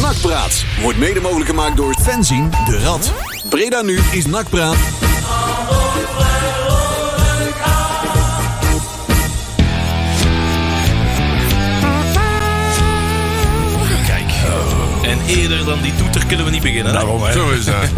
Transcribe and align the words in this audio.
Nakpraat 0.00 0.64
wordt 0.80 0.98
mede 0.98 1.20
mogelijk 1.20 1.50
gemaakt 1.50 1.76
door 1.76 1.94
Fenzin 2.00 2.50
de 2.66 2.78
Rad. 2.78 3.12
Breda 3.48 3.82
nu 3.82 4.00
is 4.12 4.26
Nakpraat. 4.26 4.76
Kijk. 14.06 14.32
En 15.02 15.18
eerder 15.26 15.64
dan 15.64 15.82
die 15.82 15.94
toeter 15.94 16.26
kunnen 16.26 16.44
we 16.44 16.50
niet 16.50 16.62
beginnen. 16.62 16.86
hè? 16.86 16.92
Daarom, 16.92 17.22
hè. 17.22 17.32
Zo 17.32 17.50
is 17.50 17.64
dat. 17.64 17.90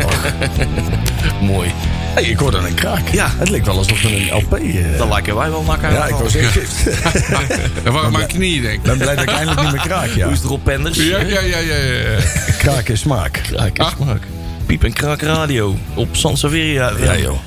Mooi. 1.40 1.72
Hey, 2.14 2.22
ik 2.24 2.38
hoorde 2.38 2.58
een 2.58 2.74
kraak. 2.74 3.08
Ja. 3.08 3.30
Het 3.38 3.48
leek 3.48 3.64
wel 3.64 3.76
alsof 3.76 4.02
we 4.02 4.08
een 4.16 4.34
LP... 4.36 4.52
eh, 4.54 4.98
Dan 4.98 5.08
lijken 5.08 5.36
wij 5.36 5.50
wel 5.50 5.62
nakker. 5.62 5.92
ja, 5.92 6.06
ik 6.06 6.14
was 6.14 6.34
echt... 6.34 6.54
Dat 7.84 7.92
waren 7.92 8.12
mijn 8.12 8.26
knieën, 8.26 8.62
denk 8.62 8.72
ik. 8.74 8.78
Ik 8.78 8.82
ben 8.82 8.98
blij 8.98 9.14
dat 9.14 9.24
ik 9.24 9.30
eindelijk 9.30 9.60
niet 9.62 9.72
meer 9.72 9.80
kraak, 9.80 10.08
ja. 10.08 10.24
Hoe 10.24 10.32
is 10.32 10.42
erop, 10.42 10.64
Penders? 10.64 10.96
Ja, 10.96 11.18
ja, 11.18 11.40
ja, 11.40 11.58
ja. 11.58 11.74
ja. 11.76 12.18
Kraak 12.58 12.88
is 12.88 13.00
smaak. 13.00 13.40
Kraak 13.42 13.78
en 13.78 13.86
smaak. 13.96 14.22
Piep 14.66 14.84
en 14.84 14.92
Kraak 14.92 15.22
Radio 15.22 15.76
op 15.94 16.08
Sanseveria. 16.12 16.92
Ja, 17.02 17.16
joh. 17.16 17.38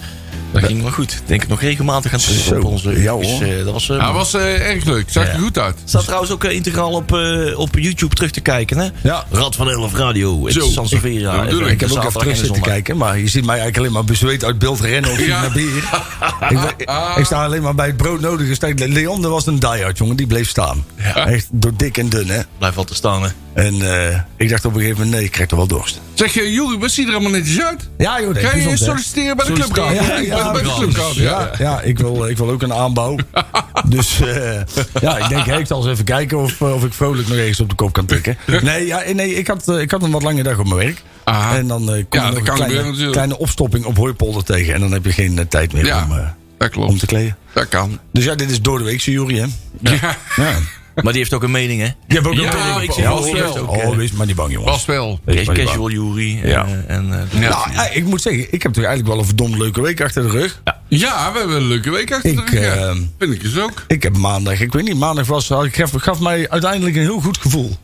Dat 0.53 0.63
ging 0.63 0.81
wel 0.81 0.91
goed. 0.91 1.21
Denk 1.25 1.43
ik 1.43 1.47
nog 1.49 1.61
regelmatig 1.61 2.13
aan 2.13 2.19
terug 2.19 2.39
Zo, 2.39 2.55
op 2.55 2.63
onze 2.63 3.01
ja, 3.01 3.15
dus, 3.17 3.27
hoor. 3.31 3.41
eh, 3.41 3.63
dat 3.63 3.73
was, 3.73 3.89
eh, 3.89 4.03
Hij 4.03 4.11
was 4.11 4.33
eh, 4.33 4.69
erg 4.69 4.83
leuk. 4.85 5.09
Zag 5.09 5.27
er 5.27 5.33
Ja. 5.33 5.39
goed 5.39 5.57
uit. 5.59 5.77
staat 5.85 6.03
trouwens 6.05 6.31
ook 6.31 6.43
integraal 6.43 6.91
op, 6.91 7.15
eh, 7.15 7.59
op 7.59 7.75
YouTube 7.75 8.15
terug 8.15 8.31
te 8.31 8.41
kijken. 8.41 8.77
Hè? 8.77 8.87
Ja. 9.03 9.25
Rad 9.31 9.55
van 9.55 9.69
Elf 9.69 9.93
Radio. 9.95 10.45
Het. 10.45 10.53
Dat 10.55 10.91
ik. 10.91 11.71
Ik 11.71 11.79
heb 11.79 11.91
ook 11.91 11.97
even 12.03 12.11
terug 12.19 12.31
en 12.39 12.45
zitten 12.45 12.61
kijken, 12.61 12.97
maar 12.97 13.17
je 13.17 13.27
ziet 13.27 13.45
mij 13.45 13.59
eigenlijk 13.59 13.77
alleen 13.77 13.91
maar 13.91 14.03
bezweet 14.03 14.43
uit 14.43 14.59
beeld 14.59 14.79
rennen 14.79 15.19
Ja. 15.25 15.41
naar 15.41 15.51
bier. 15.51 15.83
ik, 16.49 16.87
ik 17.17 17.25
sta 17.25 17.43
alleen 17.43 17.61
maar 17.61 17.75
bij 17.75 17.87
het 17.87 17.97
broodnodige. 17.97 18.53
Sta- 18.53 18.71
Leon 18.75 19.21
dat 19.21 19.31
was 19.31 19.45
een 19.45 19.59
die-out, 19.59 19.97
jongen. 19.97 20.15
Die 20.15 20.27
bleef 20.27 20.49
staan. 20.49 20.85
Echt 21.15 21.47
door 21.51 21.71
dik 21.77 21.97
en 21.97 22.09
dun, 22.09 22.27
hè. 22.29 22.39
Blijf 22.57 22.77
altijd 22.77 22.97
staan, 22.97 23.23
hè. 23.23 23.29
En 23.53 23.81
eh, 23.81 24.19
ik 24.37 24.49
dacht 24.49 24.65
op 24.65 24.73
een 24.73 24.79
gegeven 24.79 24.97
moment, 24.97 25.15
nee, 25.15 25.25
ik 25.25 25.31
krijg 25.31 25.49
toch 25.49 25.57
wel 25.57 25.67
dorst. 25.67 26.01
Zeg 26.13 26.33
je, 26.33 26.51
Juri, 26.53 26.77
wat 26.77 26.91
zie 26.91 27.03
je 27.03 27.09
er 27.09 27.15
allemaal 27.15 27.39
netjes 27.39 27.61
uit? 27.61 27.89
Ja, 27.97 28.21
joh, 28.21 28.35
is 28.35 28.63
je 28.63 28.77
solliciteren 28.77 29.37
bij 29.37 29.45
de 29.45 29.53
clubkaart? 29.53 29.95
Ja, 29.95 30.17
ja, 30.17 30.51
bij 30.51 30.61
de 30.61 30.73
clubkaart. 30.77 31.57
ja, 31.57 31.81
ik, 31.81 31.99
wil, 31.99 32.27
ik 32.27 32.37
wil 32.37 32.49
ook 32.49 32.61
een 32.61 32.73
aanbouw. 32.73 33.15
dus 33.85 34.21
eh, 34.21 34.61
ja, 35.01 35.17
ik 35.17 35.29
denk, 35.29 35.45
hey, 35.45 35.59
ik 35.59 35.67
zal 35.67 35.77
eens 35.77 35.87
even 35.87 36.05
kijken 36.05 36.37
of, 36.37 36.61
eh, 36.61 36.73
of 36.73 36.83
ik 36.83 36.93
vrolijk 36.93 37.27
nog 37.27 37.37
ergens 37.37 37.59
op 37.59 37.69
de 37.69 37.75
kop 37.75 37.93
kan 37.93 38.05
tikken. 38.05 38.37
Nee, 38.61 38.85
ja, 38.85 39.03
nee 39.13 39.35
ik, 39.35 39.47
had, 39.47 39.69
ik 39.69 39.91
had 39.91 40.03
een 40.03 40.11
wat 40.11 40.23
lange 40.23 40.43
dag 40.43 40.59
op 40.59 40.65
mijn 40.65 40.77
werk. 40.77 41.01
Aha. 41.23 41.57
En 41.57 41.67
dan 41.67 41.85
kom 41.85 41.95
Ja, 42.19 42.29
je 42.29 42.41
kan 42.41 42.61
een 42.61 43.11
kleine, 43.11 43.37
opstopping 43.37 43.85
op 43.85 43.97
Hooipolder 43.97 44.43
tegen. 44.43 44.73
En 44.73 44.79
dan 44.79 44.91
heb 44.91 45.05
je 45.05 45.11
geen 45.11 45.47
tijd 45.47 45.73
meer 45.73 45.95
om, 46.75 46.83
om 46.83 46.97
te 46.97 47.05
kleden. 47.05 47.37
Dat 47.53 47.67
kan. 47.67 47.99
Dus 48.11 48.23
ja, 48.23 48.35
dit 48.35 48.51
is 48.51 48.61
door 48.61 48.77
de 48.77 48.83
weekse 48.83 49.11
hè? 49.11 49.45
Ja. 49.79 50.15
Maar 50.95 51.03
die 51.13 51.21
heeft 51.21 51.33
ook 51.33 51.43
een 51.43 51.51
mening, 51.51 51.79
hè. 51.81 51.85
Je 51.85 51.93
hebt 52.15 52.27
ook 52.27 52.33
Ja, 52.33 52.39
een 52.41 52.47
ik 52.47 52.73
mening. 52.73 52.93
zie 52.93 53.03
Ja, 53.03 53.09
wel 53.53 53.63
oh, 53.65 53.87
oh, 53.87 53.95
wees 53.95 54.11
maar 54.11 54.25
niet 54.25 54.35
bang, 54.35 54.51
jongens. 54.51 54.71
was 54.71 54.85
wel. 54.85 55.19
Die 55.25 55.51
casual 55.51 55.89
Jury. 55.89 56.39
En, 56.43 56.49
Ja. 56.49 56.65
eh, 56.87 56.95
en, 56.95 57.13
eh, 57.31 57.41
Ja. 57.41 57.49
Nou, 57.49 57.71
ja, 57.73 57.89
ik 57.89 58.05
moet 58.05 58.21
zeggen, 58.21 58.47
ik 58.53 58.63
heb 58.63 58.73
toch 58.73 58.83
eigenlijk 58.83 59.07
wel 59.13 59.19
een 59.19 59.25
verdomd 59.27 59.57
leuke 59.57 59.81
week 59.81 60.01
achter 60.01 60.23
de 60.23 60.29
rug. 60.29 60.61
Ja, 60.87 61.31
we 61.33 61.39
hebben 61.39 61.55
een 61.55 61.67
leuke 61.67 61.91
week 61.91 62.13
achter 62.13 62.35
de 62.35 62.41
Ik, 62.41 62.49
rug. 62.49 62.63
ja. 62.63 62.73
eh, 62.75 62.95
Vind 63.19 63.33
ik 63.33 63.41
dus 63.41 63.59
ook. 63.59 63.83
Ik 63.87 64.03
heb 64.03 64.17
maandag, 64.17 64.59
ik 64.61 64.73
weet 64.73 64.83
niet, 64.83 64.97
maandag 64.97 65.27
was, 65.27 65.49
ik 65.49 65.75
gaf, 65.75 65.91
gaf 65.95 66.19
mij 66.19 66.49
uiteindelijk 66.49 66.95
een 66.95 67.01
heel 67.01 67.19
goed 67.19 67.37
gevoel. 67.37 67.77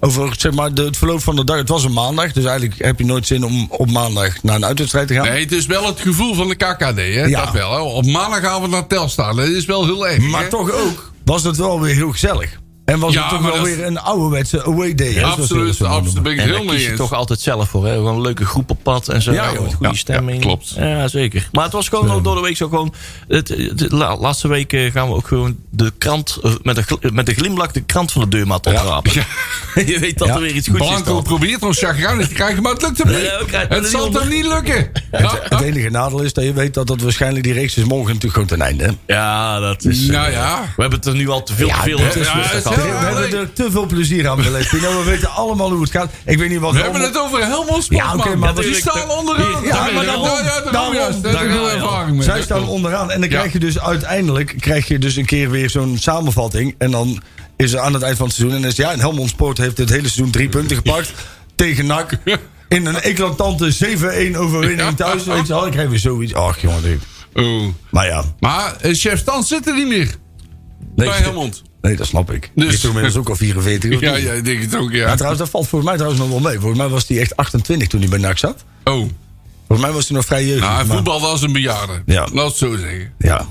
Over 0.00 0.34
zeg 0.38 0.52
maar, 0.52 0.74
de, 0.74 0.82
het 0.84 0.96
verloop 0.96 1.22
van 1.22 1.36
de 1.36 1.44
dag. 1.44 1.56
Het 1.56 1.68
was 1.68 1.84
een 1.84 1.92
maandag, 1.92 2.32
dus 2.32 2.44
eigenlijk 2.44 2.82
heb 2.84 2.98
je 2.98 3.04
nooit 3.04 3.26
zin 3.26 3.44
om 3.44 3.66
op 3.70 3.90
maandag 3.90 4.42
naar 4.42 4.54
een 4.56 4.64
uitwedstrijd 4.64 5.08
te 5.08 5.14
gaan. 5.14 5.24
Nee, 5.28 5.40
het 5.42 5.52
is 5.52 5.66
wel 5.66 5.86
het 5.86 6.00
gevoel 6.00 6.34
van 6.34 6.48
de 6.48 6.54
KKD, 6.54 6.96
hè? 6.96 7.02
Ja. 7.24 7.44
Dat 7.44 7.52
wel. 7.52 7.72
Hè? 7.72 7.78
Op 7.80 8.06
maandagavond 8.06 8.70
naar 8.70 8.86
Telstar. 8.86 9.34
Dat 9.34 9.46
is 9.48 9.64
wel 9.64 9.84
heel 9.84 10.08
erg. 10.08 10.18
maar 10.18 10.42
hè? 10.42 10.48
toch 10.48 10.70
ook 10.72 11.12
was 11.28 11.42
het 11.42 11.56
wel 11.56 11.80
weer 11.80 11.94
heel 11.94 12.10
gezellig. 12.10 12.58
En 12.88 12.98
was 12.98 13.12
Ja, 13.14 13.20
het 13.20 13.30
toch 13.30 13.40
wel 13.42 13.52
dat 13.54 13.64
weer 13.64 13.86
een 13.86 13.98
ouderwetse 13.98 14.64
away 14.64 14.94
day. 14.94 15.14
dat 15.14 15.24
Absoluut, 15.24 15.82
absoluut. 15.82 16.22
Ben 16.22 16.32
ik 16.32 16.40
heel 16.40 16.64
mee 16.64 16.80
je 16.80 16.88
eens. 16.88 16.96
toch 16.98 17.12
altijd 17.12 17.40
zelf 17.40 17.68
voor. 17.68 17.86
Hè? 17.86 17.94
Gewoon 17.94 18.14
een 18.14 18.20
leuke 18.20 18.44
groep 18.44 18.70
op 18.70 18.78
pad 18.82 19.08
en 19.08 19.22
zo. 19.22 19.32
Ja, 19.32 19.52
joh. 19.52 19.66
goede 19.74 19.88
Ja, 19.88 19.94
stemming. 19.94 20.36
ja, 20.36 20.46
klopt. 20.46 20.74
Ja, 20.76 21.08
zeker. 21.08 21.48
Maar 21.52 21.64
het 21.64 21.72
was 21.72 21.88
gewoon 21.88 22.10
ook 22.10 22.24
door 22.24 22.34
de 22.34 22.40
week 22.40 22.56
zo 22.56 22.68
gewoon... 22.68 22.94
Het, 23.28 23.46
de 23.46 23.86
la- 23.88 24.16
laatste 24.16 24.48
week 24.48 24.72
eh, 24.72 24.92
gaan 24.92 25.08
we 25.08 25.14
ook 25.14 25.26
gewoon 25.26 25.56
de 25.70 25.92
krant... 25.98 26.38
eh, 26.42 26.52
met, 26.62 26.76
een, 26.76 26.82
gl- 26.82 26.96
met 27.12 27.28
een 27.28 27.34
glimlach 27.34 27.72
de 27.72 27.80
krant 27.80 28.12
van 28.12 28.20
de 28.22 28.28
deurmat 28.28 28.66
oprapen. 28.66 29.12
Ja. 29.14 29.24
je 29.92 29.98
weet 29.98 30.18
dat 30.18 30.28
Ja. 30.28 30.34
er 30.34 30.40
weer 30.40 30.54
iets 30.54 30.68
goeds 30.68 30.82
is. 30.82 30.88
Blanco 30.88 31.20
probeert 31.22 31.62
ons 31.62 31.78
chagrijnig 31.78 32.28
te 32.28 32.34
krijgen, 32.34 32.62
maar 32.62 32.72
het 32.72 32.82
lukt 32.82 32.98
hem 33.02 33.08
niet. 33.16 33.30
Het 33.68 33.86
zal 33.86 34.08
toch 34.10 34.28
niet 34.28 34.46
lukken? 34.46 34.90
Het, 35.10 35.30
het 35.48 35.60
enige 35.60 35.90
nadeel 35.90 36.20
is 36.22 36.32
dat 36.32 36.44
je 36.44 36.52
weet 36.52 36.74
dat 36.74 36.86
dat 36.86 37.00
waarschijnlijk 37.00 37.44
die 37.44 37.52
reeks 37.52 37.76
is 37.76 37.84
morgen 37.84 38.06
natuurlijk 38.14 38.32
gewoon 38.32 38.48
ten 38.48 38.60
einde. 38.62 38.94
Ja, 39.06 39.58
dat 39.60 39.84
is... 39.84 39.98
Nou 40.06 40.30
ja. 40.30 40.60
We 40.76 40.80
hebben 40.82 40.98
het 40.98 41.08
er 41.08 41.14
nu 41.14 41.28
al 41.28 41.42
te 41.42 41.54
veel, 41.54 41.66
Ja, 41.66 41.74
te 41.76 41.80
veel 41.82 41.98
We 42.82 42.88
heel- 42.88 42.98
hebben 43.20 43.38
er 43.38 43.52
te 43.52 43.70
veel 43.70 43.86
plezier 43.86 44.28
aan 44.28 44.36
beleefd. 44.42 44.70
Pino. 44.70 44.98
We 44.98 45.10
weten 45.10 45.30
allemaal 45.30 45.70
hoe 45.70 45.80
het 45.80 45.90
gaat. 45.90 46.10
Ik 46.24 46.38
weet 46.38 46.48
niet 46.48 46.58
wat 46.60 46.72
We 46.72 46.80
hebben 46.80 47.00
het 47.00 47.18
over 47.18 47.46
Helmond 47.46 47.84
Sport, 47.84 48.00
Ja, 48.02 48.14
oké, 48.14 48.36
maar 48.36 48.54
die 48.54 48.74
staan 48.74 49.08
de- 49.08 49.14
onderaan. 49.14 49.62
Ja, 49.64 49.86
Ja, 49.86 49.92
maar 49.92 50.04
daarom- 50.04 50.94
juist. 50.94 51.22
Daar 51.22 51.38
heb 51.42 51.50
ik 51.50 51.58
al. 51.58 51.70
ervaring 51.70 52.16
mee. 52.16 52.22
Zij 52.24 52.42
staan 52.42 52.68
onderaan. 52.68 53.10
En 53.10 53.20
dan 53.20 53.30
Ja. 53.30 53.36
krijg 53.36 53.52
je 53.52 53.58
dus 53.58 53.80
uiteindelijk 53.80 54.54
krijg 54.60 54.88
je 54.88 54.98
dus 54.98 55.16
een 55.16 55.24
keer 55.26 55.50
weer 55.50 55.70
zo'n 55.70 55.96
samenvatting. 56.00 56.74
En 56.78 56.90
dan 56.90 57.22
is 57.56 57.72
er 57.72 57.80
aan 57.80 57.92
het 57.94 58.02
eind 58.02 58.16
van 58.16 58.26
het 58.26 58.34
seizoen. 58.36 58.56
En 58.56 58.62
dan 58.62 58.70
is 58.70 58.76
ja, 58.76 58.92
en 58.92 59.00
Helmond 59.00 59.28
Sport 59.30 59.58
heeft 59.58 59.78
het 59.78 59.88
hele 59.88 60.08
seizoen 60.08 60.30
drie 60.30 60.48
punten 60.48 60.76
gepakt. 60.76 61.12
tegen 61.54 61.86
NAC. 61.86 62.10
In 62.68 62.86
een 62.86 63.00
eclatante 63.00 63.70
7-1 63.70 64.36
overwinning 64.36 64.96
thuis. 64.96 65.24
Weet 65.24 65.46
je. 65.46 65.54
Ik 65.66 65.70
krijg 65.72 65.88
weer 65.88 65.98
zoiets. 65.98 66.34
Ach 66.34 66.60
jongen. 66.60 66.82
dit- 66.82 67.02
Oh. 67.34 67.62
Maar 67.90 68.06
ja. 68.06 68.22
Maar 68.40 68.76
eh, 68.80 68.94
chef 68.94 69.18
Stan 69.18 69.42
zit 69.44 69.66
er 69.66 69.74
niet 69.74 69.88
meer 69.88 70.14
Nee, 70.96 71.08
bij 71.08 71.18
Helmond. 71.18 71.62
Nee, 71.88 71.96
dat 71.96 72.06
snap 72.06 72.30
ik. 72.32 72.50
Dus- 72.54 72.64
Dus. 72.64 72.74
is 72.74 72.84
inmiddels 72.84 73.16
ook 73.16 73.28
al 73.28 73.36
44. 73.36 73.94
of 73.94 74.00
Ja, 74.08 74.16
ja, 74.16 74.32
ik 74.32 74.44
denk 74.44 74.60
het 74.62 74.76
ook, 74.76 74.90
Ja, 74.92 74.96
ja. 75.06 75.14
trouwens, 75.14 75.40
dat 75.40 75.50
valt 75.50 75.68
volgens 75.68 75.90
mij 75.90 75.98
trouwens 75.98 76.22
nog 76.22 76.30
wel 76.40 76.50
mee. 76.50 76.58
Volgens 76.58 76.78
mij 76.80 76.88
was 76.88 77.08
hij 77.08 77.18
echt 77.20 77.36
28 77.36 77.88
toen 77.88 78.00
hij 78.00 78.08
bij 78.08 78.18
NAC 78.18 78.38
zat. 78.38 78.64
Oh, 78.84 79.08
Volgens 79.66 79.88
mij 79.88 79.96
was 79.96 80.08
hij 80.08 80.16
nog 80.16 80.26
vrij 80.26 80.44
jeugdig. 80.46 80.64
nou, 80.64 80.74
hij 80.76 80.84
maar- 80.84 80.96
voetbalde 80.96 81.26
als 81.26 81.42
een 81.42 81.52
bejaarde. 81.52 82.02
Ja. 82.06 82.28
Laat 82.32 82.46
het 82.48 82.56
zo 82.56 82.76
zeggen. 82.76 83.12
Ja. 83.18 83.46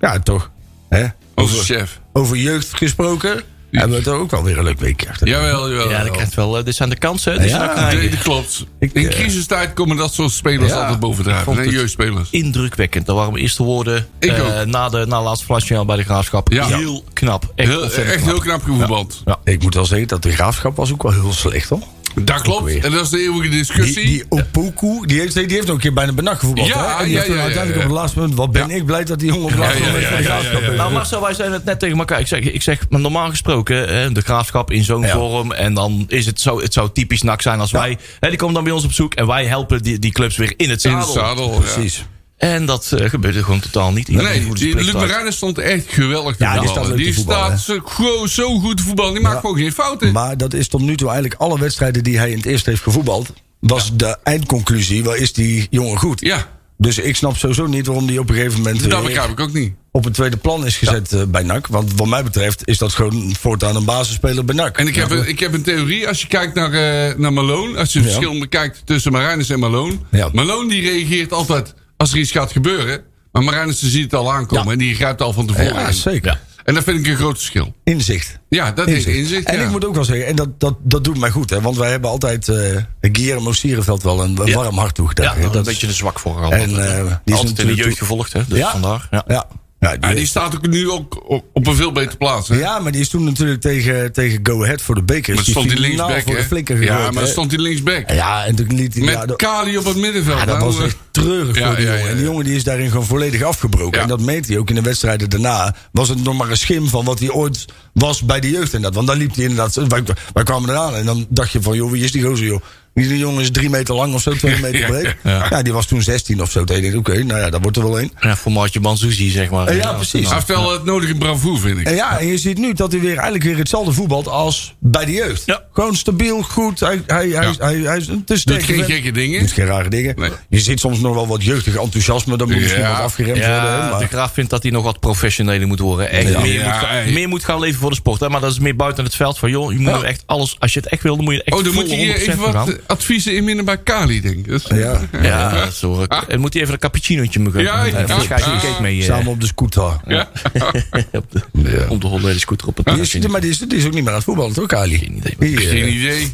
Ja, 0.00 0.18
toch. 0.18 0.50
Hè? 0.88 1.06
Als 1.34 1.50
Over, 1.52 1.64
chef. 1.64 2.00
over 2.12 2.36
jeugd 2.36 2.74
gesproken. 2.76 3.42
Hebben 3.70 3.96
we 3.98 4.04
toch 4.04 4.14
ook 4.18 4.30
wel 4.30 4.42
weer 4.42 4.58
een 4.58 4.64
leuk 4.64 4.80
weekje 4.80 5.08
achter. 5.08 5.28
Jawel, 5.28 5.70
jawel. 5.70 5.90
Ja, 5.90 6.02
dat 6.02 6.10
krijgt 6.12 6.34
wel... 6.34 6.58
eh, 6.58 6.64
dit 6.64 6.74
zijn 6.74 6.88
de 6.90 6.96
kansen. 6.98 7.42
ze 7.42 7.48
Ja. 7.48 7.90
Nee, 7.92 8.10
dat 8.10 8.18
klopt. 8.22 8.64
Ik, 8.78 8.92
In 8.92 9.08
eh, 9.08 9.14
crisistijd 9.14 9.72
komen 9.72 9.96
dat 9.96 10.14
soort 10.14 10.30
spelers 10.30 10.72
Ja, 10.72 10.80
altijd 10.80 11.00
bovendrijven. 11.00 11.44
vond 11.44 11.56
Nee, 11.58 11.70
jeugdspelers. 11.70 12.30
Indrukwekkend. 12.30 13.06
Dat 13.06 13.16
waren 13.16 13.30
mijn 13.32 13.42
eerste 13.44 13.62
woorden 13.62 14.06
Ik 14.18 14.30
eh, 14.30 14.60
ook. 14.60 14.66
na 14.66 14.88
de 14.88 15.04
na 15.06 15.22
laatste 15.22 15.44
flasje 15.44 15.84
bij 15.84 15.96
de 15.96 16.02
Graafschap. 16.02 16.52
Ja. 16.52 16.66
Heel 16.66 17.04
knap. 17.12 17.52
Echt, 17.54 17.68
Heel, 17.68 17.82
echt 17.84 18.02
knap. 18.14 18.24
heel 18.24 18.38
knap 18.38 18.62
gevoetbald. 18.62 19.22
Ik 19.44 19.62
moet 19.62 19.74
wel 19.74 19.84
zeggen 19.86 20.08
dat 20.08 20.22
de 20.22 20.32
graafschap 20.32 20.76
was 20.76 20.92
ook 20.92 21.02
wel 21.02 21.12
heel 21.12 21.32
slecht 21.32 21.68
hoor. 21.68 21.82
Dat 22.14 22.42
klopt. 22.42 22.64
weer. 22.64 22.84
En 22.84 22.90
dat 22.90 23.02
is 23.04 23.08
de 23.10 23.18
eeuwige 23.20 23.48
Die, 23.48 23.58
discussie. 23.58 24.04
die 24.06 24.24
Opoku, 24.28 25.06
die 25.06 25.20
heeft, 25.20 25.34
die 25.34 25.46
heeft 25.48 25.66
nog 25.66 25.74
een 25.74 25.80
keer 25.82 25.92
bijna 25.92 26.12
benak 26.12 26.38
gevoetbald. 26.38 26.68
Ja, 26.68 26.86
hè? 26.96 26.98
En 26.98 27.04
die 27.04 27.12
ja, 27.12 27.18
heeft 27.18 27.30
ja, 27.30 27.36
ja, 27.36 27.42
uiteindelijk 27.42 27.82
ja. 27.82 27.88
op 27.88 27.90
het 27.90 28.00
laatste 28.00 28.18
moment. 28.18 28.36
Wat 28.38 28.52
ben 28.52 28.68
Ja. 28.68 28.74
ik 28.74 28.84
blij 28.86 29.04
dat 29.04 29.18
die 29.18 29.28
jongen 29.28 29.44
op 29.44 29.50
het 29.50 29.58
laatste 29.58 29.82
moment 29.82 30.02
ja, 30.02 30.08
van 30.08 30.16
de 30.16 30.22
ja, 30.22 30.28
graafschap 30.28 30.52
ja, 30.52 30.60
ja. 30.60 30.64
heeft. 30.66 30.76
Nou 30.76 30.92
Marcel, 30.92 31.20
wij 31.20 31.34
zeiden 31.34 31.56
het 31.56 31.66
net 31.66 31.78
tegen 31.78 31.98
elkaar. 31.98 32.20
Ik 32.20 32.26
zeg, 32.26 32.40
ik 32.40 32.62
zeg 32.62 32.86
maar 32.88 33.00
normaal 33.00 33.28
gesproken, 33.28 33.88
hè, 33.88 34.12
de 34.12 34.20
graafschap 34.20 34.70
in 34.70 34.84
zo'n 34.84 35.02
Ja. 35.02 35.12
vorm. 35.12 35.52
En 35.52 35.74
dan 35.74 36.04
is 36.08 36.26
het 36.26 36.40
zo, 36.40 36.60
het 36.60 36.72
zou 36.72 36.90
typisch 36.92 37.22
nak 37.22 37.42
zijn 37.42 37.60
als 37.60 37.70
wij. 37.70 37.98
Hè, 38.20 38.28
die 38.28 38.38
komen 38.38 38.54
dan 38.54 38.64
bij 38.64 38.72
ons 38.72 38.84
op 38.84 38.92
zoek 38.92 39.14
en 39.14 39.26
wij 39.26 39.46
helpen 39.46 39.82
die, 39.82 39.98
die 39.98 40.12
clubs 40.12 40.36
weer 40.36 40.52
in 40.56 40.70
het 40.70 40.84
in 40.84 40.90
zadel. 40.90 41.06
het 41.06 41.16
zadel. 41.16 41.52
ja. 41.52 41.58
Precies. 41.58 42.04
En 42.40 42.66
dat 42.66 42.92
eh, 42.92 43.08
gebeurde 43.08 43.42
gewoon 43.44 43.60
totaal 43.60 43.92
niet. 43.92 44.08
Iedereen 44.08 44.52
Nee, 44.52 44.74
Luc. 44.74 44.92
Marijnen 44.92 45.32
stond 45.32 45.58
echt 45.58 45.84
geweldig 45.88 46.36
te 46.36 46.44
Ja, 46.44 46.60
die 46.60 46.68
staat 46.68 46.96
Die 46.96 47.12
zo- 47.58 47.80
gewoon 47.84 48.28
zo 48.28 48.58
goed 48.58 48.76
te 48.76 48.82
voetballen. 48.82 49.12
Die 49.12 49.22
maakt 49.22 49.40
gewoon 49.40 49.56
geen 49.56 49.72
fouten. 49.72 50.12
Maar 50.12 50.36
dat 50.36 50.54
is 50.54 50.68
tot 50.68 50.80
nu 50.80 50.96
toe 50.96 51.08
eigenlijk 51.10 51.40
alle 51.40 51.58
wedstrijden 51.58 52.04
die 52.04 52.18
hij 52.18 52.30
in 52.30 52.36
het 52.36 52.46
eerste 52.46 52.70
heeft 52.70 52.82
gevoetbald. 52.82 53.32
Was 53.60 53.90
de 53.96 54.16
eindconclusie, 54.22 55.04
waar 55.04 55.16
is 55.16 55.32
die 55.32 55.66
jongen 55.70 55.98
goed? 55.98 56.20
Ja, 56.20 56.46
Dus 56.76 56.98
ik 56.98 57.16
snap 57.16 57.36
sowieso 57.36 57.66
niet 57.66 57.86
waarom 57.86 58.06
die 58.06 58.20
op 58.20 58.28
een 58.28 58.34
gegeven 58.34 58.58
moment 58.62 58.90
dat 58.90 59.04
begrijp 59.04 59.30
ik 59.30 59.40
ook 59.40 59.52
niet. 59.52 59.72
op 59.90 60.04
een 60.04 60.12
tweede 60.12 60.36
plan 60.36 60.66
is 60.66 60.76
gezet 60.76 61.12
eh, 61.12 61.22
bij 61.28 61.42
NAC. 61.42 61.66
Want 61.66 61.92
wat 61.96 62.06
mij 62.06 62.22
betreft 62.22 62.62
is 62.68 62.78
dat 62.78 62.92
gewoon 62.92 63.34
voortaan 63.40 63.76
een 63.76 63.84
basisspeler 63.84 64.44
bij 64.44 64.54
NAC. 64.54 64.78
En 64.78 64.86
ik 64.86 64.94
heb, 64.94 65.10
een, 65.10 65.28
ik 65.28 65.40
heb 65.40 65.52
een 65.52 65.62
theorie. 65.62 66.08
Als 66.08 66.20
je 66.20 66.26
kijkt 66.26 66.54
naar, 66.54 66.72
eh, 66.72 67.16
naar 67.16 67.32
Malone. 67.32 67.78
Als 67.78 67.92
je 67.92 67.98
het 67.98 68.08
Ja. 68.08 68.14
verschil 68.14 68.38
bekijkt 68.40 68.82
tussen 68.84 69.12
Marijnus 69.12 69.50
en 69.50 69.58
Malone. 69.58 69.94
Ja. 70.10 70.28
Malone 70.32 70.68
die 70.68 70.82
reageert 70.90 71.32
altijd 71.32 71.74
als 72.00 72.12
er 72.12 72.18
iets 72.18 72.30
gaat 72.30 72.52
gebeuren. 72.52 73.00
Maar 73.32 73.42
Marijnus 73.44 73.82
ziet 73.82 74.02
het 74.02 74.14
al 74.14 74.32
aankomen. 74.32 74.64
Ja. 74.66 74.72
En 74.72 74.78
die 74.78 74.94
grijpt 74.94 75.22
al 75.22 75.32
van 75.32 75.46
tevoren 75.46 75.74
ja, 75.80 75.92
zeker. 75.92 76.30
Ja. 76.32 76.40
En 76.64 76.74
dat 76.74 76.84
vind 76.84 76.98
ik 76.98 77.06
een 77.06 77.16
groot 77.16 77.36
verschil. 77.36 77.74
Inzicht. 77.84 78.38
Ja, 78.48 78.72
dat 78.72 78.88
is 78.88 79.04
inzicht. 79.06 79.46
En 79.46 79.58
ja. 79.58 79.64
ik 79.64 79.70
moet 79.70 79.84
ook 79.84 79.94
wel 79.94 80.04
zeggen, 80.04 80.26
en 80.26 80.36
dat, 80.36 80.60
dat, 80.60 80.76
dat 80.82 81.04
doet 81.04 81.18
mij 81.18 81.30
goed. 81.30 81.50
Hè, 81.50 81.60
want 81.60 81.76
wij 81.76 81.90
hebben 81.90 82.10
altijd 82.10 82.48
eh 82.48 82.76
Guillermo 83.00 83.52
Sierenveld 83.52 84.02
wel 84.02 84.22
een, 84.22 84.40
een 84.40 84.46
Ja. 84.46 84.54
warm 84.54 84.78
hart 84.78 84.94
toegedaan. 84.94 85.24
Ja, 85.24 85.32
daar 85.34 85.42
dat 85.42 85.54
een 85.54 85.60
is- 85.60 85.66
beetje 85.66 85.86
een 85.86 85.92
zwak 85.92 86.18
voor. 86.18 86.42
En, 86.42 86.50
eh, 86.50 86.66
die 86.66 86.70
is 86.70 86.78
Altijd 86.84 87.14
in 87.24 87.34
de 87.34 87.34
natuurlijk 87.34 87.78
jeugd 87.78 87.98
gevolgd, 87.98 88.32
hè? 88.32 88.42
Dus 88.48 88.58
Ja. 88.58 88.70
vandaar. 88.70 89.08
Ja. 89.26 89.46
Ja. 89.80 89.96
Die, 89.96 90.08
Ja, 90.08 90.14
die 90.14 90.26
staat 90.26 90.54
ook 90.56 90.66
nu 90.68 90.90
ook 90.90 91.30
op, 91.52 91.66
een 91.66 91.74
veel 91.74 91.92
betere 91.92 92.16
plaats. 92.16 92.48
Hè? 92.48 92.58
ja, 92.58 92.78
maar 92.78 92.92
die 92.92 93.00
is 93.00 93.08
toen 93.08 93.24
natuurlijk 93.24 93.60
tegen, 93.60 94.12
tegen 94.12 94.40
Go 94.42 94.62
Ahead 94.64 94.82
voor 94.82 94.94
de 94.94 95.02
bekers. 95.02 95.36
maar 95.36 95.44
stond 95.44 95.68
die 95.68 95.78
finaal 95.78 95.88
linksback, 96.08 96.22
voor 96.22 96.34
de 96.34 96.40
hè? 96.40 96.46
flinker 96.46 96.82
Ja, 96.82 97.10
maar 97.10 97.22
hè. 97.22 97.28
stond 97.28 97.50
die 97.50 97.60
linksback. 97.60 98.10
Ja, 98.10 98.44
en 98.44 98.54
toen 98.54 98.74
liet 98.74 98.94
hij... 98.94 99.04
Met 99.04 99.14
ja, 99.14 99.24
Kali 99.36 99.78
op 99.78 99.84
het 99.84 99.96
middenveld. 99.96 100.38
Ja, 100.38 100.44
dat 100.44 100.58
Nou, 100.58 100.66
was 100.70 100.78
eh, 100.78 100.84
echt 100.84 100.96
treurig 101.10 101.58
Ja, 101.58 101.66
voor 101.66 101.76
die 101.76 101.84
ja, 101.86 101.90
jongen. 101.92 102.04
ja, 102.04 102.10
En 102.10 102.16
die 102.16 102.24
jongen 102.26 102.44
die 102.44 102.54
is 102.56 102.64
daarin 102.64 102.90
gewoon 102.90 103.06
volledig 103.06 103.42
afgebroken. 103.42 104.00
En 104.00 104.08
dat 104.08 104.20
meent 104.20 104.48
hij 104.48 104.58
ook 104.58 104.68
in 104.68 104.74
de 104.74 104.80
wedstrijden 104.82 105.30
daarna. 105.30 105.74
Was 105.92 106.08
het 106.08 106.24
nog 106.24 106.36
maar 106.38 106.50
een 106.50 106.56
schim 106.56 106.88
van 106.88 107.04
wat 107.04 107.18
hij 107.18 107.30
ooit 107.30 107.64
was 107.92 108.22
bij 108.22 108.40
de 108.40 108.50
jeugd. 108.50 108.74
En 108.74 108.82
dat, 108.82 108.94
want 108.94 109.06
dan 109.06 109.16
liep 109.16 109.34
hij 109.34 109.44
inderdaad... 109.44 109.74
Wij, 109.74 110.02
wij 110.32 110.44
kwamen 110.44 110.70
eraan 110.70 110.94
en 110.94 111.04
dan 111.06 111.26
dacht 111.28 111.52
je 111.52 111.62
van... 111.62 111.76
joh, 111.76 111.90
wie 111.90 112.04
is 112.04 112.12
die 112.12 112.22
gozer, 112.22 112.46
joh? 112.46 112.60
Die 112.94 113.18
jongen 113.18 113.40
is 113.42 113.50
drie 113.50 113.70
meter 113.70 113.94
lang 113.94 114.14
of 114.14 114.22
zo, 114.22 114.32
twee 114.32 114.58
meter 114.62 114.86
breed. 114.86 115.14
Ja. 115.22 115.62
die 115.62 115.72
was 115.72 115.86
toen 115.86 116.02
16 116.02 116.42
of 116.42 116.50
zo. 116.50 116.64
Toen 116.64 116.76
ik, 116.76 116.96
oké, 116.96 117.22
nou 117.24 117.40
ja, 117.40 117.50
dat 117.50 117.62
wordt 117.62 117.76
er 117.76 117.82
wel 117.82 118.00
een. 118.00 118.12
Ja, 118.20 118.36
formaatje 118.36 118.80
Banzuzi, 118.80 119.30
zeg 119.30 119.50
maar. 119.50 119.76
Ja, 119.76 119.92
precies. 119.92 120.26
Hij 120.26 120.34
heeft 120.34 120.48
wel 120.48 120.72
het 120.72 120.84
nodige 120.84 121.14
bravoer, 121.14 121.58
vind 121.60 121.78
ik. 121.78 121.86
En 121.86 121.94
ja, 121.94 122.18
en 122.18 122.26
je 122.26 122.38
ziet 122.38 122.58
nu 122.58 122.72
dat 122.72 122.92
hij 122.92 123.00
weer 123.00 123.14
eigenlijk 123.14 123.44
weer 123.44 123.56
hetzelfde 123.56 123.92
voetbalt 123.92 124.28
als 124.28 124.74
bij 124.80 125.04
de 125.04 125.12
jeugd. 125.12 125.42
Ja. 125.46 125.62
Gewoon 125.72 125.96
stabiel, 125.96 126.42
goed. 126.42 126.80
Hij, 126.80 127.02
hij, 127.06 127.28
hij, 127.28 127.28
Ja. 127.28 127.52
hij, 127.58 127.74
hij 127.76 127.96
is 127.98 128.06
Doet 128.44 128.62
geen 128.64 128.76
vent. 128.76 128.90
gekke 128.92 129.10
dingen. 129.10 129.40
Doet 129.40 129.52
geen 129.52 129.66
rare 129.66 129.88
dingen. 129.90 130.14
Nee. 130.18 130.30
Je 130.48 130.60
ziet 130.60 130.80
soms 130.80 130.98
nog 131.00 131.14
wel 131.14 131.26
wat 131.26 131.44
jeugdig 131.44 131.76
enthousiasme. 131.76 132.36
Dat 132.36 132.48
moet 132.48 132.60
misschien 132.60 132.82
wat 132.82 132.98
afgeremd 132.98 133.38
worden. 133.38 133.54
hè, 133.82 133.90
maar- 133.90 133.98
de 134.00 134.06
graaf 134.06 134.32
vindt 134.32 134.50
dat 134.50 134.62
hij 134.62 134.72
nog 134.72 134.84
wat 134.84 135.00
professioneler 135.00 135.66
moet 135.66 135.78
worden. 135.80 136.10
Echt 136.10 136.24
meer, 136.42 136.64
moet 136.64 136.72
gaan, 136.74 137.12
meer 137.12 137.28
moet 137.28 137.44
gaan 137.44 137.60
leven 137.60 137.80
voor 137.80 137.90
de 137.90 137.96
sport. 137.96 138.20
Hè? 138.20 138.28
Maar 138.28 138.40
dat 138.40 138.50
is 138.52 138.58
meer 138.58 138.76
buiten 138.76 139.04
het 139.04 139.14
veld. 139.16 139.38
Van 139.38 139.50
joh, 139.50 139.72
je 139.72 139.78
moet 139.78 140.02
echt 140.02 140.22
alles. 140.26 140.56
Als 140.58 140.72
je 140.74 140.80
het 140.80 140.88
echt 140.88 141.02
wil, 141.02 141.16
dan 141.16 141.24
moet 141.24 141.34
je 141.34 141.42
echt 141.42 141.56
Oh, 141.56 141.64
dan 141.64 141.74
moet 141.74 141.90
je 141.90 141.96
hier 141.96 142.14
100% 142.14 142.20
even 142.20 142.36
voor 142.38 142.52
wat 142.52 142.78
adviezen 142.86 143.34
inminnen 143.36 143.64
bij 143.64 143.78
Kali, 143.78 144.20
denk 144.20 144.36
ik. 144.36 144.44
Dus- 144.44 144.66
Ja. 144.68 145.00
Ja, 145.22 145.70
zo. 145.70 146.04
En 146.28 146.40
moet 146.40 146.52
hij 146.52 146.62
even 146.62 146.74
een 146.74 146.80
cappuccinootje 146.80 147.40
me 147.40 147.46
geven? 147.46 147.62
Ja, 147.62 147.84
Ja, 147.84 147.98
ja. 147.98 148.06
Ja. 148.06 148.24
cake 148.36 148.66
mee. 148.80 148.98
eh, 148.98 149.04
Samen 149.04 149.26
op 149.26 149.40
de 149.40 149.46
scooter. 149.46 150.00
Ja. 150.06 150.30
op 151.12 151.32
de, 151.52 151.86
Om 151.88 152.00
de 152.00 152.06
Holleder 152.06 152.40
scooter 152.40 152.68
op 152.68 152.76
het 152.76 152.86
Die 152.86 153.00
is, 153.00 153.26
maar 153.26 153.40
die 153.40 153.50
is, 153.50 153.58
die 153.58 153.78
is 153.78 153.84
ook 153.84 153.92
niet 153.92 154.00
meer 154.02 154.08
aan 154.10 154.14
het 154.16 154.24
voetballen, 154.24 154.52
toch, 154.52 154.72
Ali? 154.72 154.98
Geen 154.98 155.16
idee. 155.16 155.34
Die, 155.38 155.60
eh, 155.60 155.68
Geen 155.68 155.92
idee. 155.94 156.32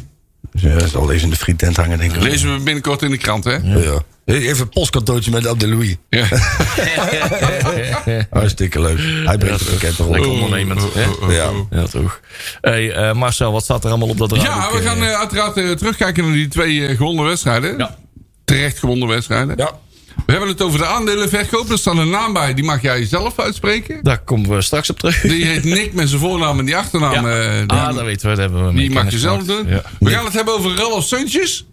ja, 0.51 0.87
zal 0.87 1.05
deze 1.05 1.23
in 1.23 1.29
de 1.29 1.35
frietent 1.35 1.75
hangen, 1.77 1.97
denk 1.97 2.13
ik. 2.15 2.21
Lezen 2.21 2.53
we 2.57 2.63
binnenkort 2.63 3.01
in 3.01 3.11
de 3.11 3.17
krant, 3.17 3.43
hè? 3.43 3.55
Ja. 3.55 4.01
Even 4.27 4.61
een 4.61 4.69
postkantoortje 4.69 5.31
met 5.31 5.47
Abde 5.47 5.67
Louis. 5.67 5.95
Ja. 6.09 6.25
Hartstikke 8.29 8.81
leuk. 8.81 8.99
Hij 9.25 9.37
brengt 9.37 9.59
het 9.59 9.69
pakket 9.69 9.99
erop. 9.99 10.11
Lekker 10.11 10.31
ondernemend. 10.31 10.81
hè? 10.93 11.33
Ja. 11.35 11.49
Ja, 11.69 11.83
toch. 11.83 12.19
Hey, 12.61 12.91
eh, 12.91 13.13
Marcel, 13.13 13.51
wat 13.51 13.63
staat 13.63 13.83
er 13.83 13.89
allemaal 13.89 14.07
op 14.09 14.17
dat 14.17 14.35
Ja, 14.35 14.37
draaiboek, 14.41 14.79
we 14.79 14.85
gaan 14.85 15.03
eh, 15.03 15.19
uiteraard 15.19 15.77
terugkijken 15.77 16.23
naar 16.23 16.33
die 16.33 16.47
twee 16.47 16.95
gewonnen 16.95 17.25
wedstrijden. 17.25 17.77
Ja. 17.77 17.97
Terecht 18.45 18.79
gewonnen 18.79 19.07
wedstrijden. 19.07 19.53
Ja. 19.57 19.71
We 20.25 20.31
hebben 20.31 20.49
het 20.49 20.61
over 20.61 20.79
de 20.79 20.85
aandelenverkoop. 20.85 21.69
Er 21.69 21.77
staat 21.77 21.97
een 21.97 22.09
naam 22.09 22.33
bij, 22.33 22.53
die 22.53 22.63
mag 22.63 22.81
jij 22.81 23.05
zelf 23.05 23.39
uitspreken. 23.39 23.99
Daar 24.03 24.19
komen 24.23 24.49
we 24.49 24.61
straks 24.61 24.89
op 24.89 24.99
terug. 24.99 25.21
Die 25.21 25.45
heet 25.45 25.63
Nick 25.63 25.93
met 25.93 26.09
zijn 26.09 26.21
voornaam 26.21 26.59
en 26.59 26.65
die 26.65 26.75
achternaam. 26.77 27.25
Ja. 27.27 27.49
eh, 27.51 27.59
die, 27.67 27.77
ah, 27.77 27.95
dat 27.95 28.03
weten 28.05 28.29
we. 28.29 28.35
Dat 28.35 28.37
hebben 28.43 28.65
we 28.65 28.73
mee 28.73 28.87
die 28.87 28.93
mag 28.93 29.11
je 29.11 29.19
zelf 29.19 29.43
doen. 29.43 29.67
Ja. 29.67 29.81
We 29.99 30.09
gaan 30.09 30.25
het 30.25 30.33
hebben 30.33 30.53
over 30.53 30.75
Ralf 30.75 31.03
Suntjes. 31.03 31.65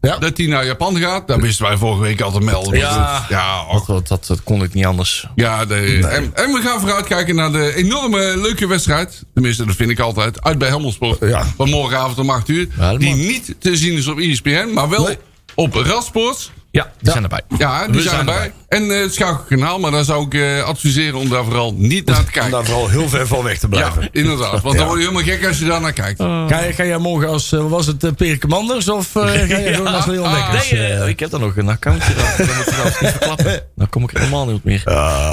Ja. 0.00 0.18
Dat 0.18 0.36
hij 0.36 0.46
naar 0.46 0.66
Japan 0.66 0.96
gaat. 0.96 1.28
Dat 1.28 1.40
wisten 1.40 1.66
wij 1.66 1.76
vorige 1.76 2.00
week 2.02 2.20
al 2.20 2.32
te 2.32 2.40
melden. 2.40 2.78
Ja. 2.78 3.26
ja, 3.28 3.64
Dat, 3.72 3.86
dat, 3.86 4.08
dat, 4.08 4.26
dat 4.26 4.42
kon 4.42 4.62
ik 4.62 4.74
niet 4.74 4.86
anders. 4.86 5.26
Ja, 5.34 5.64
de, 5.64 5.74
en, 6.10 6.30
en 6.34 6.52
we 6.52 6.60
gaan 6.64 6.80
vooruitkijken 6.80 7.34
naar 7.34 7.52
de 7.52 7.74
enorme 7.74 8.36
leuke 8.36 8.66
wedstrijd. 8.66 9.22
Tenminste, 9.34 9.64
dat 9.66 9.76
vind 9.76 9.90
ik 9.90 9.98
altijd. 9.98 10.42
Uit 10.42 10.58
bij 10.58 10.68
Helmelsport. 10.68 11.20
Ja. 11.20 11.44
Van 11.56 11.68
morgenavond 11.70 12.18
om 12.18 12.30
8 12.30 12.48
uur. 12.48 12.68
Ja, 12.78 12.96
die 12.96 13.08
mag. 13.08 13.18
niet 13.18 13.54
te 13.58 13.76
zien 13.76 13.96
is 13.96 14.06
op 14.06 14.18
ESPN, 14.18 14.68
maar 14.74 14.88
wel 14.88 15.04
Nee. 15.06 15.18
op 15.54 15.74
Radsports. 15.74 16.50
Ja, 16.70 16.92
die 17.00 17.10
zijn 17.10 17.22
erbij. 17.22 17.42
Ja, 17.58 17.86
die 17.86 17.94
We 17.94 18.00
zijn, 18.02 18.14
zijn 18.14 18.28
erbij. 18.28 18.52
En 18.70 18.90
eh, 18.90 19.00
het 19.00 19.14
Schakelkanaal, 19.14 19.78
maar 19.78 19.90
daar 19.90 20.04
zou 20.04 20.26
ik 20.26 20.34
eh, 20.34 20.62
adviseren 20.62 21.18
om 21.18 21.28
daar 21.28 21.44
vooral 21.44 21.74
niet 21.76 22.06
naar 22.06 22.16
te 22.16 22.22
Om 22.22 22.30
kijken. 22.30 22.50
daar 22.50 22.64
vooral 22.64 22.88
heel 22.88 23.08
ver 23.08 23.26
van 23.26 23.42
weg 23.44 23.58
te 23.58 23.68
blijven. 23.68 24.02
Ja, 24.02 24.08
inderdaad. 24.12 24.60
Want 24.62 24.76
dan 24.76 24.86
word 24.86 24.98
je 25.00 25.06
helemaal 25.08 25.26
gek 25.36 25.46
als 25.46 25.58
je 25.58 25.64
daar 25.64 25.80
naar 25.80 25.92
kijkt. 25.92 26.20
Ga, 26.22 26.60
je, 26.60 26.72
ga 26.72 26.84
jij 26.84 26.98
morgen 26.98 27.28
als, 27.28 27.52
eh, 27.52 27.68
was 27.68 27.86
het 27.86 28.04
uh, 28.04 28.10
Peer 28.16 28.38
Commanders 28.38 28.88
of 28.88 29.16
eh, 29.16 29.22
ga 29.22 29.34
jij 29.46 29.74
gewoon 29.74 29.94
als 29.94 30.06
Leon 30.06 30.24
Ah, 30.26 30.34
Dekkers? 30.50 30.70
Nee, 30.70 30.82
eh, 30.92 31.08
ik 31.08 31.20
heb 31.20 31.30
daar 31.30 31.40
nog 31.40 31.56
een 31.56 31.68
accountje. 31.68 32.14
Dat, 32.14 32.46
dat 32.46 32.56
moet 32.56 32.66
trouwens 32.66 33.00
niet 33.00 33.10
verklappen. 33.10 33.62
Dan 33.76 33.88
kom 33.88 34.02
ik 34.02 34.10
helemaal 34.12 34.46
niet 34.46 34.64
meer. 34.64 34.82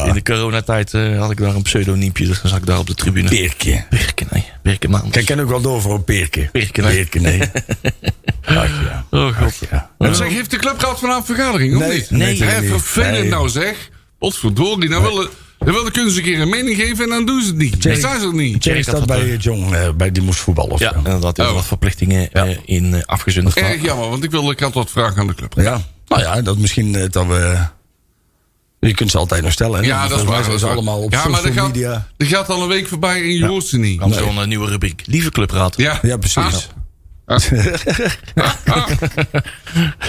In 0.08 0.14
de 0.14 0.22
coronatijd 0.24 0.94
eh, 0.94 1.20
had 1.20 1.32
ik 1.32 1.38
daar 1.38 1.56
een 1.56 1.62
pseudoniempje. 1.62 2.26
Dus 2.28 2.42
dan 2.42 2.50
zat 2.50 2.60
ik 2.60 2.66
daar 2.66 2.80
op 2.80 2.88
de 2.88 2.94
tribune. 2.96 3.30
Peertje. 3.30 3.86
Perke, 3.90 4.26
nee. 4.30 4.46
Perke 4.64 4.90
Maanders. 4.90 5.12
Kijk, 5.14 5.30
ik 5.30 5.36
ken 5.36 5.44
ook 5.44 5.50
wel 5.50 5.62
door 5.62 5.82
voor 5.82 5.94
een 5.94 6.04
Peerke. 6.04 6.50
Peerke, 6.52 6.82
nee. 6.82 6.94
Peerke, 6.96 7.20
nee. 7.20 7.40
Ach 8.46 8.82
ja. 8.84 9.06
Oh 9.10 9.38
god. 9.38 9.54
ja. 9.72 9.90
En 9.98 10.16
zeg, 10.16 10.28
heeft 10.28 10.52
de 10.52 10.58
clubraad 10.58 11.00
vanavond 11.00 11.26
vergadering, 11.26 11.76
of 11.76 11.80
Nee, 11.82 11.92
niet? 11.98 12.10
nee, 12.10 12.30
niet. 12.30 12.70
vervelend 12.70 13.27
Nou 13.30 13.50
zeg. 13.50 13.90
Potverdorie, 14.20 14.90
nou 14.90 15.02
willen, 15.04 15.30
dan 15.60 15.74
willen 15.74 15.92
kunnen 15.92 16.12
ze 16.12 16.18
een 16.18 16.24
keer 16.24 16.42
een 16.42 16.50
mening 16.50 16.76
geven 16.78 17.04
en 17.04 17.10
dan 17.10 17.26
doen 17.26 17.42
ze 17.42 17.48
het 17.48 17.58
niet. 17.58 17.84
Dan 17.84 17.96
zijn 17.96 18.20
ze 18.20 18.28
niet. 18.34 18.66
Had 18.66 18.82
staat 18.84 18.96
dat, 18.96 19.06
bij 19.06 19.36
John, 19.36 19.74
eh, 19.74 19.90
bij 19.92 20.12
die 20.12 20.24
moest 20.24 20.40
voetballen 20.40 20.72
of 20.72 20.80
Ja, 20.80 20.92
zo. 20.92 20.98
inderdaad. 20.98 21.38
Er 21.38 21.48
Oh. 21.48 21.54
wat 21.54 21.66
verplichtingen 21.66 22.32
eh, 22.32 22.58
in 22.66 22.94
uh, 22.94 23.02
afgezunderd. 23.06 23.56
Erg 23.56 23.82
jammer, 23.82 24.10
want 24.10 24.24
ik 24.24 24.32
wil 24.32 24.44
de 24.46 24.56
krant 24.56 24.74
wat 24.74 24.92
vragen 24.92 25.18
aan 25.22 25.28
de 25.28 25.34
clubraad. 25.36 25.66
Ja. 25.66 25.82
Nou 26.08 26.22
ja, 26.22 26.42
dat 26.42 26.58
misschien 26.58 26.96
eh, 26.96 27.10
dat 27.10 27.26
we... 27.28 27.58
Je 28.80 28.94
kunt 28.94 29.12
ze 29.12 29.18
altijd 29.18 29.44
nog 29.44 29.52
stellen. 29.52 29.80
hè? 29.80 29.86
Ja, 29.86 30.08
dat 30.08 30.18
is 30.20 30.24
waar. 30.26 30.36
dat 30.38 30.46
ze 30.46 30.52
is 30.52 30.64
allemaal 30.64 31.02
op 31.02 31.12
ja, 31.12 31.18
maar 31.18 31.28
social 31.28 31.46
er 31.56 31.60
gaat, 31.62 31.68
media. 31.74 32.08
er 32.18 32.26
gaat 32.26 32.50
al 32.50 32.62
een 32.62 32.68
week 32.68 32.88
voorbij 32.88 33.22
en 33.22 33.34
je 33.34 33.46
hoort 33.46 33.66
ze 33.66 33.78
niet. 33.78 34.00
Dan 34.00 34.14
zo'n 34.14 34.38
eh, 34.42 34.46
nieuwe 34.46 34.68
rubriek. 34.70 35.02
Lieve 35.06 35.32
clubraad. 35.32 35.78
Ja, 35.78 36.00
Ja, 36.02 36.18
precies. 36.18 36.38
Ah. 36.38 36.54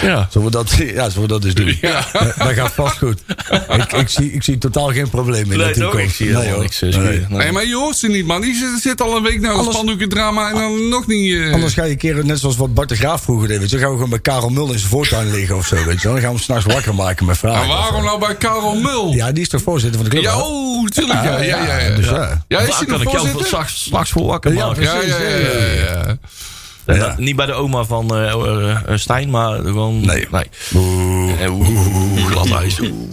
Ja. 0.01 0.27
Zullen 0.31 0.47
we 0.47 0.51
dat, 0.51 0.71
ja, 0.77 1.09
zullen 1.09 1.21
we 1.21 1.27
dat 1.27 1.41
dus 1.41 1.53
doen? 1.53 1.77
Ja. 1.81 2.05
Dat 2.37 2.53
gaat 2.53 2.71
vast 2.71 2.97
goed. 2.97 3.21
ik, 3.69 3.91
ik, 3.93 4.09
zie, 4.09 4.31
ik 4.33 4.43
zie 4.43 4.57
totaal 4.57 4.87
geen 4.91 5.09
probleem 5.09 5.51
in 5.51 5.57
Nee, 5.57 5.57
dat 5.57 5.73
toekomst. 5.73 6.05
Ik 6.05 6.11
zie 6.15 6.27
niks. 6.59 6.81
eh, 6.81 6.89
Nee. 6.97 7.07
Nee. 7.19 7.25
Nee, 7.29 7.51
maar 7.51 7.65
je 7.65 7.75
hoort 7.75 7.95
ze 7.95 8.07
niet, 8.07 8.25
man. 8.25 8.41
Die 8.41 8.55
zit, 8.55 8.81
zit 8.81 9.01
al 9.01 9.15
een 9.15 9.23
week 9.23 9.39
naar 9.41 9.51
een 9.51 9.57
Anders- 9.57 9.75
spandoeken 9.75 10.09
drama 10.09 10.49
en 10.49 10.55
dan 10.55 10.87
nog 10.89 11.07
niet... 11.07 11.33
eh, 11.39 11.53
Anders 11.53 11.73
ga 11.73 11.83
je 11.83 11.91
een 11.91 11.97
keer, 11.97 12.25
net 12.25 12.39
zoals 12.39 12.55
wat 12.57 12.73
Bart 12.73 12.89
de 12.89 12.95
Graaf 12.95 13.21
vroeger 13.21 13.47
deed, 13.47 13.59
weet 13.59 13.69
je, 13.69 13.75
dan 13.75 13.79
gaan 13.85 13.89
we 13.89 13.95
gewoon 14.03 14.09
bij 14.23 14.33
Karel 14.33 14.49
Mul 14.49 14.71
in 14.71 14.79
zijn 14.79 14.91
voortuin 14.91 15.31
liggen 15.31 15.55
of 15.55 15.67
zo, 15.67 15.75
weet 15.75 16.01
je. 16.01 16.07
Dan 16.07 16.11
gaan 16.19 16.21
we 16.21 16.27
hem 16.27 16.37
s'nachts 16.37 16.65
wakker 16.65 16.95
maken 16.95 17.25
met 17.25 17.37
vragen. 17.37 17.67
maar 17.67 17.77
waarom 17.77 18.03
nou 18.03 18.19
bij 18.19 18.35
Karel 18.35 18.75
Mul? 18.75 19.13
Ja, 19.13 19.31
die 19.31 19.41
is 19.41 19.49
toch 19.49 19.61
voorzitter 19.61 19.99
van 20.01 20.09
de 20.09 20.15
club? 20.15 20.23
Ja, 20.23 20.39
oh, 20.41 20.87
tuurlijk. 20.87 21.23
Ja, 21.23 21.41
ja, 21.41 21.63
ja. 21.65 21.77
ja, 21.79 21.95
Dus 21.95 22.05
ja. 22.05 22.43
Ja, 22.47 22.59
is 22.59 22.75
hij 22.75 22.85
kan 22.85 23.03
nog 23.03 23.13
ik 23.13 23.21
jou 23.21 23.65
straks 23.67 24.11
voor 24.11 24.25
wakker 24.25 24.53
Ja, 24.53 24.65
maken? 24.65 24.83
Ja, 24.83 24.93
ja, 25.01 25.17
ja, 25.19 25.37
ja, 25.37 25.73
ja. 25.75 26.17
En 26.89 26.95
Ja. 26.95 27.05
dat- 27.07 27.17
Niet 27.17 27.35
bij 27.35 27.45
de 27.45 27.53
oma 27.53 27.83
van 27.83 28.15
eh, 28.15 28.75
Stijn, 28.95 29.29
maar 29.29 29.59
gewoon... 29.59 30.05
Nee. 30.05 30.27
nee. 30.31 30.43
Oeh. 30.75 31.43
Eh, 31.43 31.53
Oeh, 31.55 31.69
oeh. 31.69 31.95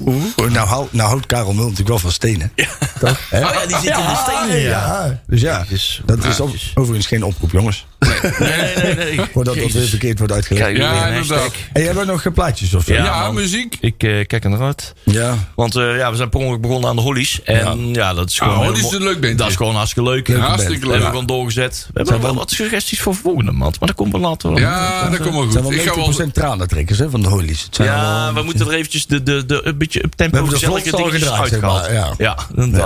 Oeh. 0.07 0.25
Oeh, 0.41 0.51
Nou, 0.53 0.87
nou 0.91 1.09
houdt 1.09 1.27
Karel 1.27 1.53
Mul 1.53 1.63
natuurlijk 1.63 1.89
wel 1.89 1.99
van 1.99 2.13
stenen. 2.13 2.53
Toch? 2.99 3.19
Hè? 3.31 3.45
Oh 3.47 3.53
ja, 3.53 3.67
die 3.67 3.77
zit 3.77 3.85
in 3.97 4.07
de 4.07 4.23
stenen, 4.27 4.61
ja. 4.61 5.21
Dus 5.27 5.41
ja, 5.41 5.65
Jezus. 5.69 6.01
dat 6.05 6.25
is 6.25 6.41
op- 6.41 6.51
Jezus. 6.51 6.71
overigens 6.75 7.07
geen 7.07 7.23
oproep, 7.25 7.51
jongens. 7.53 7.87
Nee, 7.99 8.21
nee, 8.83 8.95
nee. 8.95 9.21
Voordat 9.33 9.45
dat 9.45 9.55
weer 9.55 9.65
Jezus. 9.73 9.91
verkeerd 9.91 10.19
wordt 10.19 10.33
uitgelegd. 10.33 10.77
Ja, 10.77 11.07
inderdaad. 11.07 11.53
En 11.73 11.83
jij 11.83 11.93
hebt 11.93 12.07
nog 12.07 12.25
eh, 12.25 12.33
plaatjes 12.33 12.75
of 12.75 12.85
zo? 12.85 12.93
Ja, 12.93 13.05
Ja, 13.05 13.31
muziek. 13.33 13.77
Ik 13.81 14.03
eh, 14.03 14.27
kijk 14.27 14.45
er 14.45 14.51
naar 14.51 14.61
uit. 14.63 14.95
Ja. 15.03 15.35
Want 15.55 15.77
eh, 15.77 15.97
ja, 15.97 16.11
we 16.11 16.17
zijn 16.17 16.29
per 16.29 16.41
ongeluk 16.41 16.61
begonnen 16.61 16.89
aan 16.91 16.97
de 16.97 17.03
Hollies. 17.03 17.43
En 17.43 17.95
ja, 17.95 18.15
dat 18.15 18.31
is 18.31 18.39
gewoon... 18.39 18.55
Ah, 18.55 18.61
heel 18.61 18.69
Hollies 18.71 18.87
is 18.87 18.93
een 18.93 19.03
leuk 19.03 19.21
bandje. 19.21 19.35
Dat 19.35 19.49
is 19.49 19.57
gewoon 19.57 19.75
hartstikke 19.75 20.11
leuk. 20.11 20.29
Leuke 20.29 20.43
Hartstikke 20.43 20.73
band. 20.73 20.81
We 20.81 20.87
leuk. 20.87 21.03
hebben 21.03 21.11
gewoon 21.21 21.27
doorgezet. 21.27 21.89
We 21.93 22.01
hebben 22.03 22.21
wel 22.21 22.35
wat 22.35 22.51
suggesties 22.51 23.01
voor 23.01 23.15
volgende 23.15 23.53
maand. 23.53 23.79
Maar 23.79 23.89
dat 23.89 23.97
komt 23.97 24.13
wel 24.13 24.21
later. 24.21 24.59
Ja, 24.59 25.09
dat 25.11 25.21
komt 25.21 25.33
wel 25.35 25.43
Het 25.43 25.53
zijn 25.53 25.65
goed. 25.65 25.75
Ik 25.75 25.81
ga 25.81 25.95
wel 25.97 26.17
wel... 26.17 26.27
90% 26.29 26.33
tranentrekkers 26.33 26.99
hè, 26.99 27.11
van 27.11 27.23
de 27.23 27.55
zijn 27.71 27.89
Ja, 27.89 28.33
we 28.33 28.43
moeten 28.43 28.67
er 28.67 28.73
eventjes 28.75 29.07
de, 29.07 29.23
de, 29.23 29.47
de, 29.47 29.61
een 29.65 29.79
beetje 29.79 30.05
up 30.05 30.13
tempo 30.15 30.33
We 30.33 30.43
hebben 30.43 30.61
de 30.61 30.67
gezellige 30.67 30.97
dingetjes 30.97 31.31
uitgehaald. 31.31 32.17
ja. 32.19 32.37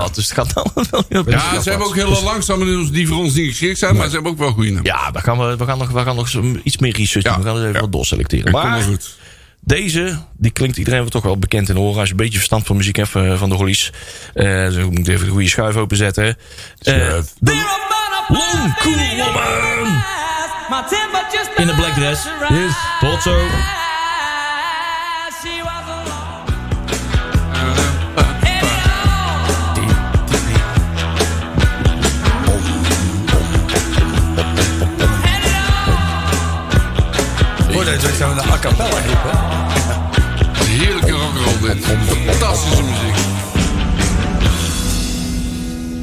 Dus 0.08 0.24
het 0.28 0.32
gaat 0.32 0.54
dan 0.74 0.84
wel 0.90 1.04
heel 1.08 1.30
Ja, 1.30 1.60
ze 1.60 1.68
hebben 1.70 1.86
ook 1.86 1.94
heel 1.94 2.22
langzame 2.22 2.64
nummers 2.64 2.90
die 2.90 3.08
voor 3.08 3.16
ons 3.18 3.34
niet 3.34 3.48
geschikt 3.48 3.78
zijn, 3.78 3.96
maar 3.96 4.06
ze 4.08 4.12
hebben 4.14 4.32
ook 4.32 4.38
wel 4.38 4.50
goede 4.52 4.70
nummers. 4.70 4.88
Ja, 4.96 5.10
daar 5.10 5.22
gaan 5.22 5.38
we, 5.38 5.56
we, 5.56 5.64
gaan 5.64 5.78
nog, 5.78 5.90
we 5.90 6.02
gaan 6.02 6.16
nog 6.16 6.34
iets 6.62 6.78
meer 6.78 6.96
research 6.96 7.24
doen. 7.24 7.32
Ja. 7.32 7.38
We 7.40 7.44
gaan 7.46 7.58
even 7.58 7.72
Ja. 7.72 7.80
wat 7.80 7.92
doorselecteren. 7.92 8.52
Maar 8.52 8.82
goed. 8.82 9.16
deze, 9.60 10.18
die 10.36 10.50
klinkt 10.50 10.76
iedereen 10.76 11.00
wel 11.00 11.08
toch 11.08 11.22
wel 11.22 11.38
bekend 11.38 11.68
in 11.68 11.74
de 11.74 11.80
oren. 11.80 11.98
Als 11.98 12.06
je 12.08 12.10
een 12.10 12.16
beetje 12.20 12.36
verstand 12.36 12.66
van 12.66 12.76
muziek 12.76 12.96
hebt 12.96 13.14
eh, 13.14 13.38
van 13.38 13.48
de 13.48 13.54
Hollies. 13.54 13.92
Eh 14.34 14.44
dus 14.66 14.76
ik 14.76 14.90
moet 14.90 15.08
even 15.08 15.24
de 15.26 15.30
goede 15.32 15.48
schuif 15.48 15.76
openzetten. 15.76 16.26
Eh 16.26 16.34
Schuif. 16.80 17.26
de 17.38 17.52
Long 18.28 18.74
Cool 18.78 19.16
Woman. 19.16 20.02
In 21.56 21.68
een 21.68 21.76
black 21.76 21.92
dress. 21.92 22.24
Yes. 22.48 22.72
Tot 23.00 23.22
zo. 23.22 23.36
Een 38.20 38.38
a 38.38 38.58
cappella 38.58 39.00
groep, 39.00 39.22
hè? 39.22 39.38
Heerlijke 40.64 41.10
rock'n'roll 41.10 41.74
dit. 41.74 41.84
Fantastische 42.26 42.82
muziek. 42.82 43.16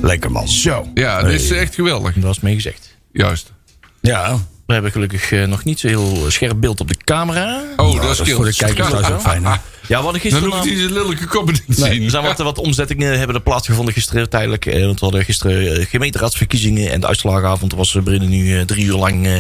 Lekker 0.02 0.32
man. 0.32 0.48
Zo. 0.48 0.88
Ja, 0.94 1.24
dit 1.24 1.42
is 1.42 1.52
echt 1.52 1.76
geweldig. 1.76 2.14
Dat 2.16 2.32
is 2.32 2.40
mee 2.40 2.54
gezegd. 2.56 2.98
Juist. 3.12 3.52
Ja, 4.00 4.38
We 4.66 4.74
hebben 4.74 4.92
gelukkig 4.92 5.32
eh, 5.32 5.44
nog 5.44 5.64
niet 5.64 5.80
zo 5.80 5.88
heel 5.88 6.32
scherp 6.32 6.62
beeld 6.62 6.80
op 6.80 6.88
de 6.88 6.98
camera. 7.04 7.62
Oh, 7.76 7.94
dat 7.94 8.02
dat 8.02 8.12
is 8.12 8.20
is 8.20 8.34
voor 8.34 8.46
de 8.46 8.56
kijkers 8.56 8.90
thuis 8.90 9.10
ook 9.10 9.22
fijn, 9.22 9.46
hè? 9.46 9.54
Ja, 9.88 9.98
we 9.98 10.04
hadden 10.04 10.12
Dan 10.12 10.22
gisteren... 10.32 10.50
hoeft 10.54 10.70
hij 10.70 10.78
zijn 10.78 10.94
lelijke 10.94 11.26
koppen 11.28 11.54
niet 11.54 11.78
te 11.78 11.86
zien. 11.86 12.04
Er 12.04 12.10
zijn 12.10 12.24
wat, 12.24 12.38
wat 12.38 12.58
omzettingen 12.58 13.18
hebben 13.18 13.36
er 13.36 13.42
plaatsgevonden 13.42 13.94
gisteren 13.94 14.30
tijdelijk. 14.30 14.66
eh, 14.66 14.86
Want 14.86 15.00
we 15.00 15.06
hadden 15.06 15.26
gisteren 15.26 15.80
eh, 15.80 15.86
gemeenteraadsverkiezingen 15.86 16.92
en 16.92 17.00
de 17.02 17.08
uitslagenavond. 17.08 17.72
Er 17.72 17.78
was 17.78 17.96
er 17.96 18.04
binnen 18.04 18.30
nu 18.30 18.58
eh, 18.60 18.66
drie 18.66 18.86
uur 18.86 18.96
lang 18.96 19.28
eh 19.28 19.34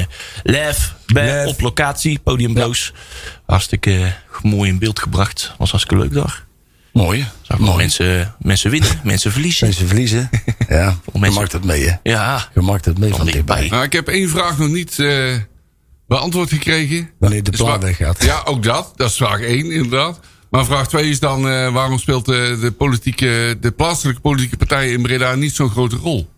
live 0.43 0.89
bij, 1.05 1.37
Live. 1.37 1.47
op 1.49 1.61
locatie, 1.61 2.19
podium 2.23 2.53
Bloos. 2.53 2.93
Hartstikke 3.45 3.91
eh, 3.95 4.11
mooi 4.41 4.69
in 4.69 4.79
beeld 4.79 4.99
gebracht. 4.99 5.53
Was 5.57 5.71
hartstikke 5.71 6.03
leuk 6.03 6.13
daar. 6.13 6.45
Mooi. 6.93 7.25
Zag 7.41 7.59
mensen, 7.75 8.35
mensen 8.39 8.71
winnen, 8.71 8.99
mensen 9.03 9.31
verliezen. 9.31 9.65
Mensen 9.67 9.87
verliezen. 9.87 10.29
Ja, 10.69 10.97
je 11.13 11.19
mensen- 11.19 11.39
maakt 11.41 11.51
het 11.51 11.63
mee, 11.63 11.83
hè? 11.89 11.93
Ja, 12.03 12.49
Je 12.53 12.61
maakt 12.61 12.85
het 12.85 12.97
mee 12.99 13.09
van 13.09 13.17
van 13.17 13.27
dichtbij. 13.27 13.67
Nou, 13.69 13.83
ik 13.83 13.93
heb 13.93 14.07
één 14.07 14.29
vraag 14.29 14.57
nog 14.57 14.69
niet 14.69 14.99
eh, 14.99 15.33
beantwoord 16.07 16.49
gekregen. 16.49 17.09
Wanneer 17.19 17.43
de 17.43 17.57
wa- 17.57 17.79
weggaat. 17.79 18.23
Ja, 18.23 18.41
ook 18.45 18.63
dat. 18.63 18.93
Dat 18.95 19.09
is 19.09 19.15
vraag 19.15 19.39
één, 19.41 19.71
inderdaad. 19.71 20.19
Maar 20.49 20.65
vraag 20.65 20.87
twee 20.87 21.09
is 21.09 21.19
dan... 21.19 21.49
eh, 21.49 21.73
waarom 21.73 21.99
speelt 21.99 22.25
de, 22.25 22.57
de, 22.61 22.71
politieke, 22.71 23.57
de 23.61 23.71
plaatselijke 23.71 24.21
politieke 24.21 24.57
partijen 24.57 24.91
in 24.93 25.01
Breda 25.01 25.35
niet 25.35 25.55
zo'n 25.55 25.69
grote 25.69 25.95
rol? 25.95 26.29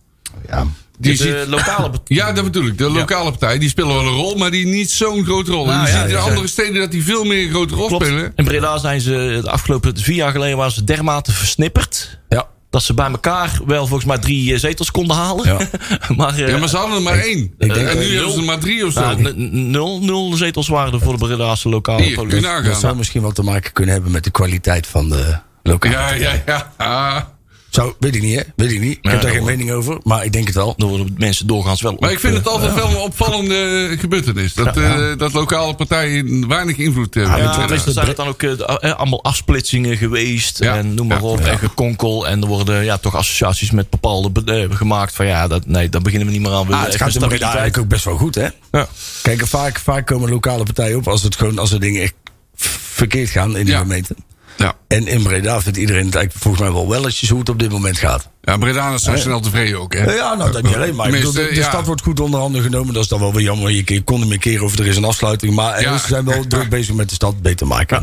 Ja. 0.48 0.66
Die 0.98 1.16
de 1.16 1.22
ziet- 1.22 1.46
lokale 1.48 1.90
bet- 1.94 2.00
ja, 2.04 2.32
dat 2.32 2.44
bedoel 2.44 2.66
ik. 2.66 2.78
De 2.78 2.90
lokale 2.90 3.30
partijen 3.30 3.60
die 3.60 3.68
spelen 3.68 3.88
wel 3.94 4.00
een 4.06 4.12
rol, 4.12 4.36
maar 4.36 4.50
die 4.50 4.66
niet 4.66 4.90
zo'n 4.90 5.24
grote 5.24 5.50
rol. 5.52 5.62
en 5.70 5.70
Nou 5.76 5.86
je 5.86 5.92
ja, 5.92 5.98
ziet 6.00 6.10
in 6.10 6.16
ja, 6.16 6.22
andere 6.22 6.46
steden 6.46 6.74
dat 6.74 6.90
die 6.90 7.04
veel 7.04 7.24
meer 7.24 7.42
een 7.44 7.50
grote 7.50 7.74
rol 7.74 7.86
Klopt. 7.86 8.04
spelen. 8.06 8.32
In 8.36 8.44
Breda 8.44 8.78
zijn 8.78 9.00
ze 9.00 9.38
de 9.42 9.50
afgelopen 9.50 9.98
vier 9.98 10.14
jaar 10.16 10.32
geleden 10.32 10.56
waren 10.56 10.72
ze 10.72 10.84
dermate 10.84 11.32
versnipperd. 11.32 12.18
Ja. 12.28 12.48
Dat 12.70 12.82
ze 12.82 12.94
bij 12.94 13.10
elkaar 13.10 13.60
wel 13.66 13.86
volgens 13.86 14.04
mij 14.08 14.18
drie 14.18 14.52
eh, 14.52 14.58
zetels 14.58 14.90
konden 14.90 15.16
halen. 15.16 15.46
Ja. 15.46 15.58
maar, 16.16 16.34
eh, 16.34 16.48
Ja, 16.48 16.58
maar 16.58 16.68
ze 16.68 16.76
hadden 16.76 16.96
er 16.96 17.02
maar 17.02 17.18
één. 17.18 17.38
ik 17.58 17.74
denk 17.74 17.88
en 17.88 17.98
nu 17.98 18.04
hebben 18.04 18.30
ze 18.30 18.36
nul. 18.36 18.36
er 18.36 18.44
maar 18.44 18.58
drie 18.58 18.86
of 18.86 18.92
zo. 18.92 19.00
nou, 19.00 19.34
nul, 19.50 20.00
nul 20.00 20.32
zetels 20.36 20.68
waren 20.68 20.92
er 20.92 21.00
voor 21.00 21.12
de 21.12 21.26
Bredaanse 21.26 21.68
lokale 21.68 22.02
Hier, 22.02 22.14
politiek. 22.14 22.64
Dat 22.64 22.80
zou 22.80 22.96
misschien 22.96 23.22
wat 23.22 23.34
te 23.34 23.42
maken 23.42 23.72
kunnen 23.72 23.94
hebben 23.94 24.12
met 24.12 24.24
de 24.24 24.30
kwaliteit 24.30 24.86
van 24.86 25.08
de 25.08 25.38
lokale. 25.62 26.18
Ja, 26.18 26.32
ja, 26.46 26.72
ja. 26.78 27.38
Zou, 27.70 27.92
weet 27.98 28.14
ik 28.14 28.22
niet, 28.22 28.36
hè? 28.36 28.42
Weet 28.56 28.70
ik 28.72 28.80
niet. 28.80 28.96
Ik 28.96 28.98
Ja, 29.04 29.10
heb 29.10 29.20
daar 29.20 29.30
geen 29.30 29.44
wel. 29.44 29.48
mening 29.56 29.70
over, 29.72 29.98
maar 30.02 30.24
ik 30.24 30.32
denk 30.32 30.46
het 30.46 30.54
wel. 30.54 30.74
Dan 30.76 30.88
worden 30.88 31.14
mensen 31.18 31.46
doorgaans 31.46 31.82
wel 31.82 31.96
Maar 32.00 32.12
ik 32.12 32.18
vind 32.20 32.34
het 32.36 32.46
eh, 32.46 32.52
altijd 32.52 32.74
wel 32.74 32.88
een 32.90 32.96
opvallende 32.96 33.96
gebeurtenis. 33.98 34.54
Dat, 34.54 34.76
eh, 34.76 34.98
dat 35.16 35.32
lokale 35.32 35.74
partijen 35.74 36.48
weinig 36.48 36.76
invloed 36.76 37.14
hebben. 37.14 37.32
Ja, 37.36 37.38
Ja, 37.60 37.66
de 37.66 37.92
zijn 37.92 38.06
het 38.06 38.16
dan 38.16 38.26
ook 38.28 38.42
eh, 38.42 38.52
eh, 38.90 38.94
allemaal 38.98 39.24
afsplitsingen 39.24 39.96
geweest. 39.96 40.58
Ja. 40.58 40.76
En 40.76 40.94
noem 40.94 41.06
maar 41.06 41.18
Ja. 41.20 41.24
op. 41.28 41.40
En 41.40 41.58
gekonkel. 41.58 42.28
En 42.28 42.40
er 42.42 42.46
worden 42.48 42.84
ja, 42.84 42.96
toch 42.98 43.14
associaties 43.16 43.70
met 43.70 43.90
bepaalde 43.90 44.30
be- 44.30 44.66
eh, 44.70 44.76
gemaakt. 44.76 45.14
Van 45.14 45.26
ja, 45.26 45.46
dat, 45.48 45.66
nee, 45.66 45.88
daar 45.88 46.00
beginnen 46.02 46.26
we 46.28 46.32
niet 46.34 46.42
meer 46.42 46.52
aan. 46.52 46.60
Ah, 46.60 46.66
willen 46.68 46.84
het 46.84 46.96
gaat 46.96 47.10
stabiliteit. 47.10 47.42
eigenlijk 47.42 47.78
ook 47.78 47.88
best 47.88 48.04
wel 48.04 48.16
goed, 48.16 48.34
hè? 48.34 48.48
Ja. 48.72 48.88
Kijk, 49.22 49.46
vaak, 49.46 49.78
vaak 49.78 50.06
komen 50.06 50.30
lokale 50.30 50.64
partijen 50.64 50.96
op 50.96 51.08
als 51.08 51.22
het 51.22 51.36
gewoon 51.36 51.58
als 51.58 51.72
er 51.72 51.80
dingen 51.80 52.02
echt 52.02 52.14
verkeerd 52.54 53.30
gaan 53.30 53.56
in 53.56 53.64
de 53.64 53.70
Ja. 53.70 53.78
gemeente. 53.78 54.14
Ja. 54.60 54.74
En 54.88 55.06
in 55.06 55.22
Breda 55.22 55.60
vindt 55.60 55.78
iedereen 55.78 56.04
het 56.06 56.14
eigenlijk 56.14 56.44
volgens 56.44 56.62
mij 56.64 56.72
wel 56.72 56.88
welletjes 56.88 57.28
hoe 57.28 57.38
het 57.38 57.48
op 57.48 57.58
dit 57.58 57.70
moment 57.70 57.98
gaat. 57.98 58.28
ja, 58.42 58.56
Bredaners 58.56 59.02
zijn 59.02 59.18
snel 59.18 59.40
tevreden 59.40 59.80
ook. 59.80 59.94
Hè? 59.94 60.12
Ja, 60.14 60.34
nou 60.34 60.52
dat 60.52 60.62
niet 60.62 60.74
alleen, 60.74 60.94
maar 60.94 61.06
de, 61.10 61.12
Tenminste, 61.12 61.42
de 61.48 61.54
ja. 61.54 61.68
stad 61.68 61.86
wordt 61.86 62.02
goed 62.02 62.20
onder 62.20 62.40
handen 62.40 62.62
genomen. 62.62 62.94
Dat 62.94 63.02
is 63.02 63.08
dan 63.08 63.20
wel 63.20 63.32
weer 63.32 63.42
jammer. 63.42 63.70
Je, 63.70 64.02
kon 64.02 64.20
er 64.20 64.26
meer 64.26 64.38
keren 64.38 64.64
over 64.64 64.80
er 64.80 64.86
is 64.86 64.96
een 64.96 65.04
afsluiting. 65.04 65.54
Maar 65.54 65.80
Ja. 65.80 65.98
ze 65.98 66.06
zijn 66.06 66.24
wel 66.24 66.46
druk 66.46 66.68
bezig 66.68 66.94
met 66.94 67.08
de 67.08 67.14
stad 67.14 67.42
beter 67.42 67.66
maken. 67.66 67.96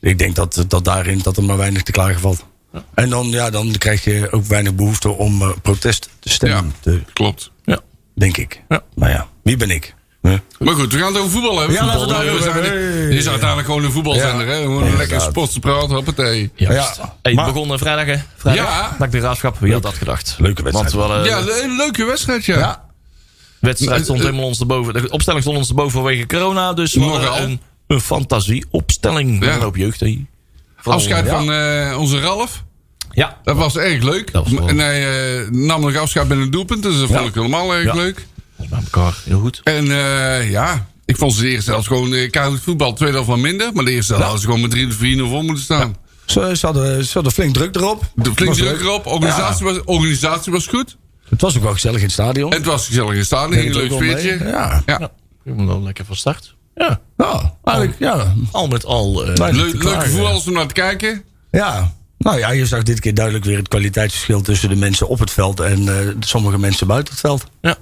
En 0.00 0.08
Ik 0.10 0.18
denk 0.18 0.34
dat, 0.34 0.64
dat 0.68 0.84
daarin 0.84 1.20
dat 1.22 1.36
er 1.36 1.44
maar 1.44 1.56
weinig 1.56 1.82
te 1.82 1.92
klagen 1.92 2.20
valt. 2.20 2.44
En 2.94 3.08
dan, 3.10 3.26
ja, 3.30 3.50
dan 3.50 3.72
krijg 3.78 4.04
je 4.04 4.28
ook 4.30 4.44
weinig 4.44 4.74
behoefte 4.74 5.08
om 5.08 5.42
eh, 5.42 5.48
protest 5.62 6.02
te 6.02 6.08
Ja, 6.28 6.30
stemmen. 6.34 6.74
te- 6.80 7.02
klopt. 7.12 7.50
Ja. 7.64 7.78
denk 8.14 8.36
ik. 8.36 8.62
Ja. 8.68 8.82
Maar 8.94 9.10
ja, 9.10 9.28
wie 9.42 9.56
ben 9.56 9.70
ik? 9.70 9.94
Maar 10.58 10.74
goed, 10.74 10.92
we 10.92 10.98
gaan 10.98 11.06
het 11.12 11.16
over 11.18 11.30
voetbal 11.30 11.58
hebben. 11.58 11.76
Ja, 11.76 11.84
laten 11.84 12.00
we 12.00 12.06
voetbal, 12.14 12.26
het 12.34 12.44
eh, 12.44 12.52
we 12.54 12.60
hebben. 12.60 13.10
Dit 13.10 13.18
is 13.18 13.28
uiteindelijk 13.28 13.68
gewoon 13.68 13.84
een 13.84 13.92
voetbalzender. 13.92 14.46
Ja. 14.46 14.52
Hè? 14.52 14.60
Gewoon 14.62 14.82
een 14.82 14.96
lekker 14.96 15.20
sport 15.20 15.52
te 15.52 15.60
praten. 15.60 15.90
Hoppatee. 15.94 16.50
Juist. 16.54 16.96
Ja, 16.96 17.16
Hey, 17.22 17.34
maar- 17.34 17.46
begon 17.52 17.72
eh, 17.72 17.78
vrijdag, 17.78 18.06
hè? 18.06 18.22
Vrijdag. 18.36 18.64
Ja. 18.66 18.96
Dag 18.98 19.08
de 19.10 19.18
graafschap. 19.18 19.56
Wie 19.58 19.72
had 19.72 19.82
dat 19.82 19.94
gedacht? 19.94 20.34
Leuke 20.38 20.62
wedstrijd. 20.62 20.92
Want 20.94 21.06
we 21.08 21.12
hadden, 21.14 21.30
Ja, 21.32 21.42
de 21.42 21.60
een 21.64 21.76
leuke 21.76 22.04
wedstrijd, 22.04 22.44
ja. 22.44 22.58
Ja. 22.58 22.84
wedstrijd 23.60 24.02
stond 24.04 24.18
Eh, 24.18 24.24
eh, 24.24 24.30
helemaal 24.30 24.48
ons 24.50 24.60
erboven. 24.60 24.92
De 24.94 25.10
opstelling 25.10 25.42
stond 25.42 25.56
ons 25.58 25.68
erboven 25.68 25.92
vanwege 25.92 26.26
corona. 26.26 26.72
Dus 26.72 26.94
Nogal. 26.94 27.38
een, 27.38 27.60
een 27.86 28.00
fantasieopstelling. 28.00 29.44
Ja. 29.44 29.54
Een 29.54 29.60
hoop 29.62 29.76
jeugd. 29.76 30.00
hè. 30.00 30.24
Afscheid 30.82 31.26
ja. 31.26 31.30
van 31.30 31.52
eh, 31.52 31.98
onze 31.98 32.20
Ralf. 32.20 32.64
Ja. 33.12 33.38
Dat 33.44 33.56
was 33.56 33.76
erg 33.76 34.02
leuk. 34.02 34.32
Dat 34.32 34.42
was 34.44 34.52
wel- 34.52 34.68
En 34.68 34.78
hij 34.78 35.38
eh, 35.40 35.48
nam 35.50 35.80
nog 35.80 35.96
afscheid 35.96 36.28
met 36.28 36.38
een 36.38 36.50
doelpunt. 36.50 36.82
Dus 36.82 36.98
dat 36.98 37.08
vond 37.08 37.28
ik 37.28 37.34
helemaal 37.34 37.74
erg 37.74 37.84
Ja. 37.84 37.94
leuk. 37.94 38.26
Bij 38.56 38.78
elkaar 38.84 39.14
heel 39.24 39.40
goed. 39.40 39.60
En 39.64 39.90
eh, 39.90 40.50
ja, 40.50 40.86
ik 41.04 41.16
vond 41.16 41.34
ze 41.34 41.40
de 41.42 41.48
eerste 41.48 41.70
helft 41.70 41.86
gewoon... 41.86 42.14
Ik 42.14 42.34
het 42.34 42.60
voetbal, 42.62 42.90
de 42.90 42.96
tweede 42.96 43.14
helft 43.14 43.30
wel 43.30 43.38
minder. 43.40 43.72
Maar 43.72 43.84
de 43.84 43.90
eerste 43.90 44.12
helft 44.12 44.24
hadden 44.24 44.40
ze 44.42 44.46
gewoon 44.46 44.62
met 44.62 44.70
3 44.70 44.86
of 44.86 44.94
4 44.94 45.26
voor 45.26 45.44
moeten 45.44 45.64
staan. 45.64 45.96
Ze, 46.26 46.52
ze, 46.56 46.66
hadden, 46.66 47.04
ze 47.04 47.10
hadden 47.12 47.32
flink 47.32 47.54
druk 47.54 47.76
erop. 47.76 48.10
De 48.14 48.22
flink 48.34 48.48
Was 48.50 48.56
druk 48.58 48.70
leuk. 48.70 48.80
erop. 48.80 49.06
Organisatie, 49.06 49.64
was, 49.64 49.80
organisatie 49.84 50.52
was 50.52 50.66
goed. 50.66 50.96
Het 51.28 51.40
was 51.40 51.56
ook 51.56 51.62
wel 51.62 51.72
gezellig 51.72 51.96
in 51.98 52.02
het 52.02 52.12
stadion. 52.12 52.50
En 52.50 52.56
het 52.56 52.66
was 52.66 52.86
gezellig 52.86 53.12
in. 53.12 53.58
Een 53.58 53.64
het 53.64 53.74
leuk 53.74 53.82
ook 53.82 53.88
wel 53.88 53.98
sfeertje. 53.98 54.44
Ja. 54.44 54.82
Ja. 54.86 55.10
Ja. 55.44 55.54
Wel 55.64 55.82
lekker 55.82 56.04
van 56.04 56.16
start. 56.16 56.54
Ja. 56.74 57.00
Nou, 57.16 57.42
eigenlijk, 57.64 57.98
ja. 57.98 58.34
Al 58.50 58.66
met 58.68 58.84
al. 58.84 59.24
eh, 59.26 59.52
Leuk, 59.54 59.82
leuk 59.82 60.02
gevoel 60.02 60.26
als 60.26 60.46
om 60.46 60.52
naar 60.52 60.66
te 60.66 60.74
kijken. 60.74 61.22
Ja. 61.50 61.92
Nou 62.18 62.38
ja, 62.38 62.50
je 62.50 62.66
zag 62.66 62.82
dit 62.82 63.00
keer 63.00 63.14
duidelijk 63.14 63.44
weer 63.44 63.56
het 63.58 63.68
kwaliteitsverschil 63.68 64.40
tussen 64.42 64.68
de 64.68 64.76
mensen 64.76 65.08
op 65.08 65.18
het 65.18 65.30
veld 65.30 65.60
en 65.60 65.88
eh, 65.98 66.08
sommige 66.20 66.58
mensen 66.58 66.86
buiten 66.86 67.12
het 67.12 67.20
veld. 67.22 67.44
ja. 67.60 67.76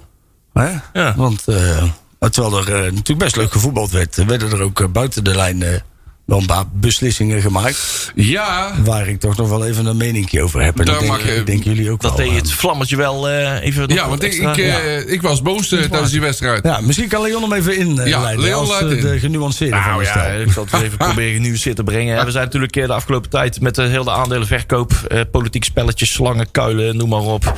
Hè? 0.59 0.75
Ja. 0.93 1.15
Want 1.15 1.47
eh, 1.47 1.83
terwijl 2.19 2.57
er 2.57 2.75
eh, 2.75 2.81
natuurlijk 2.81 3.19
best 3.19 3.35
leuk 3.35 3.51
gevoetbald 3.51 3.91
werd, 3.91 4.15
werden 4.15 4.51
er 4.51 4.61
ook 4.61 4.79
eh, 4.79 4.87
buiten 4.87 5.23
de 5.23 5.35
lijn 5.35 5.63
eh, 5.63 5.79
wel 6.25 6.39
een 6.39 6.45
paar 6.45 6.63
beslissingen 6.73 7.41
gemaakt. 7.41 8.11
Ja, 8.15 8.73
Waar 8.83 9.07
ik 9.07 9.19
toch 9.19 9.37
nog 9.37 9.49
wel 9.49 9.65
even 9.65 9.85
een 9.85 9.97
meningje 9.97 10.41
over 10.43 10.61
heb. 10.63 10.79
En 10.79 10.85
Daar 10.85 10.93
dat 10.95 11.03
denk, 11.03 11.13
mag 11.17 11.25
je- 11.25 11.35
ik 11.35 11.45
denk 11.45 11.63
jullie 11.63 11.91
ook 11.91 12.01
Dat 12.01 12.15
wel. 12.15 12.25
deed 12.25 12.29
eh. 12.35 12.41
het 12.41 12.51
vlammetje 12.51 12.95
wel 12.95 13.29
eh, 13.29 13.63
even. 13.63 13.87
ja 13.93 14.09
want 14.09 14.23
ik, 14.23 14.29
extra. 14.31 14.51
ik, 14.51 14.57
eh, 14.57 15.11
ik 15.13 15.21
was 15.21 15.41
boos 15.41 15.71
eh, 15.71 15.79
tijdens 15.81 16.11
die 16.11 16.21
wedstrijd. 16.21 16.63
Ja, 16.63 16.81
misschien 16.81 17.07
kan 17.07 17.21
Leon 17.21 17.41
hem 17.41 17.53
even 17.53 17.77
in 17.77 17.99
eh, 17.99 18.07
Ja, 18.07 18.21
leiden 18.21 18.45
Leon 18.45 18.59
als 18.69 18.79
in. 18.81 18.87
de 19.01 19.19
genuanceerde 19.19 19.75
van 19.75 19.85
Nou 19.85 19.99
de 19.99 20.05
ja, 20.05 20.11
stijl. 20.11 20.41
ik 20.41 20.51
zal 20.51 20.65
het 20.71 20.81
even 20.81 20.97
proberen 21.07 21.33
genuanceerd 21.33 21.75
te 21.75 21.83
brengen. 21.83 22.25
We 22.25 22.31
zijn 22.31 22.43
natuurlijk 22.43 22.73
de 22.73 22.93
afgelopen 22.93 23.29
tijd 23.29 23.61
met 23.61 23.75
de 23.75 23.81
hele 23.83 24.11
aandelenverkoop, 24.11 24.93
eh, 25.07 25.21
politiek 25.31 25.63
spelletjes, 25.63 26.11
slangen, 26.13 26.51
kuilen, 26.51 26.97
noem 26.97 27.09
maar 27.09 27.19
op. 27.21 27.53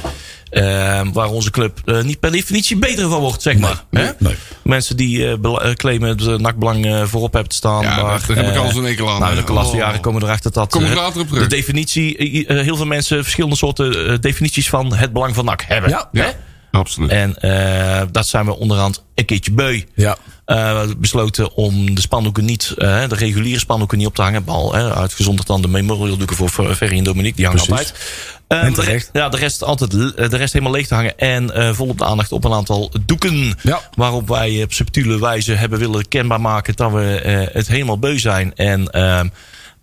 eh, 0.50 1.02
waar 1.14 1.30
onze 1.30 1.52
club 1.52 1.80
niet 2.04 2.20
per 2.20 2.32
definitie 2.32 2.78
beter 2.78 3.10
van 3.10 3.20
wordt, 3.20 3.42
zeg 3.42 3.58
maar. 3.58 3.84
nee, 3.90 4.04
Hè? 4.06 4.12
nee. 4.20 4.36
Mensen 4.64 4.98
die 4.98 5.38
claimen 5.76 6.10
het 6.10 6.22
uh, 6.22 6.36
nakbelang 6.38 6.86
eh, 6.86 7.04
voorop 7.04 7.32
hebben 7.34 7.50
te 7.52 7.56
staan. 7.56 7.82
Ja, 7.82 8.02
maar, 8.02 8.20
ik 8.60 8.66
al 8.66 8.72
zo'n 8.72 8.86
ekel 8.86 9.10
aan. 9.10 9.20
Nou, 9.20 9.46
de 9.46 9.52
laatste 9.54 9.76
Oh. 9.76 9.82
jaren 9.82 10.00
komen 10.00 10.24
erachter 10.24 10.52
dat 10.52 10.70
Kom 10.72 10.84
eh, 10.84 10.96
later 10.96 11.22
op 11.22 11.28
terug. 11.28 11.44
de 11.44 11.56
definitie, 11.56 12.18
eh, 12.48 12.62
heel 12.62 12.76
veel 12.76 12.86
mensen 12.86 13.22
verschillende 13.24 13.56
soorten 13.56 14.08
eh, 14.12 14.18
definities 14.20 14.70
van 14.70 14.96
het 14.96 15.14
belang 15.14 15.36
van 15.36 15.46
NAC 15.46 15.64
hebben. 15.68 15.90
Ja. 15.90 16.10
Hè? 16.12 16.24
Ja, 16.26 16.34
absoluut. 16.72 17.10
En 17.10 17.36
eh, 17.42 18.02
dat 18.12 18.28
zijn 18.28 18.46
we 18.46 18.58
onderhand 18.58 19.04
een 19.16 19.26
keertje 19.26 19.52
beu. 19.52 19.82
Ja. 19.96 20.18
Eh, 20.46 20.56
we 20.56 20.62
hebben 20.78 21.00
besloten 21.00 21.54
om 21.54 21.96
de 21.96 22.02
spandoeken 22.02 22.46
niet, 22.46 22.74
de 22.78 23.08
reguliere 23.10 23.60
spandoeken 23.60 23.98
niet 23.98 24.08
op 24.08 24.16
te 24.16 24.22
hangen. 24.22 24.44
Bal, 24.44 24.74
hè, 24.74 24.94
uitgezonderd 24.96 25.48
dan 25.48 25.62
de 25.62 25.68
memorial 25.68 26.18
doeken 26.18 26.36
voor 26.36 26.50
Fer- 26.50 26.76
Ferry 26.76 26.98
en 26.98 27.04
Dominique, 27.04 27.36
die 27.36 27.46
hangen 27.46 27.66
Precies. 27.66 27.88
altijd. 27.92 28.37
Eh, 28.48 28.63
En 28.63 28.74
terecht. 28.74 29.10
ja, 29.13 29.30
de 29.30 29.38
rest 29.38 29.63
altijd, 29.63 29.94
eh, 29.94 30.30
de 30.30 30.38
rest 30.38 30.54
helemaal 30.54 30.74
leeg 30.74 30.88
te 30.88 30.94
hangen. 30.96 31.18
En 31.18 31.54
eh, 31.54 31.74
volop 31.74 31.98
de 31.98 32.06
aandacht 32.06 32.32
op 32.32 32.44
een 32.44 32.54
aantal 32.54 32.92
doeken. 33.06 33.54
Ja. 33.62 33.82
Waarop 33.94 34.27
wij 34.27 34.63
op 34.63 34.74
subtiele 34.74 35.20
wijze 35.20 35.54
hebben 35.54 35.80
willen 35.80 36.08
kenbaar 36.08 36.42
maken 36.42 36.75
dat 36.75 36.92
we 36.92 37.20
eh, 37.22 37.54
het 37.56 37.68
helemaal 37.68 38.00
beu 38.00 38.18
zijn. 38.20 38.56
En 38.56 38.89
ehm, 38.89 39.27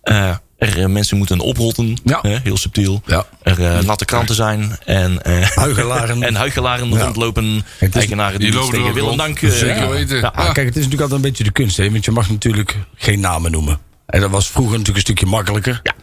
eh, 0.01 0.29
er 0.57 0.89
mensen 0.89 1.17
moeten 1.17 1.39
oprotten. 1.39 1.97
Ja. 2.03 2.19
heel 2.23 2.57
subtiel. 2.57 3.01
Ja. 3.05 3.25
Er 3.41 3.63
eh, 3.65 3.79
natte 3.83 4.05
kranten 4.05 4.35
zijn. 4.35 4.77
En, 4.85 5.21
eh, 5.23 5.41
Huigelaren. 5.41 6.23
en 6.27 6.35
huigelaren 6.35 6.89
Ja. 6.89 7.03
rondlopen. 7.03 7.65
Eigenaren 7.91 8.39
Die 8.39 8.49
die 8.51 8.59
lopen 8.59 8.73
tegen 8.73 8.87
ook 8.87 8.93
wil 8.93 9.03
en 9.03 9.07
rond. 9.09 9.19
dank. 9.41 9.53
Zeker 9.53 9.75
ja. 9.83 9.87
weten. 9.89 10.17
Ja. 10.17 10.27
Ah, 10.35 10.43
kijk, 10.53 10.55
het 10.67 10.75
is 10.75 10.83
natuurlijk 10.83 11.01
altijd 11.01 11.19
een 11.23 11.27
beetje 11.29 11.43
de 11.43 11.51
kunst, 11.51 11.77
hè? 11.77 11.91
want 11.91 12.05
je 12.05 12.11
mag 12.11 12.29
natuurlijk 12.29 12.75
geen 12.95 13.19
namen 13.19 13.51
noemen. 13.51 13.79
En 14.05 14.21
dat 14.21 14.29
was 14.29 14.47
vroeger 14.49 14.71
natuurlijk 14.77 14.97
een 15.07 15.13
stukje 15.13 15.25
makkelijker. 15.25 15.79
Ja. 15.83 15.93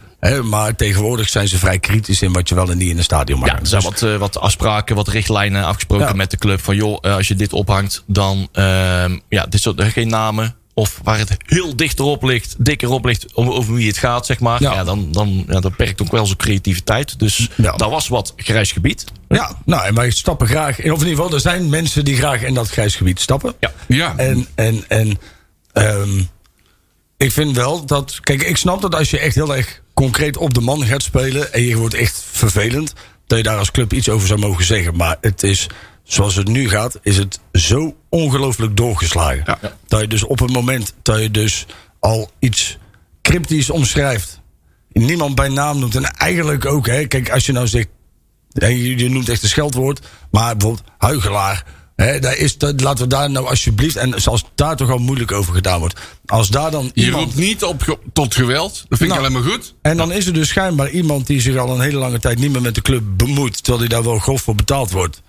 Maar 0.43 0.75
tegenwoordig 0.75 1.29
zijn 1.29 1.47
ze 1.47 1.57
vrij 1.57 1.79
kritisch 1.79 2.21
in 2.21 2.33
wat 2.33 2.49
je 2.49 2.55
wel 2.55 2.69
en 2.69 2.77
niet 2.77 2.89
in 2.89 2.97
een 2.97 3.03
stadion 3.03 3.39
mag. 3.39 3.49
Ja, 3.49 3.59
er 3.59 3.67
zijn 3.67 3.81
Dus- 3.81 3.89
wat, 3.99 4.11
eh, 4.11 4.17
wat 4.17 4.37
afspraken, 4.39 4.95
wat 4.95 5.07
richtlijnen 5.07 5.63
afgesproken 5.65 6.07
Ja. 6.07 6.13
met 6.13 6.31
de 6.31 6.37
club. 6.37 6.61
Van 6.61 6.75
joh, 6.75 6.97
eh, 7.01 7.15
als 7.15 7.27
je 7.27 7.35
dit 7.35 7.53
ophangt, 7.53 8.03
dan 8.07 8.47
ehm, 8.51 9.19
ja, 9.29 9.45
dit 9.45 9.61
soort, 9.61 9.81
geen 9.83 10.07
namen. 10.07 10.55
Of 10.75 10.99
waar 11.03 11.17
het 11.17 11.37
heel 11.45 11.75
dicht 11.75 11.99
erop 11.99 12.23
ligt, 12.23 12.55
dikker 12.57 12.89
op 12.89 13.05
ligt, 13.05 13.33
om, 13.33 13.49
over 13.49 13.73
wie 13.73 13.87
het 13.87 13.97
gaat, 13.97 14.25
zeg 14.25 14.39
maar. 14.39 14.61
Ja. 14.61 14.73
Ja. 14.73 14.83
dan, 14.83 15.07
dan 15.11 15.45
ja, 15.47 15.59
dat 15.59 15.75
perkt 15.75 16.01
ook 16.01 16.11
wel 16.11 16.25
zijn 16.25 16.37
creativiteit. 16.37 17.19
Dus 17.19 17.49
dat 17.57 17.89
was 17.89 18.07
wat 18.07 18.33
grijs 18.35 18.71
gebied. 18.71 19.05
Ja, 19.29 19.57
nou, 19.65 19.85
en 19.85 19.95
wij 19.95 20.09
stappen 20.11 20.47
graag. 20.47 20.77
Of 20.77 20.83
in 20.85 20.91
ieder 20.91 21.07
geval, 21.07 21.33
er 21.33 21.39
zijn 21.39 21.69
mensen 21.69 22.05
die 22.05 22.15
graag 22.15 22.41
in 22.41 22.53
dat 22.53 22.69
grijs 22.69 22.95
gebied 22.95 23.19
stappen. 23.19 23.53
Ja. 23.59 23.71
Ja, 23.87 24.13
En, 24.17 24.47
en, 24.55 24.83
en 24.87 25.19
ehm, 25.73 26.21
ik 27.17 27.31
vind 27.31 27.55
wel 27.55 27.85
dat. 27.85 28.19
Kijk, 28.21 28.43
ik 28.43 28.57
snap 28.57 28.81
dat 28.81 28.95
als 28.95 29.09
je 29.09 29.19
echt 29.19 29.35
heel 29.35 29.55
erg 29.55 29.81
concreet 29.93 30.37
op 30.37 30.53
de 30.53 30.61
man 30.61 30.85
gaat 30.85 31.03
spelen. 31.03 31.53
en 31.53 31.61
je 31.61 31.77
wordt 31.77 31.93
echt 31.93 32.23
vervelend. 32.31 32.93
dat 33.27 33.37
je 33.37 33.43
daar 33.43 33.57
als 33.57 33.71
club 33.71 33.93
iets 33.93 34.09
over 34.09 34.27
zou 34.27 34.39
mogen 34.39 34.65
zeggen. 34.65 34.95
Maar 34.95 35.17
het 35.21 35.43
is. 35.43 35.67
Zoals 36.03 36.35
het 36.35 36.47
nu 36.47 36.69
gaat, 36.69 36.99
is 37.01 37.17
het 37.17 37.39
zo 37.51 37.95
ongelooflijk 38.09 38.77
doorgeslagen. 38.77 39.43
Ja. 39.45 39.59
Dat 39.87 40.01
je 40.01 40.07
dus 40.07 40.23
op 40.23 40.39
het 40.39 40.51
moment 40.51 40.93
dat 41.01 41.21
je 41.21 41.31
dus 41.31 41.65
al 41.99 42.31
iets 42.39 42.77
cryptisch 43.21 43.69
omschrijft. 43.69 44.41
Niemand 44.91 45.35
bij 45.35 45.49
naam 45.49 45.79
noemt. 45.79 45.95
En 45.95 46.03
eigenlijk 46.03 46.65
ook, 46.65 46.87
hè, 46.87 47.05
kijk, 47.05 47.31
als 47.31 47.45
je 47.45 47.51
nou 47.51 47.67
zegt. 47.67 47.87
je 48.53 49.09
noemt 49.09 49.29
echt 49.29 49.43
een 49.43 49.49
scheldwoord. 49.49 50.07
Maar 50.31 50.57
bijvoorbeeld 50.57 50.87
huigelaar. 50.97 51.63
Daar 51.95 52.37
is, 52.37 52.57
dat, 52.57 52.81
laten 52.81 53.03
we 53.03 53.09
daar 53.09 53.29
nou 53.29 53.47
alsjeblieft. 53.49 53.95
En 53.95 54.21
zoals 54.21 54.43
daar 54.55 54.75
toch 54.75 54.89
al 54.89 54.97
moeilijk 54.97 55.31
over 55.31 55.53
gedaan 55.53 55.79
wordt. 55.79 55.99
Als 56.25 56.49
daar 56.49 56.71
dan 56.71 56.91
Je 56.93 57.03
iemand. 57.05 57.23
roept 57.23 57.35
niet 57.35 57.63
op 57.63 57.81
ge- 57.81 57.97
tot 58.13 58.35
geweld. 58.35 58.73
Dat 58.73 58.97
vind 58.97 59.01
ik 59.01 59.07
Nou, 59.07 59.19
alleen 59.19 59.31
maar 59.31 59.51
goed. 59.51 59.73
En 59.81 59.97
dan 59.97 60.11
is 60.11 60.25
er 60.25 60.33
dus 60.33 60.47
schijnbaar 60.47 60.89
iemand 60.89 61.27
die 61.27 61.41
zich 61.41 61.57
al 61.57 61.69
een 61.75 61.81
hele 61.81 61.97
lange 61.97 62.19
tijd 62.19 62.39
niet 62.39 62.51
meer 62.51 62.61
met 62.61 62.75
de 62.75 62.81
club 62.81 63.03
bemoeit. 63.17 63.53
Terwijl 63.63 63.79
hij 63.79 63.87
daar 63.87 64.03
wel 64.03 64.19
grof 64.19 64.41
voor 64.41 64.55
betaald 64.55 64.91
wordt. 64.91 65.21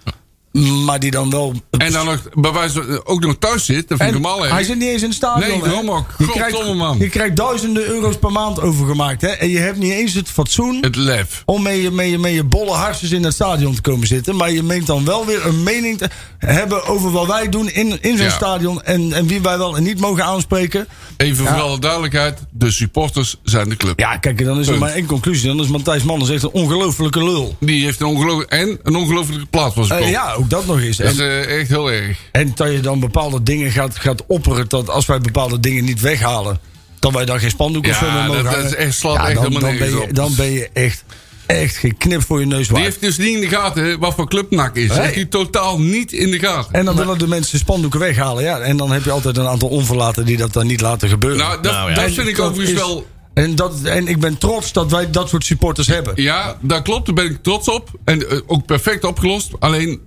Maar 0.61 1.00
die 1.00 1.11
dan 1.11 1.30
wel. 1.30 1.52
En 1.70 1.92
dan 1.92 2.04
nog, 2.06 2.18
bij 2.34 2.52
wijze 2.52 2.82
van- 2.82 3.00
ook 3.06 3.20
nog 3.20 3.37
thuis 3.38 3.64
zit. 3.64 3.88
Dat 3.88 3.99
vind 3.99 4.14
ik 4.14 4.20
normaal 4.20 4.42
hij 4.44 4.64
zit 4.64 4.78
niet 4.78 4.88
eens 4.88 5.02
in 5.02 5.08
het 5.08 5.16
stadion. 5.16 5.49
Nee, 5.49 5.62
daarom 5.62 5.90
ook. 5.90 6.06
Je 6.18 6.26
krijgt, 6.26 6.75
man. 6.75 6.99
je 6.99 7.08
krijgt 7.08 7.37
duizenden 7.37 7.84
euro's 7.87 8.16
per 8.18 8.32
maand 8.32 8.61
overgemaakt. 8.61 9.20
Hè? 9.20 9.28
En 9.28 9.49
je 9.49 9.58
hebt 9.58 9.78
niet 9.78 9.92
eens 9.92 10.14
het 10.14 10.28
fatsoen 10.28 10.78
Het 10.80 10.96
lef. 10.96 11.42
om 11.46 11.62
met 11.62 11.76
je, 11.82 11.90
met, 11.90 12.08
je, 12.11 12.18
met 12.18 12.32
je 12.32 12.44
bolle 12.44 12.70
harsjes 12.73 13.11
in 13.11 13.25
het 13.25 13.34
stadion 13.34 13.75
te 13.75 13.80
komen 13.80 14.06
zitten. 14.06 14.37
Maar 14.37 14.50
je 14.50 14.62
meent 14.62 14.87
dan 14.87 15.04
wel 15.04 15.26
weer 15.26 15.46
een 15.46 15.62
mening 15.62 15.99
te 15.99 16.08
hebben 16.38 16.87
over 16.87 17.11
wat 17.11 17.26
wij 17.26 17.49
doen 17.49 17.68
in, 17.70 18.02
in 18.02 18.16
zo'n 18.16 18.26
Ja. 18.26 18.32
stadion. 18.32 18.82
En, 18.82 19.12
en 19.12 19.26
wie 19.26 19.40
wij 19.40 19.58
wel 19.58 19.76
en 19.76 19.82
niet 19.82 20.00
mogen 20.00 20.25
aanspreken. 20.25 20.87
Even 21.16 21.44
Ja. 21.44 21.50
voor 21.54 21.61
alle 21.62 21.78
duidelijkheid. 21.78 22.38
De 22.50 22.70
supporters 22.70 23.37
zijn 23.42 23.68
de 23.68 23.76
club. 23.76 23.99
Ja, 23.99 24.16
kijk, 24.16 24.44
dan 24.44 24.61
is 24.61 24.66
er 24.68 24.78
maar 24.78 24.92
één 24.92 25.06
conclusie. 25.06 25.46
Dan 25.49 25.61
is 25.61 25.68
Matthijs 25.68 26.02
Manners 26.02 26.30
echt 26.30 26.42
een 26.42 26.50
ongelofelijke 26.52 27.25
lul. 27.25 27.56
Die 27.61 27.84
heeft 27.84 28.00
een 28.00 28.06
ongelofelijk 28.06 28.50
en 28.50 28.78
een 28.82 28.96
ongelofelijke 28.96 29.46
plaats 29.46 29.75
zijn 29.75 29.88
Eh, 29.90 29.99
kop. 29.99 30.08
ja, 30.08 30.37
ook 30.44 30.50
dat 30.50 30.66
nog 30.66 30.80
eens. 30.80 30.96
Dat 30.96 31.12
is 31.12 31.18
En, 31.18 31.24
eh, 31.30 31.58
echt 31.60 31.68
heel 31.68 31.92
erg. 31.92 32.18
en 32.32 32.52
dat 32.54 32.72
je 32.72 32.80
dan 32.80 33.00
bepaalde 33.00 33.42
dingen 33.42 33.70
gaat, 33.70 33.98
gaat 33.98 34.26
opperen. 34.26 34.68
Dat 34.68 34.90
als 34.90 35.06
wij 35.06 35.18
bepaalde 35.20 35.60
dingen 35.60 35.84
niet 35.84 36.00
weghalen. 36.00 36.58
dat 36.98 37.12
wij 37.12 37.24
dan 37.24 37.38
geen 37.40 37.50
spandoek 37.50 37.86
of 37.88 37.96
zo 37.96 38.04
meer 38.10 38.14
Ja, 38.20 38.26
mogen 38.26 38.44
dat, 38.44 38.52
dat 38.54 38.64
is 38.64 38.74
echt, 38.74 39.00
Ja, 39.02 39.08
echt 39.10 39.18
dan, 39.34 39.44
helemaal 39.44 39.60
dan, 39.60 39.78
ben 39.78 39.88
je, 39.90 40.02
op. 40.02 40.14
dan 40.14 40.34
ben 40.36 40.52
je 40.52 40.68
echt, 40.72 41.04
echt 41.46 41.76
geknipt 41.76 42.24
voor 42.24 42.40
je 42.40 42.46
neus 42.46 42.58
Die 42.66 42.70
waard. 42.72 42.84
heeft 42.84 43.00
dus 43.00 43.16
niet 43.18 43.34
in 43.34 43.40
de 43.40 43.48
gaten 43.48 43.98
wat 43.98 44.14
voor 44.14 44.28
club 44.28 44.50
NAC 44.50 44.76
is. 44.76 44.86
Dat 44.88 44.96
Nee. 44.96 45.04
heeft 45.06 45.16
hij 45.18 45.24
totaal 45.26 45.80
niet 45.80 46.12
in 46.12 46.30
de 46.30 46.38
gaten. 46.38 46.72
En 46.74 46.84
dan 46.84 46.96
willen 46.96 47.18
de 47.18 47.26
mensen 47.26 47.58
spandoeken 47.58 48.00
weghalen. 48.00 48.42
Ja, 48.42 48.58
en 48.58 48.76
dan 48.76 48.92
heb 48.92 49.04
je 49.04 49.10
altijd 49.10 49.36
een 49.36 49.46
aantal 49.46 49.68
onverlaten 49.68 50.24
die 50.24 50.36
dat 50.36 50.52
dan 50.52 50.66
niet 50.66 50.80
laten 50.80 51.08
gebeuren. 51.08 51.38
nou, 51.38 51.62
dat, 51.62 51.72
Nou 51.72 51.88
ja. 51.88 51.94
dat 51.94 52.04
En 52.04 52.12
vind 52.12 52.28
ik 52.28 52.36
dat 52.36 52.46
overigens 52.50 52.78
is- 52.80 52.86
wel... 52.86 53.06
En, 53.34 53.54
dat, 53.54 53.74
en 53.82 54.08
ik 54.08 54.20
ben 54.20 54.38
trots 54.38 54.72
dat 54.72 54.90
wij 54.90 55.10
dat 55.10 55.28
soort 55.28 55.44
supporters 55.44 55.86
hebben. 55.86 56.12
Ja, 56.22 56.58
dat 56.60 56.82
klopt. 56.82 57.06
Daar 57.06 57.14
ben 57.14 57.24
ik 57.24 57.38
trots 57.42 57.68
op. 57.68 57.90
En 58.04 58.30
eh, 58.30 58.38
ook 58.46 58.66
perfect 58.66 59.04
opgelost. 59.04 59.50
Alleen, 59.58 60.00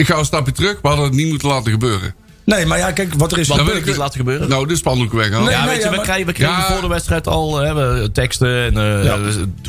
ik 0.00 0.06
ga 0.06 0.16
een 0.18 0.24
stapje 0.24 0.52
terug. 0.52 0.78
We 0.82 0.88
hadden 0.88 1.06
het 1.06 1.14
niet 1.14 1.28
moeten 1.28 1.48
laten 1.48 1.70
gebeuren. 1.72 2.14
Nee, 2.44 2.66
maar 2.66 2.78
ja, 2.78 2.92
kijk, 2.92 3.14
wat 3.14 3.32
er 3.32 3.38
is 3.38 3.48
Wat 3.48 3.56
wil 3.56 3.66
gebeurd. 3.66 3.84
ik 3.84 3.90
niet 3.90 4.00
laten 4.00 4.18
gebeuren? 4.18 4.48
Nou, 4.48 4.66
de 4.66 4.76
spandoeken 4.76 5.18
weghalen. 5.18 5.44
Nee, 5.44 5.54
ja, 5.54 5.60
nee, 5.64 5.68
weet 5.74 5.82
je, 5.82 5.88
we 5.90 5.94
maar- 5.96 6.04
krijgen, 6.04 6.26
we 6.26 6.32
kregen 6.32 6.54
Ja. 6.54 6.72
voor 6.72 6.80
de 6.80 6.88
wedstrijd 6.88 7.26
al 7.26 7.56
hè, 7.58 7.74
we, 7.74 8.10
teksten. 8.12 8.64
En, 8.64 8.76
eh, 8.76 9.04
Ja. 9.04 9.18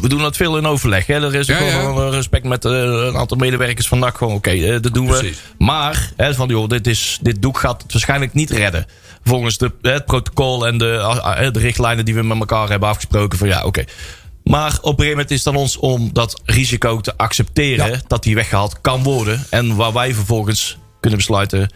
We 0.01 0.07
doen 0.07 0.21
dat 0.21 0.35
veel 0.35 0.57
in 0.57 0.65
overleg. 0.65 1.05
Hè. 1.07 1.13
Er 1.13 1.35
is 1.35 1.51
ook 1.51 1.59
Ja, 1.59 1.65
ja. 1.65 1.79
gewoon 1.79 1.95
wel 1.95 2.11
respect 2.11 2.45
met 2.45 2.65
eh, 2.65 2.71
een 2.71 3.17
aantal 3.17 3.37
medewerkers 3.37 3.87
van 3.87 3.99
NAC. 3.99 4.17
Gewoon, 4.17 4.33
oké, 4.33 4.49
eh, 4.49 4.81
dat 4.81 4.93
doen 4.93 5.07
we. 5.07 5.33
Maar, 5.57 6.11
hè, 6.17 6.33
van, 6.33 6.47
joh, 6.47 6.67
dit, 6.69 6.87
is, 6.87 7.19
dit 7.21 7.41
doek 7.41 7.57
gaat 7.59 7.81
het 7.81 7.91
waarschijnlijk 7.91 8.33
niet 8.33 8.49
redden. 8.51 8.85
Volgens 9.23 9.57
de, 9.57 9.71
hè, 9.81 9.91
het 9.91 10.05
protocol 10.05 10.67
en 10.67 10.77
de, 10.77 11.49
de 11.51 11.59
richtlijnen 11.59 12.05
die 12.05 12.15
we 12.15 12.23
met 12.23 12.39
elkaar 12.39 12.69
hebben 12.69 12.89
afgesproken. 12.89 13.37
Van 13.37 13.47
ja, 13.47 13.63
oké. 13.63 13.83
Maar 14.43 14.71
op 14.71 14.83
een 14.83 14.89
gegeven 14.89 15.09
moment 15.09 15.31
is 15.31 15.37
het 15.37 15.47
aan 15.47 15.59
ons 15.61 15.77
om 15.77 16.09
dat 16.13 16.41
risico 16.45 17.01
te 17.01 17.17
accepteren. 17.17 17.91
Ja. 17.91 18.01
Dat 18.07 18.23
die 18.23 18.35
weggehaald 18.35 18.81
kan 18.81 19.03
worden. 19.03 19.45
En 19.49 19.75
waar 19.75 19.93
wij 19.93 20.13
vervolgens 20.13 20.77
kunnen 20.99 21.19
besluiten. 21.19 21.71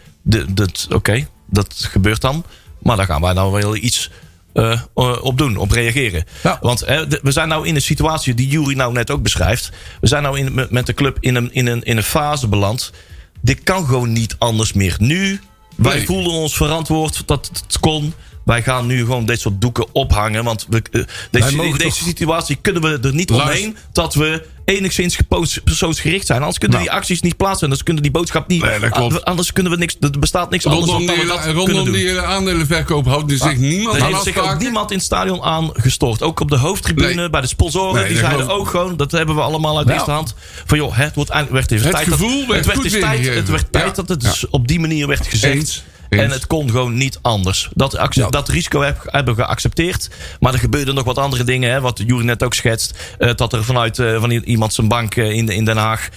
Oké, 0.88 1.26
dat 1.50 1.74
gebeurt 1.90 2.20
dan. 2.20 2.44
Maar 2.82 2.96
daar 2.96 3.06
gaan 3.06 3.20
wij 3.20 3.32
nou 3.32 3.52
wel 3.52 3.76
iets 3.76 4.10
eh, 4.52 4.72
eh, 4.72 4.80
op 5.22 5.38
doen, 5.38 5.56
op 5.56 5.70
reageren. 5.70 6.24
Ja. 6.42 6.58
Want 6.60 6.80
we 7.22 7.30
zijn 7.30 7.48
nou 7.48 7.66
in 7.66 7.74
een 7.74 7.82
situatie 7.82 8.34
die 8.34 8.48
Jury 8.48 8.74
nou 8.76 8.92
net 8.92 9.10
ook 9.10 9.22
beschrijft. 9.22 9.70
We 10.00 10.06
zijn 10.06 10.22
nou 10.22 10.38
in, 10.38 10.54
met, 10.54 10.70
met 10.70 10.86
de 10.86 10.94
club 10.94 11.16
in 11.20 11.34
een, 11.34 11.52
in, 11.52 11.66
een, 11.66 11.82
in 11.82 11.96
een 11.96 12.02
fase 12.02 12.48
beland. 12.48 12.92
Dit 13.40 13.62
kan 13.62 13.86
gewoon 13.86 14.12
niet 14.12 14.34
anders 14.38 14.72
meer. 14.72 14.96
Nu, 14.98 15.40
wij 15.76 15.96
Nee. 15.96 16.06
voelen 16.06 16.30
ons 16.32 16.56
verantwoord 16.56 17.22
dat 17.26 17.50
het 17.66 17.78
kon. 17.80 18.14
Wij 18.46 18.62
gaan 18.62 18.86
nu 18.86 18.98
gewoon 18.98 19.24
dit 19.24 19.40
soort 19.40 19.60
doeken 19.60 19.86
ophangen. 19.92 20.44
Want 20.44 20.66
we, 20.68 20.82
eh, 20.92 21.00
deze, 21.30 21.62
in 21.64 21.76
deze 21.76 22.02
situatie 22.04 22.56
kunnen 22.62 22.82
we 22.82 22.98
er 23.08 23.14
niet 23.14 23.30
Luister. 23.30 23.54
omheen 23.56 23.76
dat 23.92 24.14
we 24.14 24.46
enigszins 24.64 25.18
persoonsgericht 25.64 26.26
zijn. 26.26 26.38
Anders 26.38 26.58
kunnen 26.58 26.76
Nou. 26.78 26.88
die 26.90 26.98
acties 26.98 27.20
niet 27.20 27.36
plaatsen. 27.36 27.62
Anders 27.62 27.82
kunnen 27.82 28.02
die 28.02 28.12
boodschap 28.12 28.48
niet. 28.48 28.62
Nee, 28.62 28.78
dat 28.78 28.90
klopt. 28.90 29.14
Ah, 29.14 29.22
Anders 29.22 29.52
kunnen 29.52 29.72
we 29.72 29.78
niks. 29.78 29.96
Er 30.00 30.10
bestaat 30.18 30.50
niks 30.50 30.66
anders 30.66 30.90
Rondom, 30.90 31.06
dan 31.06 31.16
dat 31.16 31.24
die, 31.24 31.32
we 31.32 31.36
dat 31.36 31.44
kunnen 31.44 31.74
rondom 31.74 31.92
die 31.92 32.06
hele 32.06 32.22
aandelenverkoop 32.22 33.06
houdt 33.06 33.30
er 33.30 33.36
zich 33.38 33.56
niemand 33.56 33.96
Er 33.96 34.02
aan 34.02 34.12
heeft 34.12 34.22
zich 34.22 34.38
ook 34.38 34.58
niemand 34.58 34.90
in 34.90 34.96
het 34.96 35.06
stadion 35.06 35.42
aan 35.42 35.70
gestoord. 35.72 36.22
Ook 36.22 36.40
op 36.40 36.48
de 36.50 36.58
hoofdtribune, 36.58 37.14
Nee. 37.14 37.30
bij 37.30 37.40
de 37.40 37.46
sponsoren. 37.46 37.94
Nee, 37.94 38.08
die 38.08 38.16
zeiden 38.18 38.48
ook 38.48 38.68
gewoon, 38.68 38.96
dat 38.96 39.12
hebben 39.12 39.34
we 39.34 39.40
allemaal 39.40 39.78
uit 39.78 39.86
Ja. 39.86 39.92
eerste 39.94 40.10
hand. 40.10 40.34
Van 40.66 40.78
joh, 40.78 40.96
het 40.96 41.14
wordt 41.14 41.30
eindelijk 41.30 41.68
werd 41.68 41.70
even 41.80 41.86
Het 41.86 41.96
tijd. 41.96 42.08
gevoel 42.08 42.38
dat, 42.38 42.46
werd 42.46 42.66
het 42.66 42.92
werd 42.92 43.00
tijd, 43.00 43.34
het 43.34 43.48
werd 43.48 43.72
tijd 43.72 43.84
Ja. 43.86 43.92
dat 43.92 44.08
het 44.08 44.20
dus 44.20 44.48
op 44.50 44.68
die 44.68 44.80
manier 44.80 45.06
werd 45.06 45.26
gezegd. 45.26 45.54
Eens. 45.54 45.84
Eens. 46.08 46.22
En 46.22 46.30
het 46.30 46.46
kon 46.46 46.70
gewoon 46.70 46.96
niet 46.96 47.18
anders. 47.22 47.68
Dat, 47.74 48.08
Ja. 48.10 48.28
dat 48.28 48.48
risico 48.48 48.80
heb, 48.80 49.02
hebben 49.06 49.34
we 49.36 49.42
geaccepteerd. 49.42 50.10
Maar 50.40 50.52
er 50.52 50.58
gebeurden 50.58 50.94
nog 50.94 51.04
wat 51.04 51.18
andere 51.18 51.44
dingen. 51.44 51.70
Hè, 51.70 51.80
wat 51.80 52.02
Jury 52.06 52.24
net 52.24 52.42
ook 52.42 52.54
schetst. 52.54 52.98
eh, 53.18 53.34
dat 53.34 53.52
er 53.52 53.64
vanuit 53.64 53.98
eh, 53.98 54.20
van 54.20 54.30
iemand 54.30 54.74
zijn 54.74 54.88
bank 54.88 55.16
eh, 55.16 55.30
in, 55.30 55.48
in 55.48 55.64
Den 55.64 55.76
Haag 55.76 56.08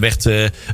werd, 0.00 0.24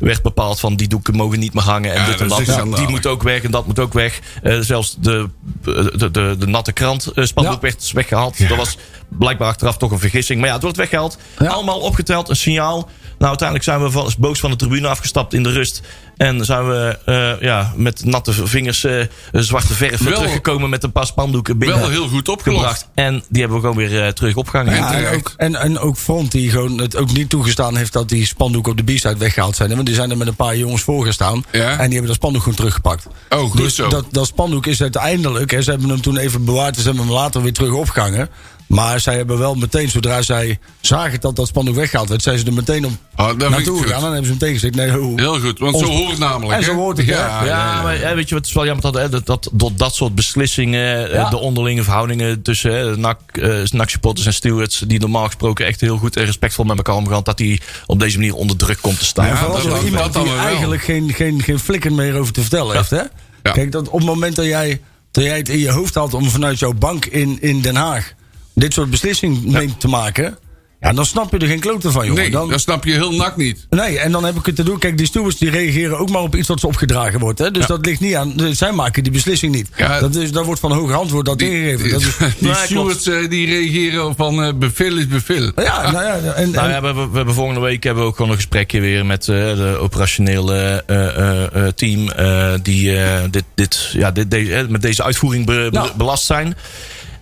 werd 0.01 0.23
bepaald 0.23 0.61
van 0.61 0.77
die 0.77 0.89
doeken 0.89 1.17
mogen 1.17 1.39
niet 1.39 1.55
meer 1.55 1.63
hangen. 1.63 1.93
En 1.93 2.01
Ja, 2.01 2.07
dit 2.07 2.21
en 2.21 2.29
dat 2.29 2.77
die 2.77 2.89
moet 2.89 3.07
ook 3.07 3.23
weg 3.23 3.43
en 3.43 3.51
dat 3.51 3.67
moet 3.67 3.79
ook 3.79 3.93
weg. 3.93 4.21
Zelfs 4.61 4.97
de, 5.01 5.29
de, 5.63 6.11
de, 6.11 6.37
de 6.39 6.47
natte 6.47 6.73
krant 6.73 7.09
spandoek 7.15 7.61
werd 7.61 7.93
weggehaald. 7.93 8.49
Dat 8.49 8.57
was 8.57 8.77
blijkbaar 9.09 9.49
achteraf 9.49 9.77
toch 9.77 9.91
een 9.91 9.99
vergissing. 9.99 10.39
Maar 10.39 10.49
ja, 10.49 10.55
het 10.55 10.63
wordt 10.63 10.77
weggehaald. 10.79 11.19
Allemaal 11.39 11.79
opgeteld, 11.81 12.29
een 12.29 12.37
signaal. 12.37 12.89
Nou, 13.19 13.31
uiteindelijk 13.31 13.69
zijn 13.69 13.83
we 13.83 13.91
van, 13.91 14.13
boos 14.19 14.41
van 14.41 14.51
de 14.51 14.57
tribune 14.57 14.89
afgestapt 14.89 15.35
in 15.35 15.43
de 15.43 15.51
rust. 15.51 15.83
En 16.19 16.45
zijn 16.45 16.69
we 16.69 16.99
eh, 17.05 17.41
ja, 17.41 17.73
met 17.77 18.05
natte 18.05 18.33
vingers 18.47 18.85
eh, 18.85 19.05
zwarte 19.33 19.75
verf 19.75 20.01
Wel- 20.01 20.15
teruggekomen 20.15 20.71
met 20.71 20.83
een 20.83 20.93
paar 20.93 21.07
spandoeken 21.07 21.59
binnen. 21.59 21.79
Wel 21.79 21.89
heel 21.89 22.09
goed 22.09 22.29
opgelost. 22.29 22.61
gebracht. 22.61 22.89
En 22.95 23.25
die 23.29 23.41
hebben 23.41 23.61
we 23.61 23.69
gewoon 23.69 23.89
weer 23.89 24.05
eh, 24.05 24.09
terug 24.13 24.35
opgehangen. 24.37 24.73
En 24.73 24.79
Ja, 24.79 24.93
en, 24.93 25.17
ook, 25.17 25.33
en, 25.37 25.55
en 25.55 25.79
ook 25.79 25.97
Front 25.97 26.33
die 26.33 26.51
gewoon 26.51 26.81
het 26.81 26.97
ook 26.97 27.13
niet 27.13 27.29
toegestaan 27.29 27.77
heeft 27.77 27.93
dat 27.93 28.09
die 28.09 28.27
spandoeken 28.27 28.73
op 28.73 28.87
de 28.87 28.93
B-side 28.95 29.17
weggehaald 29.17 29.57
zijn. 29.57 29.71
Want 29.75 29.87
die 29.87 29.95
zijn 29.95 30.11
er 30.11 30.17
met 30.17 30.27
een 30.29 30.37
paar 30.37 30.57
jongens 30.57 30.83
voor 30.83 31.05
gestaan. 31.05 31.45
Ja. 31.53 31.71
En 31.71 31.77
die 31.77 31.91
hebben 31.91 32.07
dat 32.07 32.15
spandoek 32.15 32.43
gewoon 32.43 32.57
teruggepakt. 32.59 33.07
Oh, 33.29 33.51
goed 33.51 33.57
dus 33.57 33.75
zo. 33.75 33.89
Dat, 33.89 34.05
dat 34.11 34.27
spandoek 34.27 34.67
is 34.67 34.83
uiteindelijk, 34.83 35.51
hè, 35.51 35.63
ze 35.63 35.71
hebben 35.71 35.89
hem 35.89 36.01
toen 36.01 36.17
even 36.17 36.45
bewaard 36.45 36.77
en 36.77 36.83
ze 36.83 36.89
hebben 36.89 37.07
hem 37.07 37.15
later 37.15 37.43
weer 37.43 37.53
terug 37.53 37.73
opgehangen. 37.73 38.29
Maar 38.69 39.01
zij 39.01 39.17
hebben 39.17 39.39
wel 39.39 39.55
meteen, 39.55 39.89
zodra 39.89 40.23
zij 40.23 40.59
zagen 40.81 41.21
dat 41.21 41.37
dat 41.37 41.47
spandoek 41.47 41.75
weggehaald 41.75 42.09
werd, 42.09 42.23
zijn 42.23 42.39
ze 42.39 42.45
er 42.47 42.53
meteen 42.53 42.85
op 42.87 42.93
Ah, 43.15 43.37
naartoe 43.37 43.83
gegaan. 43.83 43.95
En 43.95 44.01
dan 44.01 44.11
hebben 44.13 44.27
ze 44.27 44.33
meteen 44.33 44.53
gezegd, 44.53 44.75
nee, 44.75 44.91
ho, 44.91 45.13
Heel 45.17 45.41
goed, 45.41 45.59
want 45.59 45.75
Ons- 45.75 45.85
zo 45.87 45.91
hoort 45.93 46.11
het 46.11 46.19
namelijk. 46.19 46.59
En 46.59 46.65
zo 46.65 46.71
hè? 46.71 46.77
hoort 46.77 46.97
het, 46.97 47.07
hè? 47.07 47.13
Ja, 47.13 47.45
Ja, 47.45 47.47
ja, 47.47 47.83
maar 47.83 47.99
hè, 47.99 48.15
weet 48.15 48.29
je 48.29 48.35
wat 48.35 48.39
het 48.39 48.47
is 48.47 48.53
wel 48.53 48.65
jammer 48.67 48.93
dat, 48.93 49.11
dat, 49.11 49.27
dat 49.27 49.49
door 49.53 49.71
dat 49.77 49.95
soort 49.95 50.15
beslissingen, 50.15 51.07
eh, 51.09 51.13
Ja. 51.15 51.31
de 51.31 51.37
onderlinge 51.39 51.83
verhoudingen 51.83 52.43
tussen 52.43 52.73
hè, 52.73 52.97
NAC, 52.97 53.21
eh, 53.33 53.63
NAC-supporters 53.71 54.27
en 54.27 54.33
stewards, 54.35 54.79
die 54.87 55.01
normaal 55.01 55.25
gesproken 55.27 55.67
echt 55.67 55.81
heel 55.81 55.97
goed 55.97 56.17
en 56.17 56.25
respectvol 56.25 56.65
met 56.65 56.77
elkaar 56.77 56.95
omgaan, 56.95 57.21
dat 57.23 57.37
die 57.37 57.61
op 57.87 58.01
deze 58.01 58.19
manier 58.19 58.35
onder 58.35 58.57
druk 58.57 58.79
komt 58.81 58.99
te 58.99 59.05
staan. 59.05 59.25
Ja, 59.27 59.31
En 59.31 59.37
vooral 59.37 59.63
dat 59.63 59.71
dan- 59.71 59.85
iemand 59.85 60.13
die 60.13 60.37
eigenlijk 60.37 60.83
geen, 60.83 61.13
geen, 61.15 61.43
geen 61.43 61.59
flikker 61.59 61.93
meer 61.93 62.15
over 62.19 62.33
te 62.33 62.41
vertellen 62.41 62.77
heeft. 62.77 62.91
Hè? 62.91 63.03
Ja. 63.43 63.53
Kijk, 63.53 63.73
dat 63.73 63.89
op 63.89 63.99
het 63.99 64.07
moment 64.09 64.37
dat 64.37 64.45
jij, 64.45 64.81
dat 65.11 65.25
jij 65.25 65.37
het 65.37 65.49
in 65.49 65.59
je 65.59 65.71
hoofd 65.71 65.95
had 65.95 66.15
om 66.15 66.31
vanuit 66.31 66.59
jouw 66.59 66.73
bank 66.73 67.05
in, 67.05 67.39
in 67.41 67.61
Den 67.61 67.77
Haag 67.77 68.13
dit 68.59 68.73
soort 68.75 68.91
beslissingen 68.91 69.41
mee 69.53 69.75
te 69.79 69.89
maken. 69.89 70.39
Ja, 70.81 70.93
dan 70.93 71.07
snap 71.07 71.31
je 71.33 71.39
er 71.39 71.47
geen 71.47 71.61
klote 71.61 71.91
van, 71.91 72.07
jongen. 72.07 72.23
Nee, 72.23 72.31
dan, 72.31 72.49
dat 72.51 72.61
snap 72.61 72.85
je 72.85 72.93
heel 72.93 73.13
nak 73.13 73.37
niet. 73.37 73.67
nee, 73.71 73.99
en 73.99 74.13
dan 74.13 74.25
heb 74.25 74.35
ik 74.37 74.47
het 74.47 74.57
te 74.57 74.63
doen. 74.63 74.79
Kijk, 74.79 74.97
die 74.97 75.07
stewards 75.07 75.39
die 75.39 75.51
reageren 75.51 75.99
ook 75.99 76.11
maar 76.11 76.23
op 76.23 76.37
iets 76.37 76.49
wat 76.49 76.61
ze 76.61 76.67
opgedragen 76.67 77.21
wordt. 77.21 77.39
Hè? 77.39 77.51
Dus 77.51 77.67
dat 77.67 77.87
ligt 77.87 78.01
niet 78.01 78.15
aan. 78.15 78.35
Zij 78.53 78.73
maken 78.73 79.03
die 79.03 79.13
beslissing 79.13 79.55
niet. 79.55 79.69
Ja. 79.77 80.01
dat, 80.01 80.15
is, 80.15 80.33
dat 80.33 80.45
wordt 80.45 80.61
van 80.61 80.73
hoger 80.73 80.95
hand 80.95 81.11
wordt 81.11 81.29
dat 81.29 81.39
Die, 81.39 81.49
ingegeven. 81.51 81.83
die, 81.83 81.93
Dat 81.93 82.01
is, 82.01 82.35
die 82.39 82.55
stewards 82.55 83.07
eh, 83.07 83.29
die 83.31 83.47
reageren 83.47 84.15
van 84.17 84.43
eh, 84.43 84.53
bevel 84.55 84.97
is 84.97 85.07
bevel. 85.07 85.53
ja, 85.57 85.91
nou 85.91 86.05
ja. 86.05 86.15
En, 86.15 86.51
Nou 86.51 86.67
en- 86.67 86.73
ja, 86.73 86.81
we, 86.81 86.87
hebben- 86.87 87.11
we 87.11 87.17
hebben 87.17 87.35
volgende 87.35 87.61
week 87.61 87.83
hebben 87.85 88.03
we 88.03 88.09
ook 88.09 88.17
gewoon 88.17 88.31
een 88.31 88.37
gesprekje 88.37 88.81
weer 88.81 89.07
met 89.07 89.21
eh, 89.29 89.35
de 89.37 89.77
operationele 89.81 90.85
eh, 90.87 91.17
eh, 91.17 91.45
eh, 91.67 91.73
team. 91.75 92.09
eh, 92.11 92.53
die 92.63 92.97
eh, 93.03 93.21
dit, 93.31 93.45
dit, 93.55 93.91
ja, 93.93 94.11
dit, 94.11 94.31
deze- 94.31 94.67
met 94.69 94.83
deze 94.83 95.03
uitvoering 95.03 95.47
be- 95.47 95.69
be- 95.71 95.79
Ja. 95.79 95.93
belast 95.97 96.25
zijn. 96.25 96.57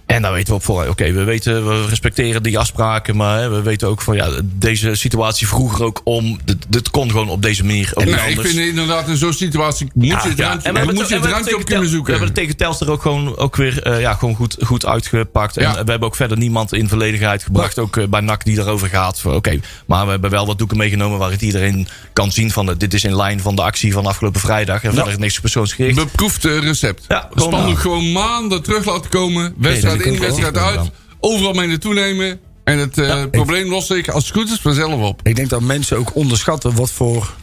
En 0.06 0.22
dan 0.22 0.32
weten 0.32 0.48
we 0.48 0.54
op 0.54 0.64
voor, 0.64 0.86
oké, 0.88 1.12
we 1.12 1.24
weten, 1.24 1.68
we 1.68 1.86
respecteren 1.86 2.42
die 2.42 2.58
afspraken, 2.58 3.16
maar 3.16 3.50
we 3.50 3.62
weten 3.62 3.88
ook 3.88 4.02
van, 4.02 4.16
ja, 4.16 4.28
deze 4.44 4.94
situatie 4.94 5.46
vroeger 5.48 5.84
ook 5.84 6.00
om, 6.04 6.38
dit, 6.44 6.56
dit 6.68 6.90
kon 6.90 7.10
gewoon 7.10 7.28
op 7.28 7.42
deze 7.42 7.64
manier 7.64 7.90
ook 7.94 8.04
niet 8.04 8.14
Nee, 8.16 8.30
ik 8.30 8.40
vind 8.40 8.54
inderdaad 8.58 9.08
in 9.08 9.16
zo'n 9.16 9.32
situatie 9.32 9.90
moet 9.94 10.06
je 10.06 10.28
het 10.28 10.38
Ja, 10.38 10.48
randje, 10.48 10.68
en 10.68 10.72
we 10.72 10.78
hebben 10.78 10.94
moet 10.94 10.98
het- 11.02 11.08
je 11.08 11.14
en 11.16 11.20
het 11.22 11.30
randje 11.30 11.56
op 11.56 11.64
kunnen 11.64 11.88
zoeken. 11.88 12.04
We 12.04 12.10
hebben 12.10 12.28
het 12.28 12.36
tegen 12.38 12.56
Telstar 12.56 12.88
ook 12.88 13.02
gewoon 13.02 13.36
ook 13.36 13.56
weer 13.56 13.82
eh, 13.82 14.00
ja, 14.00 14.14
gewoon 14.14 14.34
goed, 14.34 14.56
goed 14.64 14.86
uitgepakt. 14.86 15.56
En 15.56 15.62
Ja. 15.62 15.70
we 15.72 15.90
hebben 15.90 16.08
ook 16.08 16.16
verder 16.16 16.38
niemand 16.38 16.72
in 16.72 16.88
verlegenheid 16.88 17.42
gebracht. 17.42 17.78
Ook 17.78 17.96
eh, 17.96 18.06
bij 18.08 18.20
NAC 18.20 18.44
die 18.44 18.56
daarover 18.56 18.88
gaat. 18.88 19.22
Oké, 19.24 19.60
maar 19.86 20.04
we 20.04 20.10
hebben 20.10 20.30
wel 20.30 20.46
wat 20.46 20.58
doeken 20.58 20.76
meegenomen 20.76 21.18
waar 21.18 21.30
het 21.30 21.42
iedereen 21.42 21.88
kan 22.12 22.32
zien 22.32 22.50
van 22.50 22.70
eh, 22.70 22.74
dit 22.78 22.94
is 22.94 23.04
in 23.04 23.16
lijn 23.16 23.40
van 23.40 23.56
de 23.56 23.62
actie 23.62 23.92
van 23.92 24.06
afgelopen 24.06 24.40
vrijdag. 24.40 24.84
En 24.84 24.94
verder 24.94 25.18
niks 25.18 25.40
persoonsgericht. 25.40 25.96
Beproefd 25.96 26.44
eh, 26.44 26.58
recept. 26.58 27.04
Ja, 27.08 27.28
gewoon, 27.32 27.48
Spandoek 27.52 27.74
ja. 27.74 27.80
gewoon 27.80 28.12
maanden 28.12 28.62
terug 28.62 28.84
laten 28.84 29.10
komen. 29.10 29.54
Wedstrijd 29.58 29.95
wedstrijd 29.98 30.54
wel 30.54 30.64
uit. 30.64 30.90
overal 31.20 31.52
mee 31.52 31.66
naartoe 31.66 31.94
nemen. 31.94 32.40
En 32.64 32.78
het 32.78 32.98
eh, 32.98 33.22
probleem 33.30 33.68
lost 33.68 33.90
ik 33.90 34.08
als 34.08 34.24
het 34.24 34.36
goed 34.36 34.50
is 34.50 34.58
vanzelf 34.60 35.00
op. 35.02 35.20
Ik 35.22 35.36
denk 35.36 35.48
dat 35.48 35.60
mensen 35.60 35.96
ook 35.98 36.14
onderschatten 36.14 36.74
wat 36.74 36.90
voor 36.90 37.34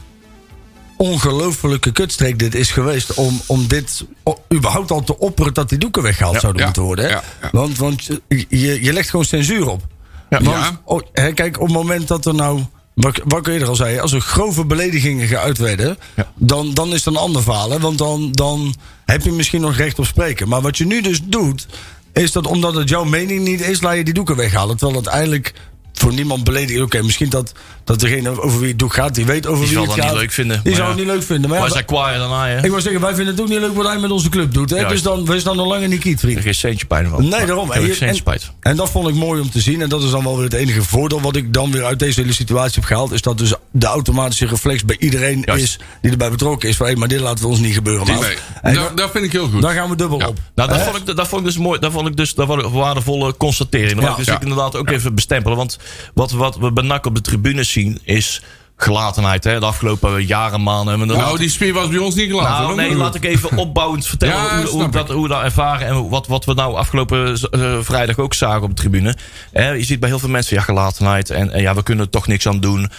ongelofelijke 0.96 1.92
kutstreek 1.92 2.38
dit 2.38 2.54
is 2.54 2.70
geweest. 2.70 3.14
Om, 3.14 3.40
om 3.46 3.66
dit 3.66 4.04
o- 4.22 4.38
überhaupt 4.54 4.90
al 4.90 5.02
te 5.02 5.18
opperen 5.18 5.54
dat 5.54 5.68
die 5.68 5.78
doeken 5.78 6.02
weggehaald 6.02 6.40
zouden 6.40 6.60
ja, 6.60 6.66
moeten 6.66 6.82
worden. 6.84 7.10
Hè? 7.10 7.16
Want, 7.52 7.78
want 7.78 8.08
je, 8.28 8.82
je 8.82 8.92
legt 8.92 9.10
gewoon 9.10 9.24
censuur 9.24 9.68
op. 9.68 9.82
Want, 10.28 10.44
Ja. 10.44 10.80
oh, 10.84 11.00
hè, 11.12 11.32
kijk, 11.32 11.60
op 11.60 11.66
het 11.66 11.76
moment 11.76 12.08
dat 12.08 12.26
er 12.26 12.34
nou. 12.34 12.60
Wat, 12.94 13.20
wat 13.24 13.38
ik 13.38 13.52
eerder 13.52 13.68
al 13.68 13.74
zei, 13.74 13.98
als 13.98 14.12
er 14.12 14.20
grove 14.20 14.64
beledigingen 14.64 15.26
geuit 15.28 15.58
werden, 15.58 15.98
dan, 16.34 16.74
dan 16.74 16.88
is 16.88 17.04
het 17.04 17.14
een 17.14 17.20
ander 17.20 17.42
verhaal. 17.42 17.70
Hè? 17.70 17.78
Want 17.78 17.98
dan, 17.98 18.32
dan 18.32 18.74
heb 19.04 19.22
je 19.22 19.32
misschien 19.32 19.60
nog 19.60 19.76
recht 19.76 19.98
op 19.98 20.06
spreken. 20.06 20.48
Maar 20.48 20.60
wat 20.60 20.78
je 20.78 20.86
nu 20.86 21.00
dus 21.00 21.20
doet, 21.24 21.66
is 22.14 22.32
dat 22.32 22.46
omdat 22.46 22.74
het 22.74 22.88
jouw 22.88 23.04
mening 23.04 23.44
niet 23.44 23.60
is, 23.60 23.80
laat 23.80 23.96
je 23.96 24.04
die 24.04 24.14
doeken 24.14 24.36
weghalen. 24.36 24.76
Terwijl 24.76 24.98
het 24.98 25.08
eigenlijk 25.08 25.52
voor 25.92 26.12
niemand 26.12 26.44
beledigt. 26.44 26.82
Oké, 26.82 27.02
misschien 27.02 27.28
dat, 27.28 27.52
dat 27.84 28.00
degene 28.00 28.42
over 28.42 28.58
wie 28.60 28.68
het 28.68 28.78
doek 28.78 28.94
gaat, 28.94 29.14
die 29.14 29.24
weet 29.26 29.46
over 29.46 29.58
Die 29.66 29.68
wie 29.68 29.74
zal 29.76 29.86
het 29.86 29.90
dat 29.96 30.00
gaat. 30.04 30.12
niet 30.14 30.20
leuk 30.22 30.32
vinden. 30.32 30.56
Die 30.62 30.64
Maar 30.72 30.74
zou 30.80 30.88
ja. 30.90 30.94
het 30.96 31.04
niet 31.04 31.14
leuk 31.14 31.22
vinden. 31.26 31.48
Maar 31.50 31.58
ja, 31.58 31.64
Wij 31.64 31.72
zijn 31.72 31.84
kwaaier 31.84 32.18
dan 32.18 32.32
hij, 32.38 32.50
hè? 32.50 32.64
ik 32.64 32.70
wil 32.70 32.80
zeggen, 32.80 33.00
wij 33.00 33.14
vinden 33.14 33.34
het 33.34 33.42
ook 33.42 33.48
niet 33.48 33.58
leuk 33.58 33.74
wat 33.74 33.86
hij 33.86 33.98
met 33.98 34.10
onze 34.10 34.28
club 34.28 34.52
doet. 34.54 34.70
Hè? 34.70 34.76
Juist. 34.76 34.90
Dus 34.90 35.02
dan, 35.02 35.24
wees 35.26 35.44
dan 35.44 35.56
nog 35.56 35.66
lang 35.66 35.86
niet 35.86 36.00
kiet, 36.00 36.12
Er 36.12 36.18
vriend. 36.18 36.38
is 36.38 36.44
geen 36.44 36.54
centje 36.54 36.86
pijn 36.86 37.08
van. 37.08 37.28
Nee, 37.28 37.46
daarom. 37.46 37.70
En, 37.72 37.80
er 37.80 37.86
je- 37.86 37.94
geen 37.94 38.08
en, 38.08 38.14
spijt. 38.14 38.50
en 38.60 38.76
dat 38.76 38.90
vond 38.90 39.08
ik 39.08 39.14
mooi 39.14 39.40
om 39.40 39.50
te 39.50 39.60
zien. 39.60 39.80
En 39.82 39.88
dat 39.88 40.02
is 40.02 40.10
dan 40.10 40.24
wel 40.24 40.34
weer 40.34 40.44
het 40.44 40.52
enige 40.54 40.82
voordeel 40.82 41.20
wat 41.20 41.36
ik 41.36 41.52
dan 41.52 41.70
weer 41.72 41.84
uit 41.84 41.98
deze 41.98 42.20
hele 42.20 42.32
situatie 42.32 42.74
heb 42.74 42.84
gehaald. 42.84 43.12
Is 43.12 43.22
dat 43.22 43.38
dus 43.38 43.52
de 43.70 43.86
automatische 43.86 44.46
reflex 44.46 44.84
bij 44.84 44.96
iedereen 44.98 45.42
Juist. 45.44 45.62
is 45.62 45.78
die 46.02 46.10
erbij 46.10 46.30
betrokken 46.30 46.68
is. 46.68 46.76
Van, 46.76 46.98
maar 46.98 47.08
dit 47.08 47.20
laten 47.20 47.44
we 47.44 47.50
ons 47.50 47.58
niet 47.60 47.74
gebeuren. 47.74 48.04
Die. 48.06 48.14
En 48.62 48.74
Dat, 48.74 48.84
dan, 48.84 48.94
dat 48.96 49.10
vind 49.10 49.24
ik 49.24 49.32
heel 49.32 49.48
goed. 49.48 49.62
dan 49.62 49.72
gaan 49.72 49.88
we 49.88 49.96
dubbel 49.96 50.18
Ja. 50.18 50.26
op. 50.28 50.38
Nou, 50.54 50.68
dat 50.68 50.80
vond, 50.80 50.96
ik, 51.08 51.16
dat 51.16 51.28
vond 51.28 51.40
ik 51.40 51.46
dus 51.46 51.58
mooi. 51.58 51.78
Dat 51.80 51.92
vond 51.92 52.08
ik 52.08 52.16
dus 52.16 52.34
dat 52.34 52.46
vond 52.46 52.58
ik 52.60 52.66
een 52.66 52.72
waardevolle 52.72 53.36
constatering. 53.36 53.92
Dat 53.94 54.00
Ja. 54.02 54.10
wil 54.10 54.18
ik 54.20 54.24
dus 54.26 54.36
inderdaad 54.40 54.76
ook 54.76 54.90
even 54.90 55.14
bestempelen. 55.14 55.56
Want 55.56 55.78
wat, 56.14 56.30
wat 56.30 56.56
we 56.56 56.72
bij 56.72 56.84
NAC 56.84 57.06
op 57.06 57.14
de 57.14 57.20
tribunes 57.20 57.72
zien 57.74 57.98
is 58.02 58.42
gelatenheid. 58.76 59.44
Hè? 59.44 59.60
De 59.60 59.66
afgelopen 59.66 60.26
jaren, 60.26 60.62
maanden. 60.62 60.98
hebben 60.98 61.16
we 61.16 61.22
nou, 61.22 61.38
die 61.38 61.48
spier 61.48 61.72
was 61.72 61.88
bij 61.88 61.98
ons 61.98 62.14
niet 62.14 62.30
gelaten. 62.30 62.64
Nou, 62.64 62.76
nee, 62.76 62.94
laat 62.94 63.14
ik 63.14 63.24
even 63.24 63.56
opbouwend 63.66 64.06
vertellen 64.06 64.34
Ja, 64.34 64.60
hoe, 64.60 64.68
hoe, 64.68 64.88
dat, 64.88 65.08
hoe 65.08 65.22
we 65.22 65.28
dat 65.28 65.42
ervaren. 65.42 65.86
En 65.86 66.08
wat, 66.08 66.26
wat 66.26 66.44
we 66.44 66.54
nou 66.54 66.74
afgelopen 66.74 67.38
eh, 67.50 67.78
vrijdag 67.80 68.18
ook 68.18 68.34
zagen 68.34 68.62
op 68.62 68.68
de 68.68 68.74
tribune. 68.74 69.16
Hè, 69.52 69.70
je 69.70 69.84
ziet 69.84 70.00
bij 70.00 70.08
heel 70.08 70.18
veel 70.18 70.28
mensen 70.28 70.56
ja, 70.56 70.62
gelatenheid. 70.62 71.30
En, 71.30 71.52
en 71.52 71.62
ja, 71.62 71.74
we 71.74 71.82
kunnen 71.82 72.04
er 72.04 72.10
toch 72.10 72.26
niks 72.26 72.46
aan 72.46 72.60
doen. 72.60 72.90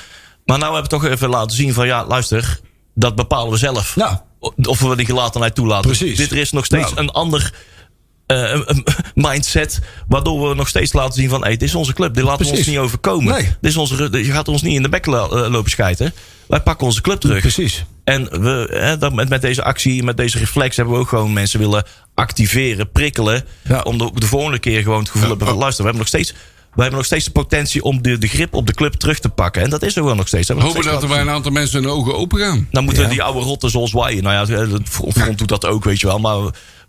Maar 0.46 0.58
nou 0.58 0.74
hebben 0.74 0.92
we 0.92 0.98
toch 0.98 1.06
even 1.06 1.30
laten 1.30 1.56
zien 1.56 1.74
van 1.74 1.88
ja, 1.88 2.06
luister. 2.06 2.60
Dat 2.94 3.16
bepalen 3.16 3.52
we 3.52 3.58
zelf. 3.58 3.96
Ja. 3.96 4.24
Of 4.40 4.80
we 4.80 4.96
die 4.96 5.06
gelatenheid 5.06 5.56
toelaten. 5.56 5.90
Precies. 5.90 6.18
Dit 6.18 6.32
er 6.32 6.38
is 6.38 6.52
nog 6.52 6.66
steeds 6.66 6.94
Nou. 6.94 7.02
een 7.02 7.10
ander 7.10 7.54
eh, 8.28 8.38
een- 8.52 8.64
een 8.66 8.84
mindset. 9.14 9.80
Waardoor 10.08 10.50
we 10.50 10.56
nog 10.56 10.68
steeds 10.68 10.94
laten 10.94 11.14
zien 11.14 11.30
van... 11.30 11.42
Hey, 11.42 11.52
dit 11.52 11.62
is 11.62 11.76
onze 11.76 11.94
club. 11.94 12.14
Dit 12.14 12.24
laten 12.24 12.46
we 12.46 12.52
ons 12.58 12.68
niet 12.68 12.78
overkomen. 12.78 13.34
Nee. 13.34 13.44
Dit 13.62 13.72
is 13.72 13.78
onze, 13.78 14.10
je 14.12 14.32
gaat 14.32 14.48
ons 14.48 14.62
niet 14.62 14.76
in 14.76 14.82
de 14.82 14.90
bek 14.90 15.08
eh, 15.08 15.30
lopen 15.50 15.72
schijten. 15.72 16.14
Wij 16.48 16.62
pakken 16.62 16.86
onze 16.88 17.02
club 17.02 17.20
terug. 17.20 17.40
Precies. 17.42 17.84
En 18.04 18.42
we, 18.42 18.68
hè, 18.72 18.98
dat 18.98 19.14
met, 19.14 19.30
met 19.30 19.42
deze 19.42 19.64
actie, 19.64 20.04
met 20.04 20.18
deze 20.18 20.38
reflex... 20.38 20.76
hebben 20.76 20.94
we 20.96 21.00
ook 21.02 21.08
gewoon 21.10 21.34
mensen 21.34 21.60
willen 21.60 21.84
activeren, 22.14 22.92
prikkelen... 22.92 23.46
Ja. 23.68 23.82
om 23.82 23.98
de, 23.98 24.12
de 24.14 24.26
volgende 24.26 24.60
keer 24.60 24.82
gewoon 24.82 25.00
het 25.00 25.08
gevoel 25.10 25.22
te 25.24 25.30
hebben 25.30 25.48
van... 25.48 25.58
luister, 25.58 25.84
we 25.84 25.90
hebben 25.90 26.10
nog 26.12 26.22
steeds... 26.22 26.34
We 26.76 26.82
hebben 26.82 27.00
nog 27.00 27.08
steeds 27.10 27.26
de 27.26 27.32
potentie 27.32 27.84
om 27.84 28.02
de, 28.02 28.18
de 28.18 28.28
grip 28.28 28.54
op 28.54 28.68
de 28.68 28.74
club 28.74 28.94
terug 28.94 29.20
te 29.20 29.30
pakken. 29.30 29.62
En 29.62 29.70
dat 29.70 29.82
is 29.84 29.96
er 29.96 30.04
wel 30.04 30.16
nog 30.16 30.28
steeds. 30.28 30.48
We 30.48 30.54
Hopen 30.54 30.70
steeds 30.70 30.88
dat 30.88 31.02
er 31.02 31.08
bij 31.08 31.20
een 31.22 31.30
aantal 31.30 31.52
mensen 31.52 31.82
hun 31.84 31.92
ogen 31.92 32.16
open 32.16 32.40
gaan. 32.40 32.68
dan 32.72 32.84
moeten 32.84 33.10
die 33.10 33.24
oude 33.24 33.40
rotten 33.40 33.70
zoals 33.70 33.94
wij. 33.94 34.16
Nou 34.16 34.50
ja, 34.50 34.64
het 34.64 34.90
front 35.14 35.38
doet 35.38 35.48
dat 35.48 35.66
ook, 35.66 35.84
weet 35.84 36.00
je 36.00 36.08
wel. 36.08 36.20
Maar 36.20 36.38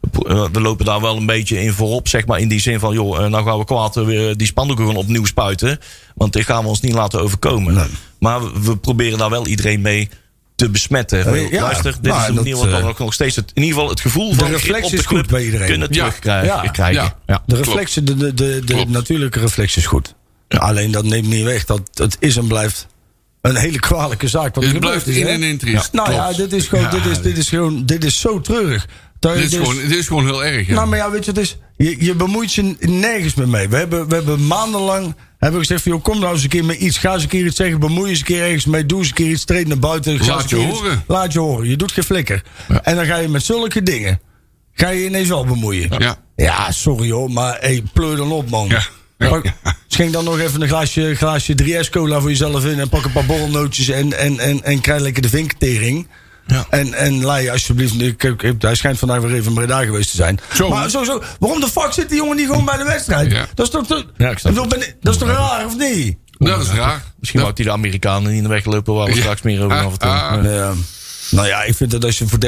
we, 0.00 0.48
we 0.52 0.61
lopen 0.61 0.85
daar 0.85 1.00
wel 1.00 1.16
een 1.16 1.26
beetje 1.26 1.61
in 1.62 1.72
voorop, 1.72 2.09
zeg 2.09 2.26
maar. 2.26 2.38
In 2.40 2.48
die 2.48 2.61
zin 2.61 2.78
van, 2.78 2.94
joh, 2.94 3.24
eh, 3.24 3.30
nou 3.30 3.44
gaan 3.44 3.59
we 3.59 3.64
kwaad 3.64 3.96
eh, 3.96 4.04
weer 4.04 4.37
die 4.37 4.46
spandoeken 4.46 4.85
gewoon 4.87 5.00
opnieuw 5.00 5.24
spuiten. 5.24 5.78
Want 6.14 6.32
dit 6.32 6.44
gaan 6.44 6.62
we 6.62 6.68
ons 6.68 6.80
niet 6.80 6.92
laten 6.94 7.20
overkomen. 7.20 7.88
Maar 8.18 8.40
we, 8.42 8.61
we 8.62 8.76
proberen 8.76 9.18
daar 9.18 9.30
wel 9.30 9.46
iedereen 9.46 9.80
mee 9.80 10.09
te 10.54 10.70
besmetten. 10.70 11.35
Joh, 11.40 11.50
ja. 11.50 11.62
Luister, 11.62 11.92
dit 11.92 12.02
Nou, 12.02 12.20
is 12.20 12.26
dat, 12.26 12.35
manier 12.35 12.74
eh, 12.74 12.85
nog- 12.85 12.98
nog 12.98 13.12
steeds 13.14 13.37
het, 13.37 13.50
in 13.54 13.62
ieder 13.62 13.74
geval 13.74 13.90
het 13.90 14.00
gevoel 14.00 14.35
van 14.35 14.50
reflex 14.50 14.85
op 14.85 14.90
de 14.90 14.96
is 14.96 15.06
goed 15.06 15.26
bij 15.26 15.44
iedereen. 15.44 15.66
kunnen 15.66 15.88
Ja. 15.90 15.94
terugkrijgen. 16.04 16.46
Ja. 16.62 16.70
krijgen. 16.70 17.02
Ja. 17.02 17.16
Ja. 17.26 17.42
De 17.46 17.56
reflexen, 17.56 18.04
de, 18.04 18.35
de, 18.35 18.62
de, 18.64 18.85
natuurlijke 18.88 19.40
reflex 19.40 19.76
is 19.76 19.87
goed. 19.87 20.14
Alleen 20.48 20.90
dat 20.90 21.04
neemt 21.04 21.26
niet 21.28 21.44
weg 21.44 21.64
dat 21.64 21.80
het 21.94 22.16
is 22.20 22.37
en 22.37 22.46
blijft 22.46 22.87
een 23.40 23.56
hele 23.56 23.78
kwalijke 23.78 24.28
zaak. 24.28 24.54
Wat 24.54 24.64
er 24.64 24.70
Het 24.70 24.80
blijft 24.80 25.06
is, 25.06 25.16
in 25.16 25.26
en 25.26 25.42
in 25.42 25.59
triest. 25.59 25.92
Nou 25.92 26.12
ja, 26.12 26.32
dit 26.32 26.52
is 26.52 26.66
gewoon, 26.66 26.90
dit 26.90 27.04
is, 27.06 27.20
dit 27.20 27.38
is 27.38 27.48
gewoon, 27.48 27.87
dit 27.87 28.04
is 28.04 28.20
zo 28.20 28.40
treurig. 28.40 28.87
Dat 29.26 29.34
Dit 29.34 29.44
is, 29.44 29.50
dus- 29.50 29.58
gewoon, 29.68 29.88
dit 29.88 29.98
is 29.98 30.06
gewoon 30.06 30.24
heel 30.24 30.44
erg. 30.44 30.66
Ja. 30.66 30.74
Nou, 30.74 30.88
maar 30.88 30.98
ja, 30.98 31.10
weet 31.10 31.24
je, 31.24 31.30
het 31.30 31.40
is, 31.40 31.56
je, 31.76 32.04
je 32.04 32.14
bemoeit 32.14 32.54
je 32.54 32.74
nergens 32.80 33.34
meer 33.34 33.48
mee. 33.48 33.68
We 33.68 33.76
hebben, 33.76 34.08
we 34.08 34.14
hebben 34.14 34.46
maandenlang 34.46 35.14
hebben 35.38 35.60
we 35.60 35.66
gezegd 35.66 35.82
van, 35.82 35.92
joh, 35.92 36.02
kom 36.02 36.18
nou 36.18 36.32
eens 36.34 36.42
een 36.42 36.48
keer 36.48 36.64
met 36.64 36.76
iets. 36.76 36.98
Ga 36.98 37.12
eens 37.14 37.22
een 37.22 37.28
keer 37.28 37.46
iets 37.46 37.56
zeggen, 37.56 37.80
bemoei 37.80 38.02
je 38.04 38.08
eens 38.10 38.18
een 38.18 38.24
keer 38.24 38.42
ergens 38.42 38.64
mee. 38.64 38.86
Doe 38.86 38.98
eens 38.98 39.08
een 39.08 39.14
keer 39.14 39.30
iets, 39.30 39.44
treed 39.44 39.66
naar 39.68 39.78
buiten. 39.78 40.18
Ga 40.20 40.34
Laat 40.34 40.50
je 40.50 40.56
iets- 40.56 40.78
horen. 40.78 41.04
laat 41.06 41.32
je 41.32 41.38
horen. 41.38 41.68
Je 41.68 41.76
doet 41.76 41.92
geen 41.92 42.04
flikker. 42.04 42.42
En 42.82 42.96
dan 42.96 43.06
ga 43.06 43.16
je 43.16 43.28
met 43.28 43.42
zulke 43.42 43.82
dingen, 43.82 44.20
ga 44.72 44.88
je 44.88 45.04
ineens 45.04 45.28
wel 45.28 45.44
bemoeien. 45.44 45.90
Ja. 45.98 46.16
Ja, 46.36 46.70
sorry 46.72 47.10
hoor, 47.10 47.30
maar 47.30 47.56
hey, 47.60 47.82
pleur 47.92 48.16
dan 48.16 48.32
op, 48.32 48.50
man. 48.50 48.68
Ja. 48.68 49.42
Schenk 49.86 50.12
dan 50.12 50.24
nog 50.24 50.38
even 50.38 50.62
een 50.62 50.68
glaasje, 50.68 51.14
glaasje 51.14 51.54
3S 51.62 51.90
cola 51.90 52.20
voor 52.20 52.28
jezelf 52.30 52.64
in. 52.64 52.80
En 52.80 52.88
pak 52.88 53.04
een 53.04 53.12
paar 53.12 53.26
borrelnootjes 53.26 53.88
en, 53.88 54.18
en, 54.18 54.38
en, 54.38 54.64
en 54.64 54.80
krijg 54.80 55.00
lekker 55.00 55.22
de 55.22 55.28
vinktering. 55.28 56.06
Ja. 56.46 56.66
En, 56.70 56.94
en 56.94 57.14
je 57.42 57.50
alsjeblieft. 57.52 58.00
Ik, 58.00 58.22
ik, 58.22 58.42
ik- 58.42 58.62
hij 58.62 58.74
schijnt 58.74 58.98
vandaag 58.98 59.20
weer 59.20 59.35
even 59.35 59.46
in 59.46 59.54
Breda 59.54 59.85
geweest 59.85 60.11
te 60.11 60.16
zijn. 60.16 60.38
Zo. 60.54 60.68
Maar 60.68 60.90
sowieso, 60.90 61.22
waarom 61.38 61.61
de 61.61 61.68
fuck 61.68 61.92
zit 61.92 62.09
die 62.09 62.18
jongen 62.18 62.37
niet 62.37 62.46
gewoon 62.46 62.64
bij 62.64 62.76
de 62.76 62.85
wedstrijd? 62.85 63.32
Ja. 63.32 63.46
Dat 63.54 63.66
is 63.66 63.72
toch. 63.72 63.87
te- 63.87 64.04
Ja, 64.16 64.30
ik 64.30 64.38
snap 64.38 64.52
bedoel, 64.52 64.68
ben- 64.68 64.94
dat 65.00 65.12
is 65.14 65.18
toch 65.20 65.28
raar, 65.28 65.64
of 65.66 65.76
niet? 65.78 66.16
Dat 66.38 66.61
is 66.62 66.68
raar. 66.70 67.02
Misschien 67.18 67.40
wou 67.40 67.52
hij 67.54 67.64
de 67.64 67.70
Amerikanen 67.70 68.28
niet 68.28 68.37
in 68.37 68.42
de 68.42 68.48
weg 68.48 68.64
lopen... 68.64 68.94
waar 68.94 69.06
we 69.06 69.14
Ja. 69.14 69.20
straks 69.20 69.42
meer 69.42 69.64
over 69.64 69.76
gaan 69.76 69.90
vertellen. 69.90 70.20
ah. 70.20 70.44
Ja. 70.44 70.50
Ja. 70.50 70.72
Nou 71.30 71.46
ja, 71.46 71.62
ik 71.62 71.74
vind 71.76 71.90
dat 71.90 72.04
als 72.04 72.18
je 72.18 72.26
voor 72.28 72.38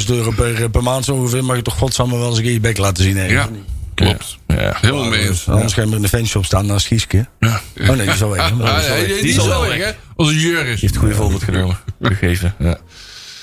30.000 0.00 0.10
euro 0.10 0.30
per, 0.30 0.70
per 0.70 0.82
maand 0.82 1.04
zo 1.04 1.12
ongeveer. 1.14 1.44
mag 1.44 1.56
je 1.56 1.62
toch 1.62 1.76
godsamme 1.78 2.16
wel 2.18 2.28
eens 2.28 2.36
een 2.36 2.42
keer 2.42 2.52
je 2.52 2.60
bek 2.60 2.78
laten 2.78 3.04
zien. 3.04 3.16
Hè? 3.16 3.24
Ja, 3.26 3.48
klopt. 3.94 4.36
Ja. 4.46 4.76
Helemaal 4.80 5.04
mee 5.04 5.28
eens. 5.28 5.48
Anders 5.48 5.72
ga 5.74 5.80
je 5.80 5.86
maar 5.86 5.96
in 5.96 6.02
de 6.02 6.08
fanshop 6.08 6.44
staan 6.44 6.66
naast 6.66 6.86
Gieske. 6.86 7.26
Ja. 7.40 7.60
Oh 7.80 7.86
nee, 7.88 7.96
die 7.96 8.06
is 8.14 8.22
al 8.22 8.30
weg. 8.30 8.48
hè? 8.48 8.54
Ah, 8.54 8.74
weg. 8.76 8.96
die, 8.96 9.06
Die 9.06 9.16
die 9.22 9.28
is 9.30 9.36
is 9.36 9.40
al 9.40 9.48
wel 9.48 9.60
weg. 9.66 9.76
hè? 9.84 9.90
Als 10.16 10.28
een 10.28 10.38
juris. 10.38 10.66
heeft 10.80 10.82
het 10.82 10.96
goede 10.96 11.14
voorbeeld 11.14 11.42
genomen, 11.42 11.76
gegeven. 12.02 12.54
Ja. 12.58 12.78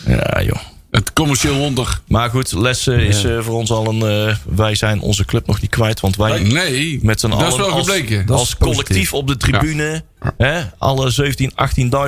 Ja, 0.08 0.42
joh. 0.44 0.60
Het 0.92 1.14
commercieel 1.14 1.56
wonder. 1.56 2.00
Maar 2.08 2.30
goed, 2.30 2.52
lessen 2.52 3.00
is 3.00 3.24
eh, 3.24 3.40
voor 3.42 3.54
ons 3.56 3.72
al 3.72 3.88
een. 3.88 4.28
eh, 4.28 4.36
wij 4.56 4.76
zijn 4.76 5.00
onze 5.02 5.26
club 5.26 5.48
nog 5.48 5.62
niet 5.62 5.70
kwijt. 5.70 6.00
Want 6.00 6.16
wij 6.16 6.40
Nee, 6.44 7.00
met 7.02 7.20
z'n 7.20 7.30
dat 7.30 7.38
allen 7.38 7.52
is 7.52 7.58
wel 7.58 7.70
als, 7.72 7.86
gebleken. 7.90 8.26
Dat 8.26 8.38
als 8.40 8.58
collectief 8.58 9.14
op 9.14 9.28
de 9.28 9.38
tribune. 9.38 10.04
Hè, 10.38 10.62
alle 10.78 11.10
17, 11.10 11.52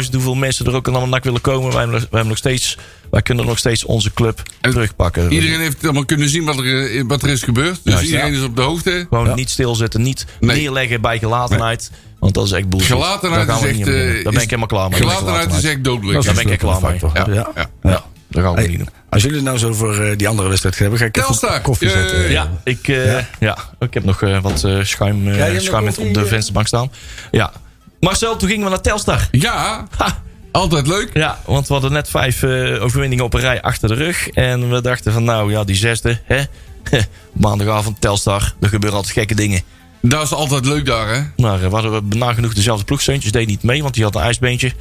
18.000, 0.04 0.12
hoeveel 0.12 0.36
mensen 0.36 0.66
er 0.66 0.74
ook 0.76 0.88
allemaal 0.88 1.08
naar 1.08 1.22
willen 1.24 1.42
komen. 1.42 1.70
Wij, 1.72 1.80
hebben 1.80 1.92
nog- 1.92 2.02
wij, 2.02 2.10
hebben 2.12 2.28
nog 2.28 2.38
steeds, 2.38 2.78
wij 3.12 3.22
kunnen 3.22 3.46
nog 3.46 3.58
steeds 3.58 3.84
onze 3.86 4.14
club 4.14 4.42
En 4.62 4.72
terugpakken. 4.72 5.32
Iedereen 5.32 5.60
heeft 5.60 5.84
allemaal 5.84 6.06
kunnen 6.06 6.30
zien 6.30 6.46
wat 6.46 6.58
er, 6.58 6.96
eh, 6.98 7.04
wat 7.08 7.24
er 7.24 7.30
is 7.30 7.44
gebeurd. 7.44 7.80
Dus 7.84 7.94
Juist, 7.94 8.06
iedereen 8.10 8.32
ja. 8.32 8.38
is 8.40 8.44
op 8.46 8.56
de 8.56 8.62
hoogte. 8.62 9.06
Gewoon 9.10 9.36
niet 9.36 9.50
stilzitten, 9.50 10.02
niet 10.02 10.26
Nee. 10.40 10.58
neerleggen 10.60 11.02
bij 11.02 11.20
gelatenheid. 11.20 11.92
Want 12.20 12.34
dat 12.34 12.46
is 12.46 12.52
echt 12.52 12.70
bullshit. 12.70 12.92
Gelatenheid 12.92 13.48
Daar 13.48 13.58
is 13.58 13.80
echt... 13.80 13.88
eh, 13.88 14.24
Daar 14.24 14.34
ben 14.34 14.42
ik 14.42 14.50
helemaal 14.50 14.68
klaar 14.68 14.90
mee. 14.90 15.00
Gelatenheid 15.00 15.54
is 15.54 15.64
echt 15.64 15.84
dodelijk. 15.84 16.24
Daar 16.24 16.34
ben 16.34 16.44
ik 16.44 16.50
echt 16.50 16.60
klaar 16.60 16.82
mee. 16.82 17.00
Ja, 17.14 17.26
Ja. 17.34 17.52
ja. 17.56 17.66
Ja, 17.84 18.04
dat 18.28 18.44
gaan 18.44 18.54
we 18.54 18.60
Hey, 18.60 18.68
niet 18.70 18.78
doen. 18.78 18.90
als 19.10 19.22
jullie 19.22 19.38
het 19.38 19.46
nou 19.46 19.58
zo 19.58 19.70
over 19.70 20.10
eh, 20.12 20.18
die 20.18 20.28
andere 20.28 20.48
wedstrijd 20.50 20.80
hebben, 20.80 21.00
ga 21.00 21.06
ik 21.06 21.18
even 21.18 21.62
koffie 21.62 21.88
Yay. 21.90 21.98
zetten. 22.02 22.32
Ja, 22.32 22.52
ik, 22.64 22.88
eh, 22.88 23.18
ja. 23.40 23.58
ik 23.80 23.94
heb 23.94 24.04
nog 24.04 24.22
eh, 24.22 24.42
wat 24.42 24.64
eh, 24.64 24.84
schuim, 24.84 25.28
eh, 25.28 25.60
schuim 25.60 25.88
op 25.88 26.14
de 26.14 26.20
eh. 26.20 26.26
vensterbank 26.26 26.68
staan. 26.68 26.92
Ja. 27.32 27.52
Marcel, 28.00 28.36
toen 28.36 28.50
gingen 28.50 28.64
we 28.64 28.70
naar 28.70 28.82
Telstar. 28.82 29.28
Ja, 29.32 29.88
Ha! 29.98 30.22
altijd 30.52 30.88
leuk. 30.88 31.10
Ja, 31.14 31.40
want 31.46 31.68
we 31.68 31.74
hadden 31.74 31.92
net 31.92 32.10
vijf 32.10 32.44
eh, 32.44 32.84
overwinningen 32.84 33.26
op 33.26 33.34
een 33.34 33.40
rij 33.40 33.62
achter 33.62 33.90
de 33.90 33.96
rug. 33.96 34.30
En 34.30 34.70
we 34.70 34.82
dachten 34.82 35.14
van 35.14 35.24
nou 35.24 35.52
ja, 35.52 35.64
die 35.64 35.76
zesde. 35.76 36.20
Hè? 36.26 36.42
Maandagavond 37.34 38.02
Telstar. 38.02 38.54
Er 38.62 38.70
gebeuren 38.70 38.98
altijd 38.98 39.18
gekke 39.18 39.36
dingen. 39.36 39.62
Dat 40.02 40.24
is 40.24 40.34
altijd 40.34 40.66
leuk 40.66 40.86
daar, 40.86 41.08
hè? 41.16 41.22
Maar 41.44 41.64
eh, 41.64 41.70
we 41.70 41.76
hadden 41.76 42.08
nagenoeg 42.18 42.54
dezelfde 42.54 42.86
ploegsteuntjes. 42.86 43.32
Deed 43.32 43.48
niet 43.48 43.64
mee, 43.64 43.82
want 43.82 43.94
die 43.94 44.04
had 44.04 44.16
een 44.16 44.22
ijsbeentje. 44.22 44.72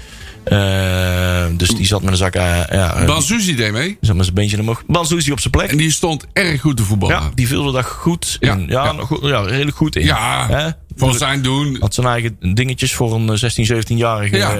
Eh, 0.45 1.47
dus 1.57 1.69
die 1.69 1.87
zat 1.87 2.03
met 2.03 2.11
een 2.11 2.17
zak... 2.17 2.35
eh 2.35 2.63
ja, 2.71 3.05
Bansuzi 3.05 3.55
deed 3.57 3.73
mee. 3.73 3.97
zat 4.01 4.15
met 4.15 4.25
zijn 4.25 4.35
beentje 4.37 4.61
omhoog. 4.61 4.83
Bansuzi 4.87 5.33
op 5.33 5.41
zijn 5.41 5.51
plek. 5.53 5.71
En 5.71 5.77
die 5.77 5.91
stond 5.91 6.27
erg 6.33 6.61
goed 6.61 6.77
te 6.77 6.83
voetballen. 6.83 7.17
Ja, 7.17 7.31
die 7.35 7.47
viel 7.47 7.67
er 7.67 7.73
daar 7.73 7.85
goed 7.85 8.37
Ja, 8.41 8.53
in. 8.53 8.67
Ja, 8.69 8.85
ja. 8.85 8.93
goed- 8.93 9.23
ja 9.23 9.41
redelijk 9.41 9.77
goed 9.77 9.97
in. 9.97 10.05
Ja, 10.05 10.47
Hè? 10.51 10.69
Van 10.97 11.15
zijn 11.15 11.43
doen. 11.43 11.77
Had 11.81 11.95
zijn 11.95 12.07
eigen 12.07 12.37
dingetjes 12.55 12.95
voor 12.95 13.15
een 13.15 13.29
eh, 13.31 13.37
16, 13.37 13.67
17-jarige. 13.67 14.37
Ja. 14.37 14.55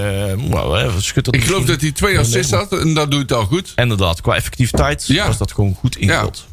dat 1.21 1.35
Ik 1.35 1.43
geloof 1.43 1.65
dat 1.65 1.81
hij 1.81 1.91
twee 1.91 2.19
assists 2.19 2.51
had 2.51 2.79
en 2.79 2.93
dat 2.93 3.11
doet 3.11 3.21
het 3.21 3.33
al 3.33 3.45
goed. 3.45 3.73
Inderdaad, 3.75 4.21
qua 4.21 4.35
effectiviteit 4.35 5.07
was 5.25 5.37
dat 5.37 5.51
gewoon 5.51 5.73
goed 5.79 5.97
ingevuld. 5.97 6.45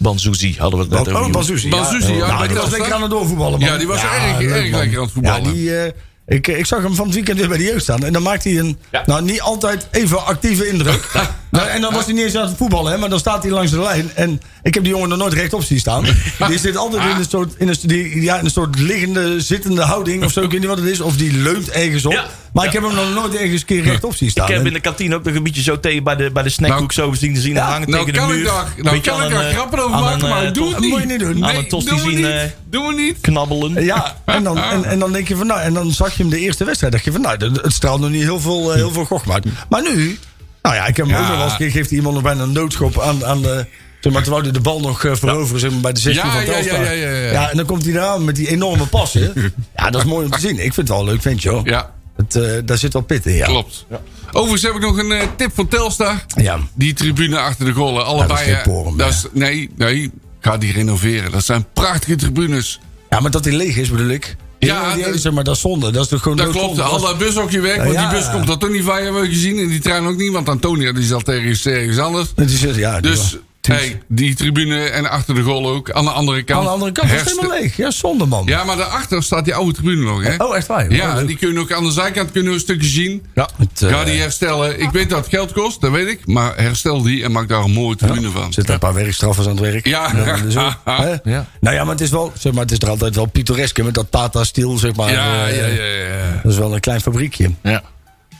Ja. 0.00 0.06
Banzuzi 0.08 0.54
hadden 0.58 0.78
we 0.78 0.84
het 0.84 0.94
net 0.94 1.08
Oh, 1.08 1.14
over. 1.14 1.26
oh, 1.26 1.32
Banzuzi. 1.32 1.68
Banzuzi, 1.68 2.12
ja, 2.12 2.26
Nou, 2.26 2.38
bij 2.38 2.48
die 2.48 2.56
was 2.56 2.70
lekker 2.70 2.92
aan 2.92 3.02
het 3.02 3.10
doorvoetballen, 3.10 3.60
man. 3.60 3.68
Ja, 3.68 3.76
die 3.76 3.86
was 3.86 4.02
erg- 4.02 4.40
erg 4.40 4.70
lekker 4.70 4.98
aan 4.98 5.04
het 5.04 5.12
voetballen. 5.12 5.44
Ja, 5.44 5.50
die, 5.52 5.76
eh, 5.76 5.92
ik, 6.26 6.46
ik 6.46 6.66
zag 6.66 6.82
hem 6.82 6.94
van 6.94 7.04
het 7.06 7.14
weekend 7.14 7.38
weer 7.38 7.48
bij 7.48 7.56
de 7.58 7.64
jeugd 7.64 7.82
staan. 7.82 8.04
En 8.04 8.12
dan 8.12 8.22
maakt 8.22 8.44
hij 8.44 8.58
een, 8.58 8.78
Ja. 8.92 9.02
nou 9.06 9.22
niet 9.22 9.40
altijd 9.40 9.86
even 9.90 10.24
actieve 10.26 10.68
indruk. 10.68 11.08
En 11.50 11.80
dan 11.80 11.92
was 11.92 12.04
hij 12.04 12.14
niet 12.14 12.24
eens 12.24 12.34
aan 12.36 12.46
het 12.48 12.56
voetballen, 12.56 12.92
hè, 12.92 12.98
maar 12.98 13.08
dan 13.08 13.18
staat 13.18 13.42
hij 13.42 13.52
langs 13.52 13.70
de 13.70 13.80
lijn. 13.80 14.10
En 14.14 14.40
ik 14.62 14.74
heb 14.74 14.82
die 14.82 14.92
jongen 14.92 15.08
nog 15.08 15.18
nooit 15.18 15.32
rechtop 15.32 15.62
zien 15.62 15.78
staan. 15.78 16.04
Die 16.48 16.58
zit 16.58 16.76
altijd 16.76 17.02
in 17.02 17.16
een 17.16 17.24
soort, 17.28 17.54
in 17.58 17.68
een, 17.68 17.76
die, 17.82 18.22
ja, 18.22 18.38
in 18.38 18.44
een 18.44 18.50
soort 18.50 18.78
liggende, 18.78 19.40
zittende 19.40 19.82
houding 19.82 20.24
of 20.24 20.32
zo. 20.32 20.40
Ik 20.42 20.50
weet 20.50 20.60
niet 20.60 20.68
wat 20.68 20.78
het 20.78 20.86
is. 20.88 21.00
Of 21.00 21.16
die 21.16 21.32
leunt 21.32 21.70
ergens 21.70 22.06
op. 22.06 22.12
Ja. 22.12 22.26
Maar 22.52 22.66
ik 22.66 22.72
heb 22.72 22.82
hem 22.82 22.94
nog 22.94 23.14
nooit 23.14 23.34
ergens 23.34 23.60
een 23.60 23.66
keer 23.66 23.82
rechtop 23.82 24.14
zien 24.16 24.30
staan. 24.30 24.48
Ik 24.48 24.54
heb 24.54 24.66
in 24.66 24.72
de 24.72 24.80
kantine 24.80 25.14
ook 25.14 25.24
nog 25.24 25.34
een 25.34 25.42
beetje 25.42 25.62
zo 25.62 25.80
tegen 25.80 26.02
bij 26.04 26.16
de, 26.16 26.30
bij 26.30 26.42
de 26.42 26.48
snackhoek 26.48 26.92
zo 26.92 27.12
zien, 27.12 27.36
zien 27.36 27.54
Ja, 27.54 27.70
hangen 27.70 27.90
Nou 27.90 28.04
tegen 28.04 28.12
de 28.14 28.18
kan 28.26 28.28
muur. 28.28 28.38
ik 28.38 28.44
daar, 28.46 28.64
nou 28.76 29.00
kan 29.00 29.22
ik 29.24 29.30
daar 29.30 29.44
een, 29.46 29.52
grappen 29.52 29.78
over 29.78 29.90
maken, 30.00 30.22
een, 30.24 30.28
maar 30.28 30.44
ik 30.44 30.54
doe 30.54 30.64
het 30.64 30.72
dat 30.72 30.80
niet. 30.82 30.90
moet 30.90 31.00
je 31.00 31.06
niet 31.06 31.18
doen. 31.18 31.44
Aan 31.44 31.54
een 31.56 31.68
tosti 31.68 31.90
doen 31.90 31.98
we 31.98 32.04
zien, 32.10 32.16
niet. 32.16 32.26
eh, 32.26 32.42
Doen 32.70 32.86
we 32.86 32.94
niet. 32.94 33.16
Knabbelen. 33.20 33.84
Ja, 33.84 34.16
en 34.24 34.42
dan, 34.42 34.58
en, 34.58 34.84
en 34.84 34.98
dan 34.98 35.12
denk 35.12 35.28
je 35.28 35.36
van 35.36 35.46
nou, 35.46 35.60
en 35.60 35.74
dan 35.74 35.92
zag 35.92 36.16
je 36.16 36.22
hem 36.22 36.30
de 36.30 36.38
eerste 36.38 36.64
wedstrijd. 36.64 36.92
dacht 36.92 37.04
je 37.04 37.12
van 37.12 37.20
nou, 37.20 37.36
het 37.62 37.72
straalt 37.72 38.00
nog 38.00 38.10
niet 38.10 38.22
heel 38.22 38.40
veel, 38.40 38.70
eh, 38.70 38.74
heel 38.76 38.90
veel 38.92 39.04
gochma 39.04 39.34
uit. 39.34 39.44
Maar 39.68 39.82
nu, 39.82 40.18
nou 40.62 40.74
ja, 40.74 40.86
ik 40.86 40.96
heb 40.96 41.06
hem 41.06 41.14
Ja. 41.14 41.20
ook 41.22 41.26
nog 41.28 41.34
wel 41.36 41.42
eens 41.44 41.52
een 41.52 41.58
keer, 41.58 41.70
geeft 41.70 41.90
iemand 41.90 42.14
nog 42.14 42.22
bijna 42.24 42.42
een 42.42 42.52
noodschop 42.52 43.00
aan, 43.00 43.24
aan 43.24 43.42
de. 43.42 43.66
Zeg 44.00 44.12
maar, 44.12 44.22
terwijl 44.22 44.42
hij 44.44 44.52
de 44.52 44.60
bal 44.60 44.80
nog 44.80 45.00
veroveren 45.00 45.60
zeg 45.60 45.70
maar, 45.70 45.80
bij 45.80 45.92
de 45.92 46.00
16 46.00 46.24
Ja, 46.26 46.32
van 46.32 46.40
ja, 46.44 46.52
Telstar. 46.52 46.84
ja, 46.84 46.90
ja, 46.90 47.08
ja, 47.10 47.30
ja. 47.30 47.50
en 47.50 47.56
dan 47.56 47.66
komt 47.66 47.84
hij 47.84 47.92
eraan 47.92 48.24
met 48.24 48.36
die 48.36 48.48
enorme 48.48 48.86
passen. 48.86 49.32
ja, 49.76 49.90
dat 49.90 50.00
is 50.02 50.06
mooi 50.08 50.24
om 50.24 50.30
te 50.32 50.40
zien. 50.40 50.50
Ik 50.54 50.74
vind 50.74 50.76
het 50.76 50.88
wel 50.88 50.98
een 50.98 51.04
leuk 51.04 51.22
ventje 51.22 51.48
hoor. 51.50 51.60
Ja, 51.68 51.90
Het, 52.16 52.34
eh, 52.36 52.52
daar 52.64 52.78
zit 52.78 52.92
wel 52.92 53.02
pit 53.02 53.26
in, 53.26 53.34
ja. 53.34 53.46
klopt. 53.46 53.86
Overigens 54.32 54.62
heb 54.62 54.74
ik 54.74 54.80
nog 54.80 54.98
een 54.98 55.12
eh, 55.12 55.26
tip 55.36 55.50
van 55.54 55.68
Telstar. 55.68 56.24
Ja. 56.36 56.58
Die 56.74 56.92
tribune 56.94 57.38
achter 57.38 57.64
de 57.64 57.72
golen. 57.72 58.04
Allebei. 58.04 58.28
dat 58.28 58.38
is 58.38 58.44
geen 58.44 58.54
eh, 58.54 58.62
porum 58.62 58.96
dat 58.96 59.06
meer. 59.06 59.16
is, 59.16 59.24
nee, 59.32 59.70
nee. 59.76 60.10
Ga 60.40 60.56
die 60.58 60.72
renoveren. 60.72 61.30
Dat 61.32 61.44
zijn 61.44 61.66
prachtige 61.72 62.16
tribunes. 62.16 62.80
Ja, 63.10 63.20
maar 63.20 63.30
dat 63.30 63.44
hij 63.44 63.54
leeg 63.54 63.76
is 63.76 63.90
bedoel 63.90 64.08
ik. 64.08 64.36
Ja, 64.58 64.94
die, 64.94 65.04
dat- 65.04 65.18
zeg 65.20 65.32
maar, 65.32 65.44
dat 65.44 65.54
is 65.54 65.60
zonde. 65.60 65.90
Dat 65.90 66.02
is 66.02 66.08
toch 66.08 66.22
gewoon 66.22 66.36
Dat 66.36 66.50
klopt. 66.50 66.80
Al 66.80 66.90
Dat 66.90 67.00
dat 67.00 67.18
bushokje 67.18 67.60
weg. 67.60 67.76
Want 67.76 67.92
Ja. 67.92 68.08
die 68.10 68.18
bus 68.18 68.30
komt 68.30 68.48
er 68.48 68.58
toch 68.58 68.70
niet 68.70 68.84
van, 68.84 68.94
hebben 68.96 69.20
we 69.22 69.28
gezien. 69.28 69.58
En 69.58 69.68
die 69.68 69.80
trein 69.80 70.06
ook 70.06 70.16
niet. 70.16 70.32
Want 70.32 70.48
Antonia 70.48 70.92
die 70.92 71.04
zat 71.04 71.28
ergens, 71.28 71.66
ergens 71.66 71.98
anders. 71.98 72.28
Dat 72.34 72.48
is, 72.50 72.60
ja, 72.60 73.00
die 73.00 73.10
Dus 73.10 73.36
hey, 73.60 74.02
die 74.08 74.34
tribune 74.34 74.84
en 74.84 75.10
achter 75.10 75.34
de 75.34 75.42
goal 75.42 75.68
ook. 75.68 75.90
Aan 75.90 76.04
de 76.04 76.10
andere 76.10 76.42
kant. 76.42 76.58
Aan 76.58 76.64
de 76.64 76.70
andere 76.70 76.92
kant 76.92 77.12
is 77.12 77.22
helemaal 77.24 77.58
leeg. 77.60 77.76
Ja, 77.76 77.90
zonde 77.90 78.26
man. 78.26 78.42
Ja, 78.46 78.64
maar 78.64 78.76
daarachter 78.76 79.22
staat 79.22 79.44
die 79.44 79.54
oude 79.54 79.72
tribune 79.72 80.02
nog, 80.04 80.22
hè? 80.22 80.44
Oh, 80.44 80.56
echt 80.56 80.66
waar? 80.66 80.92
Ja, 80.92 81.20
Oh, 81.20 81.26
die 81.26 81.36
kun 81.36 81.52
je 81.52 81.58
ook 81.58 81.72
aan 81.72 81.84
de 81.84 81.90
zijkant 81.90 82.30
kunnen 82.30 82.48
we 82.48 82.54
een 82.54 82.62
stukje 82.64 82.88
zien. 82.88 83.26
Ja, 83.34 83.48
het, 83.56 83.82
eh, 83.82 83.88
Ga 83.90 84.04
die 84.04 84.20
herstellen. 84.20 84.80
Ik 84.80 84.90
weet 84.90 85.10
dat 85.10 85.18
het 85.18 85.28
geld 85.28 85.52
kost, 85.52 85.80
dat 85.80 85.90
weet 85.90 86.08
ik. 86.08 86.26
Maar 86.26 86.56
herstel 86.56 87.02
die 87.02 87.24
en 87.24 87.32
maak 87.32 87.48
daar 87.48 87.62
een 87.64 87.70
mooie 87.72 87.96
tribune 87.96 88.30
van. 88.30 88.46
Er 88.46 88.52
zitten 88.52 88.74
een 88.74 88.80
paar 88.80 88.94
werkstraffers 88.94 89.46
aan 89.46 89.56
het 89.56 89.60
werk. 89.62 89.86
Ja. 89.86 90.10
Ja. 91.24 91.46
Nou 91.60 91.76
ja, 91.76 91.82
maar 91.84 91.92
het 91.92 92.00
is 92.00 92.10
wel, 92.10 92.32
zeg 92.38 92.52
maar, 92.52 92.62
het 92.62 92.70
is 92.72 92.78
er 92.78 92.88
altijd 92.88 93.14
wel 93.14 93.26
pittoresk 93.26 93.82
met 93.82 93.94
dat 93.94 94.06
Tata-stiel, 94.10 94.78
zeg 94.78 94.94
maar. 94.96 95.12
Ja, 95.12 95.46
eh, 95.46 95.56
ja, 95.56 95.66
ja, 95.66 95.84
ja. 95.84 96.40
Dat 96.42 96.52
is 96.52 96.58
wel 96.58 96.74
een 96.74 96.80
klein 96.80 97.00
fabriekje. 97.00 97.50
Ja. 97.62 97.82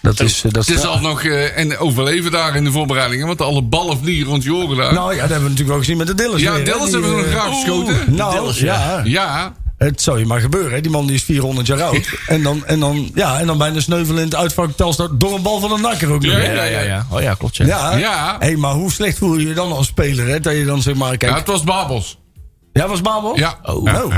Dat 0.02 0.20
is, 0.20 0.44
eh, 0.44 0.52
dat 0.52 0.66
Het 0.66 0.76
is 0.76 0.84
al 0.84 1.00
nog 1.00 1.22
eh, 1.22 1.58
en 1.58 1.78
overleven 1.78 2.30
daar 2.30 2.56
in 2.56 2.64
de 2.64 2.70
voorbereidingen. 2.70 3.26
Want 3.26 3.40
alle 3.40 3.62
ballen 3.62 3.98
vliegen 3.98 4.26
rond 4.26 4.42
je 4.42 4.54
oren 4.54 4.76
daar. 4.76 4.92
Nou 4.92 5.14
ja, 5.14 5.20
dat 5.20 5.30
hebben 5.30 5.42
we 5.42 5.42
natuurlijk 5.42 5.68
wel 5.68 5.78
gezien 5.78 5.96
met 5.96 6.06
de 6.06 6.14
Dillers. 6.14 6.42
ja, 6.42 6.54
weer, 6.54 6.64
die, 6.64 6.74
hebben 6.74 7.00
we 7.02 7.08
nog 7.08 7.24
eh, 7.24 7.30
graag 7.30 7.54
geschoten. 7.54 8.14
Nou, 8.14 8.34
Dillers, 8.34 8.58
ja. 8.58 8.74
ja. 8.74 9.02
Ja, 9.04 9.54
Het 9.76 10.02
zou 10.02 10.18
je 10.18 10.26
maar 10.26 10.40
gebeuren, 10.40 10.72
hè. 10.72 10.80
Die 10.80 10.90
man 10.90 11.06
die 11.06 11.14
is 11.14 11.22
400 11.22 11.66
jaar 11.66 11.82
oud. 11.82 12.18
en, 12.26 12.42
dan, 12.42 12.66
en, 12.66 12.80
dan, 12.80 13.10
ja, 13.14 13.38
en 13.38 13.46
dan 13.46 13.58
bijna 13.58 13.80
sneuvelend 13.80 14.34
uitvak 14.34 14.70
Telstar 14.76 15.08
door 15.18 15.34
een 15.34 15.42
bal 15.42 15.60
van 15.60 15.72
een 15.72 15.80
nakker 15.80 16.12
ook 16.12 16.22
nog. 16.22 16.32
Ja. 16.32 16.38
Ja, 16.38 16.64
ja, 16.64 16.80
ja. 16.80 17.06
Oh 17.10 17.20
ja, 17.20 17.34
klopt. 17.34 17.56
Ja. 17.56 17.66
Ja. 17.66 17.96
Ja. 17.96 18.36
Hey, 18.38 18.56
maar 18.56 18.74
hoe 18.74 18.92
slecht 18.92 19.18
voel 19.18 19.36
je 19.36 19.48
je 19.48 19.54
dan 19.54 19.72
als 19.72 19.86
speler, 19.86 20.26
hè? 20.26 20.40
Dat 20.40 20.54
je 20.54 20.64
dan 20.64 20.82
zeg 20.82 20.94
maar, 20.94 21.10
ja, 21.10 21.16
kijk. 21.16 21.36
het 21.36 21.46
was 21.46 21.64
Babels. 21.64 22.18
Ja, 22.72 22.88
was 22.88 23.00
Babel? 23.00 23.36
Ja. 23.38 23.58
Oh. 23.62 23.84
Ja. 23.84 24.02
Oh. 24.02 24.14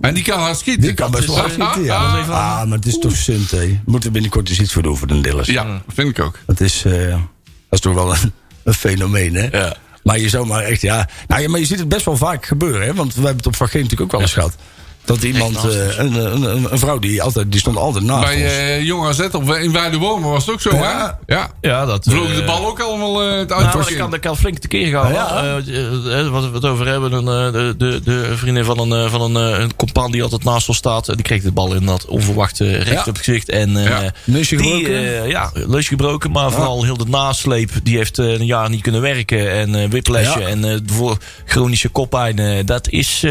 En 0.00 0.14
die 0.14 0.24
kan 0.24 0.38
hard 0.38 0.58
schieten. 0.58 0.82
Die 0.82 0.94
kan 0.94 1.10
best 1.10 1.26
wel 1.26 1.36
hard 1.36 1.56
eh, 1.56 1.70
schieten, 1.70 1.84
ja. 1.84 2.14
is 2.14 2.20
even 2.20 2.34
Ah, 2.34 2.68
maar 2.68 2.76
het 2.78 2.86
is 2.86 2.98
toch 2.98 3.16
sunt, 3.16 3.50
hè. 3.50 3.80
Moeten 3.84 4.08
we 4.08 4.10
binnenkort 4.10 4.48
eens 4.48 4.60
iets 4.60 4.72
voor 4.72 4.82
doen 4.82 4.96
voor 4.96 5.06
de 5.06 5.20
Dillers. 5.20 5.48
Ja, 5.48 5.82
vind 5.88 6.08
ik 6.08 6.24
ook. 6.24 6.38
Dat 6.46 6.60
is, 6.60 6.84
eh, 6.84 7.08
dat 7.10 7.18
is 7.70 7.80
toch 7.80 7.94
wel 7.94 8.12
een, 8.12 8.32
een 8.64 8.74
fenomeen, 8.74 9.34
hè? 9.34 9.46
Ja. 9.58 9.76
Maar 10.02 10.18
je 10.18 10.28
zou 10.28 10.46
maar 10.46 10.62
echt, 10.62 10.80
ja... 10.80 11.08
Nou 11.28 11.42
ja, 11.42 11.48
maar 11.48 11.60
je 11.60 11.66
ziet 11.66 11.78
het 11.78 11.88
best 11.88 12.04
wel 12.04 12.16
vaak 12.16 12.46
gebeuren, 12.46 12.86
hè? 12.86 12.94
Want 12.94 13.14
we 13.14 13.20
hebben 13.20 13.36
het 13.36 13.46
op 13.46 13.56
Van 13.56 13.68
Geen 13.68 13.82
natuurlijk 13.82 14.12
ook 14.12 14.12
wel 14.12 14.20
eens 14.20 14.32
gehad. 14.32 14.56
Dat 15.14 15.22
iemand, 15.22 15.56
eh, 15.56 15.98
een, 15.98 16.14
een, 16.14 16.42
een, 16.42 16.66
een 16.72 16.78
vrouw 16.78 16.98
die, 16.98 17.22
altijd, 17.22 17.50
die 17.50 17.60
stond 17.60 17.76
altijd 17.76 18.04
naast 18.04 18.24
ons. 18.34 18.34
Bij 18.42 18.76
eh 18.76 18.82
Jong 18.84 19.06
AZ 19.06 19.20
op, 19.32 19.54
in 19.54 19.72
Weidewormen 19.72 20.30
was 20.30 20.46
het 20.46 20.54
ook 20.54 20.60
zo, 20.60 20.70
Ja. 20.76 21.18
hè? 21.26 21.34
Ja. 21.34 21.50
Ja, 21.60 21.84
dat... 21.86 22.06
Vloog 22.10 22.34
de 22.34 22.40
eh, 22.40 22.46
bal 22.46 22.66
ook 22.66 22.80
allemaal 22.80 23.22
eh, 23.22 23.38
het 23.38 23.48
Nou, 23.48 23.62
uitvak 23.62 23.82
dat 23.82 23.90
in. 23.90 23.96
kan, 23.96 24.10
dat 24.10 24.20
kan 24.20 24.36
flink 24.36 24.58
tekeer 24.58 24.86
gaan. 25.00 25.12
Ja. 25.12 25.54
Wat 26.30 26.44
we 26.48 26.54
het 26.54 26.64
over 26.64 26.86
hebben, 26.86 27.12
een, 27.12 27.46
eh, 27.46 27.52
de, 27.52 27.74
de, 27.78 28.00
de 28.04 28.32
vriendin 28.36 28.64
van 28.64 28.78
een, 28.92 29.10
van 29.10 29.20
een, 29.36 29.60
een 29.62 29.76
compaan 29.76 30.10
die 30.10 30.22
altijd 30.22 30.44
naast 30.44 30.68
ons 30.68 30.76
staat. 30.76 31.06
Die 31.06 31.22
kreeg 31.22 31.42
de 31.42 31.52
bal 31.52 31.72
inderdaad 31.74 32.06
onverwacht 32.06 32.60
eh, 32.60 32.72
recht 32.76 32.88
Ja. 32.90 32.98
op 33.00 33.04
het 33.06 33.18
gezicht. 33.18 33.48
En, 33.48 33.76
eh, 33.76 33.84
Ja. 33.84 34.12
Neusje 34.24 34.56
die, 34.56 34.84
gebroken? 34.84 35.28
ja, 35.28 35.50
neusje 35.66 35.88
gebroken. 35.88 36.30
Maar 36.30 36.50
vooral 36.52 36.84
heel 36.84 36.96
de 36.96 37.06
nasleep. 37.08 37.70
Die 37.82 37.96
heeft 37.96 38.18
een 38.18 38.46
jaar 38.46 38.70
niet 38.70 38.82
kunnen 38.82 39.00
werken. 39.00 39.52
En 39.52 39.90
whiplashje 39.90 40.40
Ja. 40.40 40.46
en 40.46 40.64
eh, 40.64 40.78
voor 40.86 41.16
chronische 41.44 41.88
koppijn. 41.88 42.66
dat 42.66 42.88
is... 42.88 43.24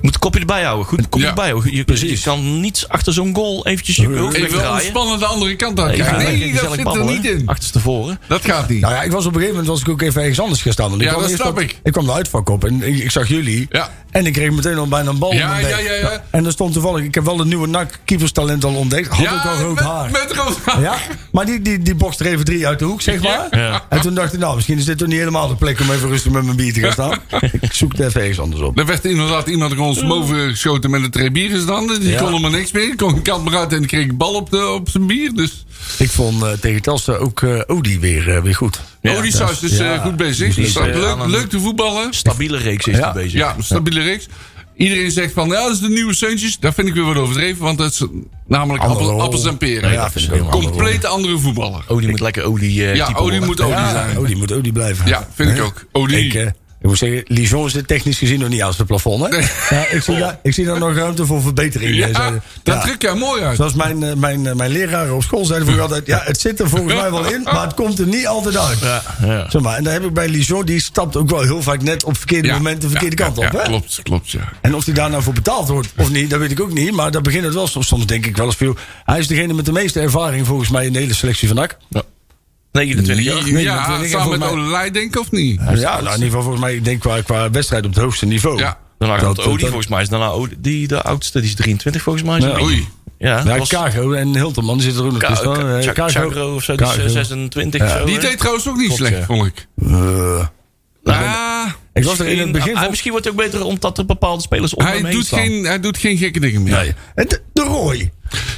moet 0.00 0.14
een 0.14 0.20
kopje 0.20 0.40
erbij 0.40 0.62
houden. 0.62 0.86
Goed, 0.86 1.08
kopje 1.08 1.20
Ja. 1.24 1.28
erbij 1.28 1.48
houden. 1.50 1.74
Je, 1.74 2.08
je 2.08 2.20
kan 2.20 2.60
niet 2.60 2.84
achter 2.88 3.12
zo'n 3.12 3.34
goal 3.34 3.66
eventjes 3.66 3.96
je 3.96 4.16
hoofd 4.18 4.34
Even 4.36 4.70
ontspannen 4.72 5.18
de 5.18 5.24
andere 5.26 5.56
kant 5.56 5.80
uit 5.80 5.96
lekker 5.96 6.16
Nee, 6.16 6.52
dat 6.52 6.72
zit 6.74 6.86
er 6.96 7.04
niet 7.04 7.24
in. 7.24 7.42
Achterstevoren. 7.46 8.20
Dat 8.28 8.44
gaat 8.44 8.68
niet. 8.68 8.80
Nou 8.80 8.94
ja, 8.94 9.02
ik 9.02 9.10
was 9.10 9.26
op 9.26 9.34
een 9.34 9.40
gegeven 9.40 9.56
moment 9.56 9.66
was 9.72 9.80
ik 9.80 9.88
ook 9.88 10.02
even 10.02 10.20
ergens 10.20 10.40
anders 10.40 10.62
gaan 10.62 10.72
staan. 10.72 10.88
Want 10.88 11.00
ik 11.02 11.06
Ja, 11.08 11.12
kwam 11.14 11.26
dat 11.28 11.34
snap 11.34 11.48
op- 11.50 11.60
ik. 11.60 11.76
Ik 11.82 11.92
kwam 11.92 12.06
de 12.06 12.12
uitvak 12.12 12.48
op 12.48 12.64
en 12.64 12.82
ik, 12.82 12.98
ik 12.98 13.10
zag 13.10 13.28
jullie. 13.28 13.66
Ja. 13.70 13.90
En 14.10 14.26
ik 14.26 14.32
kreeg 14.32 14.50
meteen 14.50 14.78
al 14.78 14.86
bijna 14.88 15.10
een 15.10 15.18
bal 15.18 15.32
Ja, 15.34 15.58
ja, 15.58 15.68
ja, 15.78 15.92
ja. 15.92 16.24
En 16.30 16.44
er 16.46 16.52
stond 16.52 16.72
toevallig, 16.72 17.04
ik 17.04 17.14
heb 17.14 17.24
wel 17.24 17.40
een 17.40 17.48
nieuwe 17.48 17.66
NAC 17.66 17.98
keeperstalent 18.04 18.64
al 18.64 18.74
ontdekt. 18.74 19.08
Had 19.08 19.26
ook 19.26 19.44
al 19.44 19.56
rood 19.62 19.74
met, 19.74 19.84
haar. 19.84 20.10
Met 20.10 20.32
rood 20.36 20.56
haar. 20.64 20.80
Ja, 20.80 20.96
maar 21.32 21.46
die, 21.46 21.62
die, 21.62 21.78
die 21.82 21.94
bokst 21.94 22.20
er 22.20 22.26
even 22.26 22.44
drie 22.44 22.66
uit 22.66 22.78
de 22.78 22.84
hoek, 22.84 23.00
zeg 23.02 23.22
maar. 23.22 23.46
Ja. 23.50 23.84
En 23.88 24.00
toen 24.00 24.14
dacht 24.14 24.32
ik, 24.32 24.38
nou, 24.40 24.54
misschien 24.54 24.78
is 24.78 24.84
dit 24.84 24.98
toch 24.98 25.08
niet 25.08 25.18
helemaal 25.18 25.48
de 25.48 25.54
plek 25.54 25.80
om 25.80 25.90
even 25.90 26.08
rustig 26.08 26.32
met 26.32 26.44
mijn 26.44 26.56
bier 26.56 26.72
te 26.72 26.80
gaan 26.80 26.92
staan. 26.92 27.18
ik 27.60 27.72
zoek 27.72 27.92
het 27.92 28.00
even 28.00 28.20
ergens 28.20 28.40
anders 28.40 28.62
op. 28.62 28.78
Er 28.78 28.86
werd 28.86 29.04
inderdaad 29.04 29.46
iemand 29.48 29.72
er 29.72 29.78
ons 29.88 30.06
boven 30.06 30.50
geschoten 30.50 30.90
met 30.90 31.02
een 31.02 31.10
twee 31.10 31.30
bieren 31.30 31.60
standen. 31.60 32.00
Die 32.00 32.10
Ja. 32.10 32.18
kon 32.18 32.28
helemaal 32.28 32.50
niks 32.50 32.72
meer. 32.72 32.96
Kon 32.96 33.10
geen 33.10 33.22
kant 33.22 33.44
meer 33.44 33.56
uit 33.58 33.72
en 33.72 33.86
kreeg 33.86 34.14
bal 34.16 34.34
op, 34.34 34.50
de, 34.50 34.66
op 34.68 34.88
zijn 34.88 35.06
bier. 35.06 35.32
Dus 35.34 35.64
Ik 35.98 36.10
vond 36.10 36.42
eh, 36.42 36.52
tegen 36.52 36.82
Telstar 36.82 37.18
ook 37.18 37.42
eh 37.42 37.60
Odi 37.66 37.98
weer, 37.98 38.34
eh, 38.36 38.42
weer 38.42 38.54
goed. 38.54 38.80
Ja, 39.02 39.14
dat 39.22 39.32
saus 39.32 39.62
is- 39.62 39.78
ja. 39.78 39.98
goed 39.98 40.16
bezig. 40.16 40.54
Dus, 40.54 40.74
leuk, 40.74 41.16
leuk 41.26 41.48
te 41.48 41.60
voetballen. 41.60 42.14
Stabiele 42.14 42.56
reeks 42.56 42.86
is 42.86 42.94
die 42.96 43.12
bezig. 43.12 43.32
Ja, 43.32 43.56
stabiele 43.60 44.02
reeks. 44.02 44.26
Iedereen 44.76 45.10
zegt 45.10 45.32
van, 45.32 45.48
ja, 45.48 45.62
dat 45.62 45.72
is 45.72 45.78
de 45.80 45.88
nieuwe 45.88 46.14
Suntjes. 46.14 46.58
Dat 46.58 46.74
vind 46.74 46.88
ik 46.88 46.94
weer 46.94 47.04
wat 47.04 47.16
overdreven, 47.16 47.62
want 47.62 47.78
dat 47.78 47.92
is 47.92 48.02
namelijk 48.46 48.84
appel- 48.84 49.20
appels 49.20 49.44
en 49.46 49.56
peren. 49.56 49.92
Ja, 49.92 50.10
Compleet 50.50 51.04
andere 51.04 51.38
voetballer. 51.38 51.84
Odie 51.88 52.08
moet 52.08 52.20
lekker 52.20 52.44
Odie 52.44 52.86
eh 52.86 52.94
Ja, 52.94 53.12
worden. 53.12 53.44
moet 53.44 53.60
Odie 53.60 53.72
Ja, 53.74 53.90
zijn. 53.90 54.18
Odi 54.18 54.36
moet 54.36 54.52
Odi 54.52 54.72
blijven. 54.72 55.06
Ja, 55.08 55.28
vind 55.34 55.50
ik 55.58 55.62
ook. 55.62 55.84
Ik, 56.80 56.86
moet 56.86 56.98
zeggen, 56.98 57.22
Lijon 57.26 57.70
zit 57.70 57.88
technisch 57.88 58.18
gezien 58.18 58.38
nog 58.40 58.48
niet 58.48 58.62
aan 58.62 58.72
zijn 58.72 58.86
plafond. 58.86 59.22
Hè? 59.34 59.38
Ja, 59.76 59.86
ik, 59.90 60.02
zie 60.02 60.18
daar, 60.18 60.38
ik 60.42 60.54
zie 60.54 60.64
daar 60.64 60.78
nog 60.78 60.94
ruimte 60.94 61.26
voor 61.26 61.42
verbetering. 61.42 61.96
Ja, 61.96 62.30
dat 62.30 62.40
Ja. 62.62 62.80
trek 62.80 63.02
jij 63.02 63.14
mooi 63.14 63.42
uit. 63.42 63.56
Zoals 63.56 63.74
mijn, 63.74 64.02
eh, 64.02 64.14
mijn, 64.14 64.46
eh, 64.46 64.54
mijn 64.54 64.70
leraren 64.70 65.14
op 65.14 65.22
school 65.22 65.44
zeiden 65.44 65.66
vroeger 65.68 65.88
altijd... 65.88 66.06
ja, 66.06 66.20
het 66.24 66.40
zit 66.40 66.60
er 66.60 66.68
volgens 66.68 66.94
mij 66.94 67.10
wel 67.10 67.32
in, 67.32 67.42
maar 67.42 67.62
het 67.62 67.74
komt 67.74 67.98
er 67.98 68.06
niet 68.06 68.26
altijd 68.26 68.56
uit. 68.56 68.78
Ja, 68.78 69.02
ja. 69.22 69.50
Zeg 69.50 69.62
maar, 69.62 69.76
en 69.76 69.84
daar 69.84 69.92
heb 69.92 70.04
ik 70.04 70.12
bij 70.12 70.28
Lijon, 70.28 70.64
die 70.66 70.80
stapt 70.80 71.16
ook 71.16 71.30
wel 71.30 71.42
heel 71.42 71.62
vaak 71.62 71.82
net 71.82 72.04
op 72.04 72.16
verkeerde 72.16 72.48
Ja, 72.48 72.54
momenten 72.54 72.80
de 72.80 72.88
verkeerde 72.88 73.16
ja, 73.16 73.24
kant 73.24 73.38
ja, 73.38 73.46
op. 73.46 73.52
ja, 73.52 73.58
Hè? 73.58 73.64
klopt, 73.64 74.00
klopt, 74.02 74.30
ja. 74.30 74.52
En 74.60 74.74
of 74.74 74.84
hij 74.84 74.94
daar 74.94 75.10
nou 75.10 75.22
voor 75.22 75.32
betaald 75.34 75.68
wordt 75.68 75.88
of 75.96 76.10
niet, 76.10 76.30
dat 76.30 76.38
weet 76.38 76.50
ik 76.50 76.60
ook 76.60 76.72
niet. 76.72 76.92
Maar 76.92 77.10
daar 77.10 77.22
begint 77.22 77.44
het 77.44 77.54
wel. 77.54 77.66
Soms, 77.66 77.86
soms 77.86 78.06
denk 78.06 78.26
ik 78.26 78.36
wel 78.36 78.46
eens 78.46 78.56
veel. 78.56 78.76
Hij 79.04 79.18
is 79.18 79.26
degene 79.26 79.52
met 79.52 79.64
de 79.64 79.72
meeste 79.72 80.00
ervaring 80.00 80.46
volgens 80.46 80.68
mij 80.70 80.86
in 80.86 80.92
de 80.92 80.98
hele 80.98 81.14
selectie 81.14 81.48
van 81.48 81.56
NAC. 81.56 81.76
29 82.72 83.24
jaar. 83.24 83.48
Ja, 83.60 83.84
samen 83.84 84.00
met 84.00 84.10
volgens 84.10 84.38
mij- 84.38 84.48
Olij 84.48 84.90
denk 84.90 85.14
ik 85.14 85.20
of 85.20 85.30
niet? 85.30 85.60
Ja, 85.60 85.70
nou, 85.74 85.98
in 86.04 86.04
ieder 86.12 86.24
geval 86.24 86.42
volgens 86.42 86.60
mij, 86.62 86.74
ik 86.74 86.84
denk 86.84 87.00
qua, 87.00 87.20
qua 87.22 87.50
wedstrijd 87.50 87.84
op 87.84 87.94
het 87.94 88.02
hoogste 88.02 88.26
niveau. 88.26 88.58
Ja. 88.58 88.78
Daarna 88.98 89.18
komt 89.18 89.36
dat- 89.36 89.44
Odie, 89.46 89.66
volgens 89.66 89.86
mij 89.88 90.02
is 90.02 90.08
daarna 90.08 90.28
Odie, 90.28 90.56
die 90.60 90.88
de 90.88 91.02
oudste, 91.02 91.40
die 91.40 91.48
is 91.48 91.54
23 91.54 92.02
volgens 92.02 92.24
mij. 92.24 92.40
Ja. 92.40 92.60
Oei. 92.60 92.88
Ja, 93.18 93.42
Ja, 93.44 93.58
was 93.58 93.68
Cargo 93.68 94.12
en 94.12 94.34
Hilterman 94.34 94.74
die 94.74 94.82
zitten 94.84 95.00
er 95.02 95.06
ook 95.06 95.12
nog 95.20 95.22
tussen. 95.30 95.52
Ka- 95.52 95.80
Cha- 95.82 95.92
Cargo. 95.92 96.20
Chagro 96.20 96.54
of 96.54 96.62
zo, 96.62 96.76
die 96.76 96.86
is 96.86 96.92
Cargo. 96.92 97.06
eh, 97.06 97.12
26 97.12 97.82
of 97.82 97.90
zo. 97.90 98.04
Die 98.04 98.18
deed 98.18 98.38
trouwens 98.38 98.68
ook 98.68 98.76
niet 98.76 98.86
Klopt, 98.86 99.00
slecht, 99.00 99.16
ja. 99.16 99.24
vond 99.24 99.46
ik. 99.46 99.66
Ah, 101.04 101.66
ik 101.92 102.04
was 102.04 102.18
er 102.18 102.26
in 102.26 102.38
het 102.38 102.52
begin 102.52 102.74
Ah, 102.74 102.80
van... 102.80 102.90
misschien 102.90 103.10
wordt 103.10 103.26
het 103.26 103.34
ook 103.34 103.40
beter 103.40 103.64
omdat 103.64 103.98
er 103.98 104.06
bepaalde 104.06 104.42
spelers 104.42 104.74
om 104.74 104.84
hij, 104.84 104.94
hem 104.94 105.04
heen 105.04 105.14
doet 105.14 105.26
staan. 105.26 105.38
geen, 105.40 105.64
hij 105.64 105.80
doet 105.80 105.98
geen 105.98 106.16
gekke 106.16 106.40
dingen 106.40 106.62
meer. 106.62 106.72
Nee. 106.76 106.94
En 107.14 107.28
de, 107.28 107.40
de 107.52 107.62
Roy. 107.62 108.10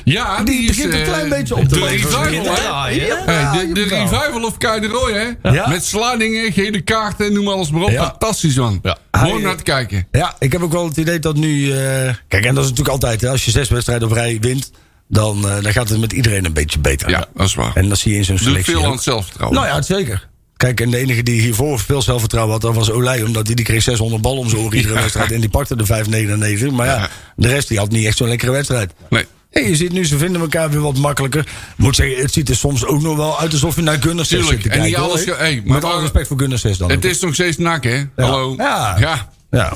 Ja, 0.04 0.42
Die 0.42 0.60
is, 0.60 0.66
begint 0.66 0.92
een 0.92 1.00
eh, 1.00 1.06
klein 1.06 1.28
beetje 1.28 1.56
op 1.56 1.68
te 1.68 1.78
De 1.78 1.86
revival? 1.86 2.32
Ja. 2.32 3.52
De, 3.72 3.82
revival 3.82 4.42
of 4.44 4.56
Kai 4.58 4.80
de 4.80 4.86
Roy, 4.86 5.12
hè? 5.12 5.50
Ja. 5.50 5.68
Met 5.68 5.84
slidingen, 5.84 6.52
gele 6.52 6.80
kaarten, 6.80 7.32
noem 7.32 7.48
alles 7.48 7.70
maar 7.70 7.82
op. 7.82 7.90
Ja. 7.90 8.04
Fantastisch, 8.04 8.54
man. 8.54 8.80
Ja. 8.82 8.98
Mooi 9.10 9.32
om 9.32 9.42
naar 9.42 9.56
te 9.56 9.62
kijken. 9.62 10.06
Ja, 10.10 10.36
ik 10.38 10.52
heb 10.52 10.62
ook 10.62 10.72
wel 10.72 10.84
het 10.84 10.96
idee 10.96 11.18
dat 11.18 11.36
nu... 11.36 11.72
eh, 11.72 12.14
kijk, 12.28 12.44
en 12.44 12.54
dat 12.54 12.64
is 12.64 12.70
natuurlijk 12.70 12.88
altijd... 12.88 13.20
Hè, 13.20 13.28
als 13.28 13.44
je 13.44 13.50
zes 13.50 13.68
wedstrijden 13.68 14.08
op 14.08 14.14
rij 14.14 14.38
wint... 14.40 14.70
Dan, 15.08 15.48
eh, 15.48 15.62
dan 15.62 15.72
gaat 15.72 15.88
het 15.88 16.00
met 16.00 16.12
iedereen 16.12 16.44
een 16.44 16.52
beetje 16.52 16.78
beter. 16.78 17.10
Ja, 17.10 17.26
dat 17.34 17.46
is 17.46 17.54
waar. 17.54 17.76
En 17.76 17.88
dat 17.88 17.98
zie 17.98 18.12
je 18.12 18.18
in 18.18 18.24
zo'n 18.24 18.36
Doet 18.36 18.44
selectie 18.44 18.74
veel 18.74 18.84
aan 18.84 18.92
het 18.92 19.02
zelfvertrouwen. 19.02 19.58
Nou 19.58 19.70
ja, 19.70 19.82
zeker. 19.82 20.28
Kijk, 20.56 20.80
en 20.80 20.90
de 20.90 20.96
enige 20.96 21.22
die 21.22 21.40
hiervoor 21.40 21.78
veel 21.78 22.02
zelfvertrouwen 22.02 22.52
had, 22.52 22.62
dat 22.62 22.74
was 22.74 22.90
Olij. 22.90 23.22
Omdat 23.22 23.46
hij 23.46 23.54
die 23.54 23.64
kreeg 23.64 23.82
600 23.82 24.22
bal 24.22 24.36
om 24.36 24.48
zijn 24.48 24.62
oren 24.62 24.76
iedere 24.76 24.94
wedstrijd. 24.94 25.32
En 25.32 25.40
die 25.40 25.50
pakte 25.50 25.76
de 25.76 25.86
5,99. 25.86 26.72
Maar 26.72 26.86
ja, 26.86 27.08
de 27.36 27.48
rest 27.48 27.68
die 27.68 27.78
had 27.78 27.90
niet 27.90 28.06
echt 28.06 28.16
zo'n 28.16 28.28
lekkere 28.28 28.50
wedstrijd. 28.50 28.92
Nee. 29.08 29.26
En 29.50 29.68
je 29.68 29.76
ziet 29.76 29.92
nu, 29.92 30.04
ze 30.04 30.18
vinden 30.18 30.40
elkaar 30.40 30.70
weer 30.70 30.80
wat 30.80 30.96
makkelijker. 30.96 31.46
Moet 31.76 31.96
zeggen, 31.96 32.22
het 32.22 32.32
ziet 32.32 32.48
er 32.48 32.56
soms 32.56 32.84
ook 32.84 33.02
nog 33.02 33.16
wel 33.16 33.40
uit 33.40 33.52
alsof 33.52 33.76
je 33.76 33.82
naar 33.82 34.02
Gunners 34.02 34.28
zit 34.28 34.38
te 34.46 34.46
en 34.46 34.54
niet 34.56 34.68
kijken. 34.68 35.00
hoor. 35.00 35.08
alles 35.10 35.24
hey, 35.24 35.62
maar 35.64 35.74
Met 35.74 35.84
alle 35.84 36.00
respect 36.00 36.26
voor 36.26 36.38
Gunners 36.38 36.62
dan. 36.62 36.90
Het 36.90 37.04
ook. 37.04 37.10
is 37.10 37.20
nog 37.20 37.34
steeds 37.34 37.56
nak, 37.56 37.84
hè? 37.84 38.02
Hallo. 38.16 38.54
Ja. 38.56 38.96
ja. 38.98 39.28
Ja. 39.50 39.72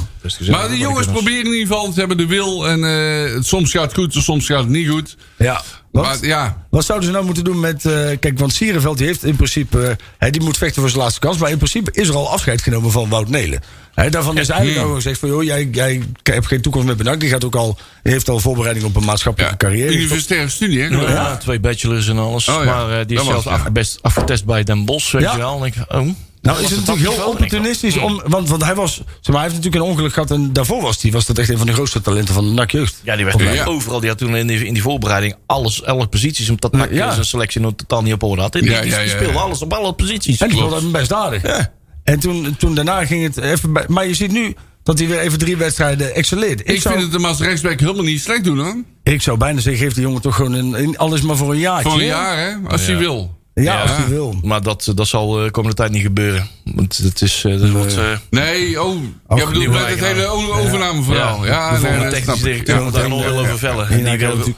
Maar 0.50 0.68
de 0.68 0.78
jongens 0.78 1.06
proberen 1.06 1.38
in 1.46 1.52
ieder 1.52 1.66
geval, 1.66 1.92
ze 1.92 1.98
hebben 1.98 2.16
de 2.16 2.26
wil. 2.26 2.68
En 2.68 2.84
eh, 2.84 3.40
soms 3.42 3.70
gaat 3.70 3.82
het 3.82 3.94
goed, 3.94 4.14
soms 4.14 4.46
gaat 4.46 4.58
het 4.58 4.68
niet 4.68 4.88
goed. 4.88 5.16
ja. 5.36 5.62
Wat, 5.90 6.04
Maar 6.04 6.16
ja, 6.26 6.66
wat 6.70 6.84
zouden 6.84 7.06
ze 7.08 7.14
nou 7.14 7.24
moeten 7.24 7.44
doen 7.44 7.60
met... 7.60 7.84
eh, 7.84 7.92
kijk, 8.20 8.38
want 8.38 8.52
Sierenveld 8.54 8.98
die 8.98 9.06
heeft 9.06 9.24
in 9.24 9.36
principe... 9.36 9.86
eh, 9.86 9.94
hij 10.18 10.30
die 10.30 10.42
moet 10.42 10.56
vechten 10.56 10.80
voor 10.80 10.90
zijn 10.90 11.02
laatste 11.02 11.20
kans. 11.20 11.38
Maar 11.38 11.50
in 11.50 11.56
principe 11.56 11.90
is 11.92 12.08
er 12.08 12.14
al 12.14 12.30
afscheid 12.30 12.62
genomen 12.62 12.90
van 12.90 13.08
Wout 13.08 13.28
Nelen. 13.28 13.60
Hè, 13.94 14.10
daarvan 14.10 14.38
is 14.38 14.48
eigenlijk 14.48 14.80
Hmm. 14.80 14.88
al 14.88 14.94
gezegd 14.96 15.18
van... 15.18 15.28
joh, 15.28 15.42
jij, 15.42 15.68
jij 15.72 16.02
hebt 16.22 16.46
geen 16.46 16.60
toekomst 16.60 16.86
meer 16.86 16.96
benakt. 16.96 17.20
Die 17.20 17.28
gaat 17.28 17.44
ook 17.44 17.54
al, 17.54 17.78
heeft 18.02 18.28
al 18.28 18.38
voorbereiding 18.40 18.86
op 18.86 18.96
een 18.96 19.04
maatschappelijke 19.04 19.56
ja. 19.60 19.68
carrière. 19.70 19.94
universitaire 19.96 20.48
studie, 20.48 20.80
hè? 20.82 20.86
Ja, 20.88 21.36
twee 21.36 21.60
bachelors 21.60 22.08
en 22.08 22.18
alles. 22.18 22.48
Oh 22.48 22.64
ja, 22.64 22.74
Maar 22.86 23.00
eh, 23.00 23.06
die 23.06 23.18
is 23.18 23.24
zelfs 23.24 23.46
afgebest- 23.46 23.98
afgetest 24.02 24.44
bij 24.44 24.64
Den 24.64 24.84
Bosch, 24.84 25.12
weet 25.12 25.22
Ja. 25.22 25.32
je 25.32 25.38
wel. 25.38 25.60
En 25.60 25.66
ik, 25.66 25.74
oh, 25.88 26.08
Nou 26.44 26.62
is 26.62 26.70
het 26.70 26.86
natuurlijk 26.86 27.16
heel 27.16 27.26
opportunistisch. 27.26 27.96
Om, 27.96 28.22
want, 28.26 28.48
want 28.48 28.64
hij 28.64 28.74
was... 28.74 28.94
Zeg 28.94 29.04
maar, 29.26 29.34
hij 29.34 29.42
heeft 29.42 29.54
natuurlijk 29.54 29.82
een 29.84 29.90
ongeluk 29.90 30.12
gehad. 30.12 30.30
En 30.30 30.52
daarvoor 30.52 30.82
was 30.82 31.02
hij 31.02 31.10
was 31.10 31.26
dat 31.26 31.38
echt 31.38 31.48
een 31.48 31.58
van 31.58 31.66
de 31.66 31.72
grootste 31.72 32.00
talenten 32.00 32.34
van 32.34 32.44
de 32.46 32.50
NAC 32.52 32.70
Jeugd. 32.70 33.00
Ja, 33.02 33.16
die 33.16 33.24
werd 33.24 33.40
Ja, 33.40 33.50
ja. 33.50 33.64
overal. 33.64 34.00
Die 34.00 34.08
had 34.08 34.18
toen 34.18 34.36
in 34.36 34.46
die, 34.46 34.66
in 34.66 34.72
die 34.74 34.82
voorbereiding 34.82 35.34
alles, 35.46 35.82
elke 35.82 36.06
posities. 36.06 36.48
Omdat 36.50 36.72
NAC 36.72 36.92
Ja. 36.92 37.12
zijn 37.12 37.24
selectie 37.24 37.60
nog 37.60 37.72
totaal 37.76 38.02
niet 38.02 38.12
op 38.12 38.22
orde 38.22 38.42
had. 38.42 38.52
Die, 38.52 38.62
Ja, 38.64 38.80
die, 38.80 38.90
ja, 38.90 38.96
die 38.98 39.06
ja, 39.06 39.14
speelde 39.14 39.32
ja. 39.32 39.40
alles 39.40 39.62
op 39.62 39.72
alle 39.72 39.92
posities. 39.94 40.40
En 40.40 40.48
die 40.48 40.56
speelde 40.56 40.86
best 40.90 41.12
aardig. 41.12 41.42
Ja. 41.42 41.72
En 42.04 42.18
toen, 42.20 42.56
toen 42.58 42.74
daarna 42.74 43.06
ging 43.06 43.22
het 43.22 43.36
even 43.36 43.72
bij... 43.72 43.84
Maar 43.88 44.06
je 44.06 44.14
ziet 44.14 44.32
nu 44.32 44.54
dat 44.82 44.98
hij 44.98 45.08
weer 45.08 45.18
even 45.18 45.38
drie 45.38 45.56
wedstrijden 45.56 46.14
excelleert. 46.14 46.60
Ik, 46.60 46.68
Ik 46.68 46.80
zou, 46.80 46.94
vind 46.94 47.06
het 47.06 47.16
hem 47.16 47.24
als 47.30 47.40
rechtsback 47.40 47.80
helemaal 47.80 48.02
niet 48.04 48.20
slecht 48.20 48.44
doen, 48.44 48.58
hoor. 48.58 48.76
ik 49.02 49.22
zou 49.22 49.38
bijna 49.38 49.60
zeggen, 49.60 49.82
geef 49.84 49.94
die 49.94 50.02
jongen 50.02 50.20
toch 50.20 50.34
gewoon 50.34 50.52
een, 50.52 50.82
een- 50.82 50.98
alles 50.98 51.20
maar 51.22 51.36
voor 51.36 51.50
een 51.52 51.58
jaartje. 51.58 51.90
Voor 51.90 51.98
een 52.00 52.06
jaar, 52.06 52.38
hè? 52.38 52.68
Als 52.68 52.86
hij 52.86 52.96
wil. 52.96 53.42
Ja, 53.54 53.80
als 53.82 53.90
hij 53.90 54.08
wil. 54.08 54.38
Maar 54.42 54.62
dat, 54.62 54.92
dat 54.94 55.06
zal 55.06 55.30
de 55.32 55.50
komende 55.50 55.76
tijd 55.76 55.90
niet 55.90 56.02
gebeuren. 56.02 56.48
Want 56.64 56.96
het 56.96 57.22
is... 57.22 57.44
eh, 57.44 57.60
dat 57.60 57.70
wordt, 57.70 57.96
eh, 57.96 58.04
Nee, 58.30 58.82
oh. 58.82 58.96
Ook 59.26 59.38
jij 59.38 59.46
bedoelt 59.46 59.68
met 59.68 59.86
het 59.88 60.00
hele 60.00 60.26
overnameverhaal. 60.26 61.46
Ja, 61.46 61.76
de 61.78 61.88
nee, 61.88 61.98
dat 62.00 62.10
technische 62.10 62.44
directeur 62.44 62.76
Ja. 62.76 62.82
moet 62.82 62.92
daar 62.92 63.08
nog 63.08 63.22
heel 63.22 63.38
over 63.38 63.58
vellen. 63.58 63.84
Ja, 63.90 63.94
Die 63.94 64.04
nou, 64.04 64.54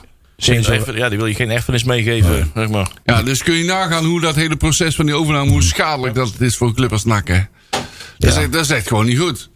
wil, 0.85 0.95
ja, 0.95 1.09
die 1.09 1.17
wil 1.17 1.27
je 1.27 1.33
geen 1.33 1.49
erfenis 1.51 1.83
meegeven. 1.83 2.51
Zeg 2.55 2.69
maar. 2.69 2.89
Ja, 3.05 3.23
dus 3.23 3.43
kun 3.43 3.53
je 3.55 3.63
nagaan 3.63 4.05
hoe 4.05 4.21
dat 4.21 4.35
hele 4.35 4.55
proces 4.55 4.95
van 4.95 5.05
die 5.05 5.15
overname, 5.15 5.49
hoe 5.49 5.63
schadelijk 5.63 6.15
dat 6.15 6.27
het 6.31 6.41
is 6.41 6.57
voor 6.57 6.67
een 6.67 6.73
club 6.75 6.91
als 6.91 7.05
NAC, 7.05 7.27
hè? 7.27 7.39
Dat, 8.17 8.29
is, 8.31 8.35
echt- 8.35 8.51
dat 8.51 8.61
is 8.63 8.69
echt 8.69 8.87
gewoon 8.87 9.05
niet 9.05 9.19
goed. 9.19 9.49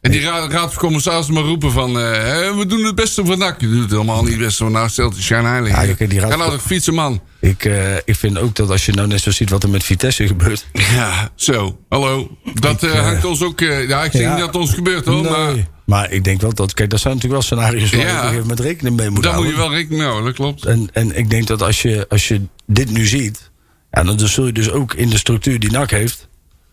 En 0.00 0.10
die 0.10 0.20
raad, 0.20 0.52
raad 0.52 0.72
van 0.72 0.82
commissarissen 0.82 1.34
maar 1.34 1.42
roepen 1.42 1.72
van... 1.72 1.98
eh, 2.00 2.12
hè, 2.12 2.56
we 2.56 2.66
doen 2.66 2.84
het 2.84 2.94
beste 2.94 3.24
voor 3.24 3.38
NAC. 3.38 3.60
Je 3.60 3.68
doet 3.68 3.80
het 3.82 3.90
helemaal 3.90 4.22
niet 4.22 4.30
het 4.32 4.38
beste 4.40 4.62
voor 4.62 4.72
NAC. 4.72 4.90
Stelt 4.90 5.16
je 5.16 5.22
schijnheilig. 5.22 5.70
Ja, 5.86 5.94
kijk, 5.94 6.10
die 6.10 6.20
raad- 6.20 6.30
Ga 6.30 6.36
nou 6.36 6.58
fietsen, 6.58 6.94
man. 6.94 7.20
Ik, 7.40 7.64
eh, 7.64 7.94
ik 7.96 8.16
vind 8.16 8.38
ook 8.38 8.54
dat 8.56 8.70
als 8.70 8.86
je 8.86 8.92
nou 8.92 9.08
net 9.08 9.20
zo 9.20 9.30
ziet 9.30 9.50
wat 9.50 9.62
er 9.62 9.68
met 9.68 9.84
Vitesse 9.84 10.26
gebeurt. 10.26 10.66
Ja, 10.94 11.30
zo. 11.34 11.78
Hallo. 11.88 12.36
Dat 12.54 12.82
eh, 12.82 12.96
eh, 12.98 13.04
hangt 13.04 13.24
ons 13.24 13.42
ook... 13.42 13.60
ja, 13.60 14.04
ik 14.04 14.12
ja. 14.12 14.28
niet 14.28 14.38
dat 14.38 14.46
het 14.46 14.56
ons 14.56 14.74
gebeurt, 14.74 15.04
hoor. 15.04 15.24
Maar 15.30 15.54
Nee. 15.54 15.66
Maar 15.86 16.10
ik 16.12 16.24
denk 16.24 16.40
wel 16.40 16.54
dat... 16.54 16.74
Kijk, 16.74 16.90
dat 16.90 17.00
zijn 17.00 17.14
natuurlijk 17.14 17.42
wel 17.42 17.58
scenario's 17.58 17.90
waar 17.90 18.00
je 18.00 18.06
op 18.06 18.12
een 18.12 18.18
gegeven 18.20 18.40
moment 18.40 18.60
rekening 18.60 18.96
mee 18.96 19.10
moet 19.10 19.22
daar 19.22 19.34
moet 19.34 19.42
houden. 19.44 19.62
je 19.64 19.68
wel 19.68 19.78
rekening 19.78 20.00
mee 20.00 20.10
houden. 20.10 20.24
Dat 20.26 20.34
klopt. 20.34 20.64
En, 20.64 20.88
en 20.92 21.16
ik 21.18 21.30
denk 21.30 21.46
dat 21.46 21.62
als 21.62 21.82
je, 21.82 22.06
als 22.08 22.28
je 22.28 22.42
dit 22.66 22.90
nu 22.90 23.06
ziet... 23.06 23.50
Ja, 23.90 24.02
dan 24.02 24.18
zul 24.28 24.46
je 24.46 24.52
dus 24.52 24.70
ook 24.70 24.94
in 24.94 25.08
de 25.08 25.18
structuur 25.18 25.58
die 25.60 25.70
NAC 25.70 25.90
heeft... 25.90 26.28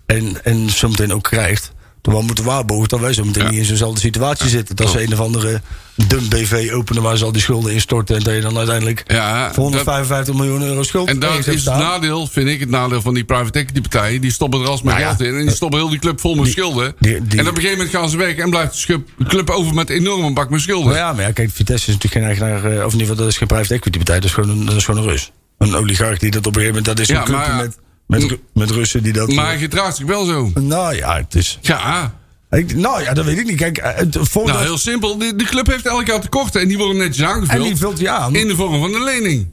en, 0.06 0.44
en 0.44 0.70
zometeen 0.70 1.14
ook 1.14 1.24
krijgt... 1.24 1.74
wel 2.14 2.22
moeten 2.22 2.44
waarborgen 2.46 2.88
dat 2.90 3.00
wij 3.00 3.14
zo 3.14 3.24
meteen 3.24 3.44
Ja. 3.44 3.50
niet 3.50 3.60
in 3.60 3.66
zo'nzelfde 3.66 4.00
situatie 4.00 4.50
zitten. 4.50 4.76
Dat 4.76 4.90
ze 4.90 5.04
een 5.04 5.14
of 5.14 5.20
andere 5.20 5.62
dum 6.08 6.30
BV 6.30 6.70
openen... 6.74 7.02
waar 7.04 7.18
ze 7.18 7.26
al 7.26 7.32
die 7.32 7.42
schulden 7.42 7.74
instorten... 7.74 8.16
en 8.16 8.24
dat 8.24 8.34
je 8.36 8.42
dan 8.42 8.58
uiteindelijk 8.58 9.04
Ja, 9.08 9.54
voor 9.54 9.64
155 9.64 10.34
miljoen 10.36 10.62
euro 10.62 10.84
schuld 10.84 11.08
En 11.08 11.20
dat 11.20 11.48
is 11.48 11.66
het 11.66 11.78
nadeel, 11.78 12.28
vind 12.28 12.48
ik, 12.50 12.60
het 12.60 12.70
nadeel 12.70 13.02
van 13.02 13.14
die 13.14 13.24
private 13.24 13.60
equity 13.60 13.82
partijen. 13.82 14.22
Die 14.22 14.32
stoppen 14.32 14.62
er 14.62 14.68
alsmaar 14.68 14.94
Nou 15.00 15.06
geld 15.06 15.22
in. 15.30 15.36
En 15.40 15.46
die 15.46 15.56
stoppen 15.56 15.80
heel 15.80 15.90
die 15.90 16.00
club 16.00 16.20
vol 16.20 16.36
met 16.36 16.52
schulden. 16.52 16.96
die- 17.00 17.22
die- 17.28 17.40
en 17.40 17.48
op 17.48 17.56
een 17.56 17.62
gegeven 17.62 17.78
moment 17.78 17.96
gaan 17.96 18.10
ze 18.10 18.18
weg. 18.18 18.36
En 18.36 18.50
blijft 18.50 18.88
de 18.88 19.02
club 19.28 19.50
over 19.50 19.74
met 19.74 19.90
een 19.90 19.96
enorme 19.96 20.34
bak 20.34 20.50
met 20.50 20.62
schulden. 20.62 20.88
Maar 20.88 20.98
ja, 20.98 21.14
maar 21.14 21.24
ja, 21.24 21.32
kijk, 21.32 21.50
Vitesse 21.54 21.88
is 21.92 21.94
natuurlijk 21.98 22.14
geen 22.38 22.48
eigenaar... 22.48 22.72
eh, 22.78 22.86
of 22.86 22.94
in 22.94 23.00
ieder 23.00 23.00
geval, 23.00 23.16
dat 23.16 23.28
is 23.28 23.38
geen 23.38 23.48
private 23.48 23.74
equity 23.74 23.98
partij. 23.98 24.16
Dat 24.16 24.26
is 24.26 24.34
gewoon 24.34 24.50
een, 24.50 24.66
dat 24.66 24.76
is 24.76 24.86
gewoon 24.86 25.04
een 25.04 25.10
Rus. 25.10 25.32
Een 25.58 25.76
oligarch 25.76 26.20
die 26.20 26.32
dat 26.32 26.48
op 26.48 26.56
een 26.56 26.62
gegeven 26.62 26.78
moment... 26.84 26.98
Dat 26.98 27.00
is 27.00 27.10
een 27.16 27.32
maar- 27.32 27.56
met, 27.56 27.78
met, 28.08 28.38
met 28.54 28.70
Russen 28.70 29.04
die 29.04 29.14
dat... 29.14 29.34
Maar 29.34 29.46
hij 29.46 29.58
gedraagt 29.58 29.96
zich 29.96 30.06
wel 30.06 30.26
zo. 30.26 30.52
nou 30.60 30.96
ja, 30.96 31.16
het 31.16 31.36
is... 31.36 31.58
Ja, 31.62 32.16
Ik, 32.50 32.76
nou 32.76 33.02
ja, 33.02 33.14
dat 33.14 33.26
weet 33.26 33.38
ik 33.38 33.46
niet. 33.46 33.58
Kijk, 33.58 33.78
eh, 33.78 33.96
het, 33.96 34.18
voordat, 34.22 34.54
nou 34.54 34.66
heel 34.66 34.78
simpel. 34.78 35.18
De, 35.18 35.36
de 35.36 35.44
club 35.44 35.68
heeft 35.68 35.86
elk 35.86 36.08
jaar 36.08 36.22
tekorten. 36.22 36.62
En 36.62 36.68
die 36.68 36.78
worden 36.78 36.98
netjes 36.98 37.18
en 37.18 37.28
aangevuld. 37.28 37.64
die 37.68 37.76
vult 37.78 38.00
je 38.00 38.10
aan. 38.10 38.36
In 38.36 38.48
de 38.48 38.56
vorm 38.56 38.80
van 38.80 38.94
een 38.94 39.04
lening. 39.04 39.48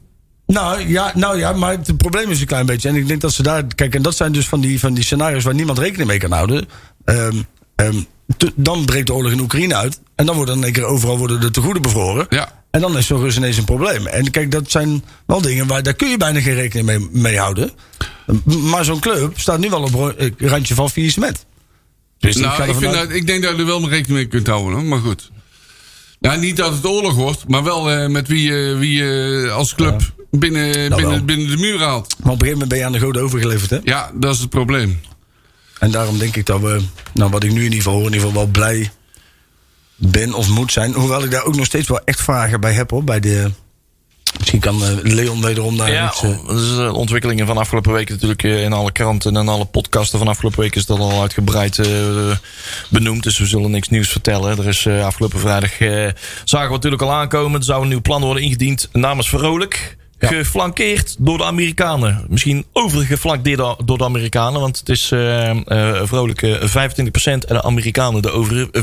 Nou 0.47 0.89
ja, 0.89 1.13
nou 1.15 1.39
ja, 1.39 1.53
maar 1.53 1.71
het 1.73 1.97
probleem 1.97 2.31
is 2.31 2.41
een 2.41 2.47
klein 2.47 2.67
beetje. 2.67 2.89
En 2.89 2.95
ik 2.97 3.09
denk 3.09 3.21
dat 3.21 3.33
ze 3.33 3.43
daar. 3.43 3.65
Kijk, 3.75 3.95
en 3.95 4.03
dat 4.03 4.17
zijn 4.17 4.33
dus 4.33 4.49
van 4.49 4.61
die, 4.61 4.79
van 4.81 4.95
die 4.95 5.05
scenario's 5.05 5.45
waar 5.45 5.55
niemand 5.55 5.79
rekening 5.79 6.09
mee 6.09 6.19
kan 6.19 6.33
houden. 6.33 6.69
Ehm, 7.05 7.37
ehm, 7.77 7.97
te- 8.37 8.53
dan 8.57 8.85
breekt 8.85 9.07
de 9.07 9.15
oorlog 9.15 9.33
in 9.33 9.41
Oekraïne 9.41 9.75
uit. 9.77 10.01
En 10.15 10.27
dan 10.27 10.37
worden 10.37 10.57
in 10.57 10.65
één 10.65 10.73
keer 10.73 10.85
overal 10.85 11.19
worden 11.19 11.41
de 11.41 11.51
tegoeden 11.51 11.83
bevroren. 11.83 12.27
Ja. 12.29 12.61
En 12.71 12.81
dan 12.81 12.97
is 12.99 13.07
zo'n 13.07 13.21
Rus 13.21 13.37
ineens 13.37 13.57
een 13.57 13.65
probleem. 13.65 14.07
En 14.07 14.31
kijk, 14.31 14.51
dat 14.51 14.71
zijn 14.71 15.05
wel 15.27 15.41
dingen 15.41 15.67
waar 15.67 15.83
daar 15.83 15.95
kun 15.95 16.09
je 16.09 16.17
bijna 16.17 16.41
geen 16.41 16.55
rekening 16.55 16.87
mee, 16.87 17.09
mee 17.23 17.39
houden. 17.39 17.71
Maar 18.47 18.85
zo'n 18.85 19.01
club 19.01 19.39
staat 19.39 19.59
nu 19.59 19.71
wel 19.71 19.83
op 19.83 19.95
ro- 19.95 20.09
eh, 20.09 20.31
randje 20.39 20.75
van 20.75 20.91
faillissement. 20.91 21.47
Dus 22.19 22.37
nou, 22.37 22.63
ik, 22.63 22.75
vind 22.75 22.93
dat, 22.93 23.11
ik 23.11 23.27
denk 23.27 23.43
dat 23.43 23.53
je 23.53 23.59
er 23.59 23.67
wel 23.67 23.89
rekening 23.89 24.09
mee 24.19 24.27
kunt 24.27 24.47
houden. 24.47 24.73
Hoor. 24.73 24.85
Maar 24.85 24.99
goed. 24.99 25.31
Nou, 26.21 26.39
niet 26.41 26.57
dat 26.57 26.73
het 26.75 26.87
oorlog 26.87 27.15
wordt. 27.15 27.49
Maar 27.49 27.65
wel 27.65 27.91
eh, 27.91 28.09
met 28.09 28.29
wie, 28.29 28.71
eh, 28.71 28.79
wie 28.79 28.93
je 28.93 29.51
als 29.55 29.75
club 29.75 30.13
binnen, 30.31 30.89
wel. 30.89 30.99
binnen, 30.99 31.25
binnen 31.25 31.49
de 31.49 31.57
muur 31.57 31.79
haalt. 31.83 32.17
Maar 32.23 32.33
op 32.33 32.41
een 32.41 32.47
gegeven 32.47 32.51
moment 32.53 32.69
ben 32.69 32.79
je 32.79 32.85
aan 32.85 32.93
de 32.93 32.99
goden 32.99 33.23
overgeleverd, 33.23 33.71
hè? 33.71 33.79
Ja, 33.85 34.11
dat 34.15 34.35
is 34.35 34.41
het 34.41 34.51
probleem. 34.51 35.01
En 35.79 35.91
daarom 35.91 36.19
denk 36.19 36.37
ik 36.37 36.47
dat 36.47 36.61
we, 36.61 36.81
nou 37.15 37.31
wat 37.31 37.45
ik 37.45 37.51
nu 37.51 37.57
in 37.57 37.63
ieder 37.63 37.77
geval 37.79 37.93
hoor, 37.93 38.07
in 38.07 38.13
ieder 38.13 38.27
geval 38.29 38.43
wel 38.43 38.51
blij 38.53 38.91
ben 39.97 40.35
of 40.35 40.49
moet 40.49 40.73
zijn. 40.73 40.93
Hoewel 40.93 41.25
ik 41.25 41.31
daar 41.31 41.45
ook 41.45 41.57
nog 41.57 41.67
steeds 41.67 41.89
wel 41.89 42.01
echt 42.05 42.21
vragen 42.21 42.61
bij 42.61 42.73
heb 42.73 42.91
hoor. 42.91 43.05
Bij 43.05 43.21
de, 43.21 43.51
misschien 44.39 44.61
kan 44.61 44.83
eh, 44.85 44.89
Leon 45.03 45.43
wederom 45.43 45.77
daar 45.77 45.93
Ja, 45.93 46.07
iets... 46.07 46.23
eh, 46.23 46.31
dat 46.47 46.61
is 46.61 46.75
de 46.77 46.93
ontwikkelingen 46.93 47.47
van 47.47 47.59
afgelopen 47.59 47.93
weken 47.93 48.15
natuurlijk 48.15 48.43
eh, 48.43 48.63
in 48.63 48.73
alle 48.73 48.93
kranten 48.93 49.37
en 49.37 49.49
alle 49.49 49.65
podcasten 49.65 50.19
van 50.19 50.29
afgelopen 50.29 50.61
weken 50.61 50.81
is 50.81 50.87
dat 50.87 50.99
al 50.99 51.21
uitgebreid 51.21 51.79
eh, 51.79 51.87
benoemd. 52.89 53.23
Dus 53.23 53.39
we 53.39 53.47
zullen 53.47 53.71
niks 53.71 53.89
nieuws 53.89 54.09
vertellen. 54.09 54.59
Er 54.59 54.69
is 54.69 54.87
eh, 54.87 55.05
afgelopen 55.05 55.41
vrijdag, 55.41 55.81
eh, 55.81 56.07
zagen 56.45 56.69
we 56.69 56.75
natuurlijk 56.75 57.03
al 57.03 57.13
aankomen, 57.13 57.59
er 57.59 57.65
zou 57.67 57.83
een 57.83 57.89
nieuw 57.89 58.01
plan 58.01 58.23
worden 58.23 58.43
ingediend 58.43 58.89
namens 58.93 59.29
Vrolijk. 59.29 59.97
Geflankeerd 60.25 61.15
door 61.19 61.39
de 61.39 61.45
Amerikanen. 61.45 62.25
Misschien 62.29 62.65
overgeflankeerd 62.73 63.59
door 63.59 63.77
door 63.85 63.99
de 63.99 64.05
Amerikanen. 64.05 64.61
Want 64.61 64.79
het 64.79 64.89
is 64.89 65.11
eh 65.13 65.51
eh, 65.51 66.01
vrolijk 66.05 66.43
eh, 66.43 66.61
25% 66.61 66.65
en 67.25 67.41
de 67.47 67.63
Amerikanen 67.63 68.23
de 68.23 68.31
over 68.31 68.69
75%. 68.73 68.81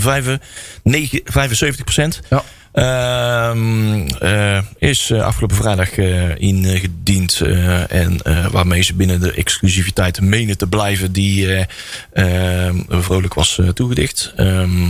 Ja. 2.29 2.43
Ehm, 2.71 4.07
eh, 4.07 4.61
is 4.77 5.09
eh, 5.09 5.21
afgelopen 5.21 5.55
vrijdag 5.55 5.91
eh, 5.97 6.35
ingediend. 6.41 7.41
eh, 7.41 7.91
en 7.91 8.19
waarmee 8.51 8.81
ze 8.81 8.93
binnen 8.93 9.19
de 9.19 9.31
exclusiviteit 9.31 10.21
menen 10.21 10.57
te 10.57 10.67
blijven 10.67 11.11
die 11.11 11.53
eh, 11.55 12.65
ehm, 12.65 12.77
vrolijk 12.87 13.33
was 13.33 13.61
toegedicht. 13.73 14.33
Ehm, 14.35 14.87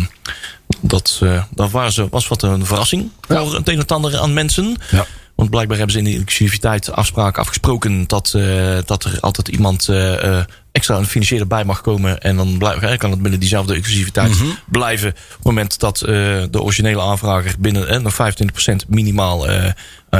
dat, 0.81 1.21
dat 1.55 1.71
was, 1.71 2.01
was 2.09 2.27
wat 2.27 2.41
een 2.43 2.65
verrassing 2.65 3.11
voor 3.27 3.55
het 3.55 3.67
een 3.67 3.79
en 3.79 3.85
ander 3.85 4.17
aan 4.17 4.33
mensen. 4.33 4.77
Ja. 4.91 5.05
Want 5.39 5.51
blijkbaar 5.51 5.77
hebben 5.77 5.95
ze 5.95 6.01
in 6.01 6.11
de 6.17 6.23
exclusiviteit 6.23 6.91
afspraken 6.91 7.41
afgesproken 7.41 8.07
dat, 8.07 8.33
eh, 8.35 8.77
dat 8.85 9.03
er 9.03 9.17
altijd 9.19 9.47
iemand 9.47 9.87
eh, 9.87 10.39
extra 10.79 10.97
een 10.97 11.05
financiële 11.05 11.45
bij 11.45 11.65
mag 11.65 11.81
komen. 11.81 12.21
En 12.21 12.35
dan 12.35 12.57
blijf, 12.57 12.97
kan 12.97 13.11
het 13.11 13.21
binnen 13.21 13.39
diezelfde 13.39 13.73
exclusiviteit 13.73 14.31
blijven. 14.65 15.09
Op 15.09 15.15
het 15.35 15.43
moment 15.43 15.79
dat 15.79 16.01
eh, 16.01 16.07
de 16.51 16.61
originele 16.61 17.01
aanvrager 17.01 17.53
binnen 17.59 18.03
nog 18.03 18.13
25% 18.13 18.87
minimaal 18.87 19.47
eh, 19.47 19.65
eh, 19.65 19.73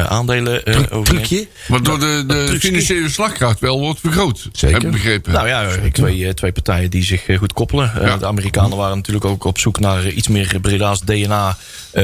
aandelen 0.06 0.65
overneemt. 0.65 1.06
trucje? 1.06 1.48
Waardoor 1.67 2.00
de, 2.00 2.24
de 2.28 2.43
trucje. 2.45 2.67
financiële 2.67 3.10
slagkracht 3.10 3.60
wel 3.60 3.80
wordt 3.80 4.00
vergroot. 4.00 4.50
Zeker. 4.52 4.82
Heb 4.82 4.91
begrepen. 4.91 5.34
Nou 5.34 5.48
ja, 5.48 5.67
twee, 5.91 6.34
twee 6.34 6.52
partijen 6.52 6.89
die 6.89 7.04
zich 7.04 7.26
goed 7.38 7.54
koppelen. 7.54 7.91
Ja. 8.02 8.17
De 8.17 8.26
Amerikanen 8.26 8.78
waren 8.78 8.98
natuurlijk 8.98 9.26
ook 9.26 9.43
op 9.43 9.60
zoek 9.60 9.80
naar 9.80 10.08
iets 10.10 10.28
meer 10.28 10.60
Breda's 10.62 11.02
DNA 11.02 11.58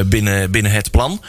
binnen, 0.06 0.52
binnen 0.52 0.72
het 0.72 0.92
plan. 0.92 1.22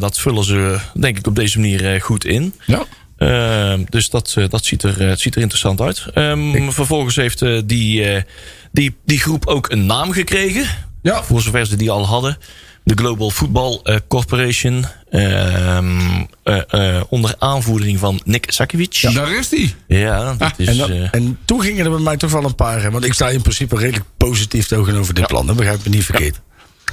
Dat 0.00 0.18
vullen 0.18 0.44
ze 0.44 0.78
denk 0.94 1.18
ik 1.18 1.26
op 1.26 1.36
deze 1.36 1.58
manier 1.58 2.00
goed 2.00 2.24
in. 2.24 2.54
Ja. 2.66 2.86
Eh, 3.24 3.78
dus 3.88 4.10
dat, 4.10 4.34
eh, 4.38 4.48
dat 4.48 4.64
ziet, 4.64 4.82
er, 4.82 5.08
eh, 5.10 5.16
ziet 5.16 5.34
er 5.34 5.40
interessant 5.40 5.80
uit. 5.80 6.06
Ehm, 6.14 6.70
Vervolgens 6.70 7.16
heeft 7.16 7.42
eh, 7.42 7.60
die, 7.64 8.24
die, 8.72 8.96
die 9.04 9.18
groep 9.18 9.46
ook 9.46 9.70
een 9.70 9.86
naam 9.86 10.12
gekregen. 10.12 10.66
Ja. 11.02 11.22
Voor 11.22 11.40
zover 11.40 11.66
ze 11.66 11.76
die 11.76 11.90
al 11.90 12.06
hadden. 12.06 12.38
De 12.84 12.94
Global 12.94 13.30
Football 13.30 13.80
Corporation. 14.08 14.84
Ehm, 15.10 16.24
eh, 16.42 16.96
eh, 16.96 17.02
onder 17.08 17.34
aanvoering 17.38 17.98
van 17.98 18.20
Nick 18.24 18.44
Sakiewicz. 18.50 19.12
Daar 19.12 19.36
is 19.36 19.48
die. 19.48 19.74
Ja, 19.86 20.34
dat 20.34 20.52
is... 20.56 20.78
En, 20.78 21.10
en 21.10 21.38
toen 21.44 21.60
gingen 21.60 21.84
er 21.84 21.90
bij 21.90 22.00
mij 22.00 22.16
toch 22.16 22.30
wel 22.30 22.44
een 22.44 22.54
paar. 22.54 22.82
hè, 22.82 22.90
Want 22.90 23.04
ik 23.04 23.12
sta 23.12 23.28
in 23.28 23.42
principe 23.42 23.76
redelijk 23.76 24.06
positief 24.16 24.66
tegenover 24.66 25.14
dit 25.14 25.26
plan. 25.26 25.46
Dat 25.46 25.56
begrijp 25.56 25.84
me 25.84 25.90
niet 25.90 26.04
verkeerd. 26.04 26.40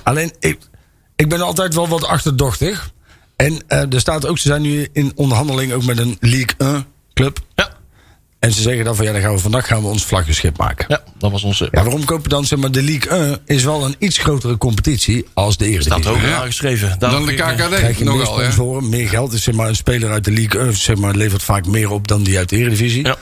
Alleen, 0.03 0.32
ik, 0.39 0.58
ik 1.16 1.30
ben 1.30 1.41
altijd 1.41 1.74
wel 1.76 1.88
wat 1.88 2.06
achterdochtig. 2.06 2.91
En 3.46 3.62
eh, 3.68 3.94
er 3.94 4.00
staat 4.00 4.28
ook, 4.28 4.38
ze 4.38 4.48
zijn 4.48 4.62
nu 4.62 4.88
in 4.94 5.12
onderhandeling 5.16 5.74
ook 5.74 5.86
met 5.86 5.98
een 5.98 6.18
League 6.20 6.56
1 6.58 6.86
club. 7.14 7.39
Ja, 7.56 7.70
En 8.39 8.52
ze 8.52 8.62
zeggen 8.62 8.86
dan 8.86 8.96
van 8.96 9.06
ja, 9.06 9.12
dan 9.12 9.22
gaan 9.22 9.34
we 9.34 9.39
vandaag 9.39 9.68
gaan 9.68 9.82
we 9.82 9.88
ons 9.88 10.06
vlaggenschip 10.06 10.58
maken. 10.58 10.86
ja 10.88 11.04
dat 11.18 11.32
was 11.32 11.44
onze... 11.44 11.68
Ja, 11.72 11.84
waarom 11.84 12.06
kopen 12.06 12.30
dan 12.30 12.46
zeg 12.46 12.60
maar 12.60 12.72
de 12.72 12.84
League 12.84 13.12
1 13.20 13.39
is 13.46 13.64
wel 13.64 13.86
een 13.86 13.96
iets 14.00 14.18
grotere 14.18 14.58
competitie 14.58 15.26
als 15.34 15.58
de 15.58 15.66
staat 15.66 16.00
Eredivisie. 16.00 16.12
ook 16.12 16.22
Ja. 16.22 16.42
aangeschreven. 16.42 16.96
Dan 17.00 17.26
de 17.26 17.34
Krijg 17.34 17.56
KKD 17.56 17.98
je 17.98 18.04
meer 18.06 18.14
nogal, 18.14 18.42
ja. 18.42 18.52
sponsoren, 18.52 18.89
meer 18.89 19.10
geld. 19.10 19.32
Dus 19.32 19.44
zeg 19.44 19.56
maar, 19.56 19.68
een 19.68 19.76
speler 19.76 20.12
uit 20.12 20.24
de 20.24 20.32
League 20.32 20.62
1 20.62 20.74
zeg 20.74 20.96
maar, 20.96 21.16
levert 21.16 21.44
vaak 21.44 21.66
meer 21.68 21.89
op 21.89 22.08
dan 22.08 22.24
die 22.24 22.38
uit 22.38 22.50
de 22.50 22.58
Eredivisie. 22.58 23.06
Ja. 23.06 23.18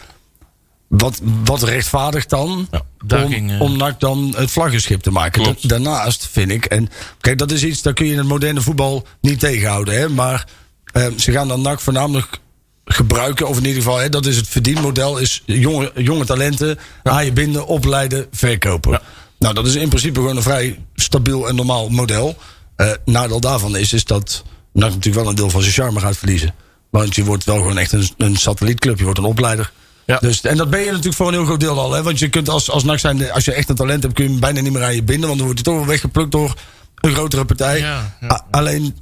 Wat, 0.89 1.19
wat 1.43 1.63
rechtvaardigt 1.63 2.29
dan 2.29 2.67
Ja, 2.71 2.81
om, 3.23 3.29
ging, 3.31 3.51
eh, 3.51 3.61
om 3.61 3.77
NAC 3.77 3.99
dan 3.99 4.33
het 4.37 4.51
vlaggenschip 4.51 5.01
te 5.01 5.11
maken? 5.11 5.43
Da- 5.43 5.53
daarnaast 5.61 6.27
vind 6.31 6.51
ik, 6.51 6.65
en 6.65 6.89
kijk, 7.21 7.37
dat 7.37 7.51
is 7.51 7.63
iets, 7.63 7.81
dat 7.81 7.93
kun 7.93 8.05
je 8.05 8.11
in 8.11 8.17
het 8.17 8.27
moderne 8.27 8.61
voetbal 8.61 9.07
niet 9.21 9.39
tegenhouden. 9.39 9.93
Hè? 9.93 10.09
Maar 10.09 10.47
eh, 10.91 11.05
ze 11.17 11.31
gaan 11.31 11.47
dan 11.47 11.61
NAC 11.61 11.79
voornamelijk 11.79 12.39
gebruiken, 12.85 13.47
of 13.47 13.57
in 13.57 13.65
ieder 13.65 13.81
geval, 13.81 13.97
hè, 13.97 14.09
dat 14.09 14.25
is 14.25 14.35
het 14.35 14.47
verdienmodel, 14.47 15.17
is 15.17 15.43
jonge, 15.45 15.91
jonge 15.95 16.25
talenten 16.25 16.79
haaien 17.03 17.33
binden, 17.33 17.67
opleiden, 17.67 18.27
verkopen. 18.31 18.91
Ja. 18.91 19.01
Nou, 19.39 19.53
dat 19.53 19.67
is 19.67 19.75
in 19.75 19.89
principe 19.89 20.19
gewoon 20.19 20.35
een 20.37 20.43
vrij 20.43 20.79
stabiel 20.95 21.47
en 21.47 21.55
normaal 21.55 21.89
model. 21.89 22.37
Eh 22.75 22.91
nadeel 23.05 23.39
daarvan 23.39 23.77
is, 23.77 23.93
is 23.93 24.03
dat 24.05 24.43
NAC 24.73 24.89
natuurlijk 24.89 25.15
wel 25.15 25.29
een 25.29 25.35
deel 25.35 25.49
van 25.49 25.61
zijn 25.61 25.73
charme 25.73 25.99
gaat 25.99 26.17
verliezen. 26.17 26.53
Want 26.89 27.15
je 27.15 27.23
wordt 27.23 27.43
wel 27.43 27.55
gewoon 27.57 27.77
echt 27.77 27.91
een, 27.91 28.09
een 28.17 28.35
satellietclub, 28.35 28.97
je 28.97 29.03
wordt 29.03 29.19
een 29.19 29.25
opleider. 29.25 29.71
Ja. 30.10 30.18
Dus, 30.18 30.41
en 30.41 30.57
dat 30.57 30.70
ben 30.70 30.80
je 30.80 30.86
natuurlijk 30.86 31.16
voor 31.16 31.28
een 31.28 31.34
heel 31.34 31.45
groot 31.45 31.60
deel 31.60 31.80
al. 31.80 31.91
Hè? 31.91 32.03
Want 32.03 32.20
je 32.20 32.30
kunt 32.30 32.49
als, 32.49 32.70
als 32.70 32.84
NAC 32.84 32.99
zijn, 32.99 33.32
als 33.32 33.45
je 33.45 33.53
echt 33.53 33.70
een 33.70 33.76
talent 33.76 34.03
hebt, 34.03 34.16
kun 34.16 34.24
je 34.24 34.30
hem 34.30 34.39
bijna 34.39 34.62
niet 34.62 34.74
meer 34.74 34.84
aan 34.84 34.95
je 34.95 35.03
binden. 35.03 35.28
Want 35.28 35.39
dan 35.39 35.47
wordt 35.47 35.66
hij 35.66 35.74
toch 35.74 35.84
wel 35.84 35.91
weggeplukt 35.91 36.32
door 36.32 36.53
een 36.95 37.14
grotere 37.14 37.45
partij. 37.45 37.80
Ja, 37.80 38.18
alleen, 38.51 38.95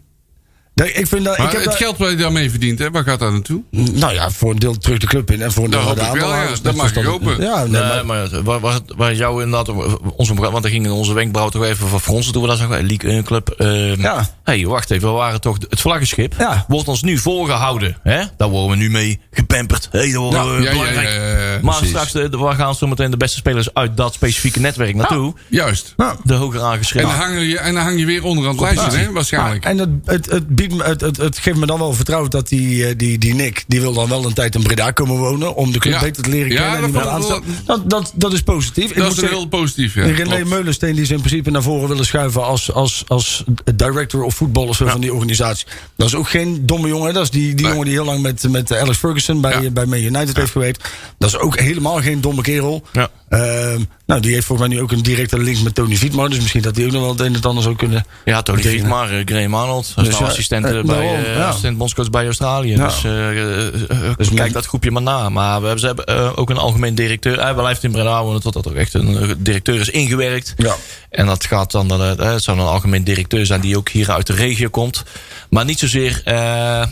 ik 0.85 1.07
vind 1.07 1.23
dat... 1.25 1.37
Maar 1.37 1.47
ik 1.47 1.53
heb 1.53 1.65
het 1.65 1.75
geld 1.75 1.97
wat 1.97 2.09
je 2.09 2.15
daarmee 2.15 2.49
verdient, 2.49 2.79
hè, 2.79 2.91
waar 2.91 3.03
gaat 3.03 3.19
dat 3.19 3.31
naartoe? 3.31 3.61
Nou 3.71 4.13
ja, 4.13 4.31
voor 4.31 4.51
een 4.51 4.59
deel 4.59 4.77
terug 4.77 4.97
de 4.99 5.07
club 5.07 5.31
in 5.31 5.41
en 5.41 5.51
voor 5.51 5.63
een 5.63 5.69
deel 5.71 5.83
naar 5.83 5.95
de 5.95 6.01
wel, 6.01 6.09
aandeelhouders. 6.09 6.57
ja. 6.57 6.63
Dat 6.63 6.75
mag 6.75 6.95
ik 6.95 7.03
hopen. 7.03 7.41
Ja, 7.41 7.57
nee, 7.65 7.81
Nee, 7.81 7.81
maar, 7.81 8.05
maar 8.05 8.43
waar, 8.43 8.59
waar, 8.59 8.79
waar 8.95 9.13
jou 9.15 9.43
inderdaad, 9.43 9.75
onze, 10.15 10.33
want 10.33 10.63
er 10.65 10.69
gingen 10.71 10.91
onze 10.91 11.13
wenkbrauw 11.13 11.49
toch 11.49 11.63
even 11.63 11.87
van 11.87 12.01
fronsen 12.01 12.33
toen 12.33 12.41
we 12.41 12.47
dat 12.47 12.57
zagen. 12.57 12.85
League 12.87 13.09
1 13.11 13.23
Club. 13.23 13.49
ehm, 13.49 14.01
Ja. 14.01 14.29
hey, 14.43 14.65
wacht 14.65 14.91
even, 14.91 15.07
we 15.07 15.13
waren 15.13 15.41
toch 15.41 15.57
het 15.69 15.81
vlaggenschip. 15.81 16.35
Ja. 16.37 16.65
Wordt 16.67 16.87
ons 16.87 17.01
nu 17.01 17.17
voorgehouden. 17.17 17.97
Hè? 18.03 18.23
Daar 18.37 18.49
worden 18.49 18.69
we 18.77 18.83
nu 18.83 18.89
mee 18.89 19.19
gepamperd. 19.31 19.87
Hey, 19.91 20.11
dat 20.11 20.21
worden 20.21 20.55
we 20.55 20.61
ja, 20.61 20.69
ja, 20.71 20.77
belangrijk. 20.77 21.07
ja, 21.09 21.13
ja, 21.15 21.51
ja, 21.53 21.59
maar 21.61 21.75
precies. 21.75 21.87
straks, 21.89 22.11
de, 22.11 22.37
waar 22.37 22.55
gaan 22.55 22.75
zo 22.75 22.87
meteen 22.87 23.11
de 23.11 23.17
beste 23.17 23.37
spelers 23.37 23.73
uit 23.73 23.97
dat 23.97 24.13
specifieke 24.13 24.59
netwerk 24.59 24.95
naartoe? 24.95 25.33
Juist. 25.49 25.95
De 26.23 26.33
hoger 26.33 26.59
En 26.59 26.65
aangeschreven. 26.65 27.09
dan, 27.09 27.17
hang 27.17 27.39
je, 27.39 27.57
en 27.59 27.73
dan 27.73 27.83
hang 27.83 27.99
je 27.99 28.05
weer 28.05 28.23
onder 28.23 28.43
aan 28.47 28.51
het 28.51 28.75
lijstje, 28.75 28.99
hè, 28.99 29.11
waarschijnlijk. 29.11 29.65
en 29.65 29.77
het, 29.77 29.89
het, 30.05 30.25
het, 30.25 30.55
het, 30.77 31.01
het, 31.01 31.17
het 31.17 31.37
geeft 31.37 31.57
me 31.57 31.65
dan 31.65 31.79
wel 31.79 31.93
vertrouwen 31.93 32.29
dat 32.29 32.47
die, 32.47 32.85
eh, 32.85 32.93
die, 32.97 33.17
die 33.17 33.33
Nick, 33.33 33.63
die 33.67 33.81
wil 33.81 33.93
dan 33.93 34.09
wel 34.09 34.25
een 34.25 34.33
tijd 34.33 34.55
in 34.55 34.63
Breda 34.63 34.91
komen 34.91 35.17
wonen. 35.17 35.55
Om 35.55 35.71
de 35.71 35.79
club 35.79 35.93
Ja. 35.93 35.99
beter 35.99 36.23
te 36.23 36.29
leren 36.29 36.51
Ja, 36.51 36.61
kennen. 36.71 36.83
en 36.83 36.91
dat 36.91 37.03
ik 37.03 37.07
aan 37.09 37.21
wel- 37.27 37.41
dat, 37.65 37.89
dat, 37.89 38.11
dat 38.15 38.33
is 38.33 38.41
positief. 38.41 38.89
Ik 38.89 38.95
dat 38.95 39.03
moet 39.03 39.13
is 39.13 39.19
zeggen, 39.19 39.37
heel 39.37 39.47
positief, 39.47 39.95
ja. 39.95 40.03
René 40.05 40.21
klopt. 40.23 40.49
Meulensteen 40.49 40.95
die 40.95 41.05
ze 41.05 41.13
in 41.13 41.19
principe 41.21 41.51
naar 41.51 41.61
voren 41.63 41.87
willen 41.89 42.05
schuiven 42.05 42.43
als, 42.43 42.71
als, 42.73 43.03
als 43.07 43.43
director 43.75 44.23
of 44.23 44.35
voetbal 44.35 44.67
of 44.67 44.75
zo 44.75 44.87
van 44.87 45.01
die 45.01 45.13
organisatie. 45.13 45.65
Dat 45.95 46.07
is 46.07 46.15
ook 46.15 46.29
geen 46.29 46.65
domme 46.65 46.87
jongen. 46.87 47.13
Dat 47.13 47.23
is 47.23 47.29
die, 47.29 47.47
die 47.47 47.55
Nee. 47.55 47.69
jongen 47.71 47.85
die 47.85 47.93
heel 47.95 48.05
lang 48.05 48.21
met, 48.21 48.49
met 48.49 48.73
Alex 48.75 48.97
Ferguson 48.97 49.41
bij, 49.41 49.61
Ja. 49.61 49.69
bij 49.69 49.85
Man 49.85 49.99
United 49.99 50.37
heeft 50.37 50.51
gewerkt. 50.51 50.89
Dat 51.17 51.29
is 51.29 51.37
ook 51.37 51.59
helemaal 51.59 52.01
geen 52.01 52.21
domme 52.21 52.41
kerel. 52.41 52.83
Ehm, 53.29 53.81
nou, 54.05 54.21
die 54.21 54.33
heeft 54.33 54.45
volgens 54.45 54.67
mij 54.67 54.77
nu 54.77 54.83
ook 54.83 54.91
een 54.91 55.01
directe 55.01 55.39
link 55.39 55.63
met 55.63 55.75
Tony 55.75 55.95
Vietmar. 55.95 56.29
Dus 56.29 56.39
misschien 56.39 56.61
dat 56.61 56.75
die 56.75 56.85
ook 56.85 56.91
nog 56.91 57.01
wel 57.01 57.09
het 57.11 57.19
een 57.19 57.25
en 57.25 57.33
het 57.33 57.45
ander 57.45 57.63
zou 57.63 57.75
kunnen. 57.75 58.05
Ja, 58.25 58.41
Tony 58.41 58.57
betekenen. 58.57 58.85
Vietmar, 58.85 59.13
uh, 59.13 59.21
Graham 59.25 59.53
Arnold. 59.55 59.85
Is 59.85 59.93
Dus 59.95 60.07
nou 60.07 60.23
ja, 60.23 60.29
assistent 60.29 60.65
eh, 60.65 60.77
eh, 60.79 60.85
bij, 60.85 60.95
daarom, 60.95 61.23
eh, 61.23 61.35
ja. 61.35 61.47
assistent 61.47 61.77
bondscoach 61.77 62.09
bij 62.09 62.25
Australië. 62.25 62.71
Ja. 62.71 62.85
Dus, 62.85 63.03
eh, 63.03 63.29
eh, 63.29 63.67
eh, 63.67 64.17
Dus 64.17 64.29
kijk 64.33 64.53
dat 64.53 64.65
groepje 64.65 64.91
maar 64.91 65.01
na. 65.01 65.29
Maar 65.29 65.59
we 65.59 65.65
hebben, 65.65 65.79
ze 65.79 65.85
hebben 65.85 66.05
eh, 66.05 66.31
ook 66.35 66.49
een 66.49 66.57
algemeen 66.57 66.95
directeur. 66.95 67.41
Hij 67.41 67.53
blijft 67.53 67.83
in 67.83 67.91
Breda 67.91 68.23
wonen 68.23 68.41
tot 68.41 68.53
dat 68.53 68.67
ook 68.67 68.75
echt 68.75 68.93
een 68.93 69.17
eh, 69.17 69.29
directeur 69.37 69.79
is 69.79 69.89
ingewerkt. 69.89 70.53
Ja. 70.57 70.75
En 71.09 71.25
dat 71.25 71.45
gaat 71.45 71.71
dan, 71.71 71.91
eh, 71.91 72.11
eh, 72.11 72.31
het 72.33 72.43
zou 72.43 72.59
een 72.59 72.65
algemeen 72.65 73.03
directeur 73.03 73.45
zijn 73.45 73.61
die 73.61 73.77
ook 73.77 73.89
hier 73.89 74.11
uit 74.11 74.27
de 74.27 74.33
regio 74.33 74.69
komt. 74.69 75.03
Maar 75.49 75.65
niet 75.65 75.79
zozeer 75.79 76.21
eh, 76.23 76.81
eh, 76.81 76.87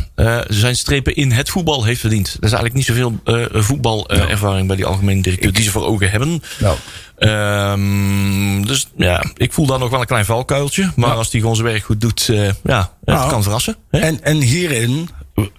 zijn 0.48 0.76
strepen 0.76 1.16
in 1.16 1.32
het 1.32 1.50
voetbal 1.50 1.84
heeft 1.84 2.00
verdiend. 2.00 2.28
Er 2.28 2.34
is 2.34 2.52
eigenlijk 2.52 2.74
niet 2.74 2.86
zoveel 2.86 3.14
eh 3.24 3.46
voetbalervaring 3.52 4.68
bij 4.68 4.76
die 4.76 4.86
algemeen 4.86 5.22
directeur 5.22 5.54
die 5.54 5.64
ze 5.64 5.72
voor 5.72 5.86
ogen 5.86 6.10
hebben. 6.12 6.24
Nou. 6.60 6.78
Ehm, 7.18 8.62
dus 8.68 8.88
ja, 8.98 9.24
ik 9.38 9.54
voel 9.54 9.66
daar 9.66 9.80
nog 9.80 9.90
wel 9.90 10.00
een 10.00 10.06
klein 10.06 10.26
valkuiltje. 10.26 10.92
Maar 10.96 11.14
als 11.14 11.32
hij 11.32 11.40
gewoon 11.42 11.56
zijn 11.56 11.68
werk 11.68 11.84
goed 11.84 12.02
doet, 12.02 12.30
eh, 12.30 12.44
ja, 12.64 12.80
het 13.06 13.16
Nou, 13.16 13.30
kan 13.30 13.44
verrassen. 13.44 13.76
hè? 13.92 14.00
En, 14.00 14.24
en 14.24 14.38
hierin 14.42 15.10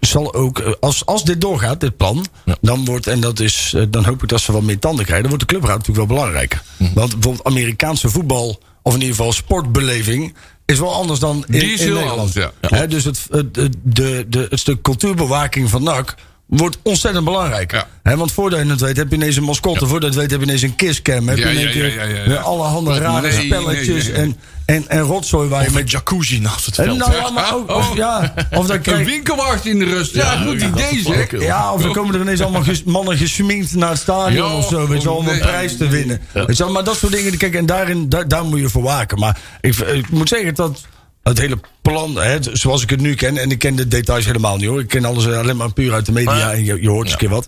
zal 0.00 0.34
ook, 0.34 0.58
eh, 0.58 0.72
als, 0.80 1.06
als 1.06 1.24
dit 1.24 1.40
doorgaat, 1.40 1.80
dit 1.80 1.96
plan, 1.96 2.26
Ja. 2.44 2.56
dan 2.60 2.84
wordt, 2.84 3.06
en 3.06 3.20
dat 3.20 3.40
is, 3.40 3.72
eh, 3.76 3.82
dan 3.88 4.04
hoop 4.04 4.22
ik 4.22 4.28
dat 4.28 4.40
ze 4.40 4.52
wat 4.52 4.62
meer 4.62 4.78
tanden 4.78 5.04
krijgen, 5.04 5.28
dan 5.28 5.36
wordt 5.38 5.48
de 5.48 5.54
clubraad 5.56 5.78
natuurlijk 5.78 6.08
wel 6.08 6.16
belangrijker. 6.16 6.62
Mhm. 6.76 6.92
Want 6.94 7.12
bijvoorbeeld 7.12 7.46
Amerikaanse 7.46 8.08
voetbal, 8.08 8.60
of 8.82 8.94
in 8.94 9.00
ieder 9.00 9.16
geval 9.16 9.32
sportbeleving, 9.32 10.34
is 10.64 10.78
wel 10.78 10.94
anders 10.94 11.18
dan 11.20 11.44
in, 11.48 11.58
Die 11.58 11.72
is 11.72 11.80
in 11.80 11.86
Nederland. 11.92 12.18
anders, 12.18 12.34
ja. 12.34 12.50
Hè, 12.60 12.86
dus 12.86 13.04
het, 13.04 13.26
het, 13.30 13.54
de, 13.54 13.70
de, 13.82 14.26
de, 14.28 14.46
het 14.50 14.58
stuk 14.60 14.82
cultuurbewaking 14.82 15.70
van 15.70 15.82
NAC 15.82 16.14
wordt 16.46 16.78
ontzettend 16.82 17.24
belangrijk. 17.24 17.72
Ja. 17.72 17.86
Hè, 18.02 18.16
want 18.16 18.32
voordat 18.32 18.60
je 18.60 18.66
het 18.70 18.80
weet 18.80 18.96
heb 18.96 19.10
je 19.10 19.16
ineens 19.16 19.36
een 19.36 19.42
mascotte, 19.42 19.86
voordat 19.86 20.14
je 20.14 20.20
het 20.20 20.28
weet 20.28 20.30
heb 20.30 20.40
je 20.40 20.46
ineens 20.46 20.62
een 20.62 20.74
kisscam, 20.76 21.28
heb 21.28 21.38
Ja, 21.38 21.48
je 21.48 21.54
in 21.54 21.58
ja, 21.60 21.64
één 21.64 21.72
keer 21.72 21.94
ja, 21.94 22.02
ja, 22.02 22.08
ja, 22.10 22.22
ja. 22.22 22.28
weer 22.28 22.38
allerhande 22.38 22.98
rare 22.98 23.20
Nee, 23.30 23.44
spelletjes 23.46 24.04
nee, 24.04 24.12
nee. 24.12 24.22
En, 24.22 24.36
en, 24.66 24.88
en 24.88 25.00
rotzooi 25.00 25.48
waar 25.48 25.64
je 25.64 25.70
met 25.70 25.90
jacuzzi 25.90 26.40
naast 26.40 26.66
het 26.66 26.78
en 26.78 26.84
veld. 26.84 26.98
nou 26.98 27.12
ja, 27.14 27.30
maar 27.30 27.54
ook, 27.54 27.70
of, 27.70 27.96
ja, 27.96 28.34
of 28.50 28.66
dan 28.66 28.78
Een 28.82 29.04
winkelwacht 29.04 29.66
in 29.66 29.78
de 29.78 29.84
rust. 29.84 30.14
Ja, 30.14 30.36
goed 30.36 30.62
idee 30.62 31.02
zeg. 31.04 31.40
ja, 31.40 31.72
of 31.72 31.82
dan 31.82 31.92
komen 31.92 32.14
er 32.14 32.20
ineens 32.20 32.40
allemaal 32.40 32.62
ges- 32.62 32.82
mannen 32.84 33.16
gesminkt 33.16 33.74
naar 33.74 33.90
het 33.90 33.98
stadion 33.98 34.52
of 34.52 34.68
zo. 34.68 34.88
Weet 34.88 35.02
je, 35.02 35.08
wel, 35.08 35.16
om 35.16 35.28
een 35.28 35.38
prijs 35.38 35.76
te 35.76 35.88
winnen. 35.88 36.20
Weet 36.32 36.56
je, 36.56 36.64
maar 36.64 36.84
dat 36.84 36.96
soort 36.96 37.12
dingen, 37.12 37.36
kijk, 37.36 37.54
en 37.54 37.66
daarin, 37.66 38.08
daar, 38.08 38.28
daar 38.28 38.44
moet 38.44 38.60
je 38.60 38.68
voor 38.68 38.82
waken. 38.82 39.18
Maar 39.18 39.38
ik, 39.60 39.76
ik 39.76 40.10
moet 40.10 40.28
zeggen 40.28 40.54
dat 40.54 40.80
het 41.28 41.38
hele 41.38 41.60
plan, 41.82 42.16
hè, 42.16 42.38
zoals 42.52 42.82
ik 42.82 42.90
het 42.90 43.00
nu 43.00 43.14
ken, 43.14 43.36
en 43.36 43.50
ik 43.50 43.58
ken 43.58 43.76
de 43.76 43.88
details 43.88 44.24
helemaal 44.24 44.56
niet 44.56 44.66
hoor. 44.66 44.80
Ik 44.80 44.88
ken 44.88 45.04
alles 45.04 45.26
alleen 45.26 45.56
maar 45.56 45.72
puur 45.72 45.92
uit 45.92 46.06
de 46.06 46.12
media 46.12 46.30
Maar 46.30 46.38
ja. 46.38 46.52
en 46.52 46.64
je, 46.64 46.82
je 46.82 46.88
hoort 46.88 47.04
eens 47.04 47.12
een 47.12 47.18
keer 47.18 47.28
wat. 47.28 47.46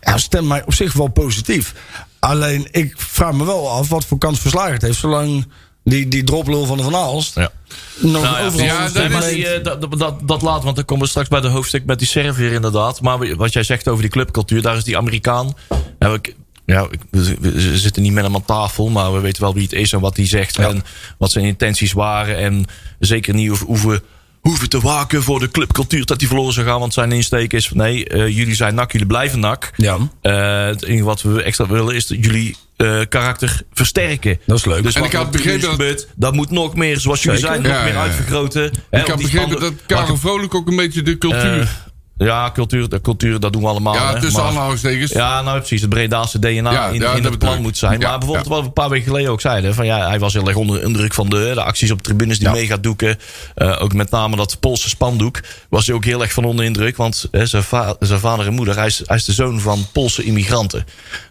Ja, 0.00 0.18
stemt 0.18 0.48
mij 0.48 0.62
op 0.66 0.74
zich 0.74 0.92
wel 0.92 1.08
positief. 1.08 1.74
Alleen, 2.18 2.68
ik 2.70 2.94
vraag 2.96 3.32
me 3.32 3.44
wel 3.44 3.70
af 3.70 3.88
wat 3.88 4.04
voor 4.04 4.18
kans 4.18 4.40
verslagen 4.40 4.72
het 4.72 4.82
heeft, 4.82 4.98
zolang 4.98 5.46
die, 5.84 6.08
die 6.08 6.24
droplul 6.24 6.64
van 6.64 6.76
de 6.76 6.82
Van 6.82 6.96
Aalst 6.96 7.34
Ja. 7.34 7.50
nog 7.98 8.22
Nou 8.22 8.36
ja, 8.36 8.46
overal 8.46 9.08
maar 9.10 9.28
die, 9.28 9.48
eh, 9.48 9.64
dat, 9.64 9.98
dat, 9.98 10.28
dat 10.28 10.42
laat, 10.42 10.62
want 10.62 10.76
dan 10.76 10.84
komen 10.84 11.04
we 11.04 11.10
straks 11.10 11.28
bij 11.28 11.40
de 11.40 11.48
hoofdstuk 11.48 11.84
met 11.84 11.98
die 11.98 12.08
Serviër 12.08 12.52
inderdaad. 12.52 13.00
Maar 13.00 13.36
wat 13.36 13.52
jij 13.52 13.62
zegt 13.62 13.88
over 13.88 14.02
die 14.02 14.10
clubcultuur, 14.10 14.62
daar 14.62 14.76
is 14.76 14.84
die 14.84 14.96
Amerikaan. 14.96 15.54
Nou, 15.98 16.14
ik, 16.14 16.34
ja, 16.72 16.88
we, 17.10 17.36
we 17.40 17.78
zitten 17.78 18.02
niet 18.02 18.12
met 18.12 18.24
hem 18.24 18.34
aan 18.34 18.44
tafel, 18.44 18.88
maar 18.88 19.12
we 19.12 19.20
weten 19.20 19.42
wel 19.42 19.54
wie 19.54 19.62
het 19.62 19.72
is 19.72 19.92
en 19.92 20.00
wat 20.00 20.16
hij 20.16 20.26
zegt. 20.26 20.58
En 20.58 20.84
wat 21.18 21.30
zijn 21.32 21.44
intenties 21.44 21.92
waren. 21.92 22.36
En 22.36 22.64
zeker 22.98 23.34
niet 23.34 23.48
hoeven, 23.48 23.66
hoeven, 23.66 24.02
hoeven 24.40 24.68
te 24.68 24.80
waken 24.80 25.22
voor 25.22 25.38
de 25.40 25.50
clubcultuur 25.50 26.04
dat 26.06 26.18
die 26.18 26.28
verloren 26.28 26.52
zou 26.52 26.66
gaan. 26.66 26.80
Want 26.80 26.92
zijn 26.94 27.12
insteek 27.12 27.52
is, 27.52 27.70
nee, 27.72 28.06
eh, 28.08 28.28
jullie 28.36 28.54
zijn 28.54 28.74
nak, 28.74 28.92
jullie 28.92 29.06
blijven 29.06 29.40
nak. 29.40 29.70
Ja. 29.76 29.98
Eh, 30.22 30.64
het 30.66 30.84
enige 30.84 31.04
wat 31.04 31.22
we 31.22 31.42
extra 31.42 31.66
willen 31.66 31.94
is 31.94 32.06
dat 32.06 32.24
jullie 32.24 32.56
eh, 32.76 33.00
karakter 33.08 33.62
versterken. 33.72 34.38
Dat 34.46 34.58
is 34.58 34.64
leuk. 34.64 34.82
Dus 34.82 34.94
En 34.94 35.04
ik 35.04 35.12
had 35.12 35.30
begrepen 35.30 35.78
dat- 35.78 36.06
dat 36.16 36.34
moet 36.34 36.50
nog 36.50 36.74
meer, 36.74 37.00
zoals 37.00 37.22
jullie 37.22 37.38
Zeker. 37.38 37.54
zijn, 37.54 37.66
nog 37.66 37.76
Ja, 37.76 37.82
meer 37.84 37.92
ja, 37.92 37.98
ja. 37.98 38.04
uitvergroten. 38.04 38.72
Ik 38.90 39.06
had 39.06 39.22
begrepen 39.22 39.60
dat 39.60 39.72
Karel 39.86 40.16
Vrolijk 40.16 40.54
ook 40.54 40.68
een 40.68 40.76
beetje 40.76 41.02
de 41.02 41.18
cultuur... 41.18 41.90
Ja, 42.24 42.50
cultuur, 42.54 42.88
de 42.88 43.00
cultuur, 43.00 43.40
dat 43.40 43.52
doen 43.52 43.62
we 43.62 43.68
allemaal. 43.68 43.94
ja, 43.94 44.14
hè, 44.14 44.20
tussen 44.20 44.42
aanhalingstekens. 44.42 45.12
Ja, 45.12 45.42
nou 45.42 45.58
precies. 45.58 45.80
Het 45.80 45.90
Bredaanse 45.90 46.38
DNA 46.38 46.72
Ja, 46.72 46.86
in, 46.88 47.00
ja, 47.00 47.12
in 47.12 47.24
het 47.24 47.38
plan 47.38 47.62
moet 47.62 47.76
zijn. 47.78 48.00
Ja, 48.00 48.08
maar 48.08 48.18
bijvoorbeeld 48.18 48.48
wat 48.48 48.60
we 48.60 48.64
een 48.66 48.72
paar 48.72 48.88
weken 48.88 49.06
geleden 49.06 49.30
ook 49.30 49.40
zeiden. 49.40 49.74
Van 49.74 49.86
ja, 49.86 50.08
hij 50.08 50.18
was 50.18 50.32
heel 50.32 50.46
erg 50.46 50.56
onder 50.56 50.80
de 50.80 50.86
indruk 50.86 51.14
van 51.14 51.28
de, 51.28 51.50
de 51.54 51.62
acties 51.62 51.90
op 51.90 51.96
de 51.98 52.04
tribunes 52.04 52.38
die 52.38 52.66
gaat 52.66 52.82
doeken. 52.82 53.18
Eh, 53.54 53.82
ook 53.82 53.92
met 53.94 54.10
name 54.10 54.36
dat 54.36 54.60
Poolse 54.60 54.88
spandoek. 54.88 55.40
Was 55.68 55.86
hij 55.86 55.94
ook 55.94 56.04
heel 56.04 56.22
erg 56.22 56.32
van 56.32 56.44
onder 56.44 56.60
de 56.60 56.66
indruk. 56.70 56.96
Want 56.96 57.28
zijn, 57.32 57.62
va- 57.62 57.96
zijn 58.00 58.20
vader 58.20 58.46
en 58.46 58.52
moeder, 58.52 58.76
hij 58.76 58.86
is, 58.86 59.02
hij 59.06 59.16
is 59.16 59.24
de 59.24 59.32
zoon 59.32 59.60
van 59.60 59.86
Poolse 59.92 60.24
immigranten. 60.24 60.84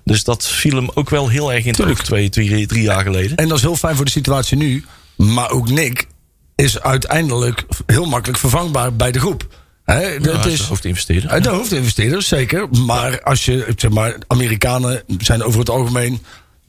Dus 0.04 0.24
dat 0.24 0.48
viel 0.48 0.76
hem 0.76 0.90
ook 0.94 1.10
wel 1.10 1.28
heel 1.30 1.54
erg 1.54 1.66
in 1.66 1.86
oog 1.90 2.00
twee, 2.04 2.30
twee, 2.30 2.66
drie 2.68 2.84
jaar 2.84 3.04
geleden. 3.04 3.38
En 3.38 3.48
dat 3.48 3.58
is 3.58 3.64
heel 3.64 3.76
fijn 3.76 3.96
voor 3.96 4.06
de 4.06 4.12
situatie 4.12 4.58
nu. 4.58 4.86
Maar 5.16 5.50
ook 5.52 5.70
Nick 5.70 6.08
is 6.56 6.80
uiteindelijk 6.82 7.64
heel 7.86 8.06
makkelijk 8.06 8.40
vervangbaar 8.40 8.94
bij 8.96 9.12
de 9.12 9.20
groep. 9.20 9.48
Ja, 9.86 9.94
hij 9.94 10.16
is 10.16 10.46
is 10.46 10.60
de 10.60 10.66
hoofdinvesteerder. 10.66 11.42
De 11.42 11.50
hoofdinvesteerders, 11.50 12.28
zeker. 12.28 12.70
Maar 12.70 13.22
als 13.22 13.46
je, 13.46 13.74
zeg 13.76 13.92
maar, 13.92 14.16
Amerikanen 14.28 15.04
zijn 15.18 15.44
over 15.44 15.60
het 15.60 15.70
algemeen, 15.70 16.22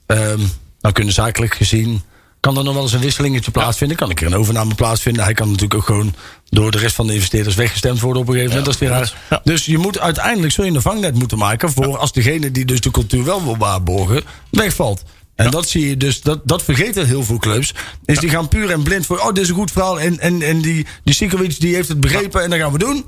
ehm, 0.07 0.41
nou 0.81 0.95
kunnen 0.95 1.15
zakelijk 1.15 1.55
gezien, 1.55 2.03
kan 2.41 2.57
er 2.57 2.65
nog 2.65 2.75
wel 2.75 2.83
eens 2.83 2.93
een 2.93 3.01
wisselingetje 3.01 3.51
plaatsvinden. 3.51 3.97
Kan 3.97 4.09
een 4.09 4.15
keer 4.15 4.27
een 4.27 4.37
overname 4.37 4.75
plaatsvinden. 4.75 5.25
Hij 5.25 5.35
kan 5.35 5.47
natuurlijk 5.47 5.75
ook 5.75 5.85
gewoon 5.85 6.15
door 6.49 6.71
de 6.71 6.79
rest 6.79 6.95
van 6.95 7.07
de 7.07 7.15
investeerders 7.15 7.55
weggestemd 7.55 8.01
worden 8.01 8.23
op 8.23 8.29
een 8.29 8.35
gegeven 8.35 8.57
moment. 8.57 8.81
Dat 8.81 8.83
is 8.83 8.89
weer. 8.89 9.15
Ja. 9.31 9.41
Dus 9.45 9.65
je 9.65 9.79
moet 9.79 9.99
uiteindelijk 9.99 10.53
zul 10.53 10.65
je 10.65 10.71
een 10.71 10.83
vangnet 10.83 11.15
moeten 11.15 11.39
maken 11.39 11.73
voor 11.73 11.99
als 11.99 12.13
degene 12.13 12.51
die 12.51 12.65
dus 12.65 12.81
de 12.81 12.91
cultuur 12.91 13.25
wel 13.25 13.45
wil 13.45 13.57
waarborgen, 13.57 14.23
wegvalt. 14.51 15.03
En 15.45 15.51
dat 15.51 15.69
zie 15.69 15.89
je 15.89 15.97
dus, 15.97 16.21
dat, 16.21 16.41
dat 16.45 16.63
vergeten 16.63 17.07
heel 17.07 17.25
veel 17.25 17.39
clubs. 17.39 17.75
Is 18.05 18.19
die 18.19 18.31
gaan 18.31 18.49
puur 18.49 18.71
en 18.71 18.83
blind 18.83 19.07
voor, 19.07 19.19
oh, 19.19 19.27
dit 19.27 19.39
is 19.39 19.49
een 19.49 19.55
goed 19.55 19.71
verhaal. 19.71 20.01
En, 20.01 20.19
en, 20.19 20.43
en 20.43 20.61
die, 20.61 20.87
die 21.05 21.15
Sikovic 21.15 21.61
die 21.61 21.75
heeft 21.75 21.89
het 21.89 22.01
begrepen 22.01 22.43
en 22.43 22.51
dat 22.51 22.59
gaan 22.59 22.73
we 22.73 22.79
doen. 22.79 23.05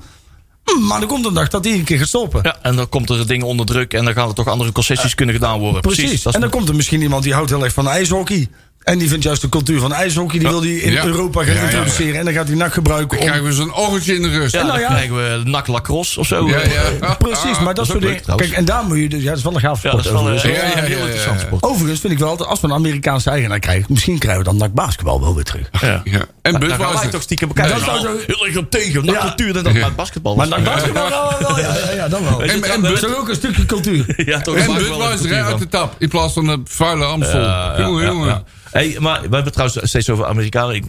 Hm, 0.65 0.85
Maar 0.85 1.01
er 1.01 1.07
komt 1.07 1.25
een 1.25 1.33
dag 1.33 1.47
dat 1.47 1.65
hij 1.65 1.73
een 1.73 1.83
keer 1.83 1.97
gaat 1.97 2.07
stoppen. 2.07 2.39
Ja, 2.43 2.57
en 2.61 2.75
dan 2.75 2.89
komt 2.89 3.09
er 3.09 3.27
dingen 3.27 3.45
onder 3.45 3.65
druk 3.65 3.93
en 3.93 4.05
dan 4.05 4.13
gaan 4.13 4.27
er 4.27 4.33
toch 4.33 4.47
andere 4.47 4.71
concessies 4.71 5.15
kunnen 5.15 5.35
gedaan 5.35 5.59
worden. 5.59 5.81
Precies. 5.81 6.25
en 6.25 6.41
dan 6.41 6.49
komt 6.49 6.69
er 6.69 6.75
misschien 6.75 7.01
iemand 7.01 7.23
die 7.23 7.33
houdt 7.33 7.49
heel 7.49 7.63
erg 7.63 7.73
van 7.73 7.87
ijshockey. 7.87 8.47
En 8.85 8.97
die 8.97 9.09
vindt 9.09 9.23
juist 9.23 9.41
de 9.41 9.49
cultuur 9.49 9.79
van 9.79 9.93
ijshockey, 9.93 10.39
die 10.39 10.47
wil 10.47 10.59
die 10.59 10.81
in 10.81 10.91
Ja. 10.91 11.05
Europa 11.05 11.43
gaan 11.43 11.53
Ja, 11.53 11.53
ja, 11.53 11.59
ja. 11.59 11.65
introduceren. 11.77 12.19
En 12.19 12.25
dan 12.25 12.33
gaat 12.33 12.47
hij 12.47 12.55
nak 12.55 12.73
gebruiken 12.73 13.17
om... 13.17 13.23
Krijgen 13.25 13.45
we 13.45 13.53
zo'n 13.53 13.73
orgeltje 13.73 14.15
in 14.15 14.21
de 14.21 14.29
rust. 14.29 14.53
ja, 14.53 14.59
nou 14.61 14.71
dan 14.71 14.81
ja. 14.81 14.87
krijgen 14.87 15.15
we 15.15 15.49
NAC 15.49 15.67
lacrosse 15.67 16.19
of 16.19 16.27
zo. 16.27 16.47
Ja, 16.47 16.57
ja. 17.01 17.13
Precies, 17.27 17.59
maar 17.59 17.73
dat, 17.73 17.85
is 17.85 17.91
soort 17.91 18.01
dingen. 18.03 18.21
Kijk, 18.35 18.51
en 18.51 18.65
daar 18.65 18.83
moet 18.83 18.97
je 18.97 19.09
dus... 19.09 19.21
Ja, 19.21 19.29
dat 19.29 19.37
is 19.37 19.43
wel 19.43 19.53
een 19.53 19.59
gaaf 19.59 19.83
Ja, 19.83 19.89
sport. 19.89 20.03
dat 20.03 20.13
is 20.13 20.19
wel 20.19 20.27
een 20.29 20.33
overigens. 20.35 20.61
ja, 20.61 20.67
Ja, 20.69 20.75
ja, 20.77 20.83
heel 20.83 20.89
ja, 20.89 20.97
ja, 20.97 21.05
interessant 21.05 21.39
ja. 21.39 21.45
sport. 21.45 21.63
Overigens 21.63 21.99
vind 21.99 22.13
ik 22.13 22.19
wel 22.19 22.37
dat 22.37 22.47
als 22.47 22.59
we 22.61 22.67
een 22.67 22.73
Amerikaanse 22.73 23.29
eigenaar 23.29 23.59
krijgen... 23.59 23.85
misschien 23.89 24.17
krijgen 24.19 24.43
we 24.43 24.49
dan 24.49 24.57
NAC 24.57 24.73
basketbal 24.73 25.21
wel 25.21 25.35
weer 25.35 25.43
terug. 25.43 25.69
Ja. 25.81 26.01
Ja. 26.03 26.25
En 26.41 26.51
wij 26.59 26.59
Budweiser. 26.59 27.09
toch 27.09 27.21
stiekem 27.21 27.47
bekijken. 27.47 27.75
Dat 27.75 27.85
Dat 27.85 27.95
zou 27.95 28.05
zou 28.07 28.19
zo- 28.19 28.23
heel 28.27 28.45
erg 28.47 28.57
op 28.57 28.71
tegen. 28.71 29.05
NAC 29.05 29.15
Ja. 29.15 29.23
natuurlijk 29.23 29.63
dat 29.63 29.73
Ja. 29.75 29.85
met 29.85 29.95
basketbal. 29.95 30.35
Maar. 30.35 30.47
NAC 30.47 30.63
basketbal 30.63 31.07
ja, 31.09 31.57
ja, 31.57 31.91
ja, 31.95 32.07
dan 32.07 32.23
wel. 32.23 32.41
En- 32.43 32.61
dat- 32.61 32.69
en 32.69 32.81
dat- 32.81 32.99
Dat 33.01 33.09
is 33.09 33.15
ook 33.17 33.29
een 33.29 33.35
stukje 33.35 33.65
cultuur. 33.65 34.05
Ja, 34.25 34.41
toch 34.41 34.55
En 34.55 34.65
wel 34.65 34.75
een 34.75 34.81
Budweiser 34.81 35.17
cultuur 35.27 35.43
uit 35.43 35.59
de 35.59 35.67
tap. 35.67 35.95
In 35.97 36.09
plaats 36.09 36.33
van 36.33 36.45
de 36.45 36.59
vuile 36.63 37.05
Amstel. 37.05 37.39
Ja, 37.41 37.73
ja, 37.77 37.83
jongen, 37.85 38.01
ja, 38.03 38.09
jongen. 38.11 38.43
Hey, 38.75 38.97
maar 38.99 39.21
we 39.29 39.35
hebben 39.35 39.51
trouwens 39.53 39.79
steeds 39.89 40.09
over 40.09 40.25
Amerikanen. 40.25 40.75
Ik, 40.75 40.83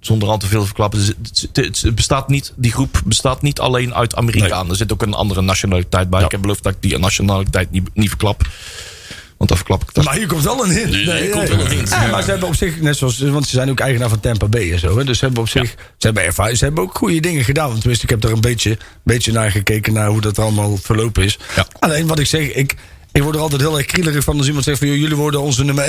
zonder 0.00 0.28
al 0.28 0.38
te 0.38 0.46
veel 0.46 0.60
te 0.60 0.66
verklappen. 0.66 1.00
Het, 1.00 1.48
het- 1.52 1.80
het 1.82 1.94
bestaat 1.94 2.28
niet, 2.28 2.52
die 2.56 2.72
groep 2.72 3.02
bestaat 3.04 3.42
niet 3.42 3.60
alleen 3.60 3.94
uit 3.94 4.14
Amerikanen. 4.14 4.70
Er 4.70 4.76
zit 4.76 4.92
ook 4.92 5.02
een 5.02 5.14
andere 5.14 5.42
nationaliteit 5.42 6.10
bij. 6.10 6.22
Ik 6.24 6.30
heb 6.30 6.40
beloofd 6.40 6.62
dat 6.62 6.72
ik 6.72 6.82
die 6.82 6.98
nationaliteit 6.98 7.70
niet, 7.70 7.88
niet 7.94 8.08
verklap. 8.08 8.48
Want 9.36 9.48
dan 9.50 9.58
verklap 9.58 9.82
ik 9.82 9.94
dat. 9.94 10.04
Maar 10.04 10.14
hier 10.14 10.26
komt 10.26 10.42
wel 10.42 10.64
een 10.64 10.70
hint. 10.70 10.94
hier 10.94 11.30
komt 11.30 11.48
wel 11.48 11.60
een 11.60 11.70
hint. 11.70 11.88
Ja, 11.90 12.06
maar 12.06 12.22
ze 12.22 12.30
hebben 12.30 12.48
op 12.48 12.54
zich, 12.54 12.80
net 12.80 12.96
zoals, 12.96 13.18
want 13.18 13.44
ze 13.46 13.50
zijn 13.54 13.70
ook 13.70 13.80
eigenaar 13.80 14.08
van 14.08 14.20
Tampa 14.20 14.46
Bay 14.46 14.72
en 14.72 14.78
zo. 14.78 14.98
Hè, 14.98 15.04
dus 15.04 15.18
ze 15.18 15.24
hebben 15.24 15.42
op 15.42 15.48
zich, 15.48 15.68
ze 15.70 16.06
hebben 16.06 16.24
ervaring, 16.24 16.58
ze 16.58 16.64
hebben 16.64 16.82
ook 16.84 16.96
goede 16.96 17.20
dingen 17.20 17.44
gedaan. 17.44 17.66
Want 17.68 17.78
tenminste, 17.78 18.04
ik 18.04 18.10
heb 18.10 18.24
er 18.24 18.32
een 18.32 18.40
beetje, 18.40 18.78
beetje 19.02 19.32
naar 19.32 19.50
gekeken 19.50 19.92
naar 19.92 20.08
hoe 20.08 20.20
dat 20.20 20.38
allemaal 20.38 20.76
verlopen 20.76 21.22
is. 21.24 21.38
Alleen 21.78 22.06
wat 22.06 22.18
ik 22.18 22.26
zeg, 22.26 22.52
ik, 22.52 22.74
ik 23.12 23.22
word 23.22 23.34
er 23.34 23.40
altijd 23.40 23.60
heel 23.60 23.76
erg 23.78 23.86
krielerig 23.86 24.24
van 24.24 24.36
als 24.38 24.46
iemand 24.46 24.64
zegt 24.64 24.78
van, 24.78 24.88
joh, 24.88 24.96
jullie 24.96 25.16
worden 25.16 25.40
onze 25.40 25.64
nummer 25.64 25.84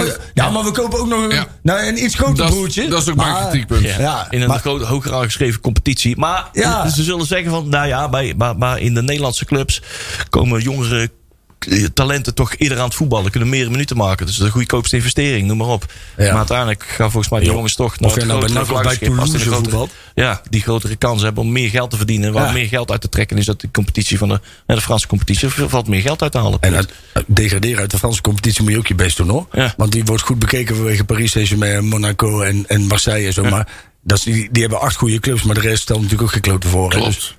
Oh, 0.00 0.06
ja, 0.06 0.12
ja, 0.34 0.50
maar 0.50 0.64
we 0.64 0.70
kopen 0.70 0.98
ook 0.98 1.08
nog 1.08 1.22
een, 1.24 1.30
Ja. 1.30 1.46
nou, 1.62 1.86
een 1.86 2.04
iets 2.04 2.14
groter 2.14 2.36
Dat 2.36 2.50
broertje. 2.50 2.88
dat 2.88 3.02
is 3.02 3.08
ook 3.08 3.16
Maar- 3.16 3.32
mijn 3.32 3.48
kritiekpunt. 3.48 3.82
Ja, 3.84 4.00
Ja, 4.00 4.26
in 4.30 4.42
een 4.42 4.48
maar- 4.48 4.62
hoger 4.64 5.14
aangeschreven 5.14 5.60
competitie. 5.60 6.16
Maar 6.16 6.48
Ja. 6.52 6.88
ze 6.88 7.02
zullen 7.02 7.26
zeggen 7.26 7.50
van, 7.50 7.68
nou 7.68 7.86
ja, 7.86 8.08
bij, 8.08 8.34
maar, 8.36 8.56
maar 8.56 8.80
in 8.80 8.94
de 8.94 9.02
Nederlandse 9.02 9.44
clubs 9.44 9.82
komen 10.30 10.60
jongere 10.62 11.00
eh, 11.02 11.08
talenten 11.94 12.34
toch 12.34 12.54
eerder 12.56 12.78
aan 12.78 12.84
het 12.84 12.94
voetballen. 12.94 13.30
Kunnen 13.30 13.48
meer 13.48 13.70
minuten 13.70 13.96
maken. 13.96 14.26
Dus 14.26 14.36
de 14.36 14.50
goedkoopste 14.50 14.96
investering, 14.96 15.46
noem 15.46 15.56
maar 15.56 15.66
op. 15.66 15.92
Ja. 16.16 16.24
Maar 16.26 16.36
uiteindelijk 16.36 16.82
gaan 16.82 17.10
volgens 17.10 17.32
mij 17.32 17.40
die 17.40 17.48
Jo. 17.48 17.54
jongens 17.54 17.74
toch 17.74 17.92
Of 17.92 17.98
naar 17.98 18.08
het 18.08 18.26
nou 18.26 18.66
bij 18.66 18.92
of 18.92 18.98
Toulouse 18.98 19.34
een 19.34 19.40
grotere-. 19.40 19.86
Ja, 20.14 20.42
die 20.50 20.60
grotere 20.62 20.96
kans 20.96 21.22
hebben 21.22 21.42
om 21.42 21.52
meer 21.52 21.70
geld 21.70 21.90
te 21.90 21.96
verdienen. 21.96 22.32
Waar 22.32 22.46
Ja. 22.46 22.52
meer 22.52 22.66
geld 22.66 22.90
uit 22.90 23.00
te 23.00 23.08
trekken 23.08 23.38
is 23.38 23.46
dat 23.46 23.60
de 23.60 23.68
competitie 23.72 24.18
van 24.18 24.28
de, 24.28 24.40
de 24.66 24.80
Franse 24.80 25.06
competitie. 25.06 25.48
Er 25.48 25.68
valt 25.68 25.88
meer 25.88 26.00
geld 26.00 26.22
uit 26.22 26.32
te 26.32 26.38
halen. 26.38 26.60
En 26.60 26.74
uit, 26.74 26.92
degraderen 27.26 27.78
uit 27.80 27.90
de 27.90 27.98
Franse 27.98 28.20
competitie 28.20 28.62
moet 28.62 28.72
je 28.72 28.78
ook 28.78 28.86
je 28.86 28.94
best 28.94 29.16
doen 29.16 29.28
hoor. 29.28 29.46
Ja. 29.52 29.74
Want 29.76 29.92
die 29.92 30.04
wordt 30.04 30.22
goed 30.22 30.38
bekeken 30.38 30.76
vanwege 30.76 31.04
Paris 31.04 31.30
Saint-Germain, 31.30 31.84
Monaco 31.84 32.40
en, 32.40 32.64
en 32.68 32.86
Marseille 32.86 33.26
en 33.26 33.32
zo. 33.32 33.42
Maar 33.44 33.68
dat 34.02 34.18
is, 34.18 34.24
die, 34.24 34.48
die 34.50 34.62
hebben 34.62 34.80
acht 34.80 34.96
goede 34.96 35.18
clubs, 35.18 35.42
maar 35.42 35.54
de 35.54 35.60
rest 35.60 35.82
stelt 35.82 36.00
natuurlijk 36.00 36.28
ook 36.28 36.34
gekloten 36.34 36.70
voor. 36.70 36.90
Dus- 36.90 37.36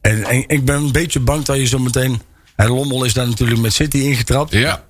en, 0.00 0.24
en 0.24 0.44
ik 0.46 0.64
ben 0.64 0.76
een 0.76 0.92
beetje 0.92 1.20
bang 1.20 1.44
dat 1.44 1.56
je 1.56 1.66
zo 1.66 1.78
meteen... 1.78 2.20
En 2.56 2.68
Lommel 2.68 3.04
is 3.04 3.12
daar 3.12 3.26
natuurlijk 3.28 3.60
met 3.60 3.72
City 3.72 3.98
ingetrapt. 3.98 4.52
Ja. 4.52 4.84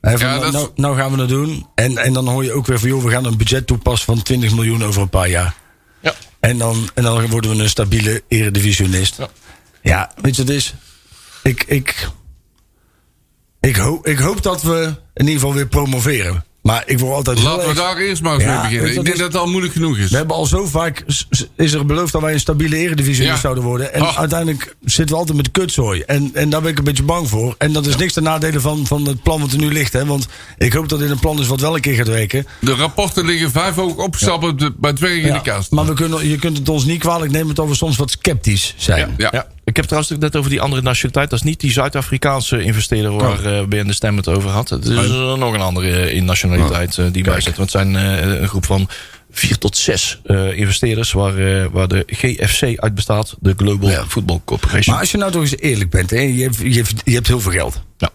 Hè, 0.00 0.18
van, 0.18 0.28
Ja, 0.28 0.38
nou, 0.38 0.42
dat 0.42 0.52
nou, 0.52 0.70
nou 0.74 0.96
gaan 0.96 1.10
we 1.10 1.16
dat 1.16 1.28
doen. 1.28 1.66
En, 1.74 1.98
en 1.98 2.12
dan 2.12 2.28
hoor 2.28 2.44
je 2.44 2.52
ook 2.52 2.66
weer 2.66 2.78
van... 2.78 2.88
joh, 2.88 3.04
we 3.04 3.10
gaan 3.10 3.24
een 3.24 3.36
budget 3.36 3.66
toepassen 3.66 4.14
van 4.14 4.22
20 4.22 4.54
miljoen 4.54 4.84
over 4.84 5.02
een 5.02 5.08
paar 5.08 5.28
jaar. 5.28 5.54
Ja. 6.00 6.14
En 6.40 6.58
dan, 6.58 6.90
en 6.94 7.02
dan 7.02 7.26
worden 7.26 7.56
we 7.56 7.62
een 7.62 7.68
stabiele 7.68 8.22
eredivisionist. 8.28 9.16
Ja. 9.16 9.28
Ja, 9.82 10.12
weet 10.20 10.36
je 10.36 10.42
wat 10.42 10.50
het 10.50 10.56
is? 10.56 10.74
Ik, 11.42 11.64
ik, 11.64 12.08
ik, 13.60 13.76
hoop, 13.76 14.06
ik 14.06 14.18
hoop 14.18 14.42
dat 14.42 14.62
we 14.62 14.94
in 15.14 15.26
ieder 15.26 15.40
geval 15.40 15.54
weer 15.54 15.66
promoveren. 15.66 16.44
Maar 16.62 16.82
ik 16.86 16.98
word 16.98 17.14
altijd 17.14 17.42
Laten 17.42 17.68
we 17.68 17.74
daar 17.74 17.96
eerst 17.96 18.22
maar 18.22 18.34
eens 18.34 18.42
Ja, 18.42 18.52
mee 18.52 18.62
beginnen. 18.62 18.88
Ik 18.88 18.94
denk 18.94 19.06
is- 19.08 19.18
dat 19.20 19.32
het 19.32 19.36
al 19.42 19.46
moeilijk 19.48 19.72
genoeg 19.72 19.98
is. 19.98 20.10
We 20.10 20.16
hebben 20.16 20.36
al 20.36 20.46
zo 20.46 20.66
vaak... 20.66 21.04
is 21.56 21.72
er 21.72 21.86
beloofd 21.86 22.12
dat 22.12 22.22
wij 22.22 22.32
een 22.32 22.40
stabiele 22.40 22.76
eredivisionist 22.76 23.34
Ja. 23.34 23.40
zouden 23.40 23.64
worden. 23.64 23.94
En 23.94 24.16
uiteindelijk 24.16 24.74
zitten 24.84 25.14
we 25.14 25.20
altijd 25.20 25.36
met 25.36 25.50
kutzooi. 25.50 26.00
En, 26.00 26.30
en 26.34 26.50
daar 26.50 26.60
ben 26.62 26.70
ik 26.70 26.78
een 26.78 26.84
beetje 26.84 27.02
bang 27.02 27.28
voor. 27.28 27.54
En 27.58 27.72
dat 27.72 27.86
is 27.86 27.96
niks 27.96 28.12
ten 28.12 28.22
nadele 28.22 28.60
van, 28.60 28.86
van 28.86 29.06
het 29.06 29.22
plan 29.22 29.40
wat 29.40 29.52
er 29.52 29.58
nu 29.58 29.72
ligt. 29.72 29.92
Hè. 29.92 30.04
Want 30.06 30.26
ik 30.58 30.72
hoop 30.72 30.88
dat 30.88 30.98
dit 30.98 31.10
een 31.10 31.18
plan 31.18 31.40
is 31.40 31.46
wat 31.46 31.60
wel 31.60 31.74
een 31.74 31.80
keer 31.80 31.94
gaat 31.94 32.08
werken. 32.08 32.46
De 32.60 32.74
rapporten 32.74 33.24
liggen 33.26 33.50
vijf 33.50 33.74
hoog 33.74 33.96
opgestapeld 33.96 34.52
op 34.52 34.58
de- 34.58 34.72
bij 34.76 34.94
werk 35.00 35.22
in 35.22 35.32
de 35.32 35.42
kast. 35.42 35.70
Maar 35.70 35.86
we 35.86 35.94
kunnen, 35.94 36.28
je 36.28 36.38
kunt 36.38 36.58
het 36.58 36.68
ons 36.68 36.84
niet 36.84 37.00
kwalijk 37.00 37.32
nemen 37.32 37.54
dat 37.54 37.68
we 37.68 37.74
soms 37.74 37.96
wat 37.96 38.10
sceptisch 38.10 38.74
zijn. 38.76 39.14
Ja. 39.16 39.46
Ik 39.68 39.76
heb 39.76 39.84
trouwens 39.84 40.12
ook 40.12 40.18
net 40.20 40.36
over 40.36 40.50
die 40.50 40.60
andere 40.60 40.82
nationaliteit. 40.82 41.30
Dat 41.30 41.38
is 41.38 41.44
niet 41.44 41.60
die 41.60 41.72
Zuid-Afrikaanse 41.72 42.62
investeerder 42.62 43.12
waar 43.12 43.38
Oh. 43.38 43.58
eh 43.58 43.64
Ben 43.66 43.86
de 43.86 43.92
Stem 43.92 44.16
het 44.16 44.28
over 44.28 44.50
had. 44.50 44.68
Het 44.68 44.84
is 44.84 44.96
eh, 44.96 45.34
nog 45.34 45.54
een 45.54 45.60
andere 45.60 45.96
eh, 45.96 46.14
in 46.14 46.24
nationaliteit 46.24 46.98
eh, 46.98 47.04
die 47.12 47.22
bij 47.22 47.40
zit. 47.40 47.56
Want 47.56 47.72
het 47.72 47.82
zijn 47.82 47.94
een 48.40 48.48
groep 48.48 48.64
van 48.64 48.88
vier 49.30 49.58
tot 49.58 49.76
zes 49.76 50.20
investeerders 50.54 51.12
waar, 51.12 51.70
waar 51.70 51.88
de 51.88 52.02
GFC 52.06 52.78
uit 52.80 52.94
bestaat. 52.94 53.36
De 53.40 53.54
Global 53.56 53.90
Ja. 53.90 54.04
Football 54.08 54.40
Corporation. 54.44 54.92
Maar 54.92 55.02
als 55.02 55.10
je 55.10 55.18
nou 55.18 55.32
toch 55.32 55.42
eens 55.42 55.58
eerlijk 55.58 55.90
bent. 55.90 56.10
Hè, 56.10 56.20
je, 56.20 56.42
hebt, 56.42 56.56
je, 56.56 56.72
hebt, 56.74 56.92
je 57.04 57.14
hebt 57.14 57.26
heel 57.26 57.40
veel 57.40 57.52
geld. 57.52 57.82
Ja. 57.96 58.10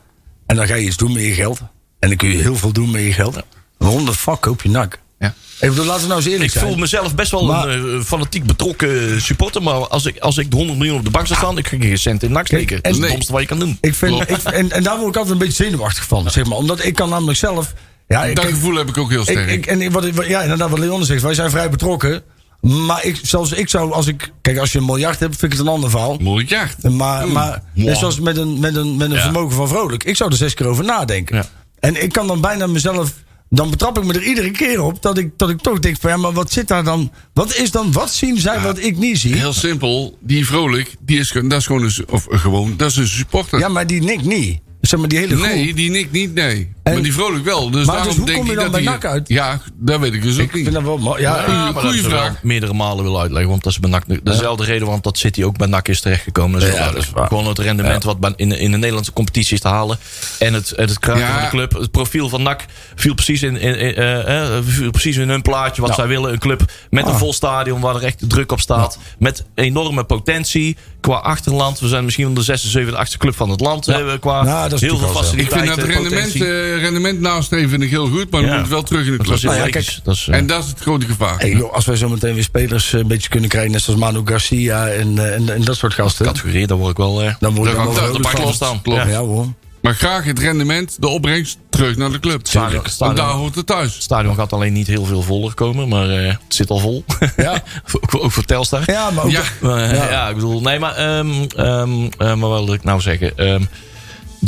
En 0.45 0.55
dan 0.55 0.67
ga 0.67 0.75
je 0.75 0.85
iets 0.85 0.97
doen 0.97 1.13
met 1.13 1.23
je 1.23 1.33
geld. 1.33 1.59
En 1.99 2.07
dan 2.09 2.17
kun 2.17 2.29
je 2.29 2.37
heel 2.37 2.55
veel 2.55 2.71
doen 2.73 2.91
met 2.91 3.01
je 3.01 3.13
geld. 3.13 3.37
Waarom 3.77 4.05
de 4.05 4.13
fuck 4.13 4.41
koop 4.41 4.61
je 4.61 4.69
nak? 4.69 4.99
Ja. 5.23 5.33
Ik 5.59 5.69
bedoel, 5.69 5.85
laten 5.85 6.01
we 6.01 6.07
nou 6.07 6.19
eens 6.19 6.29
eerlijk 6.29 6.51
Ik 6.53 6.57
zijn. 6.57 6.65
voel 6.65 6.75
mezelf 6.77 7.15
best 7.15 7.31
wel 7.31 7.45
Maar- 7.45 7.69
een 7.69 7.99
eh, 7.99 8.05
fanatiek 8.05 8.43
betrokken 8.45 9.21
supporter. 9.21 9.63
Maar 9.63 9.73
als 9.73 10.05
ik, 10.05 10.19
als 10.19 10.37
ik 10.37 10.49
de 10.51 10.55
100 10.55 10.77
miljoen 10.77 10.97
op 10.97 11.03
de 11.05 11.11
bank 11.11 11.27
zou 11.27 11.39
staan, 11.39 11.57
ik 11.57 11.67
ga 11.67 11.77
geen 11.79 11.97
cent 11.97 12.23
in 12.23 12.31
nak 12.31 12.45
steken. 12.47 12.79
Dat 12.81 12.91
is 12.91 12.97
het 12.97 13.09
domste 13.09 13.31
wat 13.31 13.41
je 13.41 13.47
kan 13.47 13.59
doen. 13.59 13.77
Ik 13.81 13.95
vind, 13.95 14.21
ik, 14.29 14.37
en, 14.43 14.71
en 14.71 14.83
daar 14.83 14.97
word 14.97 15.09
ik 15.09 15.15
altijd 15.15 15.33
een 15.33 15.45
beetje 15.47 15.63
zenuwachtig 15.63 16.03
van. 16.05 16.31
Zeg 16.31 16.45
maar, 16.45 16.57
omdat 16.57 16.83
ik 16.85 16.95
kan 16.95 17.09
namelijk 17.09 17.37
zelf. 17.37 17.73
Ja, 18.07 18.25
ik, 18.25 18.35
Dat 18.35 18.45
gevoel 18.45 18.75
heb 18.75 18.89
ik 18.89 18.97
ook 18.97 19.09
heel 19.09 19.21
ik, 19.21 19.27
sterk. 19.29 19.49
ik, 19.49 19.65
en 19.65 19.81
ik- 19.81 19.91
wat, 19.91 20.05
ik- 20.05 20.27
ja, 20.27 20.41
inderdaad, 20.41 20.69
wat 20.69 20.79
Leon 20.79 21.05
zegt. 21.05 21.21
Wij 21.21 21.33
zijn 21.33 21.49
vrij 21.49 21.69
betrokken. 21.69 22.21
Maar 22.61 23.05
ik, 23.05 23.19
zelfs 23.21 23.51
ik 23.51 23.69
zou, 23.69 23.91
als 23.91 24.07
ik. 24.07 24.31
Kijk, 24.41 24.57
als 24.57 24.71
je 24.71 24.77
een 24.79 24.85
miljard 24.85 25.19
hebt, 25.19 25.35
vind 25.37 25.51
ik 25.51 25.57
het 25.57 25.67
een 25.67 25.73
ander 25.73 25.89
verhaal. 25.89 26.17
Miljard. 26.17 26.83
Maar, 26.89 27.27
maar 27.27 27.63
net 27.73 27.97
zoals 27.97 28.19
met 28.19 28.37
een, 28.37 28.59
met 28.59 28.75
een, 28.75 28.97
met 28.97 29.09
een 29.09 29.15
Ja. 29.15 29.21
vermogen 29.21 29.55
van 29.55 29.67
vrolijk. 29.67 30.03
Ik 30.03 30.15
zou 30.15 30.31
er 30.31 30.37
zes 30.37 30.53
keer 30.53 30.65
over 30.67 30.83
nadenken. 30.83 31.35
Ja. 31.35 31.45
En 31.79 32.03
ik 32.03 32.11
kan 32.11 32.27
dan 32.27 32.41
bijna 32.41 32.67
mezelf. 32.67 33.11
Dan 33.53 33.69
betrap 33.69 33.97
ik 33.97 34.03
me 34.03 34.13
er 34.13 34.23
iedere 34.23 34.51
keer 34.51 34.81
op 34.81 35.01
dat 35.01 35.17
ik, 35.17 35.31
dat 35.37 35.49
ik 35.49 35.59
toch 35.61 35.79
denk 35.79 35.97
van 35.99 36.09
ja, 36.09 36.17
maar 36.17 36.33
wat 36.33 36.51
zit 36.51 36.67
daar 36.67 36.83
dan? 36.83 37.11
Wat 37.33 37.55
is 37.55 37.71
dan, 37.71 37.91
wat 37.91 38.13
zien 38.13 38.39
zij 38.39 38.59
wat 38.59 38.79
ik 38.79 38.97
niet 38.97 39.17
zie? 39.19 39.35
Heel 39.35 39.53
simpel. 39.53 40.17
Die 40.19 40.45
vrolijk, 40.45 40.95
die 40.99 41.19
is, 41.19 41.31
dat 41.31 41.53
is 41.53 41.65
gewoon 41.65 41.83
een, 41.83 41.93
of 42.09 42.27
gewoon, 42.29 42.73
dat 42.77 42.89
is 42.89 42.97
een 42.97 43.07
supporter. 43.07 43.59
Ja, 43.59 43.67
maar 43.67 43.87
die 43.87 44.01
nikt 44.01 44.25
niet. 44.25 44.59
Zeg 44.83 44.99
maar 44.99 45.09
die 45.09 45.17
hele 45.19 45.35
groep. 45.35 45.45
nee, 45.47 45.73
die 45.73 45.89
nikt 45.91 46.11
niet, 46.11 46.33
nee. 46.33 46.71
En- 46.83 46.93
maar 46.93 47.01
die 47.03 47.13
vrolijk 47.13 47.43
wel. 47.45 47.69
Dus 47.69 47.85
Maar 47.85 47.95
daarom 47.95 48.07
dus 48.07 48.17
hoe 48.17 48.25
denk 48.25 48.37
kom 48.37 48.45
je 48.47 48.51
ik 48.53 48.57
dan 48.59 48.71
dat 48.71 48.73
bij 48.73 48.81
die- 48.81 48.89
NAC 48.89 49.05
uit? 49.05 49.27
Ja, 49.29 49.59
dat 49.73 49.99
weet 49.99 50.13
ik 50.13 50.21
dus 50.21 50.33
ook 50.35 50.41
Ik 50.41 50.53
niet. 50.53 50.63
vind 50.63 50.73
dat 50.75 50.83
wel. 50.83 51.19
Ja, 51.19 51.45
wel 51.73 51.93
vraag. 51.93 52.43
meerdere 52.43 52.73
malen 52.73 53.03
wil 53.03 53.19
uitleggen. 53.19 53.49
Want 53.49 53.63
dat 53.63 53.71
is 53.71 53.79
bij 53.79 53.89
NAC, 53.89 54.03
dezelfde 54.23 54.63
reden 54.63 54.81
waarom 54.81 55.01
dat 55.01 55.17
City 55.17 55.43
ook 55.43 55.57
bij 55.57 55.67
NAC 55.67 55.87
is 55.87 56.01
terechtgekomen. 56.01 56.59
Dat 56.59 56.69
is 56.69 56.75
Ja, 56.75 56.83
wel 56.83 56.91
dat 56.93 57.01
is 57.01 57.09
waar. 57.09 57.27
Gewoon 57.27 57.47
het 57.47 57.59
rendement 57.59 58.03
wat 58.03 58.19
bij- 58.19 58.33
in, 58.35 58.49
de- 58.49 58.59
in 58.59 58.71
de 58.71 58.77
Nederlandse 58.77 59.13
competitie 59.13 59.53
is 59.53 59.61
te 59.61 59.67
halen. 59.67 59.97
En 60.39 60.53
het, 60.53 60.69
het, 60.69 60.89
het 60.89 60.99
kraken 60.99 61.21
Ja. 61.21 61.33
van 61.33 61.41
de 61.43 61.49
club. 61.49 61.73
Het 61.81 61.91
profiel 61.91 62.29
van 62.29 62.41
NAC 62.43 62.65
viel 62.95 63.13
precies 63.13 63.43
in, 63.43 63.57
in, 63.57 63.79
in, 63.79 63.95
eh, 63.95 64.57
eh, 64.57 64.63
viel 64.65 64.91
precies 64.91 65.17
in 65.17 65.29
hun 65.29 65.41
plaatje. 65.41 65.81
Wat 65.81 65.89
Ja. 65.89 65.95
zij 65.95 66.07
willen. 66.07 66.31
Een 66.33 66.39
club 66.39 66.71
met 66.89 67.05
een 67.05 67.11
Ah. 67.11 67.17
vol 67.17 67.33
stadion 67.33 67.81
waar 67.81 67.95
er 67.95 68.03
echt 68.03 68.29
druk 68.29 68.51
op 68.51 68.59
staat. 68.59 68.97
Met 69.19 69.45
enorme 69.55 70.03
potentie. 70.03 70.77
Qua 71.01 71.15
achterland. 71.15 71.79
We 71.79 71.87
zijn 71.87 72.03
misschien 72.03 72.25
wel 72.25 72.33
de 72.33 72.41
zesde, 72.41 72.67
zevende, 72.69 72.97
achtste 72.97 73.17
club 73.17 73.35
van 73.35 73.49
het 73.49 73.59
land. 73.59 73.85
Ja. 73.85 73.99
eh, 73.99 74.19
Qua 74.19 74.43
dat 74.73 74.81
is 74.81 74.89
heel 74.89 74.97
veel 74.97 75.07
zo. 75.07 75.13
Ik 75.13 75.19
faciliteiten. 75.25 75.73
vind 75.73 75.75
dat 75.75 75.95
rendement, 75.95 76.33
eh, 76.35 76.81
rendement 76.81 77.19
nastreven 77.19 77.69
vind 77.69 77.81
ik 77.83 77.89
heel 77.89 78.07
goed, 78.07 78.31
maar 78.31 78.41
dan 78.41 78.49
Ja. 78.51 78.59
moet 78.59 78.67
wel 78.69 78.83
terug 78.83 79.05
in 79.05 79.11
de 79.17 79.23
Nou 79.23 79.39
ja, 79.39 79.47
logisch. 79.57 79.71
kijk, 79.71 79.99
Dat 80.03 80.15
is, 80.15 80.27
eh, 80.27 80.37
En 80.37 80.47
dat 80.47 80.63
is 80.63 80.69
het 80.69 80.79
grote 80.79 81.05
gevaar. 81.05 81.39
Hey, 81.39 81.51
joh, 81.51 81.73
als 81.73 81.85
wij 81.85 81.95
zo 81.95 82.09
meteen 82.09 82.33
weer 82.33 82.43
spelers 82.43 82.93
eh, 82.93 82.99
een 82.99 83.07
beetje 83.07 83.29
kunnen 83.29 83.49
krijgen, 83.49 83.71
net 83.71 83.81
zoals 83.81 83.99
Manu 83.99 84.21
Garcia 84.25 84.87
en, 84.87 85.33
en, 85.33 85.49
en 85.53 85.61
dat 85.63 85.75
soort 85.75 85.93
gasten. 85.93 86.25
categorie, 86.25 86.67
daar 86.67 86.77
word 86.77 86.91
ik 86.91 86.97
wel... 86.97 87.13
Dan 87.15 87.23
je 87.55 87.65
gaat 87.65 87.75
wel 87.75 88.11
dat 88.21 88.31
klopt, 88.33 88.55
staan. 88.55 88.81
klopt. 88.81 89.01
Ja. 89.03 89.07
Ja 89.07 89.19
hoor. 89.19 89.47
Maar 89.81 89.93
graag 89.95 90.23
het 90.23 90.39
rendement, 90.39 90.95
de 90.99 91.07
opbrengst, 91.07 91.57
terug 91.69 91.97
naar 91.97 92.11
de 92.11 92.19
club. 92.19 92.47
Stadion- 92.47 92.73
Want 92.81 92.89
stadion- 92.93 93.15
daar 93.15 93.29
hoort 93.35 93.55
het 93.55 93.65
thuis. 93.67 93.93
Het 93.93 94.03
stadion 94.03 94.35
gaat 94.35 94.53
alleen 94.53 94.73
niet 94.73 94.87
heel 94.87 95.05
veel 95.05 95.21
voller 95.21 95.53
komen, 95.53 95.87
maar 95.87 96.09
eh, 96.09 96.25
het 96.27 96.37
zit 96.47 96.69
al 96.69 96.77
vol. 96.79 97.03
Ja. 97.37 97.51
ook, 98.01 98.23
ook 98.23 98.31
voor 98.31 98.43
Telstar. 98.45 98.83
Ja, 98.85 99.09
maar 99.11 99.23
ook, 99.23 99.31
Ja. 99.31 99.41
Maar, 99.61 99.95
Ja. 99.95 100.09
ja. 100.09 100.29
ik 100.29 100.35
bedoel, 100.35 100.61
nee, 100.61 100.79
maar, 100.79 100.95
ehm 100.95 101.27
ehm 101.55 101.91
eh, 102.17 102.33
maar 102.35 102.49
wat 102.49 102.63
wil 102.65 102.73
ik 102.73 102.83
nou 102.83 103.01
zeggen? 103.01 103.37
Ehm 103.37 103.61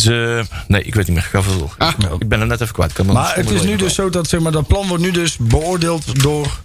de, 0.04 0.44
nee, 0.68 0.84
ik 0.84 0.96
weet 0.96 1.08
niet 1.08 1.16
meer. 1.16 1.26
Ik 1.26 1.30
ga 1.30 1.40
even 1.40 1.58
door. 1.60 1.76
Ah. 1.78 1.94
Ik 2.20 2.28
ben 2.28 2.40
er 2.40 2.48
net 2.48 2.62
even 2.62 2.74
kwijt. 2.74 2.94
Kan 2.94 3.06
maar 3.06 3.36
het 3.36 3.50
is 3.50 3.62
nu 3.62 3.76
dus 3.76 3.96
zo 3.96 4.10
dat 4.10 4.30
zeg 4.30 4.40
maar, 4.40 4.52
dat 4.52 4.68
plan 4.68 4.88
wordt 4.88 5.04
nu 5.04 5.12
dus 5.12 5.38
beoordeeld 5.38 6.22
door 6.22 6.60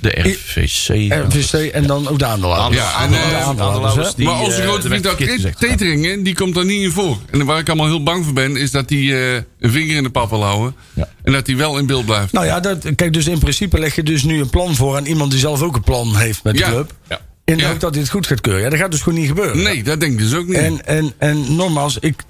De 0.00 0.08
RVC. 0.08 1.12
RVC 1.12 1.72
en 1.72 1.86
dan 1.86 2.08
ook 2.08 2.18
de 2.18 2.24
aandeelhouders. 2.24 2.82
Ja, 2.82 3.02
en, 3.02 3.10
de 3.10 3.16
eh, 3.16 4.08
die, 4.16 4.26
maar 4.26 4.40
onze 4.40 4.56
eh, 4.56 4.68
grote 4.68 4.88
vriend 4.88 5.06
uit. 5.06 5.58
Teteringen, 5.58 6.22
die 6.22 6.34
komt 6.34 6.54
daar 6.54 6.64
niet 6.64 6.82
in 6.82 6.90
voor. 6.90 7.18
En 7.30 7.44
waar 7.44 7.58
ik 7.58 7.68
allemaal 7.68 7.86
heel 7.86 8.02
bang 8.02 8.24
voor 8.24 8.32
ben, 8.34 8.56
is 8.56 8.70
dat 8.70 8.90
hij 8.90 8.98
eh, 8.98 9.42
een 9.60 9.70
vinger 9.70 9.96
in 9.96 10.02
de 10.02 10.10
pap 10.10 10.30
wil 10.30 10.44
houden. 10.44 10.74
Ja. 10.92 11.08
En 11.22 11.32
dat 11.32 11.46
hij 11.46 11.56
wel 11.56 11.78
in 11.78 11.86
beeld 11.86 12.04
blijft. 12.04 12.32
Nou 12.32 12.46
ja, 12.46 12.60
dat, 12.60 12.94
kijk, 12.96 13.12
dus 13.12 13.26
in 13.26 13.38
principe 13.38 13.78
leg 13.78 13.94
je 13.94 14.02
dus 14.02 14.22
nu 14.22 14.40
een 14.40 14.50
plan 14.50 14.74
voor 14.74 14.96
aan 14.96 15.06
iemand 15.06 15.30
die 15.30 15.40
zelf 15.40 15.62
ook 15.62 15.76
een 15.76 15.82
plan 15.82 16.16
heeft 16.16 16.42
met 16.42 16.54
de 16.54 16.60
Ja. 16.60 16.70
club. 16.70 16.92
Ja. 17.08 17.20
In 17.46 17.56
de 17.56 17.62
Ja. 17.62 17.68
hoop 17.68 17.80
dat 17.80 17.92
hij 17.94 18.02
het 18.02 18.10
goed 18.10 18.26
gaat 18.26 18.40
keuren. 18.40 18.62
Ja, 18.62 18.68
dat 18.70 18.78
gaat 18.78 18.90
dus 18.90 19.00
gewoon 19.02 19.18
niet 19.18 19.28
gebeuren. 19.28 19.62
Nee, 19.62 19.82
dat 19.82 20.00
denk 20.00 20.12
ik 20.12 20.18
dus 20.18 20.34
ook 20.34 20.46
niet. 20.46 20.56
En, 20.56 20.86
en, 20.86 21.12
en 21.18 21.56
nogmaals, 21.56 21.98
ik, 22.00 22.22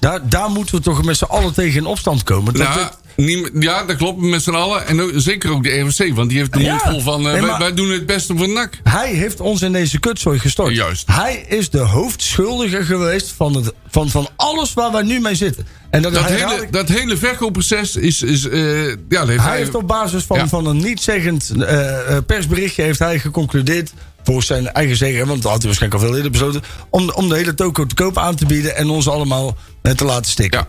daar, 0.00 0.28
daar 0.28 0.50
moeten 0.50 0.74
we 0.74 0.80
toch 0.80 1.04
met 1.04 1.16
z'n 1.16 1.24
allen 1.24 1.54
tegen 1.54 1.80
in 1.80 1.86
opstand 1.86 2.22
komen. 2.22 2.54
Dat 2.54 2.74
dit- 2.74 3.26
niet- 3.26 3.50
ja, 3.58 3.84
dat 3.84 3.96
klopt 3.96 4.20
met 4.20 4.42
z'n 4.42 4.50
allen. 4.50 4.86
En 4.86 5.00
ook, 5.00 5.10
zeker 5.14 5.50
ook 5.50 5.62
de 5.62 5.78
RWC, 5.80 6.14
want 6.14 6.28
die 6.28 6.38
heeft 6.38 6.52
de 6.52 6.60
Ja. 6.60 6.70
mond 6.70 6.82
vol 6.82 7.00
van... 7.00 7.28
eh, 7.28 7.32
Nee, 7.42 7.58
wij, 7.58 7.74
doen 7.74 7.90
het 7.90 8.06
beste 8.06 8.36
voor 8.36 8.48
NAC. 8.48 8.78
hij 8.82 9.12
heeft 9.12 9.40
ons 9.40 9.62
in 9.62 9.72
deze 9.72 9.98
kutzooi 9.98 10.38
gestort. 10.38 10.74
Juist. 10.74 11.06
Hij 11.12 11.44
is 11.48 11.70
de 11.70 11.78
hoofdschuldige 11.78 12.84
geweest 12.84 13.32
van, 13.36 13.54
het, 13.54 13.72
van, 13.88 14.10
van 14.10 14.28
alles 14.36 14.74
waar 14.74 14.92
wij 14.92 15.02
nu 15.02 15.20
mee 15.20 15.34
zitten. 15.34 15.66
En 15.90 16.02
dat, 16.02 16.14
Dat 16.14 16.24
hele, 16.24 16.66
dat 16.70 16.88
hele 16.88 17.16
verkoopproces 17.16 17.96
is... 17.96 18.22
is 18.22 18.48
eh, 18.48 18.86
ja, 19.08 19.26
heeft 19.26 19.42
hij 19.44 19.56
heeft 19.56 19.74
op 19.74 19.88
basis 19.88 20.24
van, 20.24 20.36
Ja. 20.38 20.48
van 20.48 20.66
een 20.66 20.76
niet-zeggend 20.76 21.50
eh, 21.66 22.16
persberichtje 22.26 22.82
heeft 22.82 22.98
hij 22.98 23.18
geconcludeerd, 23.18 23.92
volgens 24.24 24.46
zijn 24.46 24.72
eigen 24.72 24.96
zeggen, 24.96 25.26
want 25.26 25.42
dat 25.42 25.50
had 25.50 25.62
hij 25.62 25.66
waarschijnlijk 25.70 26.02
al 26.02 26.08
veel 26.08 26.16
eerder 26.16 26.32
besloten, 26.32 26.62
om, 26.90 27.10
om 27.10 27.28
de 27.28 27.34
hele 27.34 27.54
toko 27.54 27.86
te 27.86 27.94
koop 27.94 28.18
aan 28.18 28.34
te 28.34 28.46
bieden 28.46 28.76
en 28.76 28.88
ons 28.88 29.08
allemaal 29.08 29.56
te 29.96 30.04
laten 30.04 30.30
stikken. 30.30 30.60
Ja. 30.60 30.66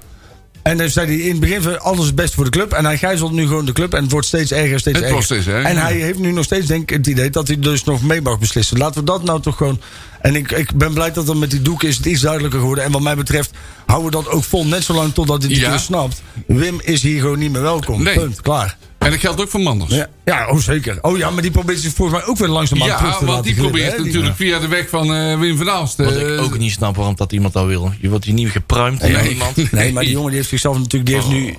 En 0.64 0.78
dan 0.78 0.90
zei 0.90 1.08
hij 1.08 1.16
in 1.16 1.32
het 1.32 1.40
begin 1.40 1.62
van 1.62 1.80
alles 1.82 2.00
is 2.00 2.06
het 2.06 2.16
beste 2.16 2.36
voor 2.36 2.44
de 2.44 2.50
club. 2.50 2.74
En 2.74 2.86
hij 2.86 2.98
gijzelt 2.98 3.32
nu 3.32 3.48
gewoon 3.48 3.66
de 3.66 3.72
club. 3.72 3.94
En 3.94 4.02
het 4.02 4.12
wordt 4.12 4.28
steeds 4.28 4.52
erger, 4.52 4.80
steeds 4.80 4.86
Het 4.86 4.96
erger. 4.96 5.12
wordt 5.12 5.26
steeds 5.26 5.48
erger, 5.48 5.66
En 5.66 5.78
hij 5.78 5.94
heeft 5.94 6.20
nu 6.20 6.32
nog 6.32 6.44
steeds 6.44 6.68
denk 6.68 6.82
ik 6.92 6.98
het 6.98 7.08
idee 7.08 7.30
dat 7.30 7.48
hij 7.48 7.60
dus 7.60 7.84
nog 7.84 8.02
mee 8.02 8.22
mag 8.22 8.40
beslissen. 8.40 8.78
Laten 8.78 9.00
we 9.00 9.06
dat 9.06 9.24
nou 9.24 9.42
toch 9.42 9.58
gewoon... 9.58 9.82
En 10.22 10.36
ik, 10.36 10.52
ik 10.52 10.76
ben 10.78 10.94
blij 10.94 11.12
dat 11.12 11.30
er 11.30 11.38
met 11.38 11.52
die 11.52 11.62
doek 11.62 11.84
is 11.84 11.98
het 11.98 12.06
iets 12.06 12.22
duidelijker 12.22 12.60
geworden. 12.60 12.84
En 12.84 12.92
wat 12.92 13.02
mij 13.02 13.16
betreft 13.16 13.52
houden 13.86 14.12
we 14.12 14.24
dat 14.24 14.34
ook 14.34 14.44
vol. 14.44 14.66
Net 14.66 14.84
zolang 14.84 15.14
totdat 15.14 15.42
hij 15.44 15.52
het 15.52 15.62
Ja. 15.62 15.72
ja. 15.72 15.78
snapt. 15.78 16.22
Wim 16.48 16.80
is 16.84 17.02
hier 17.02 17.20
gewoon 17.22 17.40
niet 17.40 17.52
meer 17.52 17.62
welkom. 17.62 18.04
Nee. 18.04 18.16
Punt. 18.20 18.42
Klaar. 18.42 18.78
En 19.06 19.12
dat 19.12 19.20
geldt 19.20 19.42
ook 19.42 19.50
voor 19.50 19.60
Manders. 19.62 19.92
Ja, 19.94 20.08
ja 20.26 20.48
oh 20.50 20.58
zeker. 20.60 20.98
Oh 21.02 21.18
ja, 21.18 21.30
maar 21.30 21.42
die 21.42 21.52
probeert 21.52 21.80
zich 21.80 21.94
volgens 21.94 22.20
mij 22.20 22.28
ook 22.28 22.38
weer 22.38 22.48
langzaamaan 22.48 22.88
terug 22.98 23.02
Ja, 23.12 23.18
te 23.18 23.26
want 23.26 23.30
laten 23.30 23.44
die 23.44 23.54
glippen, 23.54 23.72
probeert 23.80 23.96
die- 23.98 24.06
natuurlijk 24.06 24.36
via 24.36 24.60
de 24.60 24.68
weg 24.68 24.90
van 24.90 25.14
eh, 25.14 25.40
Wim 25.40 25.58
van 25.58 25.70
Aalst. 25.70 25.98
Wat 25.98 26.12
eh, 26.16 26.34
ik 26.34 26.42
ook 26.42 26.58
niet 26.58 26.72
snap 26.72 26.96
waarom 26.96 27.16
dat 27.16 27.32
iemand 27.32 27.54
dat 27.54 27.66
wil. 27.66 27.94
Je 28.00 28.10
wordt 28.10 28.26
hier 28.26 28.34
niet 28.34 28.50
gepruimd 28.50 29.00
door 29.02 29.10
Nee. 29.10 29.30
iemand. 29.30 29.56
Nee, 29.72 29.94
maar 29.94 30.04
die 30.04 30.12
jongen 30.12 30.28
die 30.28 30.38
heeft 30.38 30.50
zichzelf 30.50 30.78
natuurlijk... 30.78 31.06
Die 31.06 31.16
heeft 31.16 31.28
nu, 31.28 31.56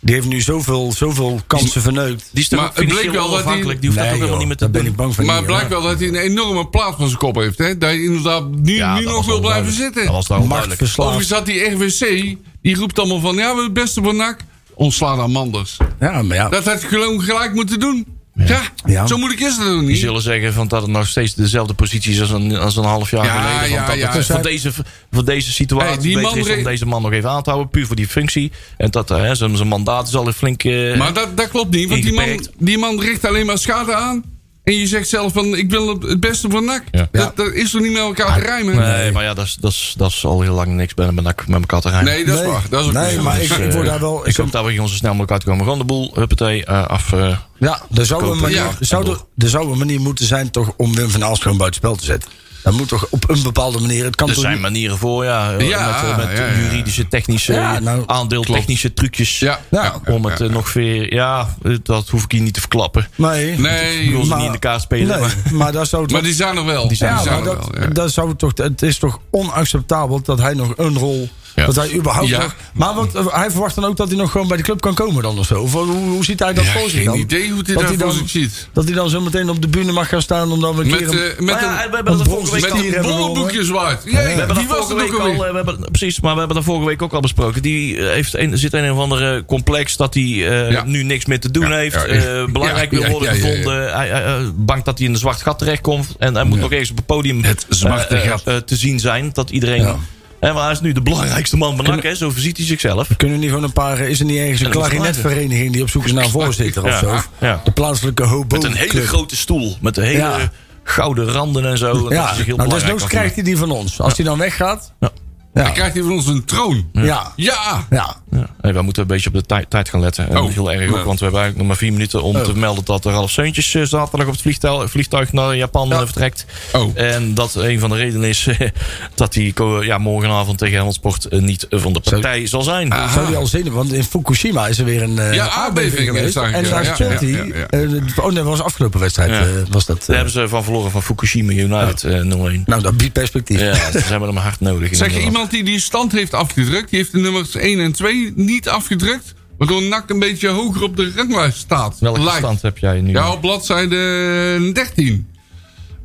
die 0.00 0.14
heeft 0.14 0.26
nu 0.26 0.40
zoveel, 0.40 0.92
zoveel 0.96 1.40
kansen 1.46 1.82
verneukt. 1.82 2.28
Die 2.32 2.42
is 2.42 2.48
toch 2.48 2.60
Maar 2.60 2.70
het 2.74 2.88
bleek 2.88 3.10
wel 3.10 3.12
dat 3.12 3.22
hij- 3.22 3.28
onafhankelijk. 3.28 3.80
Die 3.80 3.88
hoeft 3.90 4.00
dat 4.02 4.08
ook 4.12 4.18
Nee, 4.18 4.20
helemaal 4.28 4.38
niet 4.46 4.48
meer 4.48 4.56
daar 4.56 4.66
te 4.68 4.72
ben 4.74 4.82
doen. 4.82 4.90
ik 4.90 4.96
bang 4.96 5.14
voor. 5.14 5.24
Maar 5.24 5.36
het 5.36 5.46
blijkt 5.46 5.68
wel 5.68 5.82
dat 5.82 5.98
hij 5.98 6.08
een 6.08 6.14
enorme 6.16 6.66
plaat 6.68 6.94
van 6.96 7.06
zijn 7.06 7.18
kop 7.18 7.34
heeft. 7.34 7.58
Hè? 7.58 7.78
Dat 7.78 7.88
hij 7.88 8.02
inderdaad 8.02 8.44
nu, 8.50 8.74
Ja, 8.74 8.98
nu 8.98 9.04
nog 9.04 9.26
wil 9.26 9.40
blijven 9.40 9.72
zitten. 9.72 10.06
Dat 10.06 10.26
was. 10.26 10.50
Overigens 10.96 11.30
had 11.30 11.46
die 11.46 11.64
RWC, 11.64 12.36
die 12.62 12.76
roept 12.76 12.98
allemaal 12.98 13.20
van... 13.20 13.30
Ja, 13.34 13.38
we 13.40 13.44
hebben 13.46 13.64
het 13.64 13.72
beste 13.72 14.00
NAC. 14.00 14.40
Ontslaan 14.80 15.20
aan 15.20 15.30
Manders. 15.30 15.76
Ja, 16.00 16.22
maar 16.22 16.36
ja. 16.36 16.48
Dat 16.48 16.64
had 16.64 16.80
je 16.82 16.88
gewoon 16.88 17.22
gelijk 17.22 17.54
moeten 17.54 17.80
doen. 17.80 18.06
Ja, 18.34 18.60
Ja. 18.84 19.06
zo 19.06 19.16
moeilijk 19.18 19.40
is 19.40 19.56
het 19.56 19.66
ook 19.66 19.78
Die 19.78 19.88
niet. 19.88 19.98
zullen 19.98 20.22
zeggen 20.22 20.52
van 20.52 20.68
dat 20.68 20.82
het 20.82 20.90
nog 20.90 21.06
steeds 21.06 21.34
dezelfde 21.34 21.74
positie 21.74 22.12
is 22.12 22.20
als 22.20 22.30
een, 22.30 22.56
als 22.56 22.76
een 22.76 22.84
half 22.84 23.10
jaar 23.10 23.24
Ja, 23.24 23.40
geleden. 23.42 23.70
ja, 23.70 23.74
Want 23.76 23.86
dat 23.86 23.96
ja. 23.98 24.04
het 24.06 24.12
Dus 24.16 24.26
voor, 24.26 24.42
deze, 24.42 24.72
voor 25.12 25.24
deze 25.24 25.52
situatie 25.52 25.88
Hey, 25.92 25.98
die 26.02 26.14
beter 26.14 26.30
man 26.30 26.38
is 26.48 26.56
om 26.56 26.62
deze 26.64 26.86
man 26.86 27.02
nog 27.02 27.12
even 27.12 27.30
aan 27.30 27.42
te 27.42 27.50
houden. 27.50 27.70
Puur 27.70 27.86
voor 27.86 27.96
die 27.96 28.08
functie. 28.08 28.52
En 28.76 28.90
dat 28.90 29.08
hè, 29.08 29.34
zijn, 29.34 29.56
zijn 29.56 29.68
mandaat 29.68 30.08
is 30.08 30.14
al 30.14 30.26
een 30.26 30.32
flink... 30.32 30.64
eh, 30.64 30.96
Maar 30.98 31.12
dat, 31.12 31.36
dat 31.36 31.48
klopt 31.48 31.70
niet, 31.74 31.88
want 31.88 32.02
die 32.02 32.12
man, 32.12 32.46
die 32.58 32.78
man 32.78 33.00
richt 33.00 33.24
alleen 33.24 33.46
maar 33.46 33.58
schade 33.58 33.94
aan. 33.94 34.24
En 34.70 34.76
je 34.76 34.86
zegt 34.86 35.08
zelf 35.08 35.32
van, 35.32 35.54
ik 35.56 35.70
wil 35.70 35.88
het- 35.88 36.20
beste 36.20 36.50
voor 36.50 36.62
NAC. 36.62 36.82
Ja. 36.90 37.08
Dat, 37.12 37.36
dat 37.36 37.52
is 37.52 37.70
toch 37.70 37.80
niet 37.82 37.92
met 37.92 38.00
elkaar 38.00 38.34
te 38.34 38.40
rijmen? 38.46 38.76
Nee, 38.76 39.12
maar 39.12 39.22
ja, 39.24 39.34
dat 39.34 39.44
is, 39.44 39.56
dat, 39.60 39.70
is, 39.70 39.94
dat 39.96 40.10
is 40.10 40.24
al 40.24 40.40
heel 40.40 40.54
lang 40.54 40.68
niks 40.72 40.94
bij 40.94 41.12
met, 41.12 41.24
met 41.46 41.60
elkaar 41.60 41.80
te 41.80 41.88
rijmen. 41.88 42.12
Nee, 42.12 42.24
dat 42.24 42.34
is 42.34 42.40
Nee. 42.40 42.50
waar. 42.50 42.62
Dat 42.70 42.80
is 42.80 42.86
ook 42.86 42.92
Nee, 42.92 43.18
maar 43.20 43.34
Dus, 43.38 43.44
ik- 43.50 43.58
eh, 43.58 43.66
ik 43.66 43.72
word 43.72 43.86
daar 43.86 44.00
wel- 44.00 44.28
Ik 44.28 44.36
hoop 44.36 44.52
dat 44.52 44.64
we 44.64 44.72
gewoon 44.72 44.88
zo 44.88 44.94
snel 44.94 45.10
mogelijk 45.10 45.32
uitkomen. 45.32 45.62
Gewoon 45.64 45.78
de 45.78 45.84
boel, 45.84 46.10
huppatee, 46.14 46.64
eh, 46.64 46.86
af. 46.86 47.12
eh, 47.12 47.36
Ja, 47.58 47.80
er 47.94 48.06
zou, 48.06 48.30
een 48.30 48.38
manier, 48.40 48.56
Ja. 48.56 48.66
er, 48.80 48.86
zou 48.86 49.10
er, 49.10 49.20
er 49.38 49.48
zou 49.48 49.72
een 49.72 49.78
manier 49.78 50.00
moeten 50.00 50.24
zijn 50.26 50.50
toch 50.50 50.72
om 50.76 50.94
Wim 50.94 51.10
van 51.10 51.24
Aalst 51.24 51.42
gewoon 51.42 51.56
buitenspel 51.58 51.96
te 51.96 52.04
zetten. 52.04 52.30
Dat 52.62 52.72
moet 52.72 52.88
toch 52.88 53.06
op 53.10 53.28
een 53.30 53.42
bepaalde 53.42 53.78
manier. 53.80 54.04
Het 54.04 54.16
kan 54.16 54.28
er 54.28 54.32
toch 54.34 54.42
zijn 54.42 54.54
niet- 54.54 54.62
manieren 54.62 54.98
voor, 54.98 55.24
ja. 55.24 55.50
Ja, 55.58 56.14
met 56.16 56.26
met 56.26 56.38
ja, 56.38 56.44
ja. 56.46 56.54
juridische, 56.58 57.08
technische, 57.08 57.52
Ja, 57.52 57.78
nou, 57.78 58.02
aandeeltechnische 58.06 58.94
trucjes. 58.94 59.38
Ja, 59.38 59.60
Ja, 59.70 59.82
ja, 60.06 60.12
Om 60.14 60.24
het 60.24 60.38
ja, 60.38 60.44
eh, 60.44 60.50
ja. 60.50 60.56
nog 60.56 60.72
weer... 60.72 61.14
Ja, 61.14 61.54
dat 61.82 62.08
hoef 62.08 62.24
ik 62.24 62.30
hier 62.32 62.40
niet 62.40 62.54
te 62.54 62.60
verklappen. 62.60 63.08
Nee, 63.14 63.52
Ik 63.52 63.58
Nee, 63.58 64.10
wil 64.10 64.22
ze 64.22 64.28
maar- 64.28 64.36
niet 64.38 64.46
in 64.46 64.52
de 64.52 64.58
kaart 64.58 64.80
spelen. 64.82 65.08
nee, 65.08 65.18
maar- 65.20 65.54
maar 65.60 65.72
dat 65.72 65.88
zou 65.88 66.02
maar 66.02 66.10
toch, 66.10 66.22
die 66.22 66.32
zijn 66.34 66.56
er 66.56 66.64
wel. 66.64 66.88
Die 66.88 66.96
zijn 66.96 67.14
ja, 67.14 67.24
maar 67.24 67.38
er 67.38 67.44
dat, 67.44 67.68
wel, 67.70 67.92
dat 67.92 68.12
zou 68.12 68.36
toch, 68.36 68.52
het 68.54 68.82
is 68.82 68.98
toch 68.98 69.18
onacceptabel 69.30 70.20
dat 70.22 70.38
hij 70.38 70.54
nog 70.54 70.72
een 70.76 70.98
rol. 70.98 71.28
Ja. 71.54 71.66
Dat 71.66 71.76
hij 71.76 71.92
überhaupt 71.94 72.28
Ja. 72.28 72.38
nog. 72.42 72.54
Maar 72.74 72.94
wat, 72.94 73.14
eh, 73.14 73.26
hij 73.30 73.50
verwacht 73.50 73.74
dan 73.74 73.84
ook 73.84 73.96
dat 73.96 74.08
hij 74.08 74.16
nog 74.16 74.30
gewoon 74.30 74.48
bij 74.48 74.56
de 74.56 74.62
club 74.62 74.80
kan 74.80 74.94
komen 74.94 75.22
dan 75.22 75.38
of 75.38 75.46
zo. 75.46 75.60
Of 75.60 75.72
hoe, 75.72 75.86
hoe 75.86 76.24
ziet 76.24 76.38
hij 76.38 76.52
dat 76.52 76.64
Ja, 76.64 76.70
voor 76.72 76.80
zich 76.90 76.92
geen 76.92 77.04
dan? 77.04 77.18
idee 77.18 77.50
hoe 77.50 77.62
hij 77.64 77.74
Dat 77.74 77.82
hij 77.82 77.92
voor 77.96 77.98
dan- 78.06 78.12
zich 78.16 78.30
ziet. 78.30 78.68
Dat 78.72 78.84
hij 78.84 78.94
dan 78.94 79.10
zo 79.10 79.20
meteen 79.20 79.48
op 79.50 79.62
de 79.62 79.68
bühne 79.68 79.92
mag 79.92 80.08
gaan 80.08 80.22
staan 80.22 80.52
omdat 80.52 80.74
we 80.74 80.80
een 80.82 80.88
Met, 80.90 80.98
keer 80.98 81.08
een, 81.08 81.36
eh, 81.36 81.38
met 81.44 81.60
ja, 81.60 81.84
een, 81.84 81.90
we 81.90 81.94
hebben 81.96 82.16
dat 82.16 82.26
een 82.26 82.32
vorige 82.32 82.52
week 82.52 82.74
met 82.74 82.94
een 82.96 83.02
bollenboekje 83.02 83.64
zwaard. 83.64 84.04
We 84.04 84.10
hebben 84.16 84.56
die 84.56 84.66
dat 84.66 84.76
vorige 84.76 84.94
week 84.94 85.18
al, 85.20 85.44
eh, 85.46 85.50
we 85.50 85.56
hebben, 85.56 85.78
precies, 85.90 86.20
maar 86.20 86.32
we 86.32 86.38
hebben 86.38 86.56
dat 86.56 86.64
vorige 86.66 86.86
week 86.86 87.02
ook 87.02 87.12
al 87.12 87.20
besproken. 87.20 87.62
Die 87.62 87.96
eh, 87.96 88.08
heeft 88.12 88.34
een, 88.34 88.58
zit 88.58 88.72
een 88.72 88.92
of 88.92 88.98
andere 88.98 89.44
complex 89.44 89.96
dat 89.96 90.14
hij 90.14 90.22
eh, 90.22 90.70
Ja. 90.70 90.84
nu 90.84 91.02
niks 91.02 91.26
meer 91.26 91.40
te 91.40 91.50
doen 91.50 91.68
Ja, 91.68 91.76
heeft. 91.76 91.94
ja, 91.94 92.04
eh, 92.06 92.44
belangrijk 92.52 92.90
ja, 92.90 92.96
wil 92.98 93.06
ja, 93.06 93.10
worden 93.12 93.34
ja, 93.34 93.40
ja, 93.40 93.46
ja. 93.46 93.54
gevonden. 93.56 93.92
Hij, 93.96 94.10
eh, 94.12 94.34
bang 94.54 94.84
dat 94.84 94.98
hij 94.98 95.06
in 95.06 95.12
een 95.12 95.18
zwart 95.18 95.42
gat 95.42 95.58
terechtkomt. 95.58 96.14
En 96.18 96.34
hij 96.34 96.44
moet 96.44 96.58
nog 96.58 96.70
ergens 96.70 96.90
op 96.90 96.96
het 96.96 97.06
podium 97.06 97.44
Het 97.44 97.66
zwarte 97.68 98.14
eh, 98.14 98.24
eh, 98.24 98.30
gat. 98.30 98.42
eh, 98.44 98.56
te 98.56 98.76
zien 98.76 99.00
zijn. 99.00 99.30
Dat 99.32 99.50
iedereen... 99.50 99.96
Hè, 100.40 100.52
maar 100.52 100.62
hij 100.62 100.72
is 100.72 100.80
nu 100.80 100.92
de 100.92 101.00
belangrijkste 101.02 101.56
man 101.56 101.76
van 101.76 101.84
NAC, 101.84 102.02
hè, 102.02 102.14
zo 102.14 102.30
ziet 102.36 102.56
hij 102.56 102.66
zichzelf. 102.66 103.08
Kunnen 103.16 103.36
we 103.36 103.42
niet 103.42 103.52
gewoon 103.52 103.64
een 103.64 103.72
paar. 103.72 103.98
Is 103.98 104.18
er 104.20 104.24
niet 104.26 104.38
ergens 104.38 104.60
een 104.60 104.70
dat 104.70 104.82
is 104.82 104.88
klarinetvereniging 104.88 105.72
die 105.72 105.82
op 105.82 105.88
zoek 105.90 106.04
is 106.04 106.12
naar 106.12 106.24
een 106.24 106.30
voorzitter 106.30 106.82
of 106.84 106.88
Ja, 106.90 106.98
zo? 106.98 107.20
ja. 107.40 107.60
De 107.64 107.70
plaatselijke 107.70 108.22
hobo. 108.22 108.56
Met 108.56 108.64
een 108.64 108.72
hele 108.76 108.88
club. 108.88 109.06
grote 109.06 109.36
stoel. 109.36 109.76
Met 109.80 109.96
een 109.96 110.04
hele 110.04 110.18
Ja. 110.18 110.50
gouden 110.84 111.26
randen 111.30 111.64
en 111.66 111.78
zo. 111.78 111.90
En 111.96 112.02
dat 112.02 112.12
Ja, 112.12 112.34
zich 112.34 112.46
heel 112.46 112.56
nou, 112.56 112.68
desnoods 112.68 113.04
krijgt 113.06 113.34
hij 113.34 113.44
die 113.44 113.56
van 113.56 113.70
ons. 113.70 114.00
Als 114.00 114.16
hij 114.16 114.24
dan 114.24 114.38
weggaat. 114.38 114.92
Ja. 115.00 115.10
Ja. 115.54 115.62
Dan 115.62 115.72
krijgt 115.72 115.94
hij 115.94 116.02
van 116.02 116.12
ons 116.12 116.26
een 116.26 116.44
troon. 116.44 116.88
Ja. 116.92 117.32
Ja. 117.36 117.86
Ja! 117.90 118.16
Ja. 118.30 118.46
Wij 118.60 118.82
moeten 118.82 119.02
een 119.02 119.08
beetje 119.08 119.28
op 119.28 119.34
de 119.34 119.46
tijd, 119.46 119.70
tijd 119.70 119.88
gaan 119.88 120.00
letten. 120.00 120.28
En 120.30 120.36
Oh. 120.38 120.52
heel 120.52 120.72
erg 120.72 120.88
ook, 120.90 120.96
Ja. 120.96 121.02
want 121.04 121.18
we 121.18 121.24
hebben 121.24 121.40
eigenlijk 121.42 121.56
nog 121.56 121.66
maar 121.66 121.76
vier 121.76 121.92
minuten 121.92 122.22
om 122.22 122.36
Oh. 122.36 122.42
te 122.42 122.56
melden 122.58 122.84
dat 122.84 123.04
er 123.04 123.12
Ralf 123.12 123.30
Seuntjes 123.30 123.74
eh, 123.74 123.82
zaterdag 123.82 124.26
op 124.26 124.32
het 124.32 124.42
vliegtuig, 124.42 124.90
vliegtuig 124.90 125.32
naar 125.32 125.56
Japan 125.56 125.88
Ja. 125.88 125.94
eh, 125.94 126.00
vertrekt. 126.04 126.44
Oh. 126.72 126.98
En 126.98 127.34
dat 127.34 127.54
een 127.54 127.78
van 127.80 127.90
de 127.90 127.96
redenen 127.96 128.28
is 128.28 128.48
dat 129.14 129.34
hij 129.34 129.52
ja, 129.82 129.98
morgenavond 129.98 130.58
tegen 130.58 130.74
Helmond 130.74 130.94
Sport 130.94 131.24
eh, 131.24 131.40
niet 131.40 131.66
van 131.70 131.92
de 131.92 132.00
partij 132.00 132.46
zal 132.46 132.62
zijn. 132.62 132.92
Ah. 132.92 133.12
Zou 133.12 133.26
die 133.26 133.36
al 133.36 133.46
zenuwen? 133.46 133.72
Want 133.72 133.92
in 133.92 134.04
Fukushima 134.04 134.66
is 134.66 134.78
er 134.78 134.84
weer 134.84 135.02
een 135.02 135.18
eh, 135.18 135.34
Ja, 135.34 135.48
aardbeving 135.48 136.06
geweest. 136.06 136.36
En 136.36 136.64
daar 136.64 136.84
stond 136.84 136.98
ja, 136.98 137.26
hij. 137.26 137.28
ja, 137.28 137.44
ja. 137.44 137.66
eh, 137.66 137.80
oh 138.18 138.24
nee, 138.26 138.34
dat 138.34 138.44
was 138.44 138.58
de 138.58 138.64
afgelopen 138.64 139.00
wedstrijd. 139.00 139.30
Ja. 139.30 139.40
eh, 139.40 139.46
was 139.70 139.86
dat, 139.86 139.96
Daar 139.98 140.08
eh, 140.08 140.14
hebben 140.14 140.32
ze 140.32 140.48
van 140.48 140.64
verloren 140.64 140.90
van 140.90 141.02
Fukushima 141.02 141.52
United 141.52 142.04
eh 142.04 142.20
0-1. 142.20 142.62
nou, 142.66 142.82
dat 142.82 142.96
biedt 142.96 143.12
perspectief. 143.12 143.60
Ja, 143.60 143.74
ze 143.90 143.98
hebben 143.98 144.28
hem 144.28 144.36
hard 144.38 144.60
nodig. 144.60 144.96
Zeg 144.96 145.12
je 145.14 145.20
iemand 145.20 145.50
die 145.50 145.64
die 145.64 145.80
stand 145.80 146.12
heeft 146.12 146.34
afgedrukt, 146.34 146.90
die 146.90 146.98
heeft 146.98 147.12
de 147.12 147.18
nummers 147.18 147.54
1 147.54 147.80
en 147.80 147.92
2 147.92 148.19
niet 148.34 148.68
afgedrukt, 148.68 149.34
waardoor 149.58 149.82
NAC 149.82 150.10
een 150.10 150.18
beetje 150.18 150.48
hoger 150.48 150.82
op 150.82 150.96
de 150.96 151.12
ranglijst 151.16 151.58
staat. 151.58 151.98
Welke 151.98 152.30
stand 152.36 152.62
heb 152.62 152.78
jij 152.78 153.00
nu? 153.00 153.12
Ja, 153.12 153.32
op 153.32 153.40
bladzijde 153.40 154.70
13. 154.72 155.29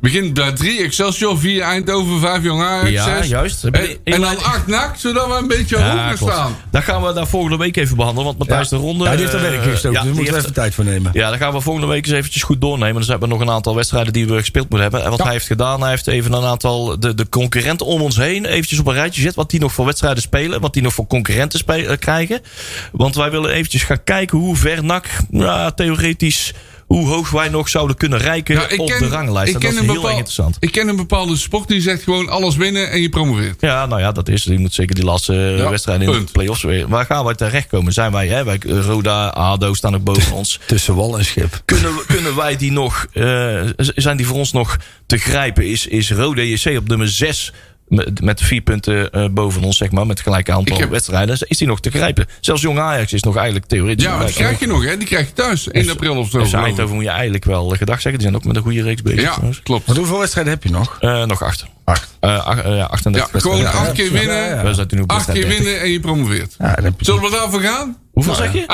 Begint 0.00 0.34
bij 0.34 0.52
3 0.52 0.82
Excelsior, 0.82 1.38
4 1.38 1.62
Eindhoven, 1.62 2.20
5 2.20 2.42
Jong 2.42 2.62
Ajax, 2.62 2.90
Ja, 2.90 3.04
6. 3.16 3.28
juist. 3.28 3.64
En, 3.64 3.74
en 4.04 4.20
dan 4.20 4.36
8 4.42 4.66
NAC, 4.66 4.96
zodat 4.96 5.26
we 5.26 5.34
een 5.34 5.46
beetje 5.48 5.78
Ja, 5.78 5.90
hoger 5.96 6.16
klopt. 6.16 6.32
staan. 6.32 6.56
Dat 6.70 6.82
gaan 6.82 7.02
we 7.02 7.12
daar 7.12 7.26
volgende 7.26 7.56
week 7.56 7.76
even 7.76 7.96
behandelen. 7.96 8.24
Want 8.26 8.38
Matthijs 8.38 8.68
de 8.68 8.76
Ronde... 8.76 9.04
Ja, 9.04 9.10
die 9.10 9.20
heeft 9.20 9.32
er 9.32 9.44
eh, 9.44 9.50
werk 9.50 9.64
in 9.64 9.70
gestoken, 9.70 9.92
ja, 9.92 9.98
dus 9.98 10.06
daar 10.06 10.14
moeten 10.16 10.34
we 10.34 10.40
even 10.40 10.52
tijd 10.54 10.74
voor 10.74 10.84
nemen. 10.84 11.10
Ja, 11.14 11.28
dan 11.30 11.38
gaan 11.38 11.52
we 11.52 11.60
volgende 11.60 11.88
week 11.88 12.06
eens 12.06 12.14
eventjes 12.14 12.42
goed 12.42 12.60
doornemen. 12.60 12.96
Dus 12.96 13.06
hebben 13.08 13.28
we 13.28 13.34
nog 13.34 13.42
een 13.42 13.50
aantal 13.50 13.74
wedstrijden 13.74 14.12
die 14.12 14.26
we 14.26 14.38
gespeeld 14.38 14.68
moeten 14.70 14.80
hebben. 14.90 15.02
En 15.04 15.10
wat 15.10 15.18
Ja. 15.18 15.24
hij 15.24 15.32
heeft 15.32 15.46
gedaan, 15.46 15.80
hij 15.80 15.90
heeft 15.90 16.06
even 16.06 16.32
een 16.32 16.44
aantal 16.44 17.00
de, 17.00 17.14
de 17.14 17.28
concurrenten 17.28 17.86
om 17.86 18.00
ons 18.00 18.16
heen 18.16 18.44
eventjes 18.44 18.78
op 18.78 18.86
een 18.86 18.94
rijtje 18.94 19.20
gezet. 19.20 19.34
Wat 19.36 19.50
die 19.50 19.60
nog 19.60 19.72
voor 19.72 19.84
wedstrijden 19.86 20.22
spelen. 20.22 20.60
Wat 20.60 20.72
die 20.72 20.82
nog 20.82 20.94
voor 20.94 21.06
concurrenten 21.06 21.58
spe- 21.58 21.72
eh, 21.86 21.98
krijgen. 21.98 22.40
Want 22.92 23.14
wij 23.14 23.30
willen 23.30 23.50
eventjes 23.50 23.82
gaan 23.82 24.04
kijken 24.04 24.38
hoe 24.38 24.56
ver 24.56 24.84
NAC, 24.84 25.06
ja, 25.30 25.70
theoretisch, 25.70 26.52
hoe 26.86 27.06
hoog 27.06 27.30
wij 27.30 27.48
nog 27.48 27.68
zouden 27.68 27.96
kunnen 27.96 28.18
rijken 28.18 28.54
Ja, 28.54 28.68
ik 28.68 28.80
op 28.80 28.86
ken- 28.88 28.98
de 28.98 29.08
ranglijst. 29.08 29.48
ik 29.48 29.54
En 29.54 29.60
dat 29.60 29.72
is 29.82 29.86
heel 29.86 29.94
bepaal- 29.94 30.10
interessant. 30.10 30.56
Ik 30.60 30.72
ken 30.72 30.88
een 30.88 30.96
bepaalde 30.96 31.36
sport 31.36 31.68
die 31.68 31.80
zegt 31.80 32.02
gewoon 32.02 32.28
alles 32.28 32.56
winnen 32.56 32.90
en 32.90 33.00
je 33.02 33.08
promoveert. 33.08 33.60
Ja, 33.60 33.86
nou 33.86 34.00
ja, 34.00 34.12
dat 34.12 34.28
is. 34.28 34.44
Je 34.44 34.58
moet 34.58 34.74
zeker 34.74 34.94
die 34.94 35.04
laatste 35.04 35.32
eh, 35.32 35.58
Ja, 35.58 35.70
wedstrijden 35.70 36.12
in 36.12 36.24
de 36.24 36.32
play-offs 36.32 36.62
weer. 36.62 36.88
Waar 36.88 37.04
gaan 37.06 37.24
wij 37.24 37.34
terechtkomen? 37.34 37.92
Zijn 37.92 38.12
wij, 38.12 38.28
hè, 38.28 38.44
wij 38.44 38.58
Roda, 38.66 39.28
ADO 39.28 39.74
staan 39.74 39.94
ook 39.94 40.04
boven 40.04 40.32
ons. 40.40 40.60
Tussen 40.66 40.94
wal 40.94 41.18
en 41.18 41.24
schip. 41.24 41.60
Kunnen, 41.64 41.92
kunnen 42.06 42.36
wij 42.36 42.56
die 42.56 42.72
nog, 42.72 43.06
eh, 43.12 43.62
zijn 43.76 44.16
die 44.16 44.26
voor 44.26 44.36
ons 44.38 44.52
nog 44.52 44.76
te 45.06 45.16
grijpen? 45.16 45.66
Is, 45.66 45.86
is 45.86 46.10
Rode 46.10 46.50
JC 46.50 46.76
op 46.78 46.88
nummer 46.88 47.08
6 47.08 47.52
met, 47.88 48.20
met 48.20 48.40
vier 48.40 48.60
punten 48.60 49.10
eh, 49.12 49.28
boven 49.30 49.62
ons, 49.62 49.76
zeg 49.76 49.90
maar, 49.90 50.06
met 50.06 50.20
gelijke 50.20 50.52
aantal 50.52 50.78
heb- 50.78 50.90
wedstrijden, 50.90 51.38
is 51.48 51.58
die 51.58 51.66
nog 51.68 51.80
te 51.80 51.90
grijpen. 51.90 52.26
Zelfs 52.40 52.62
Jong 52.62 52.78
Ajax 52.78 53.12
is 53.12 53.22
nog 53.22 53.36
eigenlijk 53.36 53.66
theoretisch. 53.66 54.04
Ja, 54.04 54.16
maar 54.16 54.26
die 54.26 54.34
krijg 54.34 54.58
je 54.60 54.66
nog, 54.66 54.84
hè? 54.84 54.96
Die 54.96 55.06
krijg 55.06 55.26
je 55.26 55.32
thuis. 55.32 55.70
1 55.70 55.90
april 55.90 56.16
of 56.16 56.30
zo. 56.30 56.38
Dus. 56.38 56.52
Eindhoven 56.52 56.94
moet 56.94 57.04
je 57.04 57.10
eigenlijk 57.10 57.44
wel 57.44 57.72
eh, 57.72 57.78
gedag 57.78 58.00
zeggen. 58.00 58.12
Die 58.12 58.30
zijn 58.30 58.34
ook 58.34 58.44
met 58.44 58.56
een 58.56 58.62
goede 58.62 58.82
reeks 58.82 59.02
bezig. 59.02 59.20
Ja, 59.20 59.30
trouwens. 59.30 59.62
klopt. 59.62 59.86
Maar 59.86 59.96
hoeveel 59.96 60.18
wedstrijden 60.18 60.52
heb 60.52 60.62
je 60.62 60.70
nog? 60.70 60.96
Eh, 61.00 61.24
nog 61.24 61.42
acht. 61.42 61.66
Acht. 61.84 62.16
Eh, 62.20 62.46
ach- 62.46 62.64
ja, 62.64 62.84
38 62.84 63.32
Ja, 63.32 63.40
gewoon 63.40 63.66
acht 63.66 63.92
keer 63.92 64.12
winnen. 64.12 64.34
Ja, 64.36 64.62
ja. 64.62 65.02
Acht 65.06 65.24
keer 65.32 65.34
30. 65.34 65.48
winnen 65.58 65.80
en 65.80 65.90
je 65.90 66.00
promoveert. 66.00 66.54
Ja, 66.58 66.78
je 66.82 66.92
Zullen 66.98 67.22
we 67.22 67.30
daarvoor 67.30 67.60
gaan? 67.60 67.96
Hoeveel 68.12 68.34
zeg 68.34 68.52
je? 68.52 68.64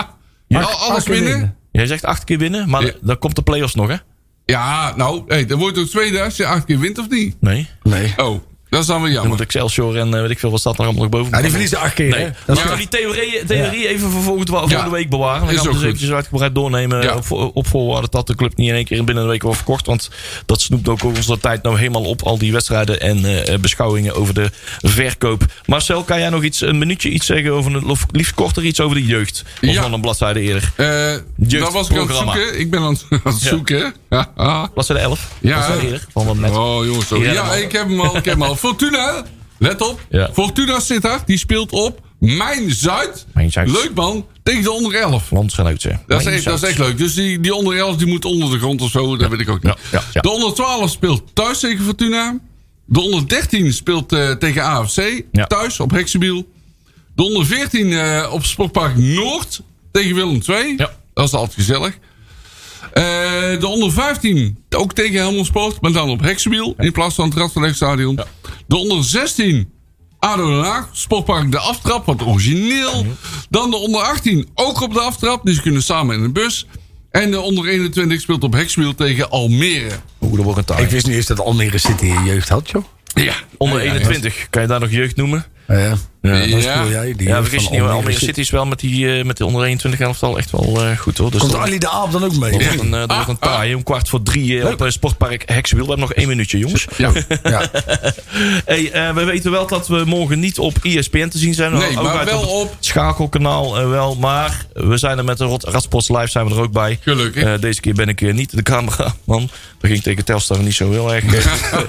Ja, 0.49 0.61
Acht- 0.61 0.81
alles 0.81 0.97
acht 0.97 1.07
winnen? 1.07 1.31
winnen. 1.33 1.57
Jij 1.73 1.87
zegt 1.87 2.05
acht 2.05 2.25
keer 2.25 2.39
winnen, 2.39 2.69
maar 2.69 2.85
Ja. 2.85 2.93
dan 3.01 3.19
komt 3.19 3.37
de 3.37 3.43
play-offs 3.43 3.75
nog, 3.75 3.89
hè? 3.89 3.97
Ja, 4.45 4.93
nou, 4.97 5.23
hey, 5.27 5.47
dan 5.47 5.59
wordt 5.59 5.77
het 5.77 5.91
tweede 5.91 6.23
als 6.23 6.37
je 6.37 6.47
acht 6.47 6.65
keer 6.65 6.79
wint 6.79 6.99
of 6.99 7.09
niet? 7.09 7.37
Nee. 7.41 7.69
Nee. 7.83 8.13
Oh, 8.17 8.43
dat 8.73 8.81
is 8.81 8.87
dan 8.87 8.97
weer 8.97 9.05
Dan 9.05 9.13
jammer. 9.13 9.31
moet 9.31 9.41
Excelsior 9.41 9.97
en 9.99 10.15
eh, 10.15 10.21
weet 10.21 10.31
ik 10.31 10.39
veel 10.39 10.51
wat 10.51 10.61
staat 10.61 10.79
er 10.79 10.85
allemaal 10.85 11.03
nog 11.03 11.11
boven. 11.11 11.31
Ja, 11.37 11.41
die 11.41 11.51
verliezen 11.51 11.79
acht 11.79 11.95
keer, 11.95 12.09
Nee, 12.11 12.29
dat 12.47 12.57
is 12.57 12.63
Ja. 12.63 12.77
die 12.77 12.89
theorie, 12.89 13.45
theorie 13.47 13.89
even 13.89 14.11
voor 14.11 14.23
volgende, 14.23 14.51
volgende 14.53 14.91
week 14.91 15.11
bewaren. 15.11 15.41
Dan 15.41 15.49
Is 15.51 15.55
gaan 15.57 15.65
we 15.65 15.71
dus 15.73 15.79
goed. 15.79 15.87
eventjes 15.87 16.11
uitgebreid 16.11 16.55
doornemen 16.55 17.03
Ja. 17.03 17.15
op, 17.29 17.51
op 17.55 17.67
voorwaarde 17.67 18.09
dat 18.11 18.27
de 18.27 18.35
club 18.35 18.57
niet 18.57 18.69
in 18.69 18.75
één 18.75 18.85
keer 18.85 19.05
binnen 19.05 19.25
een 19.25 19.31
week 19.31 19.43
wordt 19.43 19.57
verkocht. 19.57 19.87
Want 19.87 20.11
dat 20.47 20.61
snoept 20.61 20.89
ook 20.89 21.03
onze 21.05 21.39
tijd 21.39 21.63
nou 21.63 21.79
helemaal 21.79 22.05
op. 22.05 22.23
Al 22.23 22.39
die 22.39 22.53
wedstrijden 22.53 23.01
en 23.01 23.45
eh, 23.47 23.59
beschouwingen 23.59 24.15
over 24.15 24.35
de 24.35 24.51
verkoop. 24.81 25.45
Marcel, 25.67 26.03
kan 26.03 26.19
jij 26.19 26.29
nog 26.29 26.43
iets, 26.43 26.61
een 26.61 26.79
minuutje 26.79 27.09
iets 27.09 27.27
zeggen 27.27 27.53
over, 27.53 27.75
een, 27.75 27.85
of 27.87 28.07
liefst 28.11 28.35
korter 28.35 28.65
iets 28.65 28.81
over 28.81 28.97
de 28.97 29.05
jeugd? 29.05 29.45
Of 29.63 29.69
Ja. 29.71 29.83
van 29.83 29.93
een 29.93 30.01
bladzijde 30.01 30.41
eerder? 30.41 30.73
Eh 30.77 30.87
daar 31.37 31.71
was 31.73 31.91
ik 31.91 31.97
aan 31.97 32.07
het 32.09 32.17
zoeken. 32.17 32.61
Ik 32.61 32.71
ben 32.71 32.81
aan 32.81 32.93
het, 32.93 33.07
het 33.25 33.35
zoeken. 33.35 33.95
Ja. 34.11 34.31
Ja. 34.37 34.67
Bladzijde 34.75 35.03
11? 35.03 35.29
Ja. 35.41 35.55
Bladzijde 35.57 35.85
eerder, 35.85 36.07
van 36.13 36.27
wat 36.27 36.37
net. 36.37 36.51
Oh 36.57 36.85
jongens, 36.87 37.07
sorry. 37.07 37.33
Ja, 37.33 37.53
ik 37.55 37.73
heb 37.73 37.89
hem 37.89 38.01
al. 38.01 38.17
Ik 38.17 38.25
heb 38.25 38.35
hem 38.35 38.43
al. 38.43 38.57
Fortuna, 38.63 39.25
let 39.59 39.81
op. 39.81 40.01
Ja. 40.11 40.31
Fortuna 40.33 40.81
Sittard, 40.81 41.27
die 41.27 41.39
speelt 41.39 41.73
op 41.73 42.01
Mijn 42.19 42.71
Zuid. 42.71 43.27
Mijn 43.35 43.53
Zuid. 43.53 43.71
Leuk 43.71 43.91
man, 43.95 44.27
tegen 44.43 44.63
de 44.63 44.71
onder 44.71 44.95
11. 44.95 45.31
Landsgenoot, 45.31 45.83
hè. 45.83 45.93
Dat 46.07 46.21
is, 46.21 46.27
echt, 46.27 46.45
dat 46.45 46.63
is 46.63 46.69
echt 46.69 46.79
leuk. 46.79 46.99
Dus 46.99 47.15
die, 47.15 47.41
die 47.41 47.55
onder 47.55 47.77
11 47.77 47.97
die 47.97 48.07
moet 48.07 48.25
onder 48.25 48.51
de 48.51 48.59
grond 48.59 48.81
of 48.81 48.91
zo. 48.91 49.17
Dat 49.17 49.31
weet 49.31 49.41
ik 49.41 49.49
ook 49.49 49.63
niet. 49.63 49.75
De 50.13 50.31
onder 50.31 50.55
12 50.55 50.91
speelt 50.91 51.23
thuis 51.33 51.59
tegen 51.59 51.85
Fortuna. 51.85 52.39
De 52.85 53.01
onder 53.01 53.29
13 53.29 53.73
speelt 53.73 54.13
eh, 54.13 54.31
tegen 54.31 54.63
AFC. 54.63 55.23
Thuis 55.47 55.81
op 55.81 55.91
Hexenbiel. 55.91 56.49
De 57.15 57.23
onder 57.23 57.47
14 57.47 57.93
eh, 57.93 58.33
op 58.33 58.45
Sportpark 58.45 58.97
Noord 58.97 59.61
tegen 59.93 60.15
Willem 60.15 60.41
II. 60.47 60.75
Ja. 60.77 60.91
Dat 61.15 61.27
is 61.27 61.33
altijd 61.33 61.55
gezellig. 61.55 61.99
Eh, 62.93 63.03
de 63.61 63.67
onder 63.67 63.93
15 63.93 64.59
ook 64.71 64.93
tegen 64.93 65.21
Helmond 65.21 65.47
Sport. 65.47 65.81
Maar 65.81 65.93
dan 65.93 66.11
op 66.11 66.21
Hexenbiel. 66.21 66.75
In 66.79 66.93
plaats 66.93 67.15
van 67.15 67.29
het 67.29 67.39
Radverlegstadion. 67.39 68.21
De 68.67 68.77
onder 68.77 69.05
16 69.05 69.73
ADO 70.19 70.51
Den 70.51 70.65
Haag, 70.65 70.89
Sportpark 70.93 71.51
De 71.51 71.59
Aftrap, 71.59 72.07
wat 72.07 72.23
origineel. 72.23 73.07
Dan 73.51 73.71
de 73.71 73.77
onder 73.77 74.01
18 74.01 74.49
ook 74.55 74.81
op 74.81 74.95
de 74.95 75.01
aftrap, 75.01 75.45
dus 75.45 75.57
ze 75.57 75.63
kunnen 75.63 75.83
samen 75.83 76.17
in 76.17 76.23
de 76.23 76.29
bus. 76.29 76.67
En 77.11 77.31
de 77.31 77.41
onder 77.41 77.69
21 77.69 78.21
speelt 78.21 78.45
op 78.45 78.53
Hexwiel 78.53 78.95
tegen 78.95 79.31
Almere. 79.31 79.91
Oeh, 80.21 80.35
dat 80.35 80.45
wordt 80.45 80.59
een 80.59 80.65
taai. 80.65 80.85
Ik 80.85 80.91
wist 80.91 81.07
niet 81.07 81.17
eens 81.17 81.27
dat 81.27 81.41
Almere 81.41 81.79
City 81.79 82.05
een 82.05 82.25
jeugd 82.25 82.49
had, 82.49 82.71
joh. 82.71 82.85
Ja, 83.15 83.35
Onder 83.57 83.79
Ja, 83.79 83.85
ja, 83.85 83.93
21, 83.93 84.47
kan 84.51 84.63
je 84.63 84.69
daar 84.69 84.81
nog 84.81 84.91
jeugd 84.91 85.17
noemen? 85.17 85.47
Ja, 85.69 85.97
ja. 86.23 86.33
Ja. 86.35 86.39
Dan 86.39 86.49
Ja. 86.49 86.61
speel 86.61 86.91
jij 86.91 87.15
die 87.17 87.29
Ja, 87.29 87.43
vergis 87.43 87.63
je 87.63 87.69
van 87.69 87.79
niet. 87.81 87.89
Almere 87.91 88.19
City 88.19 88.41
is 88.41 88.51
wel 88.51 88.67
met, 88.67 88.81
die, 88.81 89.19
eh, 89.19 89.25
met 89.25 89.37
de 89.37 89.47
onder 89.47 89.63
21 89.65 90.01
elftal 90.01 90.39
echt 90.39 90.51
wel 90.51 90.83
eh, 90.85 90.97
goed 90.99 91.19
hoor. 91.19 91.31
Dus 91.31 91.41
Komt 91.41 91.55
Ali 91.55 91.79
de 91.79 91.89
Aap 91.89 92.13
dan 92.13 92.25
ook 92.25 92.37
mee? 92.37 92.51
dat 92.53 92.63
wordt 92.65 92.81
een, 92.81 92.95
eh, 92.95 93.01
dat 93.01 93.13
wordt 93.15 93.29
een 93.29 93.39
taai. 93.39 93.75
Om 93.75 93.83
kwart 93.83 94.09
voor 94.09 94.23
drie 94.23 94.69
op 94.73 94.83
eh, 94.83 94.91
Sportpark 94.91 95.43
Hexwiel. 95.47 95.83
We 95.83 95.89
hebben 95.89 96.07
nog 96.09 96.17
één 96.17 96.29
minuutje 96.29 96.59
jongens. 96.59 96.87
Ja. 96.97 97.13
Ja. 97.43 97.63
Hey, 98.65 98.91
eh, 98.93 99.15
we 99.15 99.25
weten 99.25 99.51
wel 99.51 99.67
dat 99.67 99.89
we 99.89 100.03
morgen 100.07 100.39
niet 100.41 100.59
op 100.59 100.77
ESPN 100.83 101.29
te 101.29 101.39
zien 101.39 101.55
zijn. 101.55 101.73
Nee, 101.73 101.89
Ook 101.99 102.03
maar 102.03 102.17
uit 102.19 102.31
wel 102.31 102.41
het 102.41 102.51
op- 102.51 102.77
Schakelkanaal 102.81 103.89
wel. 103.89 104.15
Maar 104.17 104.67
we 104.73 104.97
zijn 104.97 105.19
er 105.19 105.25
met 105.25 105.39
de 105.39 105.45
Rot- 105.45 105.65
Radsports 105.65 106.09
Live 106.09 106.27
zijn 106.29 106.47
we 106.49 106.55
er 106.55 106.61
ook 106.61 106.73
bij. 106.73 106.99
Gelukkig. 107.03 107.43
Eh, 107.45 107.53
deze 107.61 107.81
keer 107.81 107.95
ben 107.95 108.09
ik 108.09 108.33
niet 108.35 108.57
de 108.57 108.63
cameraman. 108.63 109.51
Dat 109.81 109.91
ging 109.91 110.03
tegen 110.03 110.25
Telstar 110.25 110.59
niet 110.63 110.75
zo 110.75 110.91
heel 110.91 111.15
erg. 111.15 111.25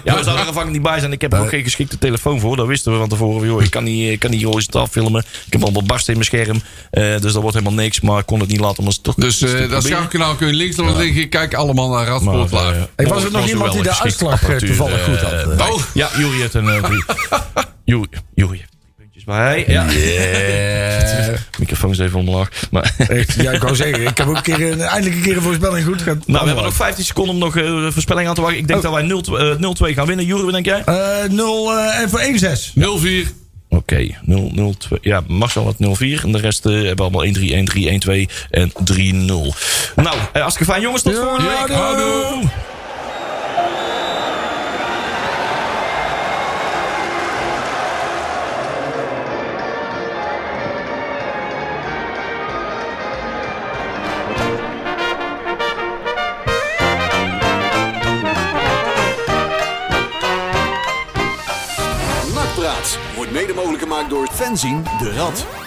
ja, 0.03 0.15
we 0.17 0.23
zouden 0.23 0.34
er 0.34 0.39
afhankelijk 0.39 0.71
niet 0.71 0.81
bij 0.81 0.99
zijn. 0.99 1.11
Ik 1.11 1.21
heb 1.21 1.34
er 1.34 1.39
ook 1.39 1.49
geen 1.49 1.63
geschikte 1.63 1.97
telefoon 1.97 2.39
voor. 2.39 2.55
Dat 2.55 2.67
wisten 2.67 2.91
we 2.91 2.97
van 2.97 3.09
tevoren. 3.09 3.47
Joh, 3.47 3.61
ik 3.61 3.69
kan 3.69 3.84
niet, 3.84 4.19
ik 4.24 4.30
kan 4.30 4.38
niet 4.39 4.43
horizontaal 4.47 4.88
filmen. 4.88 5.24
Ik 5.45 5.53
heb 5.53 5.63
allemaal 5.63 5.84
barst 5.84 6.07
in 6.07 6.13
mijn 6.13 6.26
scherm. 6.26 6.61
Eh, 6.91 7.03
dus 7.03 7.34
dat 7.34 7.41
wordt 7.41 7.57
helemaal 7.57 7.84
niks. 7.84 8.01
Maar 8.01 8.19
ik 8.19 8.26
kon 8.26 8.39
het 8.39 8.49
niet 8.49 8.59
laten 8.59 8.78
om 8.80 8.86
eens 8.86 8.99
toch 9.01 9.15
Dus 9.15 9.41
eh, 9.41 9.69
dat 9.69 9.84
schakelaar 9.84 10.36
kun 10.36 10.47
je 10.47 10.53
links 10.53 10.78
laten 10.78 10.97
liggen. 10.97 11.30
Kijk 11.30 11.53
allemaal 11.53 11.89
naar 11.89 12.05
Radsport 12.07 12.51
Maar, 12.51 12.61
eh, 12.63 12.69
Live. 12.69 12.89
Hey, 12.95 13.05
was 13.07 13.24
er 13.24 13.32
nog 13.32 13.41
was 13.41 13.49
iemand 13.49 13.71
die 13.74 13.84
de 13.84 13.99
uitslag, 13.99 14.43
eh, 14.49 14.55
toevallig 14.55 15.03
goed 15.03 15.21
had, 15.21 15.32
eh, 15.32 15.41
eh? 15.41 15.69
Oh. 15.71 15.80
Ja, 15.93 16.09
Jury 16.17 16.39
heeft 16.39 16.53
een... 16.53 16.69
eh, 16.69 16.84
Jury, 17.86 18.07
Jury 18.36 18.57
heeft 18.57 18.69
drie 18.71 18.93
puntjes 18.97 19.24
bij. 19.24 19.63
Ja. 19.67 19.86
Microfoon 21.59 21.91
is 21.91 21.99
even 21.99 22.19
omlaag. 22.19 22.49
Maar, 22.71 22.93
Echt, 22.97 23.34
ja, 23.34 23.51
ik 23.51 23.61
wou 23.61 23.76
zeggen, 23.76 24.01
ik 24.07 24.17
heb 24.17 24.28
ook 24.28 24.36
een 24.36 24.41
keer, 24.41 24.71
een- 24.71 24.82
eindelijk 24.82 25.15
een 25.15 25.21
keer 25.21 25.36
een 25.36 25.41
voorspelling 25.41 25.86
goed 25.86 26.01
gehad. 26.01 26.28
nou, 26.28 26.39
we 26.39 26.45
hebben 26.45 26.63
nog 26.63 26.74
15 26.74 27.05
seconden 27.05 27.34
om 27.34 27.39
nog 27.39 27.57
eh, 27.57 27.63
de 27.63 27.89
voorspelling 27.91 28.28
aan 28.28 28.36
te 28.36 28.41
wachten. 28.41 28.59
Ik 28.59 28.67
denk 28.67 28.80
Oh. 28.80 28.86
dat 28.86 28.93
wij 28.93 29.03
0 29.03 29.39
eh, 29.39 29.91
0-2 29.91 29.93
gaan 29.95 30.05
winnen. 30.07 30.26
Jury, 30.26 30.43
wat 30.43 30.51
denk 30.53 30.65
jij? 30.65 30.82
Eh 30.86 31.30
0 31.30 31.78
eh, 31.78 31.99
en 31.99 32.09
voor 32.09 32.19
1-6. 32.21 32.74
0-4. 33.28 33.41
Oké, 33.76 34.15
0-0-2. 34.26 34.99
Ja, 35.01 35.21
Marcel 35.28 35.63
had 35.63 35.76
0-4. 35.76 36.24
En 36.24 36.32
de 36.32 36.38
rest 36.38 36.65
eh, 36.65 36.74
hebben 36.74 37.05
allemaal 37.05 37.26
1-3, 37.26 37.30
1-3, 37.30 37.88
1-2 37.88 38.26
en 38.49 38.71
3-0. 38.71 39.53
Nou, 39.95 40.17
eh, 40.34 40.41
hartstikke 40.41 40.71
fijn 40.71 40.82
jongens. 40.82 41.03
Tot 41.03 41.15
volgende 41.15 41.49
ja, 41.49 41.67
week. 41.67 41.78
doei. 41.97 42.49
Mogelijk 63.56 63.84
gemaakt 63.84 64.10
door 64.10 64.28
Fenzin 64.32 64.84
de 64.99 65.12
Rad. 65.12 65.62